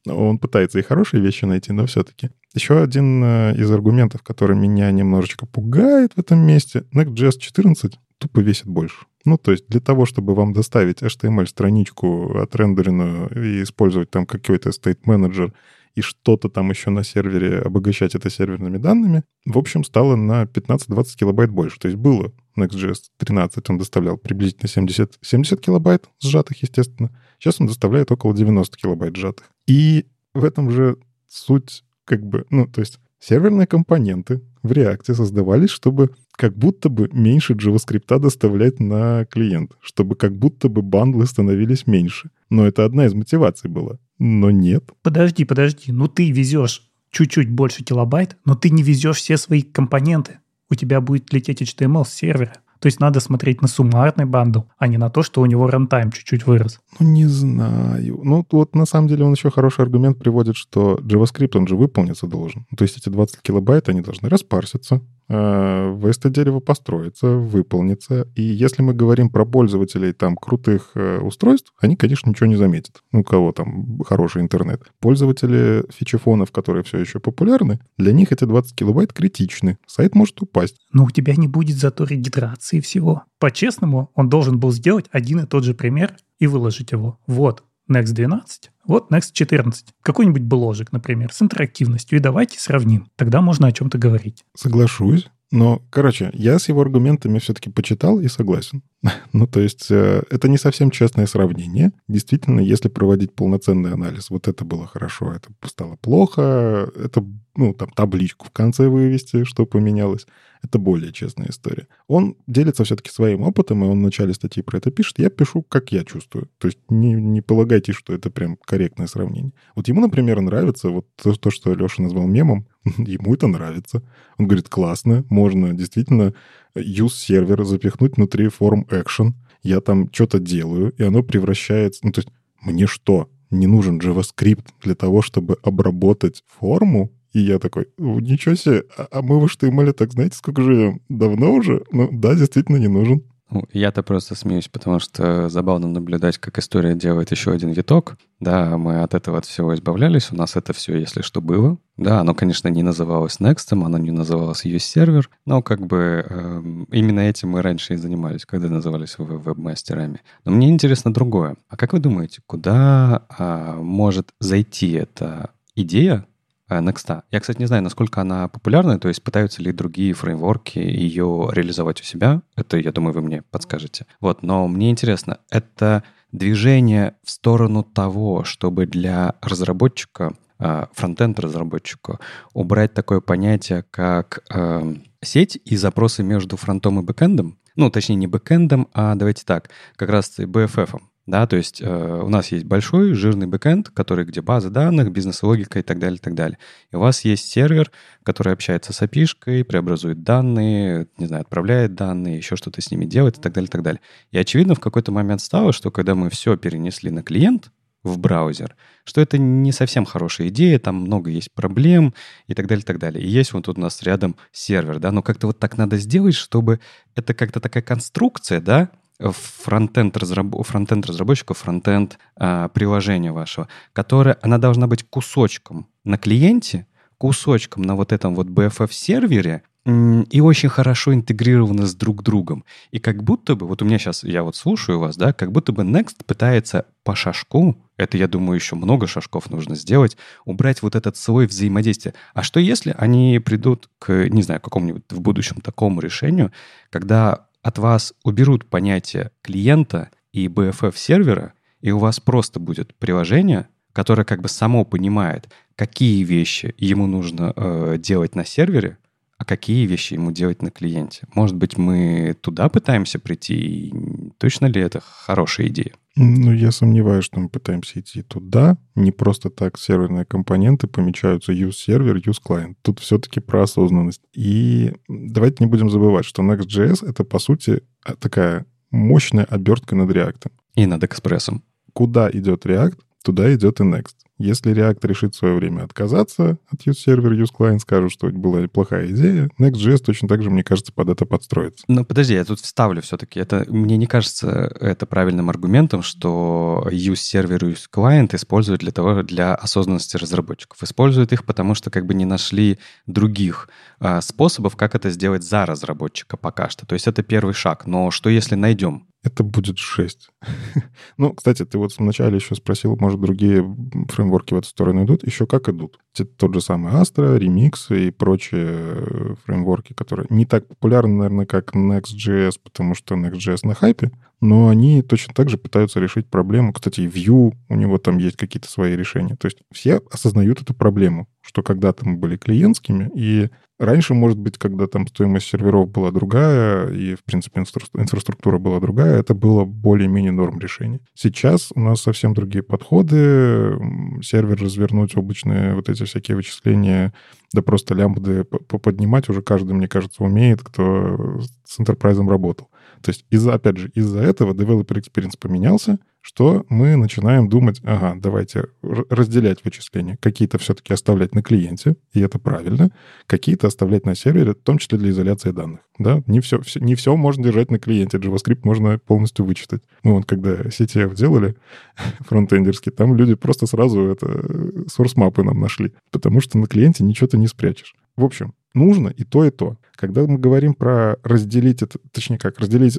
Он 0.07 0.37
пытается 0.37 0.79
и 0.79 0.83
хорошие 0.83 1.21
вещи 1.21 1.43
найти, 1.43 1.73
но 1.73 1.85
все-таки. 1.85 2.29
Еще 2.53 2.81
один 2.81 3.21
э, 3.21 3.55
из 3.57 3.69
аргументов, 3.69 4.23
который 4.23 4.55
меня 4.55 4.89
немножечко 4.91 5.45
пугает 5.45 6.13
в 6.15 6.19
этом 6.21 6.39
месте, 6.39 6.85
Next.js 6.95 7.39
14 7.39 7.99
тупо 8.19 8.39
весит 8.39 8.67
больше. 8.67 9.05
Ну, 9.25 9.37
то 9.37 9.51
есть 9.51 9.67
для 9.67 9.81
того, 9.81 10.05
чтобы 10.05 10.33
вам 10.33 10.53
доставить 10.53 11.03
HTML-страничку 11.03 12.37
отрендеренную 12.39 13.29
и 13.35 13.63
использовать 13.63 14.09
там 14.11 14.25
какой-то 14.25 14.69
state 14.69 14.99
manager 15.05 15.51
и 15.95 16.01
что-то 16.01 16.49
там 16.49 16.69
еще 16.69 16.89
на 16.89 17.03
сервере, 17.03 17.59
обогащать 17.59 18.15
это 18.15 18.29
серверными 18.29 18.77
данными, 18.77 19.23
в 19.45 19.57
общем, 19.57 19.83
стало 19.83 20.15
на 20.15 20.43
15-20 20.43 21.15
килобайт 21.17 21.51
больше. 21.51 21.79
То 21.79 21.87
есть 21.87 21.97
было 21.97 22.31
Next.js 22.57 22.97
13, 23.17 23.69
он 23.69 23.77
доставлял 23.77 24.17
приблизительно 24.17 24.67
70, 24.67 25.19
70 25.21 25.61
килобайт 25.61 26.09
сжатых, 26.21 26.61
естественно. 26.61 27.11
Сейчас 27.39 27.59
он 27.59 27.67
доставляет 27.67 28.11
около 28.11 28.35
90 28.35 28.77
килобайт 28.77 29.15
сжатых. 29.15 29.49
И 29.67 30.05
в 30.33 30.43
этом 30.43 30.71
же 30.71 30.97
суть 31.27 31.83
как 32.05 32.23
бы, 32.25 32.45
ну, 32.49 32.67
то 32.67 32.81
есть 32.81 32.99
серверные 33.19 33.67
компоненты 33.67 34.41
в 34.61 34.71
React 34.71 35.13
создавались, 35.13 35.69
чтобы 35.69 36.11
как 36.35 36.57
будто 36.57 36.89
бы 36.89 37.09
меньше 37.13 37.53
JavaScript 37.53 38.19
доставлять 38.19 38.79
на 38.79 39.25
клиент, 39.25 39.73
чтобы 39.81 40.15
как 40.15 40.35
будто 40.35 40.67
бы 40.69 40.81
бандлы 40.81 41.25
становились 41.25 41.85
меньше. 41.85 42.29
Но 42.49 42.65
это 42.65 42.85
одна 42.85 43.05
из 43.05 43.13
мотиваций 43.13 43.69
была. 43.69 43.99
Но 44.25 44.51
нет. 44.51 44.89
Подожди, 45.01 45.43
подожди. 45.43 45.91
Ну 45.91 46.07
ты 46.07 46.31
везешь 46.31 46.89
чуть-чуть 47.11 47.51
больше 47.51 47.83
килобайт, 47.83 48.37
но 48.45 48.55
ты 48.55 48.69
не 48.69 48.81
везешь 48.81 49.17
все 49.17 49.35
свои 49.35 49.61
компоненты. 49.61 50.39
У 50.69 50.75
тебя 50.75 51.01
будет 51.01 51.33
лететь 51.33 51.61
HTML 51.61 52.05
с 52.05 52.13
сервера. 52.13 52.53
То 52.79 52.87
есть 52.87 53.01
надо 53.01 53.19
смотреть 53.19 53.61
на 53.61 53.67
суммарный 53.67 54.23
bundle, 54.23 54.61
а 54.77 54.87
не 54.87 54.97
на 54.97 55.09
то, 55.09 55.23
что 55.23 55.41
у 55.41 55.45
него 55.45 55.67
runtime 55.67 56.13
чуть-чуть 56.13 56.47
вырос. 56.47 56.79
Ну, 56.99 57.07
не 57.09 57.25
знаю. 57.25 58.21
Ну, 58.23 58.45
вот 58.49 58.75
на 58.75 58.85
самом 58.85 59.09
деле 59.09 59.25
он 59.25 59.33
еще 59.33 59.51
хороший 59.51 59.81
аргумент 59.81 60.19
приводит, 60.19 60.55
что 60.55 60.95
JavaScript, 61.01 61.57
он 61.57 61.67
же 61.67 61.75
выполниться 61.75 62.25
должен. 62.25 62.65
То 62.77 62.83
есть 62.83 62.97
эти 62.97 63.09
20 63.09 63.41
килобайт, 63.41 63.89
они 63.89 63.99
должны 63.99 64.29
распарситься, 64.29 65.01
Э, 65.29 65.89
в 65.91 66.05
это 66.05 66.29
дерево 66.29 66.59
построится, 66.59 67.27
выполнится. 67.27 68.27
И 68.35 68.41
если 68.41 68.81
мы 68.81 68.93
говорим 68.93 69.29
про 69.29 69.45
пользователей 69.45 70.13
там 70.13 70.35
крутых 70.35 70.91
э, 70.95 71.19
устройств, 71.19 71.73
они, 71.79 71.95
конечно, 71.95 72.29
ничего 72.29 72.47
не 72.47 72.55
заметят. 72.55 73.03
Ну, 73.11 73.21
у 73.21 73.23
кого 73.23 73.51
там 73.51 73.99
хороший 74.05 74.41
интернет. 74.41 74.81
Пользователи 74.99 75.85
фичефонов, 75.89 76.51
которые 76.51 76.83
все 76.83 76.97
еще 76.99 77.19
популярны, 77.19 77.79
для 77.97 78.11
них 78.11 78.31
эти 78.31 78.45
20 78.45 78.75
килобайт 78.75 79.13
критичны. 79.13 79.77
Сайт 79.87 80.15
может 80.15 80.41
упасть. 80.41 80.77
Но 80.91 81.05
у 81.05 81.09
тебя 81.09 81.35
не 81.35 81.47
будет 81.47 81.77
зато 81.77 82.03
регистрации 82.03 82.79
всего. 82.79 83.23
По-честному, 83.39 84.11
он 84.15 84.29
должен 84.29 84.59
был 84.59 84.71
сделать 84.71 85.05
один 85.11 85.39
и 85.39 85.45
тот 85.45 85.63
же 85.63 85.73
пример 85.73 86.15
и 86.39 86.47
выложить 86.47 86.91
его. 86.91 87.19
Вот, 87.27 87.63
Next 87.89 88.13
12, 88.13 88.71
вот 88.85 89.11
Next 89.11 89.31
14. 89.33 89.87
Какой-нибудь 90.01 90.43
бложек, 90.43 90.91
например, 90.91 91.31
с 91.33 91.41
интерактивностью. 91.41 92.19
И 92.19 92.21
давайте 92.21 92.59
сравним. 92.59 93.07
Тогда 93.15 93.41
можно 93.41 93.67
о 93.67 93.71
чем-то 93.71 93.97
говорить. 93.97 94.43
Соглашусь. 94.55 95.29
Но, 95.53 95.83
короче, 95.91 96.31
я 96.33 96.57
с 96.57 96.67
его 96.67 96.81
аргументами 96.81 97.37
все-таки 97.37 97.69
почитал 97.69 98.19
и 98.19 98.27
согласен. 98.27 98.81
ну, 99.33 99.45
то 99.45 99.59
есть, 99.59 99.85
э, 99.91 100.23
это 100.31 100.49
не 100.49 100.57
совсем 100.57 100.89
честное 100.89 101.27
сравнение. 101.27 101.91
Действительно, 102.07 102.59
если 102.59 102.89
проводить 102.89 103.35
полноценный 103.35 103.93
анализ, 103.93 104.31
вот 104.31 104.47
это 104.47 104.65
было 104.65 104.87
хорошо, 104.87 105.31
это 105.31 105.49
стало 105.69 105.95
плохо, 105.97 106.91
это, 106.95 107.23
ну, 107.55 107.75
там, 107.75 107.91
табличку 107.91 108.47
в 108.47 108.49
конце 108.49 108.87
вывести, 108.87 109.43
что 109.43 109.67
поменялось 109.67 110.25
это 110.63 110.79
более 110.79 111.11
честная 111.11 111.49
история. 111.49 111.87
Он 112.07 112.35
делится 112.47 112.83
все-таки 112.83 113.11
своим 113.11 113.43
опытом, 113.43 113.83
и 113.83 113.87
он 113.87 113.99
в 113.99 114.03
начале 114.03 114.33
статьи 114.33 114.63
про 114.63 114.77
это 114.77 114.89
пишет. 114.89 115.19
Я 115.19 115.29
пишу, 115.29 115.61
как 115.61 115.91
я 115.91 116.03
чувствую. 116.03 116.49
То 116.57 116.67
есть 116.67 116.79
не, 116.89 117.13
не 117.13 117.41
полагайте, 117.41 117.91
что 117.91 118.13
это 118.13 118.31
прям 118.31 118.57
корректное 118.65 119.07
сравнение. 119.07 119.53
Вот 119.75 119.87
ему, 119.87 120.01
например, 120.01 120.41
нравится 120.41 120.89
вот 120.89 121.05
то, 121.21 121.33
то 121.33 121.51
что 121.51 121.73
Леша 121.75 122.01
назвал 122.01 122.25
мемом. 122.25 122.65
ему 122.97 123.33
это 123.33 123.47
нравится. 123.47 124.01
Он 124.37 124.47
говорит, 124.47 124.69
классно, 124.69 125.25
можно 125.29 125.73
действительно 125.73 126.33
use 126.75 127.09
сервер 127.09 127.63
запихнуть 127.63 128.17
внутри 128.17 128.49
форм 128.49 128.85
action. 128.89 129.33
Я 129.61 129.79
там 129.79 130.09
что-то 130.11 130.39
делаю, 130.39 130.93
и 130.97 131.03
оно 131.03 131.23
превращается... 131.23 132.01
Ну, 132.03 132.11
то 132.11 132.19
есть 132.19 132.29
мне 132.61 132.87
что? 132.87 133.29
Не 133.49 133.67
нужен 133.67 133.99
JavaScript 133.99 134.65
для 134.81 134.95
того, 134.95 135.21
чтобы 135.21 135.57
обработать 135.63 136.43
форму 136.47 137.11
и 137.33 137.39
я 137.39 137.57
такой, 137.57 137.87
ничего 137.97 138.53
себе, 138.53 138.83
а, 138.95 139.07
а 139.09 139.21
мы 139.23 139.39
в 139.39 139.45
HTML 139.45 139.91
так 139.93 140.13
знаете, 140.13 140.37
сколько 140.37 140.61
живем? 140.61 141.01
Давно 141.09 141.51
уже? 141.51 141.83
Ну 141.91 142.09
да, 142.11 142.35
действительно 142.35 142.77
не 142.77 142.87
нужен. 142.87 143.23
Ну, 143.53 143.65
я-то 143.71 144.01
просто 144.01 144.33
смеюсь, 144.33 144.67
потому 144.67 144.99
что 144.99 145.47
забавно 145.47 145.87
наблюдать, 145.87 146.39
как 146.39 146.57
история 146.57 146.95
делает 146.95 147.29
еще 147.29 147.51
один 147.51 147.69
виток. 147.71 148.17
Да, 148.39 148.77
мы 148.77 149.03
от 149.03 149.13
этого 149.13 149.37
от 149.37 149.45
всего 149.45 149.75
избавлялись, 149.75 150.31
у 150.31 150.35
нас 150.35 150.55
это 150.55 150.73
все, 150.73 150.97
если 150.97 151.21
что, 151.21 151.39
было. 151.39 151.77
Да, 151.95 152.21
оно, 152.21 152.33
конечно, 152.33 152.67
не 152.69 152.81
называлось 152.81 153.39
Next, 153.39 153.67
оно 153.71 153.97
не 153.99 154.09
называлось 154.09 154.65
ее 154.65 154.79
сервер, 154.79 155.29
но 155.45 155.61
как 155.61 155.85
бы 155.85 156.25
э, 156.27 156.61
именно 156.91 157.19
этим 157.19 157.49
мы 157.49 157.61
раньше 157.61 157.93
и 157.93 157.97
занимались, 157.97 158.45
когда 158.47 158.69
назывались 158.69 159.19
веб-мастерами. 159.19 160.21
Но 160.45 160.51
мне 160.51 160.69
интересно 160.69 161.13
другое. 161.13 161.55
А 161.69 161.77
как 161.77 161.93
вы 161.93 161.99
думаете, 161.99 162.41
куда 162.47 163.27
э, 163.37 163.75
может 163.77 164.29
зайти 164.39 164.93
эта 164.93 165.51
идея 165.75 166.25
Next. 166.69 167.23
Я, 167.31 167.39
кстати, 167.39 167.59
не 167.59 167.65
знаю, 167.65 167.83
насколько 167.83 168.21
она 168.21 168.47
популярна, 168.47 168.99
то 168.99 169.07
есть 169.07 169.23
пытаются 169.23 169.61
ли 169.61 169.71
другие 169.71 170.13
фреймворки 170.13 170.79
ее 170.79 171.49
реализовать 171.51 172.01
у 172.01 172.03
себя. 172.03 172.41
Это, 172.55 172.77
я 172.77 172.91
думаю, 172.91 173.13
вы 173.13 173.21
мне 173.21 173.41
подскажете. 173.41 174.05
Вот, 174.19 174.43
но 174.43 174.67
мне 174.67 174.89
интересно, 174.89 175.39
это 175.49 176.03
движение 176.31 177.15
в 177.23 177.29
сторону 177.29 177.83
того, 177.83 178.43
чтобы 178.43 178.85
для 178.85 179.35
разработчика, 179.41 180.33
э, 180.59 180.85
фронтенд 180.93 181.39
разработчика, 181.39 182.19
убрать 182.53 182.93
такое 182.93 183.21
понятие, 183.21 183.83
как 183.91 184.43
э, 184.49 184.95
сеть 185.21 185.59
и 185.63 185.77
запросы 185.77 186.23
между 186.23 186.57
фронтом 186.57 186.99
и 186.99 187.03
бэкэндом, 187.03 187.59
ну, 187.75 187.89
точнее, 187.89 188.15
не 188.15 188.27
бэкэндом, 188.27 188.87
а 188.93 189.15
давайте 189.15 189.43
так, 189.45 189.69
как 189.95 190.09
раз 190.09 190.37
BFF. 190.37 190.99
Да, 191.25 191.47
то 191.47 191.55
есть 191.55 191.81
э, 191.81 192.21
у 192.21 192.27
нас 192.27 192.51
есть 192.51 192.65
большой 192.65 193.13
жирный 193.13 193.47
бэкэнд, 193.47 193.91
который 193.91 194.25
где 194.25 194.41
база 194.41 194.69
данных, 194.69 195.11
бизнес-логика 195.11 195.79
и 195.79 195.81
так 195.81 195.97
далее, 195.97 196.17
и 196.17 196.21
так 196.21 196.35
далее. 196.35 196.57
И 196.91 196.97
у 196.97 196.99
вас 196.99 197.23
есть 197.23 197.49
сервер, 197.49 197.91
который 198.23 198.51
общается 198.51 198.91
с 198.91 199.01
API, 199.01 199.63
преобразует 199.63 200.23
данные, 200.23 201.07
не 201.17 201.27
знаю, 201.27 201.41
отправляет 201.43 201.95
данные, 201.95 202.37
еще 202.37 202.57
что-то 202.57 202.81
с 202.81 202.91
ними 202.91 203.05
делает 203.05 203.37
и 203.37 203.41
так 203.41 203.53
далее, 203.53 203.69
и 203.69 203.71
так 203.71 203.83
далее. 203.83 204.01
И 204.31 204.37
очевидно 204.37 204.75
в 204.75 204.81
какой-то 204.81 205.13
момент 205.13 205.39
стало, 205.39 205.71
что 205.71 205.91
когда 205.91 206.13
мы 206.13 206.29
все 206.29 206.57
перенесли 206.57 207.09
на 207.09 207.23
клиент, 207.23 207.71
в 208.03 208.19
браузер, 208.19 208.75
что 209.05 209.21
это 209.21 209.37
не 209.37 209.71
совсем 209.71 210.05
хорошая 210.05 210.49
идея, 210.49 210.77
там 210.77 210.95
много 210.95 211.29
есть 211.29 211.53
проблем 211.53 212.13
и 212.47 212.53
так 212.53 212.67
далее, 212.67 212.83
и 212.83 212.85
так 212.85 212.99
далее. 212.99 213.23
И 213.23 213.29
есть 213.29 213.53
вот 213.53 213.65
тут 213.65 213.77
у 213.77 213.81
нас 213.81 214.03
рядом 214.03 214.35
сервер, 214.51 214.99
да, 214.99 215.11
но 215.11 215.21
как-то 215.21 215.47
вот 215.47 215.59
так 215.59 215.77
надо 215.77 215.97
сделать, 215.97 216.35
чтобы 216.35 216.81
это 217.15 217.33
как-то 217.33 217.61
такая 217.61 217.81
конструкция, 217.81 218.59
да, 218.59 218.89
фронтенд, 219.31 220.17
разраб... 220.17 220.53
фронтенд 220.65 221.05
разработчика, 221.05 221.53
фронтенд 221.53 222.17
а, 222.35 222.67
приложения 222.69 223.31
вашего, 223.31 223.67
которая, 223.93 224.37
она 224.41 224.57
должна 224.57 224.87
быть 224.87 225.03
кусочком 225.03 225.87
на 226.03 226.17
клиенте, 226.17 226.87
кусочком 227.17 227.83
на 227.83 227.95
вот 227.95 228.11
этом 228.11 228.35
вот 228.35 228.47
BFF-сервере, 228.47 229.63
и 229.85 230.39
очень 230.39 230.69
хорошо 230.69 231.13
интегрированы 231.13 231.85
с 231.85 231.93
друг 231.93 232.23
другом. 232.23 232.63
И 232.91 232.99
как 232.99 233.21
будто 233.21 233.55
бы, 233.55 233.67
вот 233.67 233.81
у 233.81 233.85
меня 233.85 233.99
сейчас, 233.99 234.23
я 234.23 234.43
вот 234.43 234.55
слушаю 234.55 234.99
вас, 234.99 235.17
да, 235.17 235.33
как 235.33 235.51
будто 235.51 235.73
бы 235.73 235.83
Next 235.83 236.23
пытается 236.25 236.85
по 237.03 237.15
шажку, 237.15 237.75
это, 237.97 238.17
я 238.17 238.29
думаю, 238.29 238.55
еще 238.55 238.75
много 238.75 239.07
шажков 239.07 239.49
нужно 239.49 239.75
сделать, 239.75 240.15
убрать 240.45 240.81
вот 240.81 240.95
этот 240.95 241.17
свой 241.17 241.47
взаимодействие. 241.47 242.13
А 242.33 242.43
что 242.43 242.61
если 242.61 242.95
они 242.97 243.39
придут 243.43 243.89
к, 243.99 244.29
не 244.29 244.41
знаю, 244.41 244.61
какому-нибудь 244.61 245.03
в 245.09 245.19
будущем 245.19 245.59
такому 245.59 245.99
решению, 245.99 246.53
когда 246.89 247.47
от 247.63 247.79
вас 247.79 248.13
уберут 248.23 248.69
понятие 248.69 249.31
клиента 249.41 250.09
и 250.31 250.47
BFF 250.47 250.95
сервера, 250.95 251.53
и 251.81 251.91
у 251.91 251.97
вас 251.97 252.19
просто 252.19 252.59
будет 252.59 252.93
приложение, 252.95 253.67
которое 253.93 254.25
как 254.25 254.41
бы 254.41 254.49
само 254.49 254.85
понимает, 254.85 255.49
какие 255.75 256.23
вещи 256.23 256.75
ему 256.77 257.07
нужно 257.07 257.53
э, 257.55 257.95
делать 257.97 258.35
на 258.35 258.45
сервере, 258.45 258.97
а 259.43 259.45
какие 259.45 259.85
вещи 259.85 260.13
ему 260.13 260.31
делать 260.31 260.61
на 260.61 260.71
клиенте. 260.71 261.27
Может 261.35 261.57
быть, 261.57 261.77
мы 261.77 262.33
туда 262.39 262.69
пытаемся 262.69 263.19
прийти, 263.19 263.55
и 263.55 263.93
точно 264.37 264.67
ли 264.67 264.79
это 264.79 265.01
хорошая 265.01 265.67
идея? 265.67 265.91
Ну, 266.15 266.53
я 266.53 266.71
сомневаюсь, 266.71 267.25
что 267.25 267.41
мы 267.41 267.49
пытаемся 267.49 267.99
идти 267.99 268.21
туда. 268.21 268.77
Не 268.95 269.11
просто 269.11 269.49
так 269.49 269.77
серверные 269.77 270.23
компоненты 270.23 270.87
помечаются 270.87 271.51
use 271.51 271.73
сервер, 271.73 272.15
use 272.15 272.39
client. 272.41 272.75
Тут 272.83 272.99
все-таки 272.99 273.41
про 273.41 273.63
осознанность. 273.63 274.21
И 274.31 274.93
давайте 275.09 275.57
не 275.65 275.69
будем 275.69 275.89
забывать, 275.89 276.23
что 276.23 276.41
Next.js— 276.41 277.05
это, 277.09 277.25
по 277.25 277.39
сути, 277.39 277.81
такая 278.19 278.65
мощная 278.91 279.43
обертка 279.43 279.97
над 279.97 280.09
React. 280.09 280.51
И 280.75 280.85
над 280.85 281.03
экспрессом. 281.03 281.63
Куда 281.91 282.31
идет 282.31 282.65
React, 282.65 282.97
туда 283.25 283.53
идет 283.53 283.81
и 283.81 283.83
Next. 283.83 284.15
Если 284.39 284.73
React 284.73 285.07
решит 285.07 285.35
в 285.35 285.37
свое 285.37 285.55
время 285.55 285.83
отказаться 285.83 286.57
от 286.71 286.87
use 286.87 286.97
server, 287.07 287.31
use 287.31 287.51
client, 287.55 287.79
скажут, 287.79 288.11
что 288.11 288.27
это 288.27 288.37
была 288.37 288.67
плохая 288.67 289.07
идея, 289.07 289.49
Next.js 289.59 289.99
точно 289.99 290.27
так 290.27 290.41
же, 290.41 290.49
мне 290.49 290.63
кажется, 290.63 290.91
под 290.91 291.09
это 291.09 291.25
подстроится. 291.25 291.85
Но 291.87 292.03
подожди, 292.03 292.33
я 292.33 292.43
тут 292.43 292.59
вставлю 292.59 293.01
все-таки. 293.01 293.39
Это 293.39 293.65
мне 293.67 293.97
не 293.97 294.07
кажется 294.07 294.75
это 294.79 295.05
правильным 295.05 295.49
аргументом, 295.49 296.01
что 296.01 296.87
use 296.91 297.13
server, 297.13 297.59
use 297.59 297.85
client 297.93 298.35
используют 298.35 298.81
для 298.81 298.91
того, 298.91 299.21
для 299.23 299.53
осознанности 299.55 300.17
разработчиков. 300.17 300.81
Используют 300.81 301.31
их, 301.31 301.45
потому 301.45 301.75
что 301.75 301.91
как 301.91 302.05
бы 302.05 302.13
не 302.13 302.25
нашли 302.25 302.79
других 303.05 303.69
а, 303.99 304.21
способов, 304.21 304.75
как 304.75 304.95
это 304.95 305.09
сделать 305.09 305.43
за 305.43 305.65
разработчика 305.65 306.37
пока 306.37 306.69
что. 306.69 306.85
То 306.85 306.93
есть 306.93 307.07
это 307.07 307.21
первый 307.23 307.53
шаг. 307.53 307.85
Но 307.85 308.11
что 308.11 308.29
если 308.29 308.55
найдем? 308.55 309.07
Это 309.23 309.43
будет 309.43 309.77
жесть. 309.77 310.29
ну, 311.17 311.33
кстати, 311.33 311.65
ты 311.65 311.77
вот 311.77 311.97
вначале 311.97 312.35
еще 312.35 312.55
спросил, 312.55 312.95
может, 312.97 313.19
другие 313.19 313.63
фреймворки 314.09 314.53
в 314.53 314.57
эту 314.57 314.67
сторону 314.67 315.05
идут? 315.05 315.25
Еще 315.25 315.47
как 315.47 315.69
идут. 315.69 315.99
Тот 316.37 316.53
же 316.53 316.61
самый 316.61 316.93
Astra, 316.93 317.39
Remix 317.39 317.95
и 317.95 318.11
прочие 318.11 318.67
э, 318.67 319.35
фреймворки, 319.45 319.93
которые 319.93 320.27
не 320.29 320.45
так 320.45 320.67
популярны, 320.67 321.15
наверное, 321.15 321.45
как 321.45 321.73
Next.js, 321.73 322.59
потому 322.61 322.95
что 322.95 323.15
Next.js 323.15 323.59
на 323.63 323.73
хайпе, 323.73 324.11
но 324.43 324.67
они 324.67 325.01
точно 325.01 325.33
так 325.33 325.49
же 325.49 325.57
пытаются 325.57 326.01
решить 326.01 326.29
проблему. 326.29 326.73
Кстати, 326.73 326.99
Vue, 326.99 327.53
у 327.69 327.75
него 327.75 327.97
там 327.97 328.17
есть 328.17 328.35
какие-то 328.35 328.69
свои 328.69 328.93
решения. 328.93 329.37
То 329.37 329.45
есть 329.45 329.59
все 329.71 330.01
осознают 330.11 330.61
эту 330.61 330.73
проблему, 330.73 331.29
что 331.39 331.63
когда-то 331.63 332.05
мы 332.05 332.17
были 332.17 332.35
клиентскими, 332.35 333.09
и 333.15 333.49
раньше, 333.79 334.13
может 334.13 334.37
быть, 334.37 334.57
когда 334.57 334.87
там 334.87 335.07
стоимость 335.07 335.47
серверов 335.47 335.89
была 335.89 336.11
другая, 336.11 336.89
и, 336.89 337.15
в 337.15 337.23
принципе, 337.23 337.61
инфраструктура 337.61 338.57
была 338.57 338.81
другая, 338.81 339.17
это 339.17 339.33
было 339.33 339.63
более-менее 339.63 340.33
норм 340.33 340.59
решение. 340.59 340.99
Сейчас 341.13 341.71
у 341.73 341.79
нас 341.79 342.01
совсем 342.01 342.33
другие 342.33 342.63
подходы. 342.63 343.79
Сервер 344.21 344.61
развернуть, 344.61 345.15
облачные 345.15 345.73
вот 345.73 345.87
эти 345.87 346.03
всякие 346.03 346.35
вычисления, 346.35 347.13
да 347.53 347.61
просто 347.61 347.93
лямбды 347.93 348.43
поднимать 348.43 349.29
уже 349.29 349.41
каждый, 349.41 349.71
мне 349.71 349.87
кажется, 349.87 350.21
умеет, 350.21 350.61
кто 350.61 351.39
с 351.65 351.79
enterprise 351.79 352.27
работал. 352.27 352.67
То 353.03 353.09
есть, 353.09 353.25
из-за, 353.29 353.53
опять 353.53 353.77
же, 353.77 353.89
из-за 353.89 354.19
этого 354.21 354.53
developer 354.53 354.97
experience 354.97 355.37
поменялся, 355.37 355.99
что 356.23 356.65
мы 356.69 356.95
начинаем 356.95 357.49
думать, 357.49 357.81
ага, 357.83 358.15
давайте 358.17 358.67
разделять 358.81 359.65
вычисления. 359.65 360.17
Какие-то 360.21 360.57
все-таки 360.57 360.93
оставлять 360.93 361.35
на 361.35 361.43
клиенте, 361.43 361.97
и 362.13 362.21
это 362.21 362.39
правильно. 362.39 362.91
Какие-то 363.27 363.67
оставлять 363.67 364.05
на 364.05 364.15
сервере, 364.15 364.51
в 364.53 364.55
том 364.55 364.77
числе 364.77 364.97
для 364.97 365.09
изоляции 365.09 365.51
данных. 365.51 365.81
Да? 365.99 366.23
Не, 366.25 366.39
все, 366.39 366.61
все, 366.61 366.79
не 366.79 366.95
все 366.95 367.17
можно 367.17 367.43
держать 367.43 367.71
на 367.71 367.77
клиенте. 367.77 368.19
JavaScript 368.19 368.61
можно 368.63 368.97
полностью 368.99 369.43
вычитать. 369.43 369.81
Мы 370.03 370.13
вот 370.13 370.25
когда 370.25 370.53
CTF 370.61 371.13
делали 371.13 371.57
фронтендерский, 372.21 372.93
там 372.93 373.15
люди 373.15 373.35
просто 373.35 373.67
сразу 373.67 374.05
это 374.05 374.25
source 374.25 375.13
мапы 375.15 375.43
нам 375.43 375.59
нашли. 375.59 375.91
Потому 376.09 376.39
что 376.39 376.57
на 376.57 376.67
клиенте 376.67 377.03
ничего 377.03 377.27
ты 377.27 377.37
не 377.37 377.47
спрячешь. 377.47 377.95
В 378.15 378.23
общем, 378.23 378.53
нужно 378.73 379.09
и 379.09 379.25
то, 379.25 379.43
и 379.43 379.51
то. 379.51 379.75
Когда 379.97 380.25
мы 380.25 380.37
говорим 380.37 380.73
про 380.73 381.17
разделить 381.21 381.81
это, 381.81 381.99
точнее 382.13 382.37
как, 382.37 382.59
разделить 382.59 382.97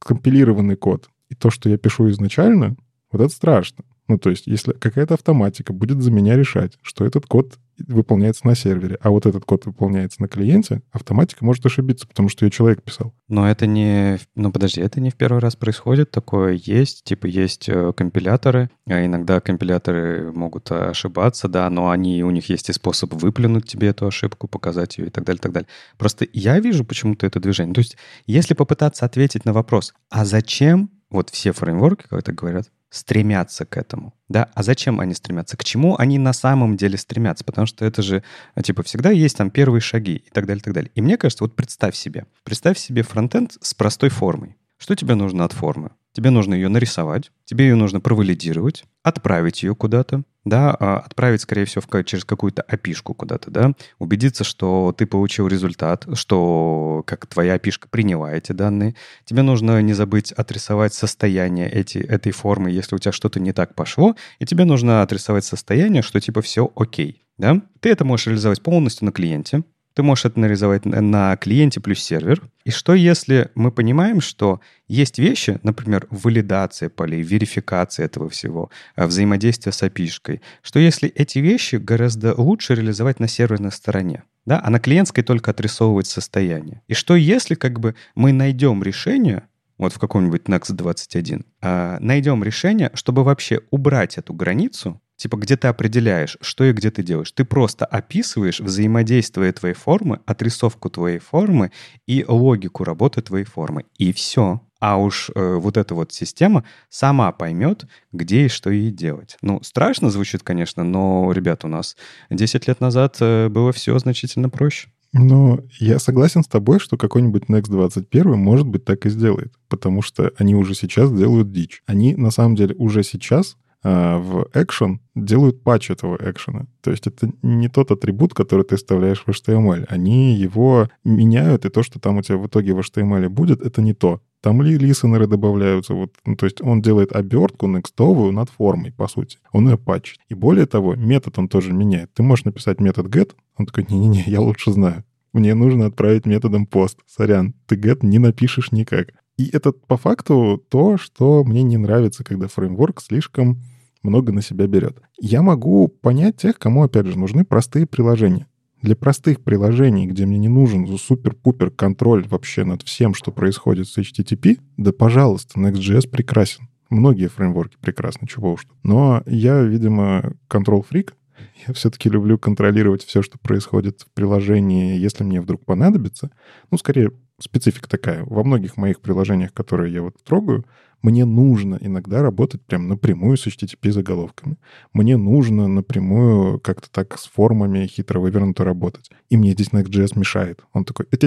компилированный 0.00 0.76
код 0.76 1.08
и 1.28 1.34
то, 1.34 1.50
что 1.50 1.68
я 1.68 1.78
пишу 1.78 2.08
изначально, 2.10 2.76
вот 3.10 3.22
это 3.22 3.34
страшно. 3.34 3.84
Ну, 4.08 4.18
то 4.18 4.30
есть, 4.30 4.46
если 4.46 4.72
какая-то 4.72 5.14
автоматика 5.14 5.74
будет 5.74 6.02
за 6.02 6.10
меня 6.10 6.34
решать, 6.36 6.78
что 6.82 7.04
этот 7.04 7.26
код 7.26 7.58
выполняется 7.86 8.46
на 8.46 8.56
сервере, 8.56 8.96
а 9.02 9.10
вот 9.10 9.26
этот 9.26 9.44
код 9.44 9.66
выполняется 9.66 10.20
на 10.22 10.28
клиенте, 10.28 10.82
автоматика 10.90 11.44
может 11.44 11.64
ошибиться, 11.64 12.08
потому 12.08 12.28
что 12.28 12.44
ее 12.44 12.50
человек 12.50 12.82
писал. 12.82 13.14
Но 13.28 13.48
это 13.48 13.66
не... 13.66 14.18
Ну, 14.34 14.50
подожди, 14.50 14.80
это 14.80 15.00
не 15.00 15.10
в 15.10 15.14
первый 15.14 15.38
раз 15.38 15.56
происходит. 15.56 16.10
Такое 16.10 16.54
есть. 16.54 17.04
Типа 17.04 17.26
есть 17.26 17.68
э, 17.68 17.92
компиляторы. 17.94 18.70
А 18.86 19.04
иногда 19.04 19.40
компиляторы 19.40 20.32
могут 20.32 20.72
ошибаться, 20.72 21.46
да, 21.46 21.68
но 21.70 21.90
они, 21.90 22.24
у 22.24 22.30
них 22.30 22.48
есть 22.48 22.70
и 22.70 22.72
способ 22.72 23.12
выплюнуть 23.12 23.66
тебе 23.66 23.88
эту 23.88 24.06
ошибку, 24.06 24.48
показать 24.48 24.98
ее 24.98 25.08
и 25.08 25.10
так 25.10 25.24
далее, 25.24 25.38
и 25.38 25.42
так 25.42 25.52
далее. 25.52 25.68
Просто 25.98 26.26
я 26.32 26.58
вижу 26.58 26.84
почему-то 26.84 27.26
это 27.26 27.38
движение. 27.38 27.74
То 27.74 27.80
есть 27.80 27.96
если 28.26 28.54
попытаться 28.54 29.04
ответить 29.04 29.44
на 29.44 29.52
вопрос, 29.52 29.94
а 30.08 30.24
зачем 30.24 30.90
вот 31.10 31.30
все 31.30 31.52
фреймворки, 31.52 32.06
как 32.08 32.20
это 32.20 32.32
говорят, 32.32 32.70
стремятся 32.90 33.66
к 33.66 33.76
этому. 33.76 34.14
Да, 34.28 34.48
а 34.54 34.62
зачем 34.62 35.00
они 35.00 35.14
стремятся? 35.14 35.56
К 35.56 35.64
чему 35.64 35.96
они 35.98 36.18
на 36.18 36.32
самом 36.32 36.76
деле 36.76 36.96
стремятся? 36.96 37.44
Потому 37.44 37.66
что 37.66 37.84
это 37.84 38.02
же, 38.02 38.22
а, 38.54 38.62
типа, 38.62 38.82
всегда 38.82 39.10
есть 39.10 39.36
там 39.36 39.50
первые 39.50 39.80
шаги 39.80 40.16
и 40.16 40.30
так 40.30 40.46
далее, 40.46 40.60
и 40.60 40.64
так 40.64 40.74
далее. 40.74 40.90
И 40.94 41.02
мне 41.02 41.16
кажется, 41.16 41.44
вот 41.44 41.54
представь 41.54 41.94
себе, 41.94 42.26
представь 42.44 42.78
себе 42.78 43.02
фронтенд 43.02 43.56
с 43.60 43.74
простой 43.74 44.10
формой. 44.10 44.56
Что 44.78 44.94
тебе 44.94 45.14
нужно 45.14 45.44
от 45.44 45.52
формы? 45.52 45.90
Тебе 46.12 46.30
нужно 46.30 46.54
ее 46.54 46.68
нарисовать, 46.68 47.30
тебе 47.44 47.68
ее 47.68 47.74
нужно 47.74 48.00
провалидировать, 48.00 48.84
отправить 49.02 49.62
ее 49.62 49.74
куда-то, 49.74 50.22
да, 50.44 50.74
а, 50.78 50.98
отправить, 50.98 51.42
скорее 51.42 51.64
всего, 51.64 51.82
через 52.02 52.24
какую-то 52.24 52.62
опишку 52.62 53.14
куда-то, 53.14 53.50
да, 53.50 53.72
убедиться, 53.98 54.44
что 54.44 54.94
ты 54.96 55.06
получил 55.06 55.48
результат, 55.48 56.06
что 56.14 57.02
как 57.06 57.26
твоя 57.26 57.54
опишка 57.54 57.88
приняла 57.88 58.32
эти 58.32 58.52
данные. 58.52 58.94
Тебе 59.24 59.42
нужно 59.42 59.80
не 59.82 59.92
забыть 59.92 60.32
отрисовать 60.32 60.94
состояние 60.94 61.68
эти, 61.70 61.98
этой 61.98 62.32
формы, 62.32 62.70
если 62.70 62.96
у 62.96 62.98
тебя 62.98 63.12
что-то 63.12 63.40
не 63.40 63.52
так 63.52 63.74
пошло, 63.74 64.16
и 64.38 64.46
тебе 64.46 64.64
нужно 64.64 65.02
отрисовать 65.02 65.44
состояние, 65.44 66.02
что 66.02 66.20
типа 66.20 66.42
все 66.42 66.70
окей, 66.76 67.24
да. 67.36 67.60
Ты 67.80 67.90
это 67.90 68.04
можешь 68.04 68.26
реализовать 68.26 68.62
полностью 68.62 69.06
на 69.06 69.12
клиенте, 69.12 69.62
ты 69.98 70.04
можешь 70.04 70.26
это 70.26 70.38
нарисовать 70.38 70.84
на 70.84 71.36
клиенте 71.36 71.80
плюс 71.80 71.98
сервер. 71.98 72.40
И 72.62 72.70
что 72.70 72.94
если 72.94 73.50
мы 73.56 73.72
понимаем, 73.72 74.20
что 74.20 74.60
есть 74.86 75.18
вещи, 75.18 75.58
например, 75.64 76.06
валидация 76.10 76.88
полей, 76.88 77.20
верификация 77.20 78.06
этого 78.06 78.28
всего, 78.28 78.70
э, 78.94 79.06
взаимодействие 79.06 79.72
с 79.72 79.82
API, 79.82 80.40
что 80.62 80.78
если 80.78 81.08
эти 81.08 81.40
вещи 81.40 81.74
гораздо 81.74 82.32
лучше 82.40 82.76
реализовать 82.76 83.18
на 83.18 83.26
серверной 83.26 83.72
стороне, 83.72 84.22
да, 84.46 84.60
а 84.62 84.70
на 84.70 84.78
клиентской 84.78 85.24
только 85.24 85.50
отрисовывать 85.50 86.06
состояние. 86.06 86.80
И 86.86 86.94
что 86.94 87.16
если 87.16 87.56
как 87.56 87.80
бы 87.80 87.96
мы 88.14 88.30
найдем 88.30 88.84
решение, 88.84 89.47
вот 89.78 89.92
в 89.92 89.98
каком-нибудь 89.98 90.42
Next 90.42 90.72
21, 90.72 91.44
э, 91.62 91.98
найдем 92.00 92.44
решение, 92.44 92.90
чтобы 92.94 93.24
вообще 93.24 93.60
убрать 93.70 94.18
эту 94.18 94.34
границу 94.34 95.00
Типа, 95.18 95.36
где 95.36 95.56
ты 95.56 95.66
определяешь, 95.66 96.38
что 96.40 96.62
и 96.62 96.72
где 96.72 96.92
ты 96.92 97.02
делаешь. 97.02 97.32
Ты 97.32 97.44
просто 97.44 97.84
описываешь 97.84 98.60
взаимодействие 98.60 99.52
твоей 99.52 99.74
формы, 99.74 100.20
отрисовку 100.26 100.90
твоей 100.90 101.18
формы 101.18 101.72
и 102.06 102.24
логику 102.26 102.84
работы 102.84 103.20
твоей 103.20 103.44
формы. 103.44 103.84
И 103.98 104.12
все. 104.12 104.60
А 104.78 104.96
уж 104.96 105.32
э, 105.34 105.54
вот 105.56 105.76
эта 105.76 105.96
вот 105.96 106.12
система 106.12 106.62
сама 106.88 107.32
поймет, 107.32 107.84
где 108.12 108.46
и 108.46 108.48
что 108.48 108.70
ей 108.70 108.92
делать. 108.92 109.36
Ну, 109.42 109.60
страшно 109.64 110.08
звучит, 110.10 110.44
конечно, 110.44 110.84
но, 110.84 111.32
ребят, 111.32 111.64
у 111.64 111.68
нас 111.68 111.96
10 112.30 112.68
лет 112.68 112.80
назад 112.80 113.16
э, 113.18 113.48
было 113.48 113.72
все 113.72 113.98
значительно 113.98 114.48
проще. 114.48 114.88
Ну, 115.12 115.60
я 115.80 115.98
согласен 115.98 116.42
с 116.42 116.48
тобой, 116.48 116.78
что 116.78 116.96
какой-нибудь 116.96 117.44
Next 117.44 117.70
21 117.70 118.38
может 118.38 118.66
быть 118.66 118.84
так 118.84 119.06
и 119.06 119.10
сделает, 119.10 119.54
потому 119.68 120.02
что 120.02 120.32
они 120.36 120.54
уже 120.54 120.74
сейчас 120.74 121.10
делают 121.12 121.50
дичь. 121.50 121.82
Они, 121.86 122.14
на 122.14 122.30
самом 122.30 122.56
деле, 122.56 122.74
уже 122.76 123.02
сейчас 123.02 123.56
а, 123.82 124.18
в 124.18 124.48
экшен, 124.54 125.00
делают 125.14 125.62
патч 125.62 125.90
этого 125.90 126.18
экшена. 126.20 126.66
То 126.82 126.90
есть 126.90 127.06
это 127.06 127.30
не 127.42 127.68
тот 127.68 127.90
атрибут, 127.92 128.34
который 128.34 128.64
ты 128.64 128.76
вставляешь 128.76 129.22
в 129.24 129.28
HTML. 129.28 129.86
Они 129.88 130.34
его 130.34 130.88
меняют, 131.04 131.64
и 131.64 131.68
то, 131.68 131.82
что 131.82 132.00
там 132.00 132.18
у 132.18 132.22
тебя 132.22 132.38
в 132.38 132.46
итоге 132.46 132.74
в 132.74 132.80
HTML 132.80 133.28
будет, 133.28 133.62
это 133.62 133.80
не 133.80 133.94
то. 133.94 134.20
Там 134.40 134.62
ли 134.62 134.78
лисенеры 134.78 135.26
добавляются. 135.26 135.94
Вот, 135.94 136.14
ну, 136.24 136.36
то 136.36 136.46
есть 136.46 136.62
он 136.62 136.80
делает 136.80 137.12
обертку 137.12 137.66
некстовую 137.66 138.32
над 138.32 138.50
формой, 138.50 138.92
по 138.92 139.08
сути. 139.08 139.38
Он 139.52 139.68
ее 139.68 139.78
патчит. 139.78 140.20
И 140.28 140.34
более 140.34 140.66
того, 140.66 140.94
метод 140.94 141.38
он 141.38 141.48
тоже 141.48 141.72
меняет. 141.72 142.12
Ты 142.14 142.22
можешь 142.22 142.44
написать 142.44 142.80
метод 142.80 143.06
get, 143.06 143.32
он 143.56 143.66
такой, 143.66 143.86
не-не-не, 143.88 144.24
я 144.26 144.40
лучше 144.40 144.72
знаю. 144.72 145.04
Мне 145.32 145.54
нужно 145.54 145.86
отправить 145.86 146.26
методом 146.26 146.66
пост. 146.66 146.98
Сорян, 147.06 147.54
ты 147.66 147.76
get 147.76 147.98
не 148.02 148.18
напишешь 148.18 148.72
никак. 148.72 149.08
И 149.36 149.48
это 149.52 149.72
по 149.72 149.96
факту 149.96 150.62
то, 150.68 150.96
что 150.98 151.44
мне 151.44 151.62
не 151.62 151.76
нравится, 151.76 152.24
когда 152.24 152.48
фреймворк 152.48 153.00
слишком 153.00 153.60
много 154.02 154.32
на 154.32 154.42
себя 154.42 154.66
берет. 154.66 155.00
Я 155.20 155.42
могу 155.42 155.88
понять 155.88 156.36
тех, 156.36 156.58
кому, 156.58 156.84
опять 156.84 157.06
же, 157.06 157.18
нужны 157.18 157.44
простые 157.44 157.86
приложения. 157.86 158.46
Для 158.82 158.94
простых 158.94 159.42
приложений, 159.42 160.06
где 160.06 160.24
мне 160.24 160.38
не 160.38 160.48
нужен 160.48 160.86
супер-пупер 160.96 161.70
контроль 161.70 162.26
вообще 162.28 162.64
над 162.64 162.82
всем, 162.82 163.12
что 163.12 163.32
происходит 163.32 163.88
с 163.88 163.98
HTTP, 163.98 164.58
да, 164.76 164.92
пожалуйста, 164.92 165.58
Next.js 165.58 166.08
прекрасен. 166.08 166.68
Многие 166.88 167.28
фреймворки 167.28 167.76
прекрасны, 167.80 168.26
чего 168.26 168.52
уж. 168.52 168.66
Но 168.82 169.22
я, 169.26 169.62
видимо, 169.62 170.32
control-фрик. 170.48 171.14
Я 171.66 171.74
все-таки 171.74 172.08
люблю 172.08 172.38
контролировать 172.38 173.04
все, 173.04 173.20
что 173.20 173.38
происходит 173.38 174.00
в 174.00 174.12
приложении, 174.14 174.96
если 174.96 175.24
мне 175.24 175.40
вдруг 175.40 175.64
понадобится. 175.64 176.30
Ну, 176.70 176.78
скорее, 176.78 177.12
специфика 177.40 177.88
такая. 177.88 178.24
Во 178.24 178.44
многих 178.44 178.76
моих 178.76 179.00
приложениях, 179.00 179.52
которые 179.52 179.92
я 179.92 180.02
вот 180.02 180.14
трогаю, 180.24 180.64
мне 181.02 181.24
нужно 181.24 181.78
иногда 181.80 182.22
работать 182.22 182.62
прям 182.62 182.88
напрямую 182.88 183.36
с 183.36 183.46
HTTP-заголовками. 183.46 184.56
Мне 184.92 185.16
нужно 185.16 185.68
напрямую 185.68 186.58
как-то 186.58 186.90
так 186.90 187.16
с 187.16 187.28
формами 187.28 187.86
хитро 187.86 188.18
вывернуто 188.18 188.64
работать. 188.64 189.10
И 189.28 189.36
мне 189.36 189.52
здесь 189.52 189.68
Next.js 189.68 190.18
мешает. 190.18 190.64
Он 190.72 190.84
такой, 190.84 191.06
я 191.12 191.18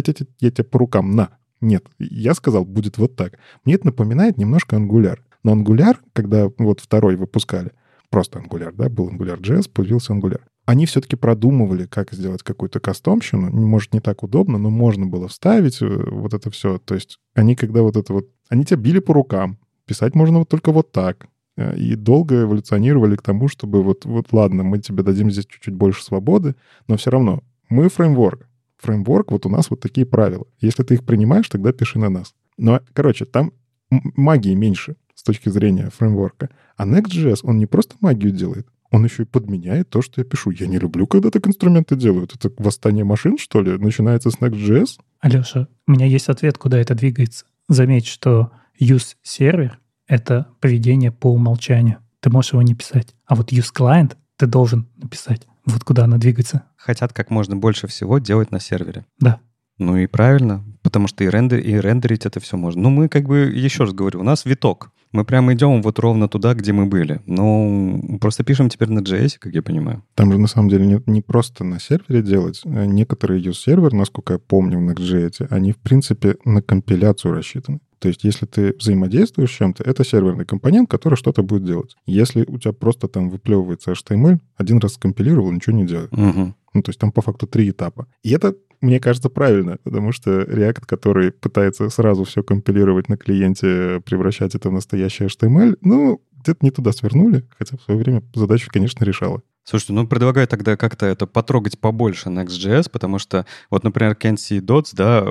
тебя 0.51 0.63
по 0.63 0.79
рукам, 0.79 1.15
на. 1.15 1.29
Нет, 1.61 1.85
я 1.99 2.33
сказал, 2.33 2.65
будет 2.65 2.97
вот 2.97 3.15
так. 3.15 3.37
Мне 3.63 3.75
это 3.75 3.87
напоминает 3.87 4.37
немножко 4.37 4.75
Angular. 4.75 5.19
Но 5.43 5.55
Angular, 5.55 5.97
когда 6.13 6.49
вот 6.57 6.81
второй 6.81 7.15
выпускали, 7.15 7.71
просто 8.09 8.39
Angular, 8.39 8.73
да, 8.75 8.89
был 8.89 9.09
Angular.js, 9.09 9.69
появился 9.71 10.13
Angular 10.13 10.41
они 10.65 10.85
все-таки 10.85 11.15
продумывали, 11.15 11.85
как 11.85 12.11
сделать 12.11 12.43
какую-то 12.43 12.79
кастомщину. 12.79 13.51
Может, 13.51 13.93
не 13.93 13.99
так 13.99 14.23
удобно, 14.23 14.57
но 14.57 14.69
можно 14.69 15.05
было 15.05 15.27
вставить 15.27 15.81
э, 15.81 15.85
вот 15.87 16.33
это 16.33 16.49
все. 16.49 16.77
То 16.77 16.95
есть 16.95 17.19
они 17.33 17.55
когда 17.55 17.81
вот 17.81 17.97
это 17.97 18.13
вот... 18.13 18.29
Они 18.49 18.65
тебя 18.65 18.77
били 18.77 18.99
по 18.99 19.13
рукам. 19.13 19.57
Писать 19.85 20.15
можно 20.15 20.39
вот 20.39 20.49
только 20.49 20.71
вот 20.71 20.91
так. 20.91 21.27
Э, 21.57 21.75
и 21.75 21.95
долго 21.95 22.43
эволюционировали 22.43 23.15
к 23.15 23.21
тому, 23.21 23.47
чтобы 23.47 23.83
вот, 23.83 24.05
вот 24.05 24.31
ладно, 24.31 24.63
мы 24.63 24.79
тебе 24.79 25.03
дадим 25.03 25.31
здесь 25.31 25.45
чуть-чуть 25.45 25.73
больше 25.73 26.03
свободы, 26.03 26.55
но 26.87 26.97
все 26.97 27.11
равно 27.11 27.43
мы 27.69 27.89
фреймворк. 27.89 28.47
Фреймворк, 28.77 29.31
вот 29.31 29.45
у 29.45 29.49
нас 29.49 29.69
вот 29.69 29.79
такие 29.79 30.05
правила. 30.05 30.45
Если 30.59 30.83
ты 30.83 30.95
их 30.95 31.05
принимаешь, 31.05 31.49
тогда 31.49 31.71
пиши 31.71 31.99
на 31.99 32.09
нас. 32.09 32.33
Но, 32.57 32.81
короче, 32.93 33.25
там 33.25 33.53
магии 33.89 34.53
меньше 34.55 34.95
с 35.15 35.23
точки 35.23 35.49
зрения 35.49 35.89
фреймворка. 35.89 36.49
А 36.77 36.85
Next.js, 36.85 37.39
он 37.43 37.57
не 37.59 37.65
просто 37.65 37.95
магию 37.99 38.31
делает, 38.31 38.67
он 38.91 39.05
еще 39.05 39.23
и 39.23 39.25
подменяет 39.25 39.89
то, 39.89 40.01
что 40.01 40.21
я 40.21 40.25
пишу. 40.25 40.51
Я 40.51 40.67
не 40.67 40.77
люблю, 40.77 41.07
когда 41.07 41.29
так 41.29 41.47
инструменты 41.47 41.95
делают. 41.95 42.35
Это 42.35 42.51
восстание 42.57 43.05
машин, 43.05 43.37
что 43.37 43.61
ли? 43.61 43.77
Начинается 43.77 44.29
с 44.29 44.35
Next.js? 44.35 44.99
Алеша, 45.21 45.67
у 45.87 45.91
меня 45.91 46.05
есть 46.05 46.27
ответ, 46.29 46.57
куда 46.57 46.77
это 46.77 46.93
двигается. 46.93 47.45
Заметь, 47.69 48.05
что 48.05 48.51
use 48.79 49.15
сервер— 49.23 49.79
это 50.07 50.47
поведение 50.59 51.11
по 51.11 51.31
умолчанию. 51.33 51.99
Ты 52.19 52.29
можешь 52.29 52.51
его 52.51 52.61
не 52.61 52.75
писать. 52.75 53.15
А 53.25 53.35
вот 53.35 53.53
use 53.53 53.73
client 53.73 54.17
ты 54.35 54.45
должен 54.45 54.87
написать. 54.97 55.47
Вот 55.65 55.83
куда 55.83 56.03
она 56.03 56.17
двигается. 56.17 56.63
Хотят 56.75 57.13
как 57.13 57.29
можно 57.29 57.55
больше 57.55 57.87
всего 57.87 58.19
делать 58.19 58.51
на 58.51 58.59
сервере. 58.59 59.05
Да. 59.19 59.39
Ну 59.77 59.97
и 59.97 60.05
правильно, 60.05 60.63
потому 60.81 61.07
что 61.07 61.23
и, 61.23 61.29
рендер, 61.29 61.59
и 61.59 61.73
рендерить 61.73 62.25
это 62.25 62.39
все 62.39 62.57
можно. 62.57 62.81
Ну 62.81 62.89
мы 62.89 63.07
как 63.07 63.23
бы, 63.23 63.51
еще 63.53 63.83
раз 63.83 63.93
говорю, 63.93 64.19
у 64.19 64.23
нас 64.23 64.45
виток. 64.45 64.91
Мы 65.11 65.25
прямо 65.25 65.53
идем 65.53 65.81
вот 65.81 65.99
ровно 65.99 66.27
туда, 66.27 66.53
где 66.53 66.71
мы 66.71 66.85
были. 66.85 67.21
Ну, 67.25 68.17
просто 68.21 68.43
пишем 68.43 68.69
теперь 68.69 68.89
на 68.89 68.99
JS, 68.99 69.37
как 69.39 69.53
я 69.53 69.61
понимаю. 69.61 70.03
Там 70.15 70.31
же 70.31 70.39
на 70.39 70.47
самом 70.47 70.69
деле 70.69 70.85
не, 70.85 71.01
не 71.05 71.21
просто 71.21 71.63
на 71.63 71.79
сервере 71.79 72.21
делать. 72.21 72.61
Э, 72.63 72.85
некоторые 72.85 73.41
use-сервер, 73.41 73.93
насколько 73.93 74.33
я 74.33 74.39
помню 74.39 74.79
в 74.79 74.89
Next.js, 74.89 75.47
они, 75.49 75.73
в 75.73 75.77
принципе, 75.77 76.37
на 76.45 76.61
компиляцию 76.61 77.33
рассчитаны. 77.33 77.79
То 78.01 78.07
есть, 78.07 78.23
если 78.23 78.47
ты 78.47 78.73
взаимодействуешь 78.79 79.51
с 79.51 79.57
чем-то, 79.57 79.83
это 79.83 80.03
серверный 80.03 80.43
компонент, 80.43 80.89
который 80.89 81.15
что-то 81.15 81.43
будет 81.43 81.63
делать. 81.63 81.95
Если 82.07 82.43
у 82.47 82.57
тебя 82.57 82.73
просто 82.73 83.07
там 83.07 83.29
выплевывается 83.29 83.91
HTML, 83.91 84.39
один 84.57 84.79
раз 84.79 84.93
скомпилировал, 84.95 85.51
ничего 85.51 85.75
не 85.75 85.85
делает. 85.85 86.11
Угу. 86.11 86.55
Ну, 86.73 86.81
то 86.81 86.89
есть 86.89 86.99
там 86.99 87.11
по 87.11 87.21
факту 87.21 87.45
три 87.45 87.69
этапа. 87.69 88.07
И 88.23 88.31
это 88.31 88.55
мне 88.81 88.99
кажется, 88.99 89.29
правильно, 89.29 89.77
потому 89.83 90.11
что 90.11 90.41
React, 90.41 90.85
который 90.87 91.31
пытается 91.31 91.89
сразу 91.89 92.23
все 92.23 92.41
компилировать 92.41 93.09
на 93.09 93.17
клиенте, 93.17 94.01
превращать 94.03 94.55
это 94.55 94.69
в 94.69 94.73
настоящий 94.73 95.25
HTML, 95.25 95.77
ну, 95.81 96.19
где-то 96.41 96.65
не 96.65 96.71
туда 96.71 96.91
свернули, 96.91 97.45
хотя 97.57 97.77
в 97.77 97.81
свое 97.83 97.99
время 97.99 98.23
задачу, 98.33 98.69
конечно, 98.71 99.05
решала. 99.05 99.43
Слушайте, 99.63 99.93
ну 99.93 100.07
предлагаю 100.07 100.47
тогда 100.47 100.75
как-то 100.75 101.05
это 101.05 101.27
потрогать 101.27 101.79
побольше 101.79 102.29
Next.js, 102.29 102.89
потому 102.89 103.19
что 103.19 103.45
вот, 103.69 103.83
например, 103.83 104.15
Кенси 104.15 104.59
Дотс, 104.59 104.91
да, 104.93 105.23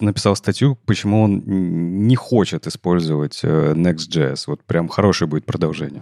написал 0.00 0.34
статью, 0.34 0.78
почему 0.86 1.22
он 1.22 1.42
не 1.46 2.16
хочет 2.16 2.66
использовать 2.66 3.40
э, 3.42 3.74
Next.js. 3.74 4.44
Вот 4.46 4.64
прям 4.64 4.88
хорошее 4.88 5.28
будет 5.28 5.44
продолжение. 5.44 6.00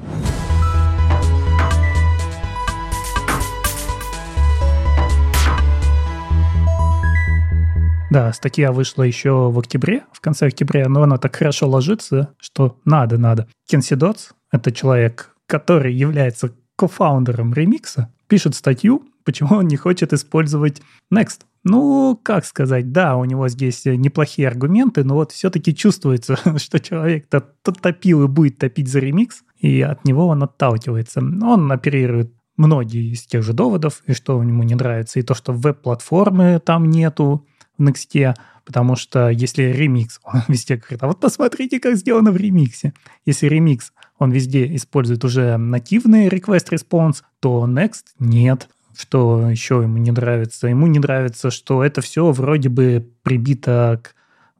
Да, 8.12 8.30
статья 8.34 8.72
вышла 8.72 9.02
еще 9.04 9.50
в 9.50 9.58
октябре, 9.58 10.04
в 10.12 10.20
конце 10.20 10.46
октября, 10.46 10.88
но 10.88 11.02
она 11.02 11.16
так 11.16 11.34
хорошо 11.34 11.66
ложится, 11.66 12.34
что 12.38 12.78
надо, 12.84 13.16
надо. 13.16 13.48
Кенси 13.66 13.94
Дотс— 13.94 14.32
это 14.52 14.70
человек, 14.70 15.34
который 15.46 15.94
является 15.94 16.52
кофаундером 16.76 17.52
ремикса, 17.54 18.12
пишет 18.28 18.54
статью, 18.54 19.04
почему 19.24 19.56
он 19.56 19.68
не 19.68 19.76
хочет 19.76 20.12
использовать 20.12 20.82
Next. 21.12 21.40
Ну, 21.64 22.18
как 22.20 22.44
сказать, 22.44 22.90
да, 22.90 23.16
у 23.16 23.24
него 23.24 23.48
здесь 23.48 23.84
неплохие 23.84 24.48
аргументы, 24.48 25.04
но 25.04 25.14
вот 25.14 25.30
все-таки 25.30 25.74
чувствуется, 25.74 26.36
что 26.58 26.80
человек-то 26.80 27.40
топил 27.62 28.24
и 28.24 28.28
будет 28.28 28.58
топить 28.58 28.88
за 28.88 28.98
ремикс, 28.98 29.44
и 29.58 29.80
от 29.80 30.04
него 30.04 30.26
он 30.26 30.42
отталкивается. 30.42 31.20
Он 31.20 31.70
оперирует 31.70 32.34
многие 32.56 33.12
из 33.12 33.22
тех 33.26 33.42
же 33.42 33.52
доводов, 33.52 34.02
и 34.06 34.12
что 34.12 34.42
ему 34.42 34.64
не 34.64 34.74
нравится, 34.74 35.20
и 35.20 35.22
то, 35.22 35.34
что 35.34 35.52
веб-платформы 35.52 36.60
там 36.64 36.90
нету, 36.90 37.46
в 37.78 37.82
Next, 37.82 38.34
потому 38.64 38.96
что 38.96 39.28
если 39.28 39.62
ремикс, 39.64 40.20
он 40.24 40.42
везде 40.48 40.76
говорит, 40.76 41.02
а 41.02 41.06
вот 41.06 41.20
посмотрите, 41.20 41.80
как 41.80 41.96
сделано 41.96 42.32
в 42.32 42.36
ремиксе. 42.36 42.92
Если 43.24 43.46
ремикс, 43.46 43.92
он 44.22 44.30
везде 44.30 44.74
использует 44.74 45.24
уже 45.24 45.56
нативный 45.56 46.28
request 46.28 46.70
response, 46.70 47.22
то 47.40 47.66
Next 47.68 48.04
нет. 48.18 48.68
Что 48.96 49.48
еще 49.48 49.80
ему 49.82 49.98
не 49.98 50.10
нравится? 50.10 50.68
Ему 50.68 50.86
не 50.86 50.98
нравится, 50.98 51.50
что 51.50 51.82
это 51.82 52.00
все 52.00 52.30
вроде 52.30 52.68
бы 52.68 53.10
прибито 53.22 54.00
к 54.02 54.14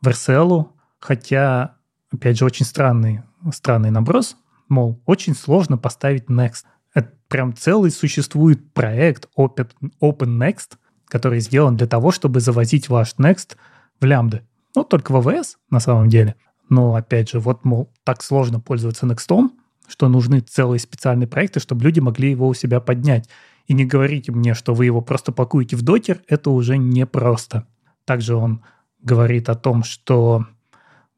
Vercel, 0.05 0.68
хотя, 0.98 1.76
опять 2.12 2.39
же, 2.39 2.44
очень 2.44 2.66
странный, 2.66 3.22
странный 3.52 3.90
наброс, 3.90 4.36
мол, 4.68 5.01
очень 5.06 5.34
сложно 5.34 5.76
поставить 5.76 6.24
Next. 6.24 6.64
Это 6.94 7.12
прям 7.28 7.55
целый 7.55 7.90
существует 7.90 8.72
проект 8.72 9.28
Open, 9.36 9.68
Next, 10.01 10.76
который 11.06 11.40
сделан 11.40 11.76
для 11.76 11.86
того, 11.86 12.10
чтобы 12.10 12.40
завозить 12.40 12.89
ваш 12.89 13.14
Next 13.16 13.56
в 14.01 14.05
лямбды. 14.05 14.43
Ну, 14.74 14.84
только 14.84 15.12
в 15.12 15.28
AWS 15.28 15.56
на 15.70 15.80
самом 15.80 16.09
деле. 16.09 16.36
Но, 16.72 16.94
опять 16.94 17.28
же, 17.28 17.38
вот, 17.38 17.66
мол, 17.66 17.92
так 18.02 18.22
сложно 18.22 18.58
пользоваться 18.58 19.04
Next, 19.04 19.50
что 19.86 20.08
нужны 20.08 20.40
целые 20.40 20.80
специальные 20.80 21.26
проекты, 21.26 21.60
чтобы 21.60 21.84
люди 21.84 22.00
могли 22.00 22.30
его 22.30 22.48
у 22.48 22.54
себя 22.54 22.80
поднять. 22.80 23.28
И 23.66 23.74
не 23.74 23.84
говорите 23.84 24.32
мне, 24.32 24.54
что 24.54 24.72
вы 24.72 24.86
его 24.86 25.02
просто 25.02 25.32
пакуете 25.32 25.76
в 25.76 25.82
докер, 25.82 26.22
это 26.28 26.48
уже 26.48 26.78
непросто. 26.78 27.66
Также 28.06 28.36
он 28.36 28.62
говорит 29.02 29.50
о 29.50 29.54
том, 29.54 29.84
что 29.84 30.46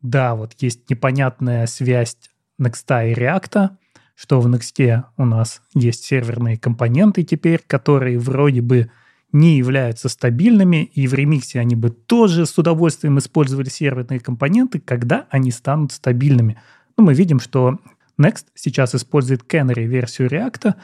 да, 0.03 0.35
вот 0.35 0.55
есть 0.59 0.91
непонятная 0.91 1.69
связь 1.69 2.17
Next 2.61 3.13
и 3.13 3.15
React, 3.15 3.77
что 4.17 4.41
в 4.41 4.49
Next 4.49 5.05
у 5.17 5.25
нас 5.25 5.63
есть 5.73 6.03
серверные 6.03 6.59
компоненты 6.59 7.23
теперь, 7.23 7.63
которые 7.65 8.19
вроде 8.19 8.61
бы 8.61 8.91
не 9.35 9.59
являются 9.59 10.09
стабильными, 10.09 10.85
и 10.85 11.07
в 11.07 11.15
ремиксе 11.15 11.61
они 11.61 11.77
бы 11.77 11.91
тоже 11.91 12.47
с 12.47 12.57
удовольствием 12.57 13.19
использовали 13.19 13.69
серверные 13.69 14.21
компоненты, 14.21 14.81
когда 14.81 15.27
они 15.31 15.51
станут 15.51 15.93
стабильными. 15.93 16.59
Ну, 16.97 17.05
мы 17.05 17.15
видим, 17.15 17.41
что 17.41 17.79
Next 18.19 18.47
сейчас 18.55 18.95
использует 18.95 19.43
Canary 19.43 19.85
версию 19.85 20.29
React, 20.29 20.75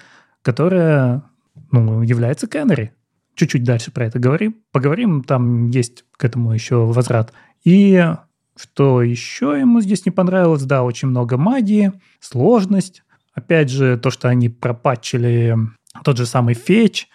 которая 0.42 1.22
ну, 1.72 2.02
является 2.02 2.46
Canary. 2.46 2.90
Чуть-чуть 3.34 3.64
дальше 3.64 3.90
про 3.90 4.06
это 4.06 4.18
говорим. 4.18 4.56
Поговорим, 4.72 5.24
там 5.24 5.70
есть 5.70 6.04
к 6.16 6.24
этому 6.24 6.52
еще 6.52 6.84
возврат. 6.84 7.32
И 7.64 8.04
что 8.56 9.00
еще 9.00 9.56
ему 9.58 9.80
здесь 9.80 10.04
не 10.04 10.10
понравилось? 10.10 10.64
Да, 10.64 10.82
очень 10.82 11.08
много 11.08 11.38
магии, 11.38 11.92
сложность, 12.18 13.02
Опять 13.34 13.70
же, 13.70 13.96
то, 13.96 14.10
что 14.10 14.28
они 14.28 14.48
пропатчили 14.48 15.56
тот 16.04 16.16
же 16.16 16.26
самый 16.26 16.54
фетч. 16.54 17.08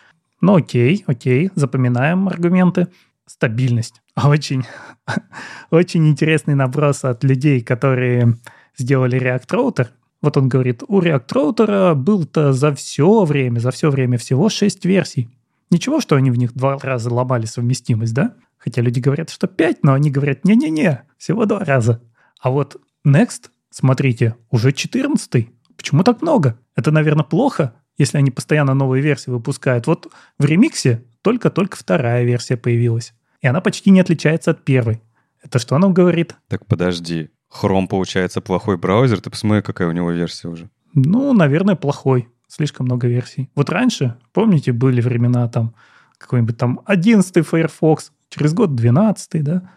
Ну 0.46 0.58
окей, 0.58 1.04
окей, 1.08 1.50
запоминаем 1.56 2.28
аргументы. 2.28 2.90
Стабильность. 3.26 4.04
Очень, 4.16 4.64
очень 5.72 6.08
интересный 6.08 6.54
наброс 6.54 7.04
от 7.04 7.24
людей, 7.24 7.62
которые 7.62 8.36
сделали 8.78 9.20
React 9.20 9.48
Router. 9.48 9.88
Вот 10.22 10.38
он 10.38 10.48
говорит, 10.48 10.84
у 10.88 11.02
React 11.02 11.28
Router 11.34 11.96
был-то 11.96 12.54
за 12.54 12.76
все 12.76 13.24
время, 13.24 13.58
за 13.58 13.72
все 13.72 13.90
время 13.90 14.20
всего 14.20 14.48
6 14.48 14.86
версий. 14.86 15.36
Ничего, 15.72 16.00
что 16.00 16.16
они 16.16 16.30
в 16.30 16.38
них 16.38 16.54
два 16.54 16.78
раза 16.78 17.12
ломали 17.12 17.48
совместимость, 17.48 18.14
да? 18.14 18.36
Хотя 18.60 18.84
люди 18.84 19.00
говорят, 19.00 19.32
что 19.32 19.48
5, 19.48 19.82
но 19.82 19.94
они 19.94 20.12
говорят, 20.12 20.46
не-не-не, 20.46 21.06
всего 21.18 21.48
два 21.48 21.66
раза. 21.66 22.04
А 22.40 22.52
вот 22.52 22.78
Next, 23.04 23.50
смотрите, 23.72 24.36
уже 24.52 24.74
14 24.74 25.50
Почему 25.76 26.04
так 26.04 26.22
много? 26.22 26.58
Это, 26.76 26.92
наверное, 26.92 27.24
плохо, 27.24 27.74
если 27.98 28.18
они 28.18 28.32
постоянно 28.32 28.74
новые 28.74 29.02
версии 29.02 29.30
выпускают. 29.30 29.88
Вот 29.88 30.12
в 30.38 30.46
ремиксе 30.46 31.04
только-только 31.22 31.78
вторая 31.78 32.24
версия 32.24 32.58
появилась. 32.58 33.14
И 33.42 33.48
она 33.48 33.62
почти 33.62 33.90
не 33.90 34.00
отличается 34.00 34.52
от 34.52 34.64
первой. 34.64 35.02
Это 35.42 35.60
что 35.60 35.78
нам 35.78 35.94
говорит? 35.94 36.36
Так 36.48 36.66
подожди. 36.66 37.30
Chrome, 37.52 37.88
получается, 37.88 38.42
плохой 38.42 38.78
браузер? 38.78 39.22
Ты 39.22 39.30
посмотри, 39.30 39.62
какая 39.62 39.88
у 39.88 39.92
него 39.92 40.12
версия 40.12 40.48
уже. 40.48 40.70
Ну, 40.94 41.34
наверное, 41.34 41.76
плохой. 41.76 42.28
Слишком 42.48 42.86
много 42.86 43.08
версий. 43.08 43.50
Вот 43.56 43.70
раньше, 43.70 44.18
помните, 44.34 44.72
были 44.72 45.02
времена 45.02 45.48
там 45.48 45.76
какой-нибудь 46.18 46.58
там 46.58 46.82
11 46.86 47.46
Firefox, 47.46 48.12
через 48.30 48.54
год 48.54 48.76
12 48.76 49.44
да? 49.44 49.70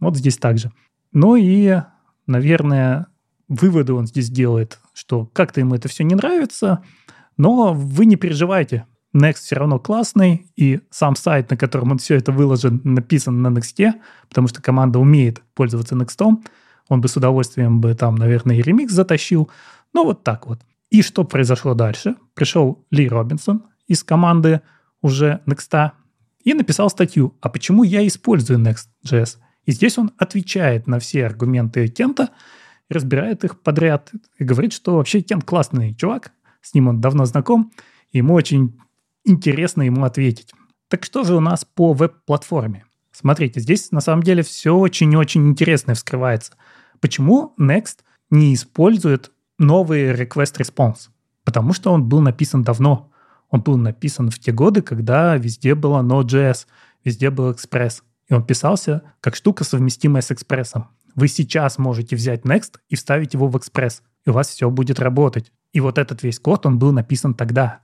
Вот 0.00 0.16
здесь 0.16 0.38
также. 0.38 0.72
Ну 1.12 1.36
и, 1.36 1.76
наверное, 2.26 3.06
выводы 3.48 3.92
он 3.92 4.06
здесь 4.06 4.30
делает, 4.30 4.80
что 4.92 5.26
как-то 5.26 5.60
ему 5.60 5.74
это 5.74 5.88
все 5.88 6.04
не 6.04 6.14
нравится, 6.14 6.82
но 7.36 7.72
вы 7.74 8.06
не 8.06 8.16
переживайте. 8.16 8.86
Next 9.14 9.42
все 9.44 9.56
равно 9.56 9.78
классный, 9.78 10.50
и 10.56 10.80
сам 10.90 11.14
сайт, 11.14 11.50
на 11.50 11.56
котором 11.56 11.92
он 11.92 11.98
все 11.98 12.16
это 12.16 12.32
выложен, 12.32 12.80
написан 12.82 13.42
на 13.42 13.48
Next, 13.48 13.92
потому 14.28 14.48
что 14.48 14.60
команда 14.60 14.98
умеет 14.98 15.42
пользоваться 15.54 15.94
Next. 15.94 16.20
Он 16.88 17.00
бы 17.00 17.08
с 17.08 17.16
удовольствием 17.16 17.80
бы 17.80 17.94
там, 17.94 18.16
наверное, 18.16 18.56
и 18.56 18.62
ремикс 18.62 18.92
затащил. 18.92 19.48
Ну, 19.92 20.04
вот 20.04 20.24
так 20.24 20.46
вот. 20.46 20.60
И 20.90 21.02
что 21.02 21.24
произошло 21.24 21.74
дальше? 21.74 22.16
Пришел 22.34 22.84
Ли 22.90 23.08
Робинсон 23.08 23.64
из 23.86 24.02
команды 24.02 24.60
уже 25.00 25.40
Next 25.46 25.92
и 26.42 26.54
написал 26.54 26.90
статью, 26.90 27.34
а 27.40 27.48
почему 27.48 27.84
я 27.84 28.06
использую 28.06 28.58
Next.js. 28.58 29.38
И 29.64 29.72
здесь 29.72 29.96
он 29.96 30.12
отвечает 30.18 30.86
на 30.86 30.98
все 30.98 31.24
аргументы 31.26 31.88
Кента, 31.88 32.30
разбирает 32.90 33.44
их 33.44 33.60
подряд 33.60 34.12
и 34.38 34.44
говорит, 34.44 34.72
что 34.72 34.96
вообще 34.96 35.20
Кент 35.20 35.44
классный 35.44 35.94
чувак, 35.94 36.32
с 36.64 36.74
ним 36.74 36.88
он 36.88 37.00
давно 37.00 37.26
знаком, 37.26 37.70
и 38.10 38.18
ему 38.18 38.34
очень 38.34 38.80
интересно 39.24 39.82
ему 39.82 40.04
ответить. 40.04 40.52
Так 40.88 41.04
что 41.04 41.22
же 41.22 41.36
у 41.36 41.40
нас 41.40 41.64
по 41.64 41.92
веб-платформе? 41.92 42.84
Смотрите, 43.12 43.60
здесь 43.60 43.92
на 43.92 44.00
самом 44.00 44.22
деле 44.22 44.42
все 44.42 44.74
очень-очень 44.74 45.46
интересное 45.48 45.94
вскрывается. 45.94 46.54
Почему 47.00 47.54
Next 47.60 47.98
не 48.30 48.54
использует 48.54 49.30
новый 49.58 50.12
request 50.12 50.58
response? 50.58 51.10
Потому 51.44 51.74
что 51.74 51.92
он 51.92 52.08
был 52.08 52.20
написан 52.20 52.62
давно. 52.62 53.12
Он 53.50 53.60
был 53.60 53.76
написан 53.76 54.30
в 54.30 54.38
те 54.38 54.50
годы, 54.50 54.80
когда 54.82 55.36
везде 55.36 55.74
было 55.74 56.02
Node.js, 56.02 56.66
везде 57.04 57.30
был 57.30 57.50
Express. 57.50 58.02
И 58.28 58.34
он 58.34 58.44
писался 58.44 59.02
как 59.20 59.36
штука, 59.36 59.64
совместимая 59.64 60.22
с 60.22 60.30
Express. 60.30 60.82
Вы 61.14 61.28
сейчас 61.28 61.76
можете 61.78 62.16
взять 62.16 62.42
Next 62.44 62.78
и 62.88 62.96
вставить 62.96 63.34
его 63.34 63.48
в 63.48 63.56
Express, 63.56 64.00
и 64.24 64.30
у 64.30 64.32
вас 64.32 64.48
все 64.48 64.70
будет 64.70 64.98
работать. 64.98 65.52
И 65.74 65.80
вот 65.80 65.98
этот 65.98 66.22
весь 66.22 66.38
код, 66.38 66.64
он 66.66 66.78
был 66.78 66.92
написан 66.92 67.34
тогда. 67.34 67.80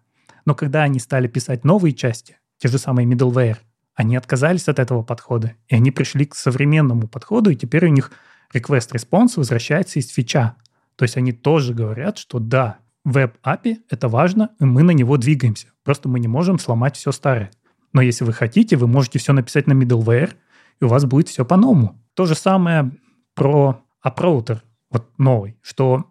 Но 0.46 0.54
когда 0.54 0.84
они 0.84 1.00
стали 1.00 1.26
писать 1.26 1.64
новые 1.64 1.92
части, 1.92 2.38
те 2.56 2.68
же 2.68 2.78
самые 2.78 3.06
middleware, 3.06 3.58
они 3.94 4.16
отказались 4.16 4.68
от 4.68 4.78
этого 4.78 5.02
подхода, 5.02 5.54
и 5.68 5.74
они 5.74 5.90
пришли 5.90 6.24
к 6.24 6.36
современному 6.36 7.08
подходу, 7.08 7.50
и 7.50 7.56
теперь 7.56 7.86
у 7.86 7.90
них 7.90 8.12
request 8.54 8.92
response 8.92 9.32
возвращается 9.36 9.98
из 9.98 10.08
фича. 10.08 10.54
То 10.94 11.02
есть 11.02 11.16
они 11.16 11.32
тоже 11.32 11.74
говорят, 11.74 12.16
что 12.16 12.38
да, 12.38 12.78
веб-API— 13.04 13.78
это 13.90 14.08
важно, 14.08 14.50
и 14.60 14.64
мы 14.64 14.84
на 14.84 14.92
него 14.92 15.16
двигаемся. 15.16 15.66
Просто 15.82 16.08
мы 16.08 16.20
не 16.20 16.28
можем 16.28 16.60
сломать 16.60 16.96
все 16.96 17.10
старое. 17.10 17.50
Но 17.92 18.02
если 18.02 18.24
вы 18.24 18.32
хотите, 18.32 18.76
вы 18.76 18.86
можете 18.86 19.18
все 19.18 19.32
написать 19.32 19.66
на 19.66 19.72
middleware, 19.72 20.34
и 20.80 20.84
у 20.84 20.88
вас 20.88 21.04
будет 21.06 21.28
все 21.28 21.44
по-новому. 21.44 22.00
То 22.14 22.24
же 22.24 22.36
самое 22.36 22.92
про 23.34 23.82
Uproutер, 24.06 24.60
вот 24.90 25.10
новый, 25.18 25.56
что 25.60 26.06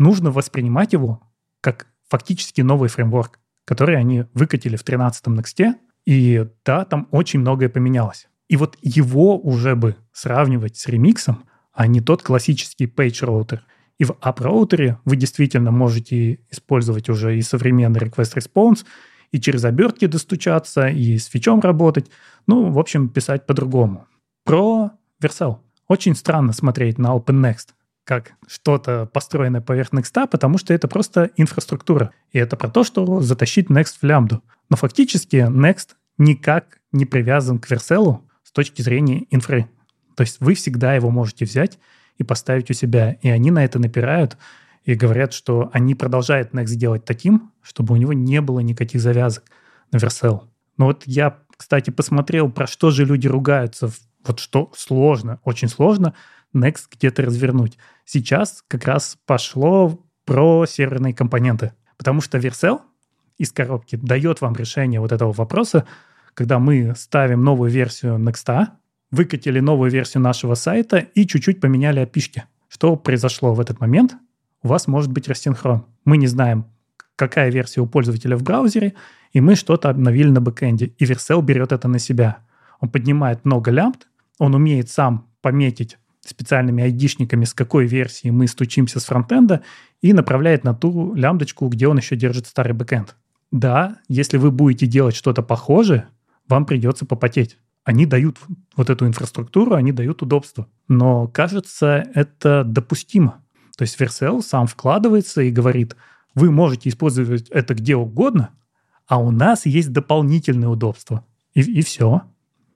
нужно 0.00 0.32
воспринимать 0.32 0.92
его 0.92 1.22
как 1.60 1.86
фактически 2.08 2.62
новый 2.62 2.88
фреймворк, 2.88 3.38
который 3.64 3.96
они 3.96 4.24
выкатили 4.34 4.76
в 4.76 4.84
13-м 4.84 5.38
Next, 5.38 5.74
и 6.06 6.46
да, 6.64 6.84
там 6.84 7.06
очень 7.12 7.40
многое 7.40 7.68
поменялось. 7.68 8.28
И 8.48 8.56
вот 8.56 8.76
его 8.82 9.38
уже 9.38 9.76
бы 9.76 9.96
сравнивать 10.12 10.76
с 10.76 10.88
ремиксом, 10.88 11.44
а 11.72 11.86
не 11.86 12.00
тот 12.00 12.22
классический 12.22 12.86
page 12.86 13.24
роутер. 13.24 13.64
И 13.98 14.04
в 14.04 14.12
app 14.22 14.96
вы 15.04 15.16
действительно 15.16 15.70
можете 15.70 16.40
использовать 16.50 17.08
уже 17.08 17.38
и 17.38 17.42
современный 17.42 18.00
request 18.00 18.34
response, 18.36 18.84
и 19.30 19.40
через 19.40 19.64
обертки 19.64 20.06
достучаться, 20.06 20.88
и 20.88 21.18
с 21.18 21.26
фичом 21.26 21.60
работать. 21.60 22.10
Ну, 22.46 22.70
в 22.70 22.78
общем, 22.78 23.08
писать 23.08 23.46
по-другому. 23.46 24.08
Про 24.44 24.92
Vercel. 25.22 25.58
Очень 25.86 26.16
странно 26.16 26.52
смотреть 26.52 26.98
на 26.98 27.14
OpenNext 27.14 27.68
как 28.04 28.32
что-то 28.46 29.06
построенное 29.06 29.60
поверх 29.60 29.92
Next, 29.92 30.26
потому 30.28 30.58
что 30.58 30.74
это 30.74 30.88
просто 30.88 31.30
инфраструктура. 31.36 32.12
И 32.32 32.38
это 32.38 32.56
про 32.56 32.68
то, 32.68 32.84
что 32.84 33.20
затащить 33.20 33.68
Next 33.68 33.96
в 34.00 34.04
лямбду. 34.04 34.42
Но 34.68 34.76
фактически 34.76 35.36
Next 35.36 35.90
никак 36.18 36.80
не 36.92 37.06
привязан 37.06 37.58
к 37.58 37.70
Vercel 37.70 38.20
с 38.42 38.52
точки 38.52 38.82
зрения 38.82 39.26
инфры. 39.30 39.68
То 40.16 40.22
есть 40.22 40.38
вы 40.40 40.54
всегда 40.54 40.94
его 40.94 41.10
можете 41.10 41.44
взять 41.44 41.78
и 42.18 42.24
поставить 42.24 42.70
у 42.70 42.74
себя. 42.74 43.12
И 43.22 43.28
они 43.28 43.50
на 43.50 43.64
это 43.64 43.78
напирают 43.78 44.36
и 44.84 44.94
говорят, 44.94 45.32
что 45.32 45.70
они 45.72 45.94
продолжают 45.94 46.52
Next 46.52 46.74
делать 46.74 47.04
таким, 47.04 47.52
чтобы 47.62 47.94
у 47.94 47.96
него 47.96 48.12
не 48.12 48.40
было 48.40 48.60
никаких 48.60 49.00
завязок 49.00 49.44
на 49.92 49.98
Vercel. 49.98 50.42
Но 50.76 50.86
вот 50.86 51.02
я, 51.06 51.38
кстати, 51.56 51.90
посмотрел, 51.90 52.50
про 52.50 52.66
что 52.66 52.90
же 52.90 53.04
люди 53.04 53.28
ругаются 53.28 53.90
вот 54.24 54.38
что 54.38 54.70
сложно, 54.76 55.40
очень 55.44 55.68
сложно 55.68 56.14
Next 56.54 56.86
где-то 56.92 57.22
развернуть. 57.22 57.78
Сейчас 58.04 58.64
как 58.68 58.84
раз 58.84 59.16
пошло 59.26 60.00
про 60.24 60.66
серверные 60.66 61.14
компоненты, 61.14 61.72
потому 61.96 62.20
что 62.20 62.38
Vercel 62.38 62.80
из 63.38 63.52
коробки 63.52 63.96
дает 63.96 64.40
вам 64.40 64.54
решение 64.54 65.00
вот 65.00 65.12
этого 65.12 65.32
вопроса, 65.32 65.86
когда 66.34 66.58
мы 66.58 66.94
ставим 66.96 67.42
новую 67.42 67.70
версию 67.70 68.16
Next, 68.16 68.68
выкатили 69.10 69.60
новую 69.60 69.90
версию 69.90 70.22
нашего 70.22 70.54
сайта 70.54 70.98
и 70.98 71.26
чуть-чуть 71.26 71.60
поменяли 71.60 72.00
опишки. 72.00 72.44
Что 72.68 72.96
произошло 72.96 73.54
в 73.54 73.60
этот 73.60 73.80
момент? 73.80 74.14
У 74.62 74.68
вас 74.68 74.86
может 74.86 75.10
быть 75.10 75.28
рассинхрон. 75.28 75.86
Мы 76.04 76.16
не 76.16 76.26
знаем, 76.26 76.66
какая 77.16 77.50
версия 77.50 77.80
у 77.80 77.86
пользователя 77.86 78.36
в 78.36 78.42
браузере, 78.42 78.94
и 79.32 79.40
мы 79.40 79.54
что-то 79.54 79.90
обновили 79.90 80.30
на 80.30 80.40
бэкэнде, 80.40 80.86
и 80.86 81.04
Vercel 81.04 81.42
берет 81.42 81.72
это 81.72 81.88
на 81.88 81.98
себя. 81.98 82.38
Он 82.80 82.88
поднимает 82.88 83.44
много 83.44 83.70
лямбд, 83.70 84.06
он 84.38 84.54
умеет 84.54 84.90
сам 84.90 85.28
пометить 85.42 85.98
специальными 86.30 86.82
айдишниками, 86.82 87.44
с 87.44 87.54
какой 87.54 87.86
версии 87.86 88.30
мы 88.30 88.46
стучимся 88.46 89.00
с 89.00 89.04
фронтенда, 89.04 89.62
и 90.00 90.12
направляет 90.12 90.64
на 90.64 90.74
ту 90.74 91.14
лямбдочку, 91.14 91.68
где 91.68 91.88
он 91.88 91.98
еще 91.98 92.16
держит 92.16 92.46
старый 92.46 92.74
бэкэнд. 92.74 93.16
Да, 93.50 93.98
если 94.08 94.36
вы 94.38 94.50
будете 94.50 94.86
делать 94.86 95.14
что-то 95.14 95.42
похожее, 95.42 96.06
вам 96.48 96.66
придется 96.66 97.04
попотеть. 97.04 97.58
Они 97.84 98.06
дают 98.06 98.38
вот 98.76 98.90
эту 98.90 99.06
инфраструктуру, 99.06 99.74
они 99.74 99.92
дают 99.92 100.22
удобство. 100.22 100.68
Но 100.88 101.26
кажется, 101.28 102.04
это 102.14 102.62
допустимо. 102.64 103.42
То 103.76 103.82
есть 103.82 104.00
Vercel 104.00 104.42
сам 104.42 104.66
вкладывается 104.66 105.42
и 105.42 105.50
говорит, 105.50 105.96
вы 106.34 106.50
можете 106.50 106.88
использовать 106.88 107.48
это 107.48 107.74
где 107.74 107.96
угодно, 107.96 108.50
а 109.06 109.18
у 109.18 109.30
нас 109.30 109.66
есть 109.66 109.92
дополнительные 109.92 110.68
удобства. 110.68 111.24
И, 111.54 111.60
и 111.62 111.82
все. 111.82 112.22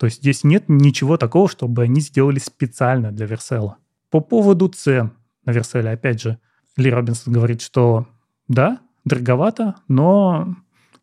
То 0.05 0.09
есть 0.09 0.18
здесь 0.18 0.44
нет 0.44 0.64
ничего 0.68 1.16
такого, 1.16 1.48
чтобы 1.48 1.85
они 1.85 1.98
сделали 2.02 2.39
специально 2.39 3.10
для 3.10 3.24
Версела. 3.24 3.78
По 4.10 4.20
поводу 4.20 4.68
цен 4.68 5.12
на 5.47 5.52
Верселе, 5.52 5.93
опять 5.93 6.20
же, 6.20 6.36
Ли 6.76 6.90
Робинсон 6.90 7.32
говорит, 7.32 7.62
что 7.62 8.06
да, 8.47 8.81
дороговато, 9.06 9.76
но 9.89 10.56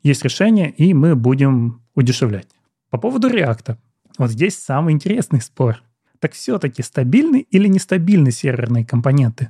есть 0.03 0.23
решение, 0.23 0.69
и 0.69 0.93
мы 0.93 1.15
будем 1.15 1.81
удешевлять. 1.95 2.47
По 2.91 2.99
поводу 2.99 3.27
реакта. 3.27 3.79
Вот 4.19 4.29
здесь 4.29 4.55
самый 4.55 4.93
интересный 4.93 5.41
спор. 5.41 5.81
Так 6.19 6.33
все-таки 6.33 6.83
стабильны 6.83 7.47
или 7.49 7.67
нестабильны 7.67 8.29
серверные 8.29 8.85
компоненты? 8.85 9.49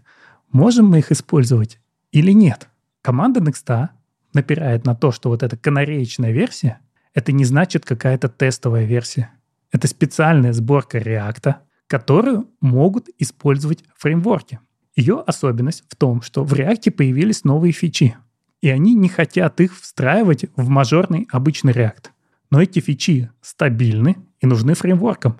Можем 0.53 0.85
мы 0.85 0.99
их 0.99 1.11
использовать 1.11 1.77
или 2.13 2.31
нет? 2.31 2.69
Команда 3.01 3.41
Next 3.41 3.89
напирает 4.33 4.85
на 4.85 4.95
то, 4.95 5.11
что 5.11 5.27
вот 5.27 5.43
эта 5.43 5.57
канареечная 5.57 6.31
версия— 6.31 6.79
это 7.13 7.33
не 7.33 7.43
значит 7.43 7.83
какая-то 7.83 8.29
тестовая 8.29 8.85
версия. 8.85 9.31
Это 9.71 9.87
специальная 9.87 10.53
сборка 10.53 10.97
реакта, 10.97 11.61
которую 11.87 12.49
могут 12.59 13.09
использовать 13.19 13.83
фреймворки. 13.97 14.59
Ее 14.95 15.23
особенность 15.25 15.83
в 15.87 15.95
том, 15.95 16.21
что 16.21 16.43
в 16.43 16.53
React 16.53 16.91
появились 16.91 17.43
новые 17.43 17.71
фичи, 17.71 18.17
и 18.61 18.69
они 18.69 18.93
не 18.93 19.09
хотят 19.09 19.59
их 19.61 19.79
встраивать 19.79 20.45
в 20.55 20.69
мажорный 20.69 21.27
обычный 21.31 21.73
React. 21.73 22.07
Но 22.49 22.61
эти 22.61 22.79
фичи 22.79 23.31
стабильны 23.41 24.17
и 24.41 24.45
нужны 24.45 24.73
фреймворкам. 24.73 25.39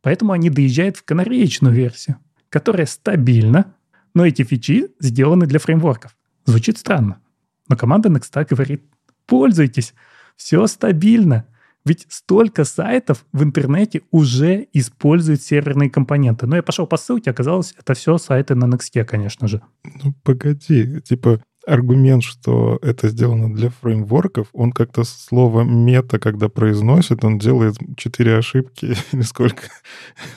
Поэтому 0.00 0.32
они 0.32 0.50
доезжают 0.50 0.96
в 0.96 1.04
канареечную 1.04 1.74
версию, 1.74 2.18
которая 2.48 2.86
стабильна, 2.86 3.74
но 4.14 4.26
эти 4.26 4.42
фичи 4.42 4.88
сделаны 5.00 5.46
для 5.46 5.58
фреймворков. 5.58 6.16
Звучит 6.44 6.78
странно. 6.78 7.20
Но 7.68 7.76
команда 7.76 8.08
Next 8.08 8.46
говорит, 8.48 8.84
пользуйтесь, 9.26 9.94
все 10.36 10.66
стабильно. 10.66 11.46
Ведь 11.84 12.06
столько 12.08 12.64
сайтов 12.64 13.24
в 13.32 13.42
интернете 13.42 14.02
уже 14.10 14.68
используют 14.72 15.42
серверные 15.42 15.90
компоненты. 15.90 16.46
Но 16.46 16.56
я 16.56 16.62
пошел 16.62 16.86
по 16.86 16.96
ссылке, 16.96 17.30
оказалось, 17.30 17.74
это 17.78 17.94
все 17.94 18.18
сайты 18.18 18.54
на 18.54 18.66
Next, 18.66 19.04
конечно 19.04 19.48
же. 19.48 19.62
Ну, 20.02 20.14
погоди, 20.22 21.00
типа, 21.00 21.42
аргумент, 21.66 22.22
что 22.22 22.78
это 22.82 23.08
сделано 23.08 23.54
для 23.54 23.70
фреймворков, 23.70 24.48
он 24.52 24.72
как-то 24.72 25.04
слово 25.04 25.62
мета, 25.62 26.18
когда 26.18 26.48
произносит, 26.48 27.24
он 27.24 27.38
делает 27.38 27.76
четыре 27.96 28.36
ошибки 28.36 28.96
или 29.12 29.22
сколько. 29.22 29.64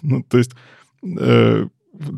ну, 0.02 0.24
то 0.24 0.38
есть 0.38 0.52
э, 1.04 1.68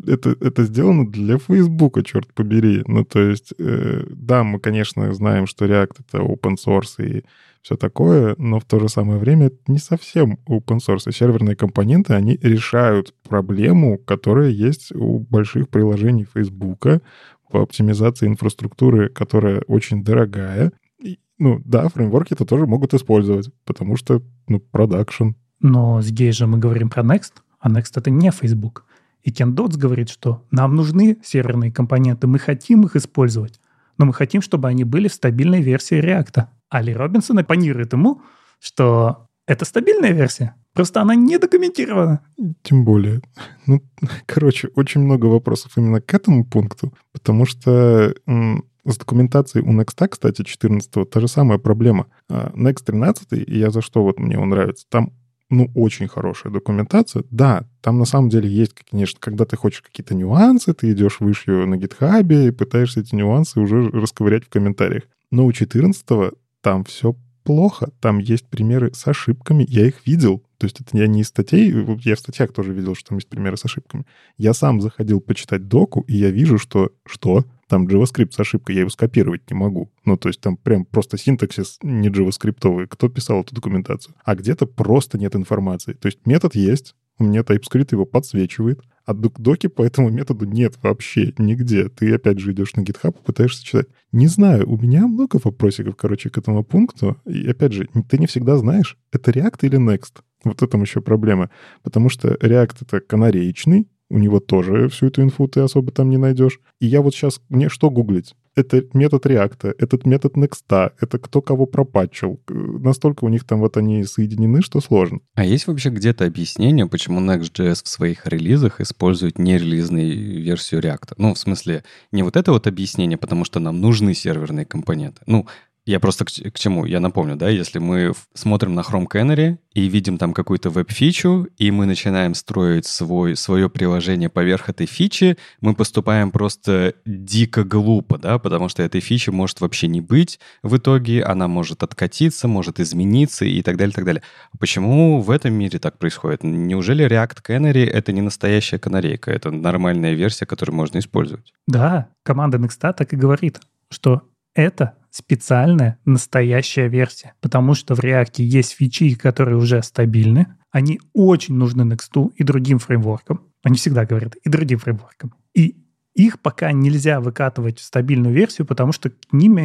это, 0.05 0.35
это 0.41 0.63
сделано 0.63 1.09
для 1.09 1.37
Фейсбука, 1.37 2.03
черт 2.03 2.33
побери. 2.33 2.83
Ну, 2.87 3.03
то 3.03 3.19
есть, 3.19 3.53
э, 3.57 4.05
да, 4.09 4.43
мы, 4.43 4.59
конечно, 4.59 5.13
знаем, 5.13 5.47
что 5.47 5.65
React— 5.65 5.95
это 6.07 6.17
open 6.19 6.55
source 6.55 7.03
и 7.03 7.23
все 7.61 7.75
такое, 7.75 8.35
но 8.37 8.59
в 8.59 8.65
то 8.65 8.79
же 8.79 8.87
самое 8.87 9.19
время 9.19 9.47
это 9.47 9.57
не 9.67 9.77
совсем 9.77 10.39
open 10.47 10.77
source. 10.77 11.09
И 11.09 11.11
серверные 11.11 11.55
компоненты, 11.55 12.13
они 12.13 12.39
решают 12.41 13.13
проблему, 13.27 13.97
которая 13.97 14.49
есть 14.49 14.93
у 14.93 15.19
больших 15.19 15.69
приложений 15.69 16.27
Фейсбука, 16.33 17.01
по 17.49 17.61
оптимизации 17.61 18.27
инфраструктуры, 18.27 19.09
которая 19.09 19.61
очень 19.67 20.03
дорогая. 20.03 20.71
И, 20.99 21.19
ну 21.37 21.61
да, 21.63 21.87
фреймворки 21.89 22.33
это 22.33 22.45
тоже 22.45 22.65
могут 22.65 22.93
использовать, 22.93 23.49
потому 23.65 23.95
что, 23.95 24.21
ну, 24.47 24.59
продакшн. 24.59 25.29
Но 25.59 26.01
здесь 26.01 26.35
же 26.35 26.47
мы 26.47 26.57
говорим 26.57 26.89
про 26.89 27.03
Next, 27.03 27.33
а 27.59 27.69
Next 27.69 27.93
это 27.95 28.09
не 28.11 28.31
Facebook. 28.31 28.85
И 29.27 29.31
Кен 29.31 29.55
Дотс 29.55 29.75
говорит, 29.75 30.07
что 30.07 30.45
нам 30.51 30.77
нужны 30.77 31.17
серверные 31.21 31.69
компоненты, 31.69 32.27
мы 32.27 32.39
хотим 32.39 32.85
их 32.85 32.95
использовать, 32.95 33.59
но 33.97 34.05
мы 34.05 34.13
хотим, 34.13 34.41
чтобы 34.41 34.69
они 34.69 34.85
были 34.85 35.09
в 35.09 35.13
стабильной 35.13 35.61
версии 35.61 36.01
React. 36.01 36.45
Али 36.69 36.93
Робинсон 36.93 37.39
оппонирует 37.39 37.91
ему, 37.91 38.21
что 38.61 39.27
это 39.45 39.65
стабильная 39.65 40.13
версия, 40.13 40.55
просто 40.71 41.01
она 41.01 41.13
не 41.13 41.37
документирована. 41.39 42.21
Тем 42.63 42.85
более. 42.85 43.19
Ну, 43.65 43.81
короче, 44.25 44.69
очень 44.75 45.01
много 45.01 45.25
вопросов 45.25 45.73
именно 45.75 45.99
к 45.99 46.13
этому 46.13 46.45
пункту, 46.45 46.93
потому 47.11 47.45
что 47.45 48.15
с 48.25 48.97
документацией 48.97 49.65
у 49.65 49.77
Next, 49.77 50.07
кстати, 50.07 50.43
14 50.43 51.09
та 51.09 51.19
же 51.19 51.27
самая 51.27 51.57
проблема. 51.57 52.07
А, 52.29 52.53
Next 52.55 52.85
13, 52.85 53.33
и 53.33 53.59
я 53.59 53.71
за 53.71 53.81
что 53.81 54.03
вот 54.03 54.19
мне 54.19 54.39
он 54.39 54.47
нравится, 54.47 54.85
там 54.87 55.11
ну, 55.49 55.71
очень 55.75 56.07
хорошая 56.07 56.51
документация. 56.51 57.23
Да, 57.31 57.65
там 57.81 57.97
на 57.97 58.05
самом 58.05 58.29
деле 58.29 58.49
есть, 58.49 58.73
конечно, 58.89 59.17
когда 59.19 59.45
ты 59.45 59.55
хочешь 59.55 59.81
какие-то 59.81 60.13
нюансы, 60.13 60.73
ты 60.73 60.91
идешь 60.91 61.19
выше 61.19 61.65
на 61.65 61.77
гитхабе 61.77 62.47
и 62.47 62.51
пытаешься 62.51 62.99
эти 62.99 63.15
нюансы 63.15 63.59
уже 63.59 63.89
расковырять 63.89 64.45
в 64.45 64.49
комментариях. 64.49 65.03
Но 65.31 65.45
у 65.45 65.51
14 65.53 66.33
там 66.61 66.83
все 66.83 67.15
плохо. 67.43 67.91
Там 68.01 68.19
есть 68.19 68.45
примеры 68.47 68.93
с 68.93 69.07
ошибками, 69.07 69.65
я 69.69 69.87
их 69.87 70.05
видел. 70.05 70.43
То 70.57 70.65
есть 70.65 70.81
это 70.81 70.97
я 70.97 71.07
не 71.07 71.21
из 71.21 71.27
статей, 71.27 71.73
я 72.03 72.15
в 72.15 72.19
статьях 72.19 72.51
тоже 72.51 72.73
видел, 72.73 72.93
что 72.93 73.09
там 73.09 73.19
есть 73.19 73.29
примеры 73.29 73.55
с 73.55 73.63
ошибками. 73.63 74.05
Я 74.37 74.53
сам 74.53 74.81
заходил 74.81 75.21
почитать 75.21 75.67
доку, 75.67 76.01
и 76.09 76.17
я 76.17 76.29
вижу, 76.29 76.57
что 76.57 76.91
что? 77.05 77.45
Там 77.67 77.87
JavaScript 77.87 78.31
с 78.31 78.39
ошибкой, 78.39 78.75
я 78.75 78.81
его 78.81 78.89
скопировать 78.89 79.49
не 79.49 79.57
могу. 79.57 79.91
Ну, 80.05 80.17
то 80.17 80.29
есть 80.29 80.39
там 80.39 80.57
прям 80.57 80.85
просто 80.85 81.17
синтаксис 81.17 81.79
не 81.81 82.09
JavaScript. 82.09 82.87
Кто 82.87 83.09
писал 83.09 83.41
эту 83.41 83.53
документацию? 83.55 84.15
А 84.23 84.35
где-то 84.35 84.65
просто 84.65 85.17
нет 85.17 85.35
информации. 85.35 85.93
То 85.93 86.07
есть 86.07 86.25
метод 86.25 86.55
есть, 86.55 86.95
у 87.19 87.25
меня 87.25 87.41
TypeScript 87.41 87.89
его 87.91 88.05
подсвечивает, 88.05 88.81
а 89.05 89.13
доки 89.13 89.67
по 89.67 89.83
этому 89.83 90.09
методу 90.09 90.45
нет 90.45 90.75
вообще 90.83 91.33
нигде. 91.37 91.89
Ты 91.89 92.13
опять 92.13 92.39
же 92.39 92.51
идешь 92.51 92.75
на 92.75 92.81
GitHub 92.81 93.17
и 93.17 93.23
пытаешься 93.25 93.65
читать. 93.65 93.87
Не 94.11 94.27
знаю, 94.27 94.69
у 94.69 94.77
меня 94.77 95.07
много 95.07 95.39
вопросиков, 95.43 95.95
короче, 95.95 96.29
к 96.29 96.37
этому 96.37 96.63
пункту. 96.63 97.15
И 97.25 97.49
опять 97.49 97.73
же, 97.73 97.87
ты 98.09 98.17
не 98.17 98.27
всегда 98.27 98.57
знаешь, 98.57 98.97
это 99.11 99.31
React 99.31 99.59
или 99.61 99.79
Next. 99.79 100.21
Вот 100.43 100.61
этом 100.61 100.81
еще 100.81 101.01
проблема. 101.01 101.49
Потому 101.83 102.09
что 102.09 102.33
React— 102.35 102.77
это 102.81 102.99
канареечный, 102.99 103.87
у 104.09 104.17
него 104.17 104.39
тоже 104.39 104.89
всю 104.89 105.07
эту 105.07 105.21
инфу 105.21 105.47
ты 105.47 105.61
особо 105.61 105.91
там 105.91 106.09
не 106.09 106.17
найдешь. 106.17 106.59
И 106.79 106.87
я 106.87 107.01
вот 107.01 107.13
сейчас, 107.13 107.41
мне 107.49 107.69
что 107.69 107.89
гуглить? 107.89 108.35
это 108.57 108.83
метод 108.93 109.25
реакта, 109.27 109.73
этот 109.77 110.05
метод 110.05 110.35
Next, 110.35 110.91
это 110.99 111.19
кто 111.19 111.41
кого 111.41 111.67
пропатчил. 111.67 112.41
Настолько 112.47 113.23
у 113.23 113.29
них 113.29 113.43
там 113.45 113.59
вот 113.59 113.77
они 113.77 114.03
соединены, 114.03 114.61
что 114.61 114.81
сложно. 114.81 115.19
А 115.35 115.45
есть 115.45 115.67
вообще 115.67 115.89
где-то 115.89 116.25
объяснение, 116.25 116.87
почему 116.87 117.21
Next.js 117.21 117.83
в 117.83 117.87
своих 117.87 118.25
релизах 118.25 118.81
использует 118.81 119.37
нерелизную 119.37 120.41
версию 120.41 120.81
реакта? 120.81 121.13
Ну, 121.17 121.35
в 121.35 121.39
смысле, 121.39 121.83
не 122.11 122.23
вот 122.23 122.35
это 122.35 122.51
вот 122.51 122.65
объяснение, 122.65 123.17
потому 123.17 123.45
что 123.45 123.59
нам 123.59 123.79
нужны 123.79 124.15
серверные 124.15 124.65
компоненты. 124.65 125.21
Ну, 125.27 125.45
я 125.87 126.01
просто 126.01 126.25
к, 126.25 126.29
к 126.29 126.59
чему? 126.59 126.85
Я 126.85 126.99
напомню, 126.99 127.37
да, 127.37 127.47
если 127.47 127.79
мы 127.79 128.13
смотрим 128.33 128.75
на 128.75 128.81
Chrome 128.81 129.07
Canary 129.07 129.57
и 129.73 129.87
видим 129.87 130.17
там 130.17 130.33
какую-то 130.33 130.69
веб-фичу, 130.69 131.47
и 131.57 131.71
мы 131.71 131.85
начинаем 131.85 132.33
строить 132.33 132.85
свой, 132.85 133.37
свое 133.37 133.69
приложение 133.69 134.27
поверх 134.27 134.67
этой 134.67 134.85
фичи, 134.85 135.37
мы 135.61 135.73
поступаем 135.75 136.31
просто 136.31 136.95
дико 137.05 137.63
глупо, 137.63 138.17
да, 138.17 138.37
потому 138.37 138.67
что 138.67 138.83
этой 138.83 138.99
фичи 138.99 139.29
может 139.29 139.61
вообще 139.61 139.87
не 139.87 140.01
быть 140.01 140.41
в 140.61 140.75
итоге, 140.75 141.23
она 141.23 141.47
может 141.47 141.83
откатиться, 141.83 142.49
может 142.49 142.81
измениться 142.81 143.45
и 143.45 143.61
так 143.61 143.77
далее, 143.77 143.93
так 143.93 144.03
далее. 144.03 144.23
Почему 144.59 145.21
в 145.21 145.31
этом 145.31 145.53
мире 145.53 145.79
так 145.79 145.97
происходит? 145.97 146.43
Неужели 146.43 147.07
React 147.07 147.37
Canary— 147.47 147.85
это 147.85 148.11
не 148.11 148.21
настоящая 148.21 148.77
канарейка, 148.77 149.31
это 149.31 149.51
нормальная 149.51 150.13
версия, 150.13 150.45
которую 150.45 150.75
можно 150.75 150.97
использовать? 150.99 151.53
Да, 151.65 152.09
команда 152.23 152.57
Next 152.57 152.81
так 152.81 153.13
и 153.13 153.15
говорит, 153.15 153.61
что 153.89 154.23
это 154.53 154.95
специальная 155.17 155.97
настоящая 156.05 156.87
версия, 156.87 157.33
потому 157.41 157.73
что 157.73 157.95
в 157.95 157.99
React 157.99 158.43
есть 158.43 158.73
фичи, 158.73 159.15
которые 159.15 159.57
уже 159.57 159.81
стабильны, 159.81 160.47
они 160.71 160.99
очень 161.13 161.55
нужны 161.55 161.81
Next 161.81 162.31
и 162.35 162.43
другим 162.43 162.77
фреймворкам. 162.79 163.41
Они 163.63 163.77
всегда 163.77 164.05
говорят 164.05 164.35
и 164.35 164.49
другим 164.49 164.77
фреймворкам. 164.77 165.33
И 165.53 165.75
их 166.13 166.39
пока 166.39 166.71
нельзя 166.71 167.19
выкатывать 167.19 167.79
в 167.79 167.83
стабильную 167.83 168.33
версию, 168.33 168.67
потому 168.67 168.91
что 168.91 169.09
к 169.09 169.15
ним, 169.31 169.57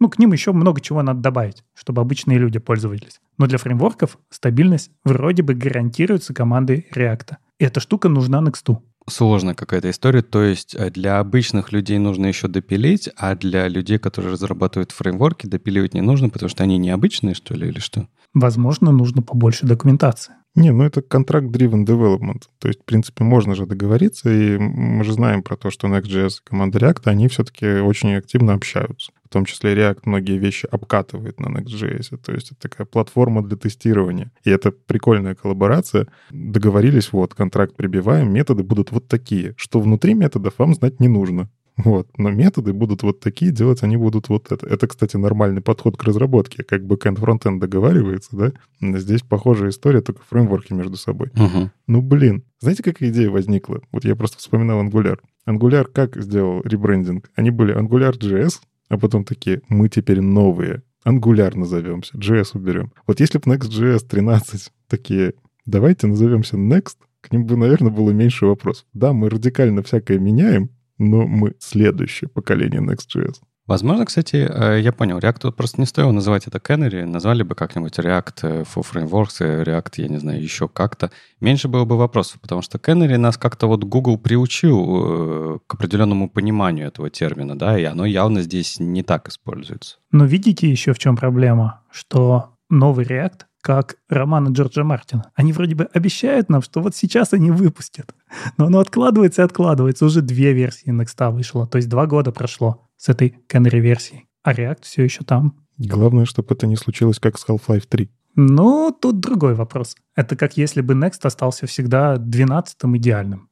ну, 0.00 0.08
к 0.08 0.18
ним 0.18 0.32
еще 0.32 0.52
много 0.52 0.80
чего 0.80 1.02
надо 1.02 1.20
добавить, 1.20 1.64
чтобы 1.74 2.02
обычные 2.02 2.38
люди 2.38 2.58
пользовались. 2.58 3.20
Но 3.38 3.46
для 3.46 3.58
фреймворков 3.58 4.18
стабильность 4.30 4.90
вроде 5.04 5.42
бы 5.42 5.54
гарантируется 5.54 6.34
командой 6.34 6.86
React. 6.94 7.36
И 7.58 7.64
эта 7.64 7.80
штука 7.80 8.08
нужна 8.08 8.42
Next 8.42 8.76
сложная 9.08 9.54
какая-то 9.54 9.90
история. 9.90 10.22
То 10.22 10.42
есть 10.42 10.74
э, 10.74 10.90
для 10.90 11.18
обычных 11.18 11.72
людей 11.72 11.98
нужно 11.98 12.26
еще 12.26 12.48
допилить, 12.48 13.08
а 13.16 13.34
для 13.34 13.68
людей, 13.68 13.98
которые 13.98 14.32
разрабатывают 14.32 14.92
фреймворки, 14.92 15.46
допиливать 15.46 15.94
не 15.94 16.00
нужно, 16.00 16.28
потому 16.28 16.48
что 16.48 16.62
они 16.62 16.78
необычные, 16.78 17.34
что 17.34 17.54
ли, 17.54 17.68
или 17.68 17.78
что? 17.78 18.08
Возможно, 18.32 18.90
нужно 18.90 19.22
побольше 19.22 19.66
документации. 19.66 20.34
Не, 20.54 20.70
ну 20.70 20.84
это 20.84 21.02
контракт-driven 21.02 21.84
development. 21.84 22.42
То 22.60 22.68
есть, 22.68 22.82
в 22.82 22.84
принципе, 22.84 23.24
можно 23.24 23.56
же 23.56 23.66
договориться, 23.66 24.30
и 24.30 24.56
мы 24.56 25.02
же 25.02 25.12
знаем 25.12 25.42
про 25.42 25.56
то, 25.56 25.70
что 25.70 25.88
Next.js 25.88 26.28
и 26.28 26.48
команда 26.48 26.78
React, 26.78 27.02
они 27.06 27.26
все-таки 27.26 27.66
очень 27.80 28.14
активно 28.14 28.54
общаются. 28.54 29.12
В 29.24 29.30
том 29.30 29.46
числе 29.46 29.74
React 29.74 30.02
многие 30.04 30.38
вещи 30.38 30.68
обкатывает 30.70 31.40
на 31.40 31.46
Next.js. 31.46 32.16
То 32.18 32.32
есть 32.32 32.52
это 32.52 32.68
такая 32.68 32.86
платформа 32.86 33.42
для 33.42 33.56
тестирования. 33.56 34.30
И 34.44 34.50
это 34.50 34.70
прикольная 34.70 35.34
коллаборация. 35.34 36.06
Договорились, 36.30 37.12
вот, 37.12 37.34
контракт 37.34 37.74
прибиваем, 37.74 38.32
методы 38.32 38.62
будут 38.62 38.92
вот 38.92 39.08
такие. 39.08 39.54
Что 39.56 39.80
внутри 39.80 40.14
методов 40.14 40.54
вам 40.58 40.74
знать 40.74 41.00
не 41.00 41.08
нужно. 41.08 41.50
Вот. 41.76 42.08
Но 42.16 42.30
методы 42.30 42.72
будут 42.72 43.02
вот 43.02 43.20
такие, 43.20 43.50
делать 43.50 43.82
они 43.82 43.96
будут 43.96 44.28
вот 44.28 44.52
это. 44.52 44.66
Это, 44.66 44.86
кстати, 44.86 45.16
нормальный 45.16 45.60
подход 45.60 45.96
к 45.96 46.04
разработке. 46.04 46.62
Как 46.62 46.84
бэкэнд 46.86 47.18
фронтенд 47.18 47.60
договаривается, 47.60 48.36
да? 48.36 48.52
Здесь 48.98 49.22
похожая 49.22 49.70
история, 49.70 50.00
только 50.00 50.22
фреймворки 50.28 50.72
между 50.72 50.96
собой. 50.96 51.30
Угу. 51.34 51.70
Ну, 51.88 52.02
блин. 52.02 52.44
Знаете, 52.60 52.82
какая 52.82 53.10
идея 53.10 53.30
возникла? 53.30 53.80
Вот 53.90 54.04
я 54.04 54.14
просто 54.14 54.38
вспоминал 54.38 54.84
Angular. 54.84 55.18
Angular 55.46 55.84
как 55.84 56.16
сделал 56.22 56.62
ребрендинг? 56.62 57.30
Они 57.34 57.50
были 57.50 57.76
Angular.js, 57.76 58.60
а 58.88 58.98
потом 58.98 59.24
такие, 59.24 59.62
мы 59.68 59.88
теперь 59.88 60.20
новые. 60.20 60.82
Angular 61.04 61.56
назовемся, 61.56 62.16
JS 62.16 62.50
уберем. 62.54 62.92
Вот 63.06 63.20
если 63.20 63.38
бы 63.38 63.44
Next.js 63.50 64.06
13 64.08 64.70
такие, 64.88 65.34
давайте 65.66 66.06
назовемся 66.06 66.56
Next, 66.56 66.96
к 67.20 67.32
ним 67.32 67.46
бы, 67.46 67.56
наверное, 67.56 67.90
было 67.90 68.10
меньше 68.10 68.46
вопросов. 68.46 68.86
Да, 68.92 69.12
мы 69.12 69.28
радикально 69.28 69.82
всякое 69.82 70.18
меняем, 70.18 70.70
но 70.98 71.26
мы 71.26 71.54
следующее 71.58 72.28
поколение 72.28 72.80
Next.js. 72.80 73.36
Возможно, 73.66 74.04
кстати, 74.04 74.46
э, 74.46 74.80
я 74.80 74.92
понял, 74.92 75.18
React 75.18 75.52
просто 75.52 75.80
не 75.80 75.86
стоило 75.86 76.12
называть 76.12 76.46
это 76.46 76.58
Canary, 76.58 77.06
назвали 77.06 77.42
бы 77.42 77.54
как-нибудь 77.54 77.98
React 77.98 78.38
э, 78.42 78.62
for 78.62 78.84
Frameworks, 78.84 79.64
React, 79.64 79.92
я 79.96 80.08
не 80.08 80.18
знаю, 80.18 80.42
еще 80.42 80.68
как-то. 80.68 81.10
Меньше 81.40 81.68
было 81.68 81.86
бы 81.86 81.96
вопросов, 81.96 82.42
потому 82.42 82.60
что 82.60 82.76
Canary 82.76 83.16
нас 83.16 83.38
как-то 83.38 83.66
вот 83.66 83.84
Google 83.84 84.18
приучил 84.18 85.62
к 85.66 85.74
определенному 85.74 86.28
пониманию 86.28 86.88
этого 86.88 87.08
термина, 87.08 87.58
да, 87.58 87.78
и 87.78 87.84
оно 87.84 88.04
явно 88.04 88.42
здесь 88.42 88.78
не 88.78 89.02
так 89.02 89.28
используется. 89.28 89.96
Но 90.12 90.26
видите 90.26 90.70
еще 90.70 90.92
в 90.92 90.98
чем 90.98 91.16
проблема, 91.16 91.80
что 91.90 92.50
новый 92.68 93.06
React 93.06 93.46
как 93.64 93.96
романы 94.10 94.52
Джорджа 94.52 94.84
Мартина. 94.84 95.32
Они 95.34 95.54
вроде 95.54 95.74
бы 95.74 95.88
обещают 95.94 96.50
нам, 96.50 96.60
что 96.60 96.82
вот 96.82 96.94
сейчас 96.94 97.32
они 97.32 97.50
выпустят. 97.50 98.14
Но 98.56 98.66
оно 98.66 98.80
откладывается 98.80 99.42
и 99.42 99.44
откладывается. 99.44 100.04
Уже 100.04 100.22
две 100.22 100.52
версии 100.52 100.92
Next 100.92 101.30
вышло. 101.32 101.66
То 101.66 101.76
есть 101.76 101.88
два 101.88 102.06
года 102.06 102.32
прошло 102.32 102.88
с 102.96 103.08
этой 103.08 103.36
Canary 103.48 103.80
версией. 103.80 104.26
А 104.42 104.52
React 104.52 104.80
все 104.82 105.02
еще 105.04 105.24
там. 105.24 105.56
Главное, 105.78 106.24
чтобы 106.24 106.54
это 106.54 106.66
не 106.66 106.76
случилось, 106.76 107.18
как 107.18 107.38
с 107.38 107.48
Half-Life 107.48 107.86
3. 107.88 108.10
Ну, 108.36 108.96
тут 109.00 109.20
другой 109.20 109.54
вопрос. 109.54 109.96
Это 110.16 110.36
как 110.36 110.56
если 110.56 110.80
бы 110.80 110.94
Next 110.94 111.20
остался 111.22 111.66
всегда 111.66 112.16
12-м 112.16 112.96
идеальным. 112.96 113.48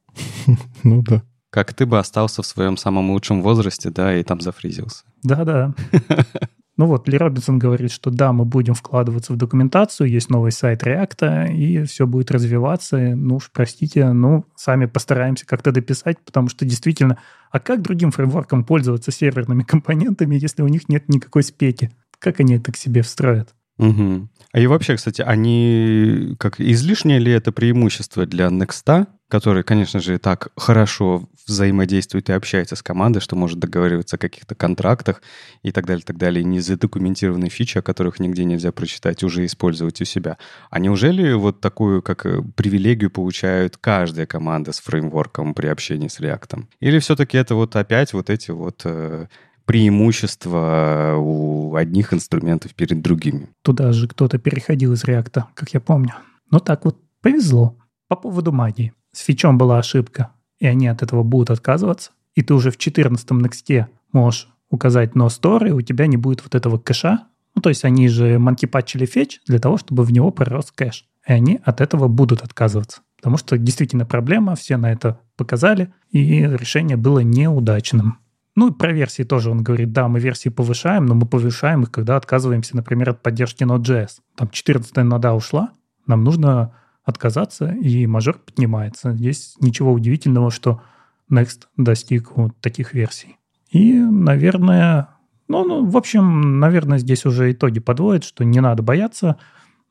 Ну 0.83 1.03
да. 1.03 1.23
Как 1.51 1.75
ты 1.75 1.85
бы 1.85 1.99
остался 1.99 2.43
в 2.43 2.47
своем 2.47 2.77
самом 2.77 3.11
лучшем 3.11 3.43
возрасте, 3.43 3.91
да, 3.91 4.17
и 4.17 4.23
там 4.23 4.41
зафризился. 4.41 5.05
Да-да. 5.23 5.75
Ну 6.77 6.87
вот, 6.87 7.07
Ли 7.07 7.19
Робинсон 7.19 7.59
говорит, 7.59 7.93
что 7.93 8.11
да, 8.11 8.33
мы 8.33 8.45
будем 8.47 8.75
вкладываться 8.75 9.35
в 9.35 9.37
документацию, 9.37 10.09
есть 10.09 10.31
новый 10.31 10.53
сайт 10.53 10.83
React, 10.83 11.53
и 11.53 11.85
все 11.85 12.07
будет 12.07 12.31
развиваться. 12.31 12.97
Ну 12.97 13.37
уж 13.37 13.51
простите, 13.53 14.11
ну, 14.13 14.47
сами 14.57 14.87
постараемся 14.87 15.47
как-то 15.47 15.71
дописать, 15.71 16.19
потому 16.25 16.49
что 16.49 16.65
действительно, 16.65 17.19
а 17.51 17.61
как 17.61 17.83
другим 17.83 18.11
фреймворкам 18.11 18.65
пользоваться 18.65 19.13
серверными 19.13 19.63
компонентами, 19.69 20.37
если 20.37 20.63
у 20.63 20.69
них 20.69 20.89
нет 20.89 21.09
никакой 21.09 21.43
спеки? 21.43 21.91
Как 22.19 22.41
они 22.41 22.55
это 22.55 22.73
к 22.73 22.77
себе 22.77 23.03
встроят? 23.03 23.55
Угу. 23.79 24.29
А 24.53 24.61
и 24.61 24.67
вообще, 24.67 24.97
кстати, 24.97 25.23
они 25.23 26.37
как 26.39 26.61
излишнее 26.61 27.19
ли 27.19 27.33
это 27.33 27.53
преимущество 27.53 28.27
для 28.27 28.47
Next, 28.47 29.07
который, 29.33 29.63
конечно 29.63 29.99
же, 29.99 30.19
так 30.19 30.49
хорошо 30.59 31.27
взаимодействует 31.47 32.29
и 32.29 32.35
общается 32.35 32.77
с 32.77 32.83
командой, 32.83 33.21
что 33.21 33.35
может 33.35 33.59
договариваться 33.59 34.17
о 34.17 34.19
каких-то 34.19 34.55
контрактах 34.55 35.23
и 35.63 35.73
так 35.73 35.87
далее, 35.87 36.05
так 36.05 36.19
далее, 36.19 36.45
не 36.45 36.61
задокументированные 36.61 37.49
фичи, 37.49 37.79
о 37.79 37.83
которых 37.83 38.21
нигде 38.21 38.45
нельзя 38.45 38.73
прочитать, 38.73 39.25
уже 39.25 39.47
использовать 39.47 40.03
у 40.03 40.05
себя. 40.05 40.37
А 40.69 40.79
неужели 40.79 41.33
вот 41.33 41.63
такую, 41.63 42.03
как 42.03 42.27
э, 42.27 42.43
привилегию 42.55 43.11
получают 43.11 43.79
каждая 43.79 44.27
команда 44.27 44.73
с 44.73 44.81
фреймворком 44.81 45.55
при 45.55 45.69
общении 45.69 46.09
с 46.09 46.21
React? 46.21 46.65
Или 46.81 46.99
все-таки 46.99 47.39
это 47.39 47.55
вот 47.55 47.75
опять 47.75 48.13
вот 48.13 48.29
эти 48.29 48.51
вот 48.51 48.83
э, 48.85 49.29
преимущества 49.65 51.15
у 51.17 51.75
одних 51.75 52.13
инструментов 52.13 52.75
перед 52.75 53.01
другими. 53.01 53.49
Туда 53.63 53.93
же 53.93 54.09
кто-то 54.09 54.37
переходил 54.37 54.93
из 54.93 55.05
реакта, 55.05 55.47
как 55.55 55.71
я 55.73 55.81
помню. 55.81 56.13
Но 56.51 56.59
так 56.59 56.85
вот 56.85 56.99
повезло. 57.23 57.79
По 58.09 58.17
поводу 58.17 58.53
магии. 58.53 58.93
С 59.13 59.21
фичом 59.21 59.59
была 59.59 59.79
ошибка, 59.79 60.33
и 60.59 60.67
они 60.67 60.89
от 60.89 61.03
этого 61.03 61.23
будут 61.23 61.51
отказываться. 61.51 62.13
И 62.35 62.43
ты 62.43 62.55
уже 62.55 62.71
в 62.71 62.79
14-м 62.79 63.45
Next 63.45 63.87
можешь 64.13 64.49
указать 64.71 65.13
no 65.13 65.27
store, 65.27 65.69
и 65.69 65.73
у 65.73 65.83
тебя 65.83 66.07
не 66.07 66.17
будет 66.17 66.43
вот 66.43 66.55
этого 66.55 66.79
кэша. 66.79 67.27
Ну, 67.55 67.61
то 67.61 67.69
есть 67.69 67.85
они 67.85 68.09
же 68.09 68.39
манкипатчили 68.39 69.05
фетч 69.05 69.41
для 69.47 69.59
того, 69.59 69.77
чтобы 69.77 70.05
в 70.05 70.13
него 70.13 70.31
пророс 70.31 70.73
кэш. 70.73 71.07
И 71.29 71.33
они 71.33 71.61
от 71.63 71.81
этого 71.81 72.09
будут 72.09 72.43
отказываться. 72.43 73.03
Потому 73.17 73.37
что 73.37 73.59
действительно 73.59 74.07
проблема, 74.07 74.57
все 74.57 74.77
на 74.77 74.91
это 74.91 75.21
показали, 75.37 75.93
и 76.11 76.41
решение 76.41 76.97
было 76.97 77.21
неудачным. 77.21 78.19
Ну 78.57 78.71
и 78.71 78.73
про 78.73 78.93
версии 78.93 79.23
тоже 79.23 79.51
он 79.51 79.63
говорит, 79.63 79.93
да, 79.93 80.09
мы 80.09 80.21
версии 80.21 80.49
повышаем, 80.49 81.07
но 81.07 81.15
мы 81.15 81.27
повышаем 81.27 81.83
их, 81.83 81.91
когда 81.91 82.17
отказываемся, 82.17 82.77
например, 82.77 83.11
от 83.11 83.23
поддержки 83.23 83.63
Node.js. 83.63 84.21
Там 84.37 84.49
14-я 84.49 85.05
нода 85.05 85.35
ушла, 85.35 85.71
нам 86.07 86.25
нужно 86.25 86.75
отказаться, 87.05 87.67
и 87.67 88.07
мажор 88.07 88.39
поднимается. 88.39 89.13
Здесь 89.13 89.55
ничего 89.61 89.93
удивительного, 89.93 90.51
что 90.51 90.83
Next 91.31 91.63
достиг 91.77 92.37
вот 92.37 92.53
таких 92.61 92.95
версий. 92.95 93.39
И, 93.71 93.95
наверное, 93.95 95.09
ну, 95.49 95.65
ну, 95.65 95.85
в 95.85 95.97
общем, 95.97 96.61
наверное, 96.61 96.99
здесь 96.99 97.25
уже 97.25 97.53
итоги 97.53 97.81
подводят, 97.81 98.25
что 98.25 98.45
не 98.45 98.61
надо 98.61 98.83
бояться. 98.83 99.39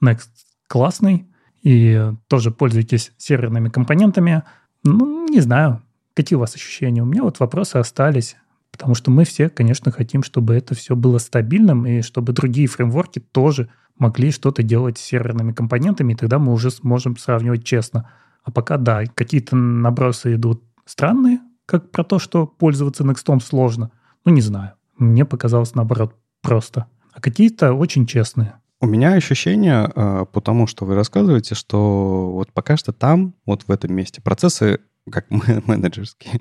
Next 0.03 0.29
классный, 0.67 1.27
и 1.61 2.13
тоже 2.27 2.51
пользуйтесь 2.51 3.11
серверными 3.17 3.69
компонентами. 3.69 4.43
Ну, 4.83 5.27
не 5.27 5.41
знаю, 5.41 5.81
какие 6.13 6.37
у 6.37 6.39
вас 6.39 6.55
ощущения. 6.55 7.03
У 7.03 7.05
меня 7.05 7.23
вот 7.23 7.39
вопросы 7.39 7.77
остались. 7.77 8.35
Потому 8.71 8.95
что 8.95 9.11
мы 9.11 9.25
все, 9.25 9.49
конечно, 9.49 9.91
хотим, 9.91 10.23
чтобы 10.23 10.55
это 10.55 10.75
все 10.75 10.95
было 10.95 11.17
стабильным, 11.17 11.85
и 11.85 12.01
чтобы 12.01 12.33
другие 12.33 12.67
фреймворки 12.67 13.19
тоже 13.19 13.69
могли 14.01 14.31
что-то 14.31 14.63
делать 14.63 14.97
с 14.97 15.01
серверными 15.01 15.53
компонентами, 15.53 16.13
и 16.13 16.15
тогда 16.15 16.39
мы 16.39 16.51
уже 16.51 16.71
сможем 16.71 17.17
сравнивать 17.17 17.63
честно. 17.63 18.09
А 18.43 18.51
пока, 18.51 18.77
да, 18.77 19.03
какие-то 19.05 19.55
набросы 19.55 20.33
идут 20.33 20.63
странные, 20.85 21.39
как 21.67 21.91
про 21.91 22.03
то, 22.03 22.17
что 22.17 22.47
пользоваться 22.47 23.03
Next 23.03 23.39
сложно. 23.41 23.91
Ну, 24.25 24.33
не 24.33 24.41
знаю. 24.41 24.71
Мне 24.97 25.23
показалось, 25.23 25.75
наоборот, 25.75 26.15
просто. 26.41 26.87
А 27.13 27.21
какие-то 27.21 27.73
очень 27.73 28.07
честные. 28.07 28.55
У 28.79 28.87
меня 28.87 29.13
ощущение, 29.13 29.91
э, 29.95 30.25
потому 30.31 30.65
что 30.65 30.85
вы 30.85 30.95
рассказываете, 30.95 31.53
что 31.53 32.31
вот 32.33 32.51
пока 32.51 32.77
что 32.77 32.93
там, 32.93 33.35
вот 33.45 33.63
в 33.67 33.71
этом 33.71 33.93
месте, 33.93 34.21
процессы 34.21 34.79
как 35.09 35.29
менеджерские, 35.67 36.39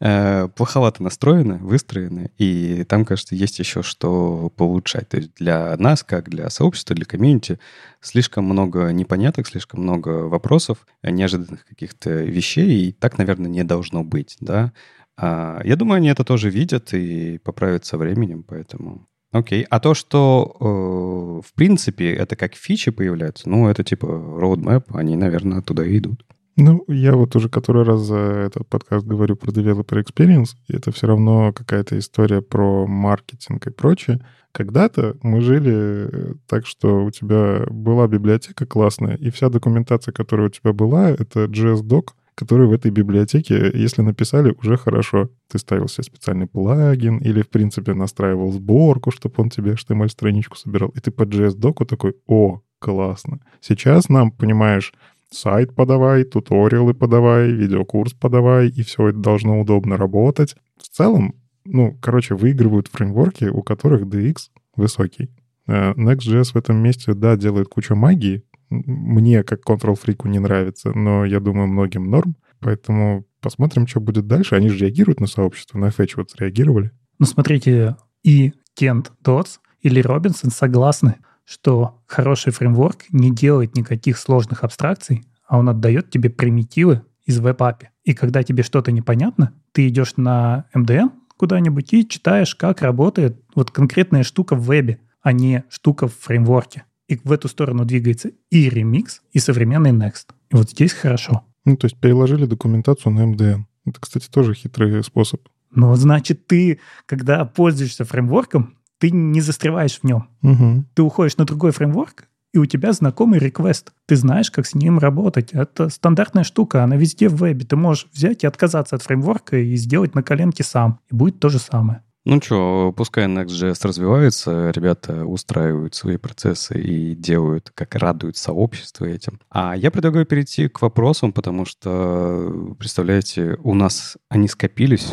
э, 0.00 0.48
плоховато 0.48 1.02
настроены, 1.02 1.58
выстроены, 1.58 2.30
и 2.38 2.84
там, 2.84 3.04
кажется, 3.04 3.34
есть 3.34 3.58
еще 3.58 3.82
что 3.82 4.52
поулучшать. 4.56 5.08
То 5.08 5.16
есть 5.18 5.34
для 5.36 5.76
нас, 5.78 6.02
как 6.02 6.28
для 6.28 6.50
сообщества, 6.50 6.94
для 6.94 7.04
комьюнити, 7.04 7.58
слишком 8.00 8.44
много 8.44 8.90
непоняток, 8.90 9.46
слишком 9.46 9.82
много 9.82 10.28
вопросов, 10.28 10.86
неожиданных 11.02 11.64
каких-то 11.64 12.10
вещей, 12.10 12.88
и 12.88 12.92
так, 12.92 13.18
наверное, 13.18 13.50
не 13.50 13.64
должно 13.64 14.04
быть, 14.04 14.36
да. 14.40 14.72
А, 15.16 15.60
я 15.64 15.76
думаю, 15.76 15.98
они 15.98 16.08
это 16.08 16.24
тоже 16.24 16.50
видят 16.50 16.92
и 16.94 17.38
поправят 17.38 17.84
со 17.84 17.96
временем, 17.96 18.42
поэтому... 18.42 19.06
Окей. 19.30 19.62
А 19.70 19.80
то, 19.80 19.94
что 19.94 20.56
э, 20.60 21.48
в 21.48 21.54
принципе 21.54 22.12
это 22.12 22.36
как 22.36 22.54
фичи 22.54 22.90
появляются, 22.90 23.48
ну, 23.48 23.66
это 23.66 23.82
типа 23.82 24.04
roadmap, 24.04 24.84
они, 24.90 25.16
наверное, 25.16 25.60
оттуда 25.60 25.84
и 25.84 25.96
идут. 25.96 26.26
Ну, 26.56 26.84
я 26.88 27.14
вот 27.14 27.34
уже 27.34 27.48
который 27.48 27.82
раз 27.82 28.00
за 28.00 28.16
этот 28.16 28.68
подкаст 28.68 29.06
говорю 29.06 29.36
про 29.36 29.50
developer 29.50 30.02
experience, 30.02 30.50
и 30.68 30.76
это 30.76 30.92
все 30.92 31.06
равно 31.06 31.52
какая-то 31.52 31.98
история 31.98 32.42
про 32.42 32.86
маркетинг 32.86 33.66
и 33.66 33.70
прочее. 33.70 34.20
Когда-то 34.52 35.16
мы 35.22 35.40
жили 35.40 35.72
э, 35.72 36.34
так, 36.46 36.66
что 36.66 37.04
у 37.04 37.10
тебя 37.10 37.64
была 37.70 38.06
библиотека 38.06 38.66
классная, 38.66 39.16
и 39.16 39.30
вся 39.30 39.48
документация, 39.48 40.12
которая 40.12 40.48
у 40.48 40.50
тебя 40.50 40.74
была, 40.74 41.08
это 41.08 41.44
JS-док, 41.44 42.14
который 42.34 42.66
в 42.66 42.72
этой 42.72 42.90
библиотеке, 42.90 43.70
если 43.72 44.02
написали, 44.02 44.54
уже 44.62 44.76
хорошо. 44.76 45.30
Ты 45.48 45.58
ставил 45.58 45.88
себе 45.88 46.04
специальный 46.04 46.46
плагин 46.46 47.18
или, 47.18 47.40
в 47.40 47.48
принципе, 47.48 47.94
настраивал 47.94 48.52
сборку, 48.52 49.10
чтобы 49.10 49.34
он 49.38 49.48
тебе 49.48 49.72
HTML-страничку 49.72 50.56
собирал. 50.56 50.90
И 50.90 51.00
ты 51.00 51.10
по 51.10 51.22
JS-доку 51.22 51.86
такой, 51.86 52.14
о, 52.26 52.60
классно. 52.78 53.40
Сейчас 53.60 54.10
нам, 54.10 54.30
понимаешь, 54.30 54.92
сайт 55.32 55.74
подавай, 55.74 56.24
туториалы 56.24 56.94
подавай, 56.94 57.50
видеокурс 57.50 58.14
подавай, 58.14 58.68
и 58.68 58.82
все 58.82 59.08
это 59.08 59.18
должно 59.18 59.60
удобно 59.60 59.96
работать. 59.96 60.56
В 60.76 60.88
целом, 60.88 61.34
ну, 61.64 61.96
короче, 62.00 62.34
выигрывают 62.34 62.88
фреймворки, 62.88 63.44
у 63.44 63.62
которых 63.62 64.02
DX 64.02 64.36
высокий. 64.76 65.30
Э, 65.66 65.92
Next.js 65.92 66.52
в 66.52 66.56
этом 66.56 66.76
месте, 66.76 67.14
да, 67.14 67.36
делает 67.36 67.68
кучу 67.68 67.94
магии. 67.94 68.44
Мне, 68.70 69.44
как 69.44 69.60
control-фрику, 69.68 70.28
не 70.28 70.38
нравится, 70.38 70.92
но 70.96 71.24
я 71.24 71.40
думаю, 71.40 71.68
многим 71.68 72.10
норм. 72.10 72.36
Поэтому 72.60 73.26
посмотрим, 73.40 73.86
что 73.86 74.00
будет 74.00 74.26
дальше. 74.26 74.54
Они 74.54 74.68
же 74.68 74.78
реагируют 74.78 75.20
на 75.20 75.26
сообщество, 75.26 75.78
на 75.78 75.86
Fetch 75.86 76.12
вот 76.16 76.34
реагировали. 76.38 76.92
Ну, 77.18 77.26
смотрите, 77.26 77.96
и 78.22 78.52
Кент 78.74 79.12
Дотс 79.20 79.58
или 79.80 80.00
Робинсон 80.00 80.50
согласны 80.50 81.16
что 81.44 82.02
хороший 82.06 82.52
фреймворк 82.52 83.04
не 83.10 83.30
делает 83.30 83.76
никаких 83.76 84.18
сложных 84.18 84.64
абстракций, 84.64 85.24
а 85.46 85.58
он 85.58 85.68
отдает 85.68 86.10
тебе 86.10 86.30
примитивы 86.30 87.02
из 87.24 87.38
веб-апи. 87.38 87.90
И 88.04 88.14
когда 88.14 88.42
тебе 88.42 88.62
что-то 88.62 88.92
непонятно, 88.92 89.52
ты 89.72 89.88
идешь 89.88 90.16
на 90.16 90.66
MDN 90.74 91.10
куда-нибудь 91.36 91.92
и 91.92 92.08
читаешь, 92.08 92.54
как 92.54 92.82
работает 92.82 93.40
вот 93.54 93.70
конкретная 93.70 94.22
штука 94.22 94.54
в 94.54 94.64
вебе, 94.64 95.00
а 95.22 95.32
не 95.32 95.64
штука 95.68 96.08
в 96.08 96.14
фреймворке. 96.16 96.84
И 97.08 97.18
в 97.22 97.32
эту 97.32 97.48
сторону 97.48 97.84
двигается 97.84 98.30
и 98.50 98.68
Remix, 98.68 99.20
и 99.32 99.38
современный 99.38 99.90
Next. 99.90 100.28
И 100.50 100.56
вот 100.56 100.70
здесь 100.70 100.92
хорошо. 100.92 101.44
Ну, 101.64 101.76
то 101.76 101.86
есть 101.86 101.98
переложили 101.98 102.46
документацию 102.46 103.12
на 103.12 103.32
MDN. 103.32 103.64
Это, 103.84 104.00
кстати, 104.00 104.28
тоже 104.28 104.54
хитрый 104.54 105.02
способ. 105.04 105.40
Ну, 105.74 105.94
значит, 105.96 106.46
ты, 106.46 106.80
когда 107.06 107.44
пользуешься 107.44 108.04
фреймворком, 108.04 108.76
ты 109.02 109.10
не 109.10 109.40
застреваешь 109.40 109.98
в 109.98 110.04
нем. 110.04 110.28
Угу. 110.44 110.84
Ты 110.94 111.02
уходишь 111.02 111.36
на 111.36 111.44
другой 111.44 111.72
фреймворк, 111.72 112.28
и 112.54 112.58
у 112.58 112.66
тебя 112.66 112.92
знакомый 112.92 113.40
реквест. 113.40 113.92
Ты 114.06 114.14
знаешь, 114.14 114.52
как 114.52 114.64
с 114.64 114.76
ним 114.76 115.00
работать. 115.00 115.50
Это 115.50 115.88
стандартная 115.88 116.44
штука, 116.44 116.84
она 116.84 116.94
везде 116.94 117.28
в 117.28 117.34
вебе. 117.34 117.64
Ты 117.64 117.74
можешь 117.74 118.06
взять 118.12 118.44
и 118.44 118.46
отказаться 118.46 118.94
от 118.94 119.02
фреймворка 119.02 119.56
и 119.56 119.74
сделать 119.74 120.14
на 120.14 120.22
коленке 120.22 120.62
сам. 120.62 121.00
И 121.10 121.16
будет 121.16 121.40
то 121.40 121.48
же 121.48 121.58
самое. 121.58 122.04
Ну 122.24 122.40
что, 122.40 122.94
пускай 122.96 123.24
Next.js 123.24 123.80
развивается, 123.82 124.70
ребята 124.70 125.26
устраивают 125.26 125.96
свои 125.96 126.16
процессы 126.16 126.80
и 126.80 127.16
делают, 127.16 127.72
как 127.74 127.96
радуют 127.96 128.36
сообщество 128.36 129.06
этим. 129.06 129.40
А 129.50 129.76
я 129.76 129.90
предлагаю 129.90 130.26
перейти 130.26 130.68
к 130.68 130.80
вопросам, 130.80 131.32
потому 131.32 131.64
что, 131.64 132.76
представляете, 132.78 133.58
у 133.64 133.74
нас 133.74 134.16
они 134.28 134.46
скопились. 134.46 135.10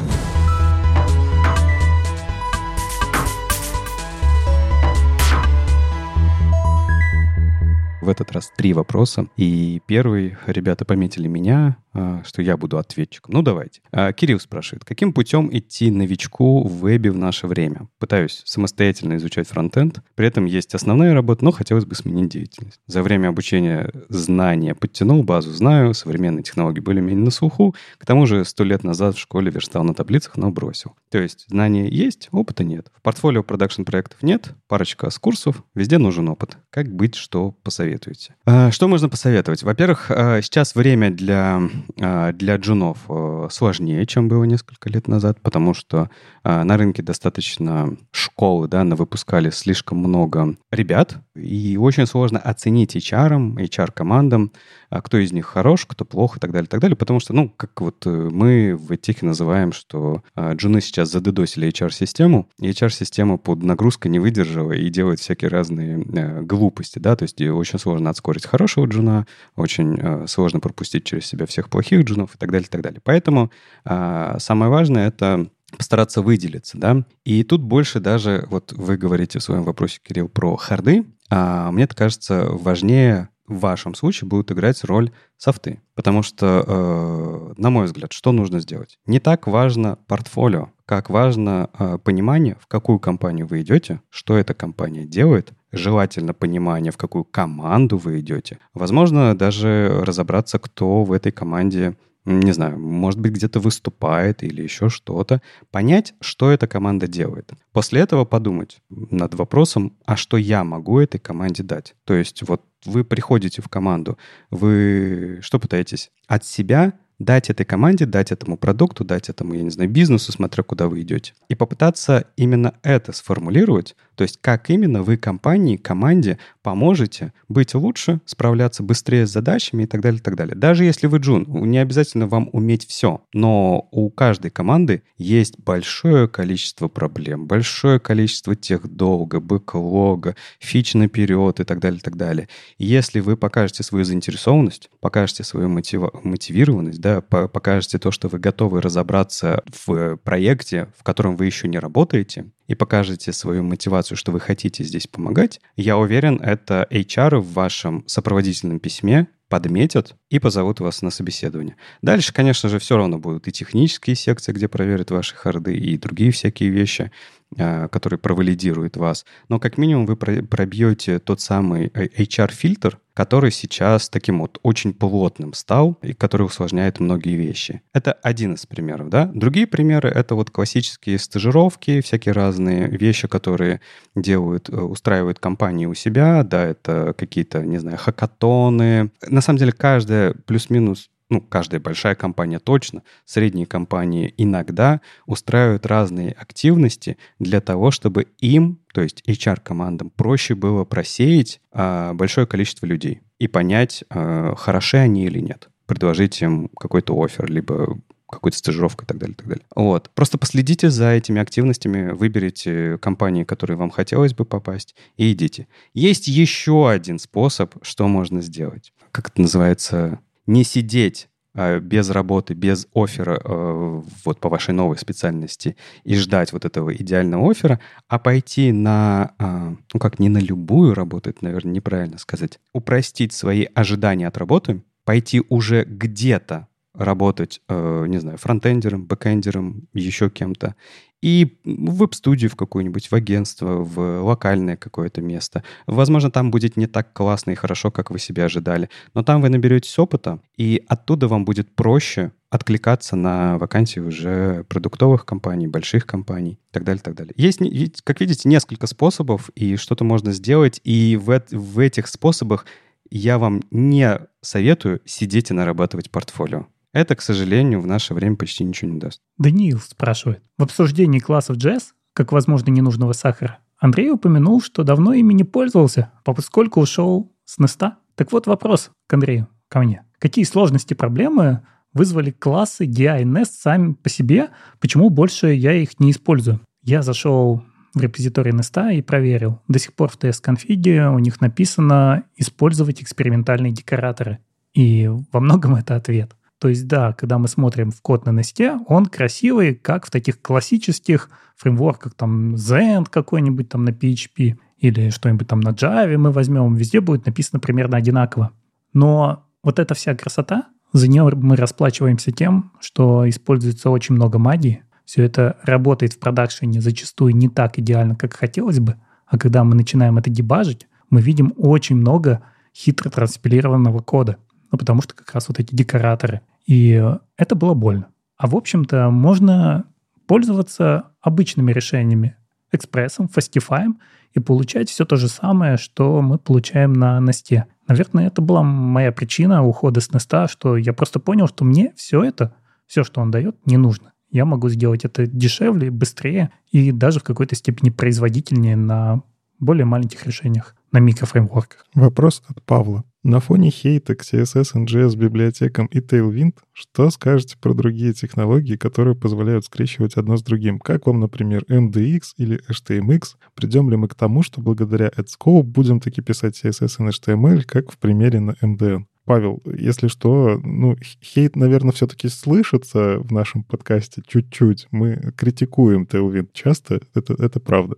В 8.09 8.11
этот 8.11 8.31
раз 8.31 8.51
три 8.57 8.73
вопроса. 8.73 9.27
И 9.37 9.83
первый, 9.85 10.35
ребята 10.47 10.83
пометили 10.83 11.27
меня, 11.27 11.77
что 11.93 12.41
я 12.41 12.57
буду 12.57 12.77
ответчиком. 12.77 13.33
Ну, 13.33 13.41
давайте. 13.41 13.81
А, 13.91 14.13
Кирилл 14.13 14.39
спрашивает, 14.39 14.85
каким 14.85 15.13
путем 15.13 15.49
идти 15.51 15.89
новичку 15.91 16.67
в 16.67 16.81
вебе 16.81 17.11
в 17.11 17.17
наше 17.17 17.47
время? 17.47 17.87
Пытаюсь 17.97 18.41
самостоятельно 18.45 19.15
изучать 19.15 19.47
фронтенд, 19.47 20.01
при 20.15 20.27
этом 20.27 20.45
есть 20.45 20.75
основная 20.75 21.13
работа, 21.13 21.43
но 21.43 21.51
хотелось 21.51 21.85
бы 21.85 21.95
сменить 21.95 22.29
деятельность. 22.29 22.79
За 22.87 23.01
время 23.01 23.29
обучения 23.29 23.91
знания 24.09 24.75
подтянул, 24.75 25.23
базу 25.23 25.51
знаю, 25.51 25.93
современные 25.93 26.43
технологии 26.43 26.79
более-менее 26.79 27.25
на 27.25 27.31
слуху, 27.31 27.75
к 27.97 28.05
тому 28.05 28.25
же 28.25 28.45
сто 28.45 28.63
лет 28.63 28.83
назад 28.83 29.15
в 29.15 29.19
школе 29.19 29.51
верстал 29.51 29.83
на 29.83 29.93
таблицах, 29.93 30.37
но 30.37 30.51
бросил. 30.51 30.95
То 31.09 31.17
есть 31.17 31.45
знания 31.47 31.89
есть, 31.89 32.29
опыта 32.31 32.63
нет. 32.63 32.91
В 32.95 33.01
портфолио 33.01 33.43
продакшн 33.43 33.83
проектов 33.83 34.21
нет, 34.21 34.53
парочка 34.67 35.09
с 35.09 35.17
курсов, 35.17 35.63
везде 35.75 35.97
нужен 35.97 36.29
опыт. 36.29 36.57
Как 36.69 36.93
быть, 36.93 37.15
что 37.15 37.51
посоветуете? 37.63 38.35
А, 38.45 38.71
что 38.71 38.87
можно 38.87 39.09
посоветовать? 39.09 39.63
Во-первых, 39.63 40.05
сейчас 40.07 40.75
время 40.75 41.09
для 41.09 41.39
а, 41.39 41.69
для 41.95 42.55
джунов 42.57 42.97
э, 43.09 43.47
сложнее, 43.51 44.05
чем 44.05 44.27
было 44.27 44.43
несколько 44.43 44.89
лет 44.89 45.07
назад, 45.07 45.41
потому 45.41 45.73
что 45.73 46.09
а, 46.43 46.63
на 46.63 46.77
рынке 46.77 47.01
достаточно 47.01 47.97
школы, 48.11 48.67
да, 48.67 48.83
выпускали 48.83 49.49
слишком 49.49 49.99
много 49.99 50.55
ребят, 50.71 51.17
и 51.35 51.77
очень 51.77 52.05
сложно 52.05 52.39
оценить 52.39 52.95
HR, 52.95 53.55
HR-командам, 53.55 54.51
а, 54.89 55.01
кто 55.01 55.17
из 55.17 55.31
них 55.31 55.45
хорош, 55.45 55.85
кто 55.85 56.05
плох 56.05 56.37
и 56.37 56.39
так 56.39 56.51
далее, 56.51 56.67
и 56.67 56.69
так 56.69 56.79
далее, 56.79 56.95
потому 56.95 57.19
что, 57.19 57.33
ну, 57.33 57.49
как 57.49 57.79
вот 57.81 58.05
э, 58.05 58.09
мы 58.09 58.75
в 58.75 58.91
этих 58.91 59.21
называем, 59.21 59.71
что 59.71 60.23
джуны 60.37 60.81
сейчас 60.81 61.11
задедосили 61.11 61.69
HR-систему, 61.69 62.49
и 62.59 62.69
HR-система 62.69 63.37
под 63.37 63.63
нагрузкой 63.63 64.11
не 64.11 64.19
выдержала 64.19 64.71
и 64.71 64.89
делает 64.89 65.19
всякие 65.19 65.49
разные 65.49 66.01
э, 66.01 66.41
глупости, 66.41 66.99
да, 66.99 67.15
то 67.15 67.23
есть 67.23 67.41
очень 67.41 67.79
сложно 67.79 68.09
отскорить 68.09 68.45
хорошего 68.45 68.85
джуна, 68.85 69.27
очень 69.55 70.27
сложно 70.27 70.59
пропустить 70.59 71.03
через 71.03 71.25
себя 71.25 71.45
всех 71.45 71.69
плохих 71.69 72.03
джунов 72.03 72.35
и 72.35 72.37
так 72.37 72.51
далее, 72.51 72.67
и 72.67 72.71
так 72.71 72.81
далее. 72.81 73.01
Поэтому 73.03 73.51
а, 73.85 74.37
самое 74.39 74.71
важное— 74.71 75.07
это 75.09 75.49
постараться 75.77 76.21
выделиться, 76.21 76.77
да. 76.77 77.05
И 77.23 77.43
тут 77.43 77.61
больше 77.61 77.99
даже, 77.99 78.47
вот 78.49 78.73
вы 78.73 78.97
говорите 78.97 79.39
в 79.39 79.43
своем 79.43 79.63
вопросе, 79.63 79.99
Кирилл, 80.03 80.27
про 80.27 80.55
харды, 80.57 81.05
а 81.29 81.71
мне 81.71 81.87
кажется, 81.87 82.47
важнее 82.49 83.29
в 83.49 83.59
вашем 83.59 83.95
случае 83.95 84.29
будут 84.29 84.51
играть 84.51 84.83
роль 84.83 85.11
софты. 85.37 85.81
Потому 85.95 86.23
что, 86.23 86.63
э, 86.65 87.53
на 87.57 87.69
мой 87.69 87.85
взгляд, 87.85 88.13
что 88.13 88.31
нужно 88.31 88.59
сделать? 88.61 88.97
Не 89.05 89.19
так 89.19 89.47
важно 89.47 89.97
портфолио, 90.07 90.69
как 90.85 91.09
важно 91.09 91.69
э, 91.77 91.97
понимание, 92.03 92.55
в 92.61 92.67
какую 92.67 92.99
компанию 92.99 93.47
вы 93.47 93.61
идете, 93.61 94.01
что 94.09 94.37
эта 94.37 94.53
компания 94.53 95.05
делает, 95.05 95.51
желательно 95.71 96.33
понимание, 96.33 96.91
в 96.91 96.97
какую 96.97 97.25
команду 97.25 97.97
вы 97.97 98.21
идете. 98.21 98.59
Возможно, 98.73 99.37
даже 99.37 100.01
разобраться, 100.03 100.59
кто 100.59 101.03
в 101.03 101.11
этой 101.11 101.31
команде 101.31 101.97
не 102.25 102.51
знаю, 102.51 102.79
может 102.79 103.19
быть, 103.19 103.31
где-то 103.33 103.59
выступает 103.59 104.43
или 104.43 104.61
еще 104.61 104.89
что-то, 104.89 105.41
понять, 105.71 106.13
что 106.21 106.51
эта 106.51 106.67
команда 106.67 107.07
делает. 107.07 107.51
После 107.71 108.01
этого 108.01 108.25
подумать 108.25 108.81
над 108.89 109.33
вопросом, 109.35 109.97
а 110.05 110.15
что 110.15 110.37
я 110.37 110.63
могу 110.63 110.99
этой 110.99 111.19
команде 111.19 111.63
дать. 111.63 111.95
То 112.03 112.13
есть 112.13 112.43
вот 112.47 112.63
вы 112.85 113.03
приходите 113.03 113.61
в 113.61 113.69
команду, 113.69 114.17
вы 114.51 115.39
что 115.41 115.59
пытаетесь? 115.59 116.11
От 116.27 116.45
себя 116.45 116.93
дать 117.19 117.49
этой 117.49 117.65
команде, 117.65 118.05
дать 118.05 118.31
этому 118.31 118.57
продукту, 118.57 119.03
дать 119.03 119.29
этому, 119.29 119.53
я 119.53 119.61
не 119.61 119.69
знаю, 119.69 119.89
бизнесу, 119.89 120.31
смотря 120.31 120.63
куда 120.63 120.87
вы 120.87 121.01
идете. 121.01 121.33
И 121.49 121.55
попытаться 121.55 122.25
именно 122.37 122.73
это 122.81 123.11
сформулировать, 123.11 123.95
то 124.15 124.23
есть 124.23 124.39
как 124.41 124.69
именно 124.69 125.03
вы 125.03 125.17
компании, 125.17 125.77
команде 125.77 126.39
поможете 126.61 127.33
быть 127.47 127.73
лучше, 127.73 128.21
справляться 128.25 128.83
быстрее 128.83 129.25
с 129.25 129.31
задачами 129.31 129.83
и 129.83 129.85
так 129.85 130.01
далее, 130.01 130.19
и 130.19 130.21
так 130.21 130.35
далее. 130.35 130.55
Даже 130.55 130.85
если 130.85 131.07
вы 131.07 131.19
джун, 131.19 131.45
не 131.69 131.77
обязательно 131.77 132.27
вам 132.27 132.49
уметь 132.53 132.85
все, 132.85 133.21
но 133.33 133.87
у 133.91 134.09
каждой 134.09 134.51
команды 134.51 135.03
есть 135.17 135.59
большое 135.59 136.27
количество 136.27 136.87
проблем, 136.87 137.45
большое 137.47 137.99
количество 137.99 138.55
тех 138.55 138.87
долга, 138.87 139.39
бэклога, 139.39 140.35
фич 140.59 140.93
наперед 140.93 141.59
и 141.59 141.63
так 141.63 141.79
далее, 141.79 141.99
и 141.99 142.01
так 142.01 142.15
далее. 142.15 142.49
И 142.77 142.85
если 142.85 143.19
вы 143.19 143.37
покажете 143.37 143.83
свою 143.83 144.05
заинтересованность, 144.05 144.89
покажете 144.99 145.43
свою 145.43 145.69
мотива- 145.69 146.11
мотивированность, 146.23 147.01
покажете 147.21 147.99
то, 147.99 148.11
что 148.11 148.27
вы 148.27 148.39
готовы 148.39 148.81
разобраться 148.81 149.63
в 149.85 150.17
проекте, 150.17 150.87
в 150.97 151.03
котором 151.03 151.35
вы 151.35 151.45
еще 151.45 151.67
не 151.67 151.79
работаете, 151.79 152.51
и 152.67 152.75
покажете 152.75 153.33
свою 153.33 153.63
мотивацию, 153.63 154.17
что 154.17 154.31
вы 154.31 154.39
хотите 154.39 154.83
здесь 154.83 155.07
помогать, 155.07 155.59
я 155.75 155.97
уверен, 155.97 156.39
это 156.41 156.87
HR 156.91 157.39
в 157.39 157.53
вашем 157.53 158.03
сопроводительном 158.07 158.79
письме 158.79 159.27
подметят 159.49 160.15
и 160.29 160.37
позовут 160.37 160.79
вас 160.79 161.01
на 161.01 161.09
собеседование. 161.09 161.75
Дальше, 162.03 162.31
конечно 162.31 162.69
же, 162.69 162.77
все 162.77 162.97
равно 162.97 163.17
будут 163.17 163.47
и 163.47 163.51
технические 163.51 164.15
секции, 164.15 164.51
где 164.51 164.67
проверят 164.67 165.09
ваши 165.11 165.35
харды, 165.35 165.75
и 165.75 165.97
другие 165.97 166.31
всякие 166.31 166.69
вещи. 166.69 167.11
А, 167.57 167.87
который 167.87 168.19
провалидирует 168.19 168.95
вас. 168.95 169.25
Но 169.47 169.59
как 169.59 169.79
минимум 169.79 170.05
вы 170.05 170.15
пробьете 170.15 171.17
тот 171.17 171.41
самый 171.41 171.87
HR-фильтр, 171.87 172.99
который 173.15 173.51
сейчас 173.51 174.07
таким 174.07 174.41
вот 174.41 174.59
очень 174.61 174.93
плотным 174.93 175.53
стал 175.53 175.97
и 176.03 176.13
который 176.13 176.43
усложняет 176.43 176.99
многие 176.99 177.35
вещи. 177.35 177.81
Это 177.91 178.13
один 178.13 178.53
из 178.53 178.67
примеров, 178.67 179.09
да. 179.09 179.31
Другие 179.33 179.65
примеры— 179.65 180.09
это 180.15 180.35
вот 180.35 180.51
классические 180.51 181.17
стажировки, 181.17 182.01
всякие 182.01 182.33
разные 182.33 182.87
вещи, 182.87 183.27
которые 183.27 183.81
делают, 184.15 184.69
э, 184.69 184.75
устраивают 184.75 185.39
компании 185.39 185.87
у 185.87 185.95
себя, 185.95 186.43
да, 186.43 186.67
это 186.67 187.15
какие-то, 187.17 187.65
не 187.65 187.79
знаю, 187.79 187.97
хакатоны. 187.97 189.11
На 189.27 189.41
самом 189.41 189.57
деле 189.57 189.71
каждая 189.71 190.35
плюс-минус 190.45 191.09
ну, 191.29 191.41
каждая 191.41 191.79
большая 191.79 192.15
компания 192.15 192.59
точно, 192.59 193.03
средние 193.25 193.67
компании 193.67 194.33
иногда 194.37 195.01
устраивают 195.25 195.85
разные 195.85 196.31
активности 196.31 197.17
для 197.37 197.61
того, 197.61 197.91
чтобы 197.91 198.27
им, 198.39 198.79
то 198.93 199.01
есть 199.01 199.23
HR-командам, 199.27 200.09
проще 200.09 200.55
было 200.55 200.85
просеять 200.85 201.61
а, 201.71 202.13
большое 202.13 202.47
количество 202.47 202.85
людей 202.85 203.21
и 203.37 203.47
понять, 203.47 204.03
а, 204.09 204.55
хороши 204.55 204.97
они 204.97 205.25
или 205.25 205.39
нет. 205.39 205.69
Предложить 205.85 206.41
им 206.41 206.69
какой-то 206.69 207.19
офер, 207.19 207.49
либо 207.49 207.97
какую-то 208.29 208.57
стажировку 208.57 209.03
и 209.03 209.07
так 209.07 209.17
далее, 209.17 209.33
и 209.33 209.37
так 209.37 209.47
далее. 209.47 209.65
Вот. 209.75 210.09
Просто 210.13 210.37
последите 210.37 210.89
за 210.89 211.11
этими 211.11 211.41
активностями, 211.41 212.11
выберите 212.11 212.97
компании, 212.99 213.43
которые 213.43 213.77
вам 213.77 213.89
хотелось 213.89 214.33
бы 214.33 214.45
попасть, 214.45 214.95
и 215.17 215.31
идите. 215.31 215.67
Есть 215.93 216.27
еще 216.27 216.89
один 216.89 217.17
способ, 217.19 217.75
что 217.81 218.07
можно 218.07 218.41
сделать. 218.41 218.93
Как 219.11 219.29
это 219.29 219.41
называется? 219.41 220.19
Не 220.49 220.63
сидеть 220.63 221.29
а, 221.53 221.79
без 221.79 222.09
работы, 222.09 222.53
без 222.53 222.87
оффера 222.93 223.39
э, 223.43 224.01
вот 224.25 224.39
по 224.39 224.49
вашей 224.49 224.73
новой 224.73 224.97
специальности 224.97 225.77
и 226.03 226.15
ждать 226.15 226.51
вот 226.53 226.65
этого 226.65 226.93
идеального 226.93 227.51
оффера, 227.51 227.79
а 228.07 228.17
пойти 228.17 228.71
на, 228.71 229.33
а, 229.37 229.75
ну 229.93 229.99
как, 229.99 230.19
не 230.19 230.27
на 230.27 230.39
любую 230.39 230.95
работу, 230.95 231.29
это, 231.29 231.43
наверное, 231.43 231.73
неправильно 231.73 232.17
сказать, 232.17 232.59
упростить 232.73 233.31
свои 233.31 233.67
ожидания 233.75 234.27
от 234.27 234.37
работы, 234.37 234.81
пойти 235.05 235.43
уже 235.49 235.85
где-то 235.85 236.67
работать, 236.95 237.61
э, 237.69 238.05
не 238.07 238.17
знаю, 238.17 238.37
фронтендером, 238.37 239.05
бэкендером, 239.05 239.87
еще 239.93 240.29
кем-то, 240.29 240.75
и 241.21 241.59
в 241.63 241.95
веб-студию 241.95 242.49
в 242.49 242.55
какую-нибудь, 242.55 243.07
в 243.07 243.13
агентство, 243.13 243.83
в 243.83 244.21
локальное 244.21 244.77
какое-то 244.77 245.21
место. 245.21 245.63
Возможно, 245.85 246.31
там 246.31 246.51
будет 246.51 246.77
не 246.77 246.87
так 246.87 247.13
классно 247.13 247.51
и 247.51 247.55
хорошо, 247.55 247.91
как 247.91 248.11
вы 248.11 248.19
себе 248.19 248.45
ожидали, 248.45 248.89
но 249.13 249.23
там 249.23 249.41
вы 249.41 249.49
наберетесь 249.49 249.97
опыта, 249.99 250.39
и 250.57 250.83
оттуда 250.87 251.27
вам 251.27 251.45
будет 251.45 251.75
проще 251.75 252.31
откликаться 252.49 253.15
на 253.15 253.57
вакансии 253.57 253.99
уже 253.99 254.63
продуктовых 254.69 255.25
компаний, 255.25 255.67
больших 255.67 256.05
компаний 256.05 256.53
и 256.53 256.73
так 256.73 256.83
далее, 256.83 257.01
так 257.01 257.15
далее. 257.15 257.33
Есть, 257.37 257.59
как 258.03 258.19
видите, 258.21 258.49
несколько 258.49 258.87
способов, 258.87 259.49
и 259.55 259.75
что-то 259.75 260.03
можно 260.03 260.31
сделать, 260.31 260.81
и 260.83 261.19
в, 261.21 261.43
в 261.51 261.79
этих 261.79 262.07
способах 262.07 262.65
я 263.11 263.37
вам 263.37 263.61
не 263.71 264.19
советую 264.41 265.01
сидеть 265.05 265.51
и 265.51 265.53
нарабатывать 265.53 266.09
портфолио. 266.11 266.67
Это, 266.93 267.15
к 267.15 267.21
сожалению, 267.21 267.81
в 267.81 267.87
наше 267.87 268.13
время 268.13 268.35
почти 268.35 268.63
ничего 268.63 268.91
не 268.91 268.99
даст. 268.99 269.21
Даниил 269.37 269.79
спрашивает. 269.79 270.41
В 270.57 270.63
обсуждении 270.63 271.19
классов 271.19 271.57
JS, 271.57 271.93
как, 272.13 272.31
возможно, 272.31 272.71
ненужного 272.71 273.13
сахара, 273.13 273.59
Андрей 273.77 274.11
упомянул, 274.11 274.61
что 274.61 274.83
давно 274.83 275.13
ими 275.13 275.33
не 275.33 275.43
пользовался, 275.43 276.11
поскольку 276.23 276.81
ушел 276.81 277.31
с 277.45 277.59
Неста. 277.59 277.97
Так 278.15 278.31
вот 278.31 278.47
вопрос 278.47 278.91
к 279.07 279.13
Андрею, 279.13 279.47
ко 279.69 279.79
мне. 279.79 280.03
Какие 280.17 280.43
сложности, 280.43 280.93
проблемы 280.93 281.61
вызвали 281.93 282.31
классы 282.31 282.85
DI 282.85 283.21
и 283.21 283.25
Nest 283.25 283.51
сами 283.59 283.93
по 283.93 284.09
себе, 284.09 284.49
почему 284.79 285.09
больше 285.09 285.53
я 285.53 285.73
их 285.73 285.99
не 285.99 286.11
использую? 286.11 286.59
Я 286.83 287.01
зашел 287.01 287.63
в 287.93 288.01
репозиторий 288.01 288.51
Nest 288.51 288.95
и 288.95 289.01
проверил. 289.01 289.61
До 289.67 289.79
сих 289.79 289.93
пор 289.93 290.09
в 290.09 290.17
TS-конфиге 290.17 291.07
у 291.09 291.19
них 291.19 291.41
написано 291.41 292.23
«использовать 292.35 293.01
экспериментальные 293.01 293.71
декораторы». 293.71 294.39
И 294.73 295.09
во 295.31 295.39
многом 295.39 295.75
это 295.75 295.95
ответ. 295.95 296.35
То 296.59 296.67
есть, 296.67 296.87
да, 296.87 297.13
когда 297.13 297.37
мы 297.37 297.47
смотрим 297.47 297.91
в 297.91 298.01
код 298.01 298.25
на 298.25 298.31
Nest, 298.31 298.79
он 298.87 299.05
красивый, 299.05 299.75
как 299.75 300.05
в 300.05 300.11
таких 300.11 300.41
классических 300.41 301.29
фреймворках, 301.55 302.13
там, 302.15 302.55
Zend 302.55 303.07
какой-нибудь 303.09 303.69
там 303.69 303.85
на 303.85 303.89
PHP 303.89 304.57
или 304.77 305.09
что-нибудь 305.09 305.47
там 305.47 305.59
на 305.61 305.69
Java 305.69 306.17
мы 306.17 306.31
возьмем, 306.31 306.75
везде 306.75 307.01
будет 307.01 307.25
написано 307.25 307.59
примерно 307.59 307.97
одинаково. 307.97 308.51
Но 308.93 309.45
вот 309.63 309.79
эта 309.79 309.93
вся 309.93 310.15
красота, 310.15 310.67
за 310.93 311.07
нее 311.07 311.29
мы 311.35 311.55
расплачиваемся 311.55 312.31
тем, 312.31 312.71
что 312.79 313.27
используется 313.29 313.89
очень 313.89 314.15
много 314.15 314.39
магии. 314.39 314.83
Все 315.05 315.23
это 315.23 315.57
работает 315.63 316.13
в 316.13 316.19
продакшене 316.19 316.81
зачастую 316.81 317.35
не 317.35 317.49
так 317.49 317.77
идеально, 317.79 318.15
как 318.15 318.33
хотелось 318.33 318.79
бы. 318.79 318.95
А 319.27 319.37
когда 319.37 319.63
мы 319.63 319.75
начинаем 319.75 320.17
это 320.17 320.29
дебажить, 320.29 320.87
мы 321.09 321.21
видим 321.21 321.53
очень 321.57 321.95
много 321.95 322.41
хитро 322.75 323.09
транспилированного 323.09 323.99
кода. 323.99 324.37
Ну, 324.71 324.77
потому 324.77 325.01
что 325.01 325.15
как 325.15 325.33
раз 325.33 325.47
вот 325.47 325.59
эти 325.59 325.73
декораторы. 325.73 326.41
И 326.65 327.03
это 327.37 327.55
было 327.55 327.73
больно. 327.73 328.07
А 328.37 328.47
в 328.47 328.55
общем-то 328.55 329.09
можно 329.09 329.85
пользоваться 330.27 331.05
обычными 331.21 331.71
решениями, 331.71 332.35
экспрессом, 332.71 333.27
фастифаем 333.27 333.99
и 334.33 334.39
получать 334.39 334.89
все 334.89 335.05
то 335.05 335.15
же 335.15 335.27
самое, 335.27 335.77
что 335.77 336.21
мы 336.21 336.37
получаем 336.37 336.93
на 336.93 337.19
Насте. 337.19 337.65
Наверное, 337.87 338.27
это 338.27 338.41
была 338.41 338.61
моя 338.61 339.11
причина 339.11 339.65
ухода 339.65 339.99
с 340.01 340.13
Неста, 340.13 340.47
что 340.47 340.77
я 340.77 340.93
просто 340.93 341.19
понял, 341.19 341.47
что 341.47 341.65
мне 341.65 341.91
все 341.95 342.23
это, 342.23 342.53
все, 342.85 343.03
что 343.03 343.21
он 343.21 343.31
дает, 343.31 343.57
не 343.65 343.77
нужно. 343.77 344.13
Я 344.29 344.45
могу 344.45 344.69
сделать 344.69 345.03
это 345.03 345.25
дешевле, 345.25 345.89
быстрее 345.89 346.51
и 346.71 346.91
даже 346.91 347.19
в 347.19 347.23
какой-то 347.23 347.55
степени 347.55 347.89
производительнее 347.89 348.75
на 348.75 349.23
более 349.59 349.85
маленьких 349.85 350.25
решениях, 350.27 350.75
на 350.91 350.99
микрофреймворках. 350.99 351.87
Вопрос 351.95 352.43
от 352.47 352.61
Павла. 352.63 353.03
На 353.29 353.39
фоне 353.39 353.69
хейта 353.69 354.15
к 354.15 354.23
CSS, 354.23 354.73
NGS, 354.73 355.15
библиотекам 355.15 355.85
и 355.85 355.99
Tailwind, 355.99 356.55
что 356.73 357.11
скажете 357.11 357.57
про 357.61 357.75
другие 357.75 358.11
технологии, 358.11 358.75
которые 358.75 359.15
позволяют 359.15 359.65
скрещивать 359.65 360.15
одно 360.15 360.35
с 360.35 360.41
другим? 360.41 360.79
Как 360.79 361.05
вам, 361.05 361.19
например, 361.19 361.63
MDX 361.69 362.21
или 362.37 362.59
HTMX? 362.67 363.35
Придем 363.53 363.91
ли 363.91 363.97
мы 363.97 364.07
к 364.07 364.15
тому, 364.15 364.41
что 364.41 364.61
благодаря 364.61 365.09
AdScope 365.09 365.61
будем 365.61 365.99
таки 365.99 366.21
писать 366.21 366.59
CSS 366.59 366.95
и 366.97 367.09
HTML, 367.11 367.61
как 367.65 367.91
в 367.91 367.99
примере 367.99 368.39
на 368.39 368.55
MDN? 368.63 369.05
Павел, 369.29 369.61
если 369.77 370.07
что, 370.07 370.59
ну, 370.63 370.95
хейт, 371.21 371.55
наверное, 371.55 371.91
все-таки 371.91 372.29
слышится 372.29 373.19
в 373.19 373.31
нашем 373.31 373.61
подкасте 373.61 374.23
чуть-чуть. 374.25 374.87
Мы 374.89 375.33
критикуем 375.37 376.07
Tailwind 376.09 376.47
часто, 376.51 377.01
это, 377.13 377.35
это 377.37 377.59
правда. 377.59 377.97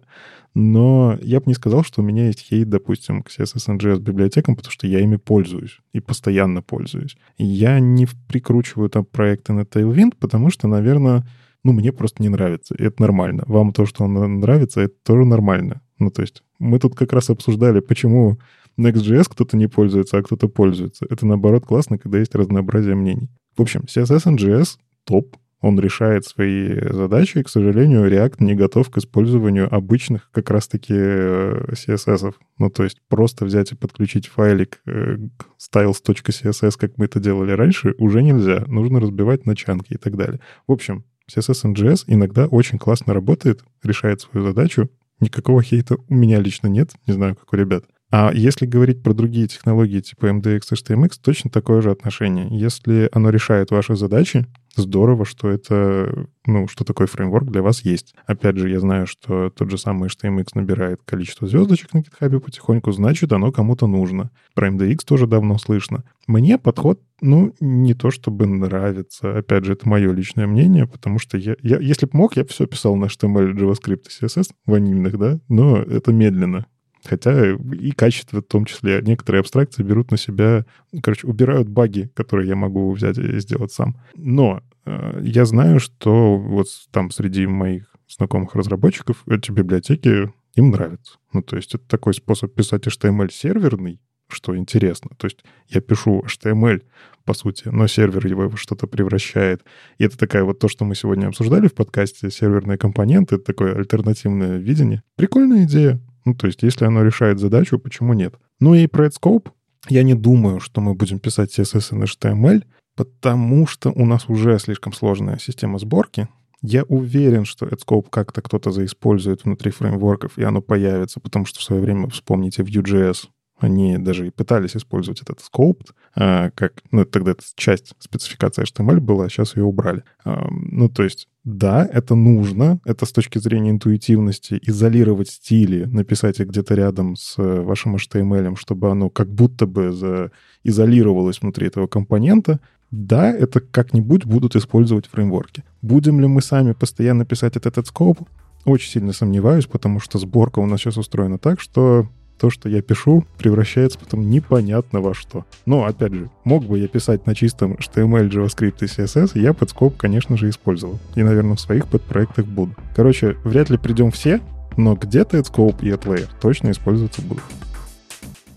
Но 0.55 1.17
я 1.21 1.39
бы 1.39 1.45
не 1.45 1.53
сказал, 1.53 1.85
что 1.85 2.01
у 2.01 2.03
меня 2.03 2.25
есть 2.25 2.41
хейт, 2.41 2.67
допустим, 2.67 3.23
к 3.23 3.29
CSS 3.29 3.77
NGS 3.77 3.99
библиотекам, 4.01 4.57
потому 4.57 4.73
что 4.73 4.87
я 4.87 4.99
ими 4.99 5.15
пользуюсь 5.15 5.79
и 5.93 6.01
постоянно 6.01 6.61
пользуюсь. 6.61 7.15
Я 7.37 7.79
не 7.79 8.09
прикручиваю 8.27 8.89
там 8.89 9.05
проекты 9.05 9.53
на 9.53 9.61
Tailwind, 9.61 10.15
потому 10.19 10.49
что, 10.49 10.67
наверное, 10.67 11.25
ну, 11.63 11.71
мне 11.71 11.93
просто 11.93 12.21
не 12.21 12.27
нравится. 12.27 12.75
И 12.75 12.83
это 12.83 13.01
нормально. 13.01 13.45
Вам 13.47 13.71
то, 13.71 13.85
что 13.85 14.03
он 14.03 14.39
нравится, 14.41 14.81
это 14.81 14.95
тоже 15.05 15.23
нормально. 15.23 15.79
Ну, 15.97 16.11
то 16.11 16.23
есть 16.23 16.43
мы 16.59 16.77
тут 16.77 16.93
как 16.95 17.13
раз 17.13 17.29
обсуждали, 17.29 17.79
почему 17.79 18.37
Next.js 18.77 19.25
кто-то 19.29 19.57
не 19.57 19.67
пользуется, 19.67 20.17
а 20.17 20.23
кто-то 20.23 20.47
пользуется. 20.47 21.05
Это, 21.09 21.25
наоборот, 21.25 21.65
классно, 21.65 21.97
когда 21.97 22.19
есть 22.19 22.35
разнообразие 22.35 22.95
мнений. 22.95 23.29
В 23.55 23.61
общем, 23.61 23.81
CSS 23.81 24.25
NGS 24.25 24.77
топ, 25.03 25.35
он 25.61 25.79
решает 25.79 26.25
свои 26.25 26.75
задачи, 26.89 27.37
и, 27.37 27.43
к 27.43 27.49
сожалению, 27.49 28.09
React 28.09 28.37
не 28.39 28.55
готов 28.55 28.89
к 28.89 28.97
использованию 28.97 29.73
обычных 29.73 30.29
как 30.31 30.49
раз-таки 30.49 30.93
э, 30.95 31.73
CSS. 31.73 32.33
Ну, 32.57 32.69
то 32.71 32.83
есть 32.83 32.97
просто 33.07 33.45
взять 33.45 33.71
и 33.71 33.75
подключить 33.75 34.27
файлик 34.27 34.81
э, 34.87 35.17
styles.css, 35.59 36.71
как 36.79 36.97
мы 36.97 37.05
это 37.05 37.19
делали 37.19 37.51
раньше, 37.51 37.93
уже 37.99 38.23
нельзя. 38.23 38.63
Нужно 38.67 38.99
разбивать 38.99 39.45
на 39.45 39.55
чанки 39.55 39.93
и 39.93 39.97
так 39.97 40.17
далее. 40.17 40.39
В 40.67 40.71
общем, 40.71 41.05
CSS 41.31 41.71
NGS 41.71 42.05
иногда 42.07 42.47
очень 42.47 42.79
классно 42.79 43.13
работает, 43.13 43.63
решает 43.83 44.21
свою 44.21 44.45
задачу. 44.45 44.89
Никакого 45.19 45.61
хейта 45.61 45.97
у 46.09 46.15
меня 46.15 46.39
лично 46.39 46.67
нет, 46.67 46.89
не 47.05 47.13
знаю, 47.13 47.35
как 47.35 47.53
у 47.53 47.55
ребят. 47.55 47.85
А 48.11 48.31
если 48.33 48.65
говорить 48.65 49.01
про 49.03 49.13
другие 49.13 49.47
технологии 49.47 50.01
типа 50.01 50.25
MDX, 50.25 50.73
HTMX, 50.73 51.11
точно 51.21 51.49
такое 51.49 51.81
же 51.81 51.91
отношение. 51.91 52.47
Если 52.49 53.09
оно 53.13 53.29
решает 53.29 53.71
ваши 53.71 53.95
задачи, 53.95 54.45
здорово, 54.75 55.25
что 55.25 55.49
это, 55.49 56.27
ну, 56.45 56.67
что 56.67 56.83
такой 56.83 57.07
фреймворк 57.07 57.49
для 57.49 57.61
вас 57.61 57.85
есть. 57.85 58.13
Опять 58.25 58.57
же, 58.57 58.69
я 58.69 58.81
знаю, 58.81 59.07
что 59.07 59.49
тот 59.49 59.69
же 59.71 59.77
самый 59.77 60.09
HTMX 60.09 60.47
набирает 60.55 61.01
количество 61.05 61.47
звездочек 61.47 61.93
на 61.93 61.99
GitHub 61.99 62.39
потихоньку, 62.39 62.91
значит, 62.91 63.31
оно 63.31 63.51
кому-то 63.51 63.87
нужно. 63.87 64.31
Про 64.55 64.69
MDX 64.69 64.99
тоже 65.05 65.25
давно 65.25 65.57
слышно. 65.57 66.03
Мне 66.27 66.57
подход, 66.57 67.01
ну, 67.21 67.53
не 67.61 67.93
то 67.93 68.11
чтобы 68.11 68.45
нравится. 68.45 69.37
Опять 69.37 69.63
же, 69.65 69.73
это 69.73 69.87
мое 69.87 70.11
личное 70.11 70.47
мнение, 70.47 70.85
потому 70.85 71.17
что 71.17 71.37
я, 71.37 71.55
я 71.61 71.79
если 71.79 72.05
бы 72.07 72.11
мог, 72.13 72.35
я 72.35 72.43
бы 72.43 72.49
все 72.49 72.65
писал 72.65 72.97
на 72.97 73.05
HTML, 73.05 73.53
JavaScript 73.53 74.03
и 74.07 74.25
CSS 74.25 74.49
ванильных, 74.65 75.17
да, 75.17 75.39
но 75.47 75.77
это 75.77 76.11
медленно. 76.11 76.65
Хотя 77.03 77.53
и 77.53 77.91
качество 77.91 78.39
в 78.39 78.45
том 78.45 78.65
числе. 78.65 79.01
Некоторые 79.01 79.39
абстракции 79.39 79.83
берут 79.83 80.11
на 80.11 80.17
себя, 80.17 80.65
короче, 81.01 81.27
убирают 81.27 81.67
баги, 81.67 82.11
которые 82.13 82.47
я 82.47 82.55
могу 82.55 82.91
взять 82.91 83.17
и 83.17 83.39
сделать 83.39 83.71
сам. 83.71 83.97
Но 84.15 84.61
э, 84.85 85.21
я 85.23 85.45
знаю, 85.45 85.79
что 85.79 86.37
вот 86.37 86.67
там 86.91 87.11
среди 87.11 87.47
моих 87.47 87.95
знакомых 88.07 88.55
разработчиков 88.55 89.23
эти 89.27 89.51
библиотеки 89.51 90.31
им 90.55 90.71
нравятся. 90.71 91.17
Ну, 91.33 91.41
то 91.41 91.55
есть 91.55 91.73
это 91.75 91.87
такой 91.87 92.13
способ 92.13 92.53
писать 92.53 92.85
HTML 92.85 93.31
серверный, 93.31 93.99
что 94.27 94.55
интересно. 94.55 95.11
То 95.17 95.27
есть 95.27 95.39
я 95.69 95.81
пишу 95.81 96.23
HTML, 96.25 96.83
по 97.25 97.33
сути, 97.33 97.69
но 97.69 97.87
сервер 97.87 98.25
его 98.27 98.55
что-то 98.55 98.87
превращает. 98.87 99.63
И 99.97 100.03
это 100.03 100.17
такая 100.17 100.43
вот 100.43 100.59
то, 100.59 100.67
что 100.67 100.85
мы 100.85 100.95
сегодня 100.95 101.27
обсуждали 101.27 101.67
в 101.67 101.73
подкасте, 101.73 102.29
серверные 102.29 102.77
компоненты, 102.77 103.35
это 103.35 103.45
такое 103.45 103.75
альтернативное 103.75 104.57
видение. 104.57 105.03
Прикольная 105.15 105.63
идея. 105.63 105.99
Ну, 106.25 106.35
то 106.35 106.47
есть, 106.47 106.63
если 106.63 106.85
оно 106.85 107.03
решает 107.03 107.39
задачу, 107.39 107.79
почему 107.79 108.13
нет? 108.13 108.35
Ну 108.59 108.75
и 108.75 108.87
про 108.87 109.07
AdScope 109.07 109.49
я 109.89 110.03
не 110.03 110.13
думаю, 110.13 110.59
что 110.59 110.81
мы 110.81 110.93
будем 110.93 111.19
писать 111.19 111.57
CSS 111.57 111.97
и 111.97 112.03
HTML, 112.03 112.63
потому 112.95 113.65
что 113.67 113.91
у 113.91 114.05
нас 114.05 114.29
уже 114.29 114.59
слишком 114.59 114.93
сложная 114.93 115.37
система 115.39 115.79
сборки. 115.79 116.27
Я 116.61 116.83
уверен, 116.83 117.45
что 117.45 117.65
AdScope 117.65 118.07
как-то 118.09 118.41
кто-то 118.41 118.71
заиспользует 118.71 119.43
внутри 119.43 119.71
фреймворков, 119.71 120.37
и 120.37 120.43
оно 120.43 120.61
появится, 120.61 121.19
потому 121.19 121.45
что 121.45 121.59
в 121.59 121.63
свое 121.63 121.81
время, 121.81 122.07
вспомните, 122.09 122.61
Vue.js 122.61 123.27
они 123.61 123.97
даже 123.97 124.31
пытались 124.31 124.75
использовать 124.75 125.21
этот 125.21 125.39
scope, 125.39 125.85
а, 126.15 126.49
как, 126.51 126.81
ну, 126.91 127.05
тогда 127.05 127.31
это 127.31 127.43
часть 127.55 127.93
спецификации 127.99 128.63
HTML 128.63 128.99
была, 128.99 129.29
сейчас 129.29 129.55
ее 129.55 129.63
убрали. 129.63 130.03
А, 130.25 130.47
ну, 130.49 130.89
то 130.89 131.03
есть, 131.03 131.27
да, 131.43 131.87
это 131.91 132.15
нужно, 132.15 132.79
это 132.85 133.05
с 133.05 133.11
точки 133.11 133.37
зрения 133.37 133.69
интуитивности, 133.69 134.59
изолировать 134.63 135.29
стили, 135.29 135.85
написать 135.85 136.39
их 136.39 136.47
где-то 136.47 136.73
рядом 136.73 137.15
с 137.15 137.37
э, 137.37 137.61
вашим 137.61 137.95
HTML, 137.95 138.55
чтобы 138.57 138.89
оно 138.89 139.09
как 139.09 139.31
будто 139.31 139.67
бы 139.67 140.31
изолировалось 140.63 141.41
внутри 141.41 141.67
этого 141.67 141.85
компонента, 141.85 142.59
да, 142.89 143.31
это 143.31 143.61
как-нибудь 143.61 144.25
будут 144.25 144.55
использовать 144.55 145.07
фреймворки. 145.07 145.63
Будем 145.81 146.19
ли 146.19 146.27
мы 146.27 146.41
сами 146.41 146.73
постоянно 146.73 147.25
писать 147.25 147.55
этот 147.55 147.87
скоп? 147.87 148.19
Очень 148.65 148.91
сильно 148.91 149.13
сомневаюсь, 149.13 149.65
потому 149.65 149.99
что 149.99 150.17
сборка 150.19 150.59
у 150.59 150.65
нас 150.65 150.81
сейчас 150.81 150.97
устроена 150.97 151.37
так, 151.37 151.59
что 151.61 152.07
то, 152.41 152.49
что 152.49 152.67
я 152.69 152.81
пишу, 152.81 153.23
превращается 153.37 153.99
потом 153.99 154.27
непонятно 154.27 154.99
во 154.99 155.13
что. 155.13 155.45
Но, 155.67 155.85
опять 155.85 156.11
же, 156.11 156.31
мог 156.43 156.65
бы 156.65 156.79
я 156.79 156.87
писать 156.87 157.27
на 157.27 157.35
чистом 157.35 157.73
HTML, 157.73 158.31
JavaScript 158.31 158.77
и 158.81 158.85
CSS, 158.85 159.39
я 159.39 159.53
подскоп, 159.53 159.95
конечно 159.95 160.35
же, 160.37 160.49
использовал. 160.49 160.97
И, 161.13 161.21
наверное, 161.21 161.55
в 161.55 161.59
своих 161.59 161.85
подпроектах 161.85 162.47
буду. 162.47 162.73
Короче, 162.95 163.37
вряд 163.43 163.69
ли 163.69 163.77
придем 163.77 164.09
все, 164.09 164.41
но 164.75 164.95
где-то 164.95 165.37
AdScope 165.37 165.83
и 165.83 165.91
AdLayer 165.91 166.29
точно 166.41 166.71
использоваться 166.71 167.21
будут. 167.21 167.43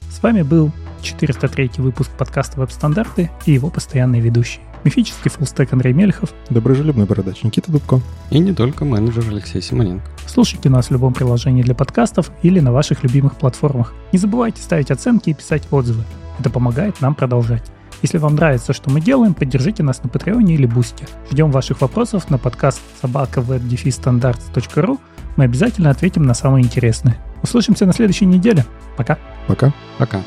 С 0.09 0.23
вами 0.23 0.40
был 0.40 0.73
403 1.02 1.73
выпуск 1.77 2.11
подкаста 2.16 2.61
«Веб-стандарты» 2.61 3.31
и 3.44 3.52
его 3.52 3.69
постоянный 3.69 4.20
ведущий 4.20 4.61
мифический 4.85 5.31
фуллстек 5.31 5.73
Андрей 5.73 5.93
Мельхов, 5.93 6.31
доброжелюбный 6.51 7.06
бородач 7.06 7.43
Никита 7.43 7.73
Дубко 7.73 8.01
и 8.31 8.39
не 8.39 8.52
только 8.52 8.85
менеджер 8.85 9.24
Алексей 9.28 9.62
Симоненко. 9.62 10.06
Слушайте 10.27 10.69
нас 10.69 10.89
в 10.89 10.90
любом 10.90 11.12
приложении 11.12 11.62
для 11.62 11.74
подкастов 11.74 12.31
или 12.43 12.61
на 12.61 12.73
ваших 12.73 13.02
любимых 13.02 13.36
платформах. 13.36 13.94
Не 14.12 14.19
забывайте 14.19 14.62
ставить 14.62 14.90
оценки 14.90 15.31
и 15.31 15.35
писать 15.35 15.69
отзывы. 15.70 16.05
Это 16.39 16.51
помогает 16.51 17.01
нам 17.01 17.15
продолжать. 17.15 17.65
Если 18.02 18.19
вам 18.19 18.35
нравится, 18.35 18.73
что 18.73 18.90
мы 18.90 19.01
делаем, 19.01 19.32
поддержите 19.35 19.82
нас 19.82 20.02
на 20.02 20.11
Патреоне 20.11 20.55
или 20.55 20.66
Бусте. 20.66 21.06
Ждем 21.31 21.51
ваших 21.51 21.81
вопросов 21.81 22.28
на 22.28 22.39
подкаст 22.39 22.81
собака.webdefistandards.ru. 23.01 24.98
Мы 25.36 25.44
обязательно 25.44 25.90
ответим 25.90 26.24
на 26.24 26.35
самые 26.35 26.65
интересные. 26.65 27.16
Услышимся 27.43 27.86
на 27.86 27.93
следующей 27.93 28.27
неделе. 28.27 28.65
Пока. 28.97 29.19
Пока. 29.47 29.73
Пока. 29.98 30.23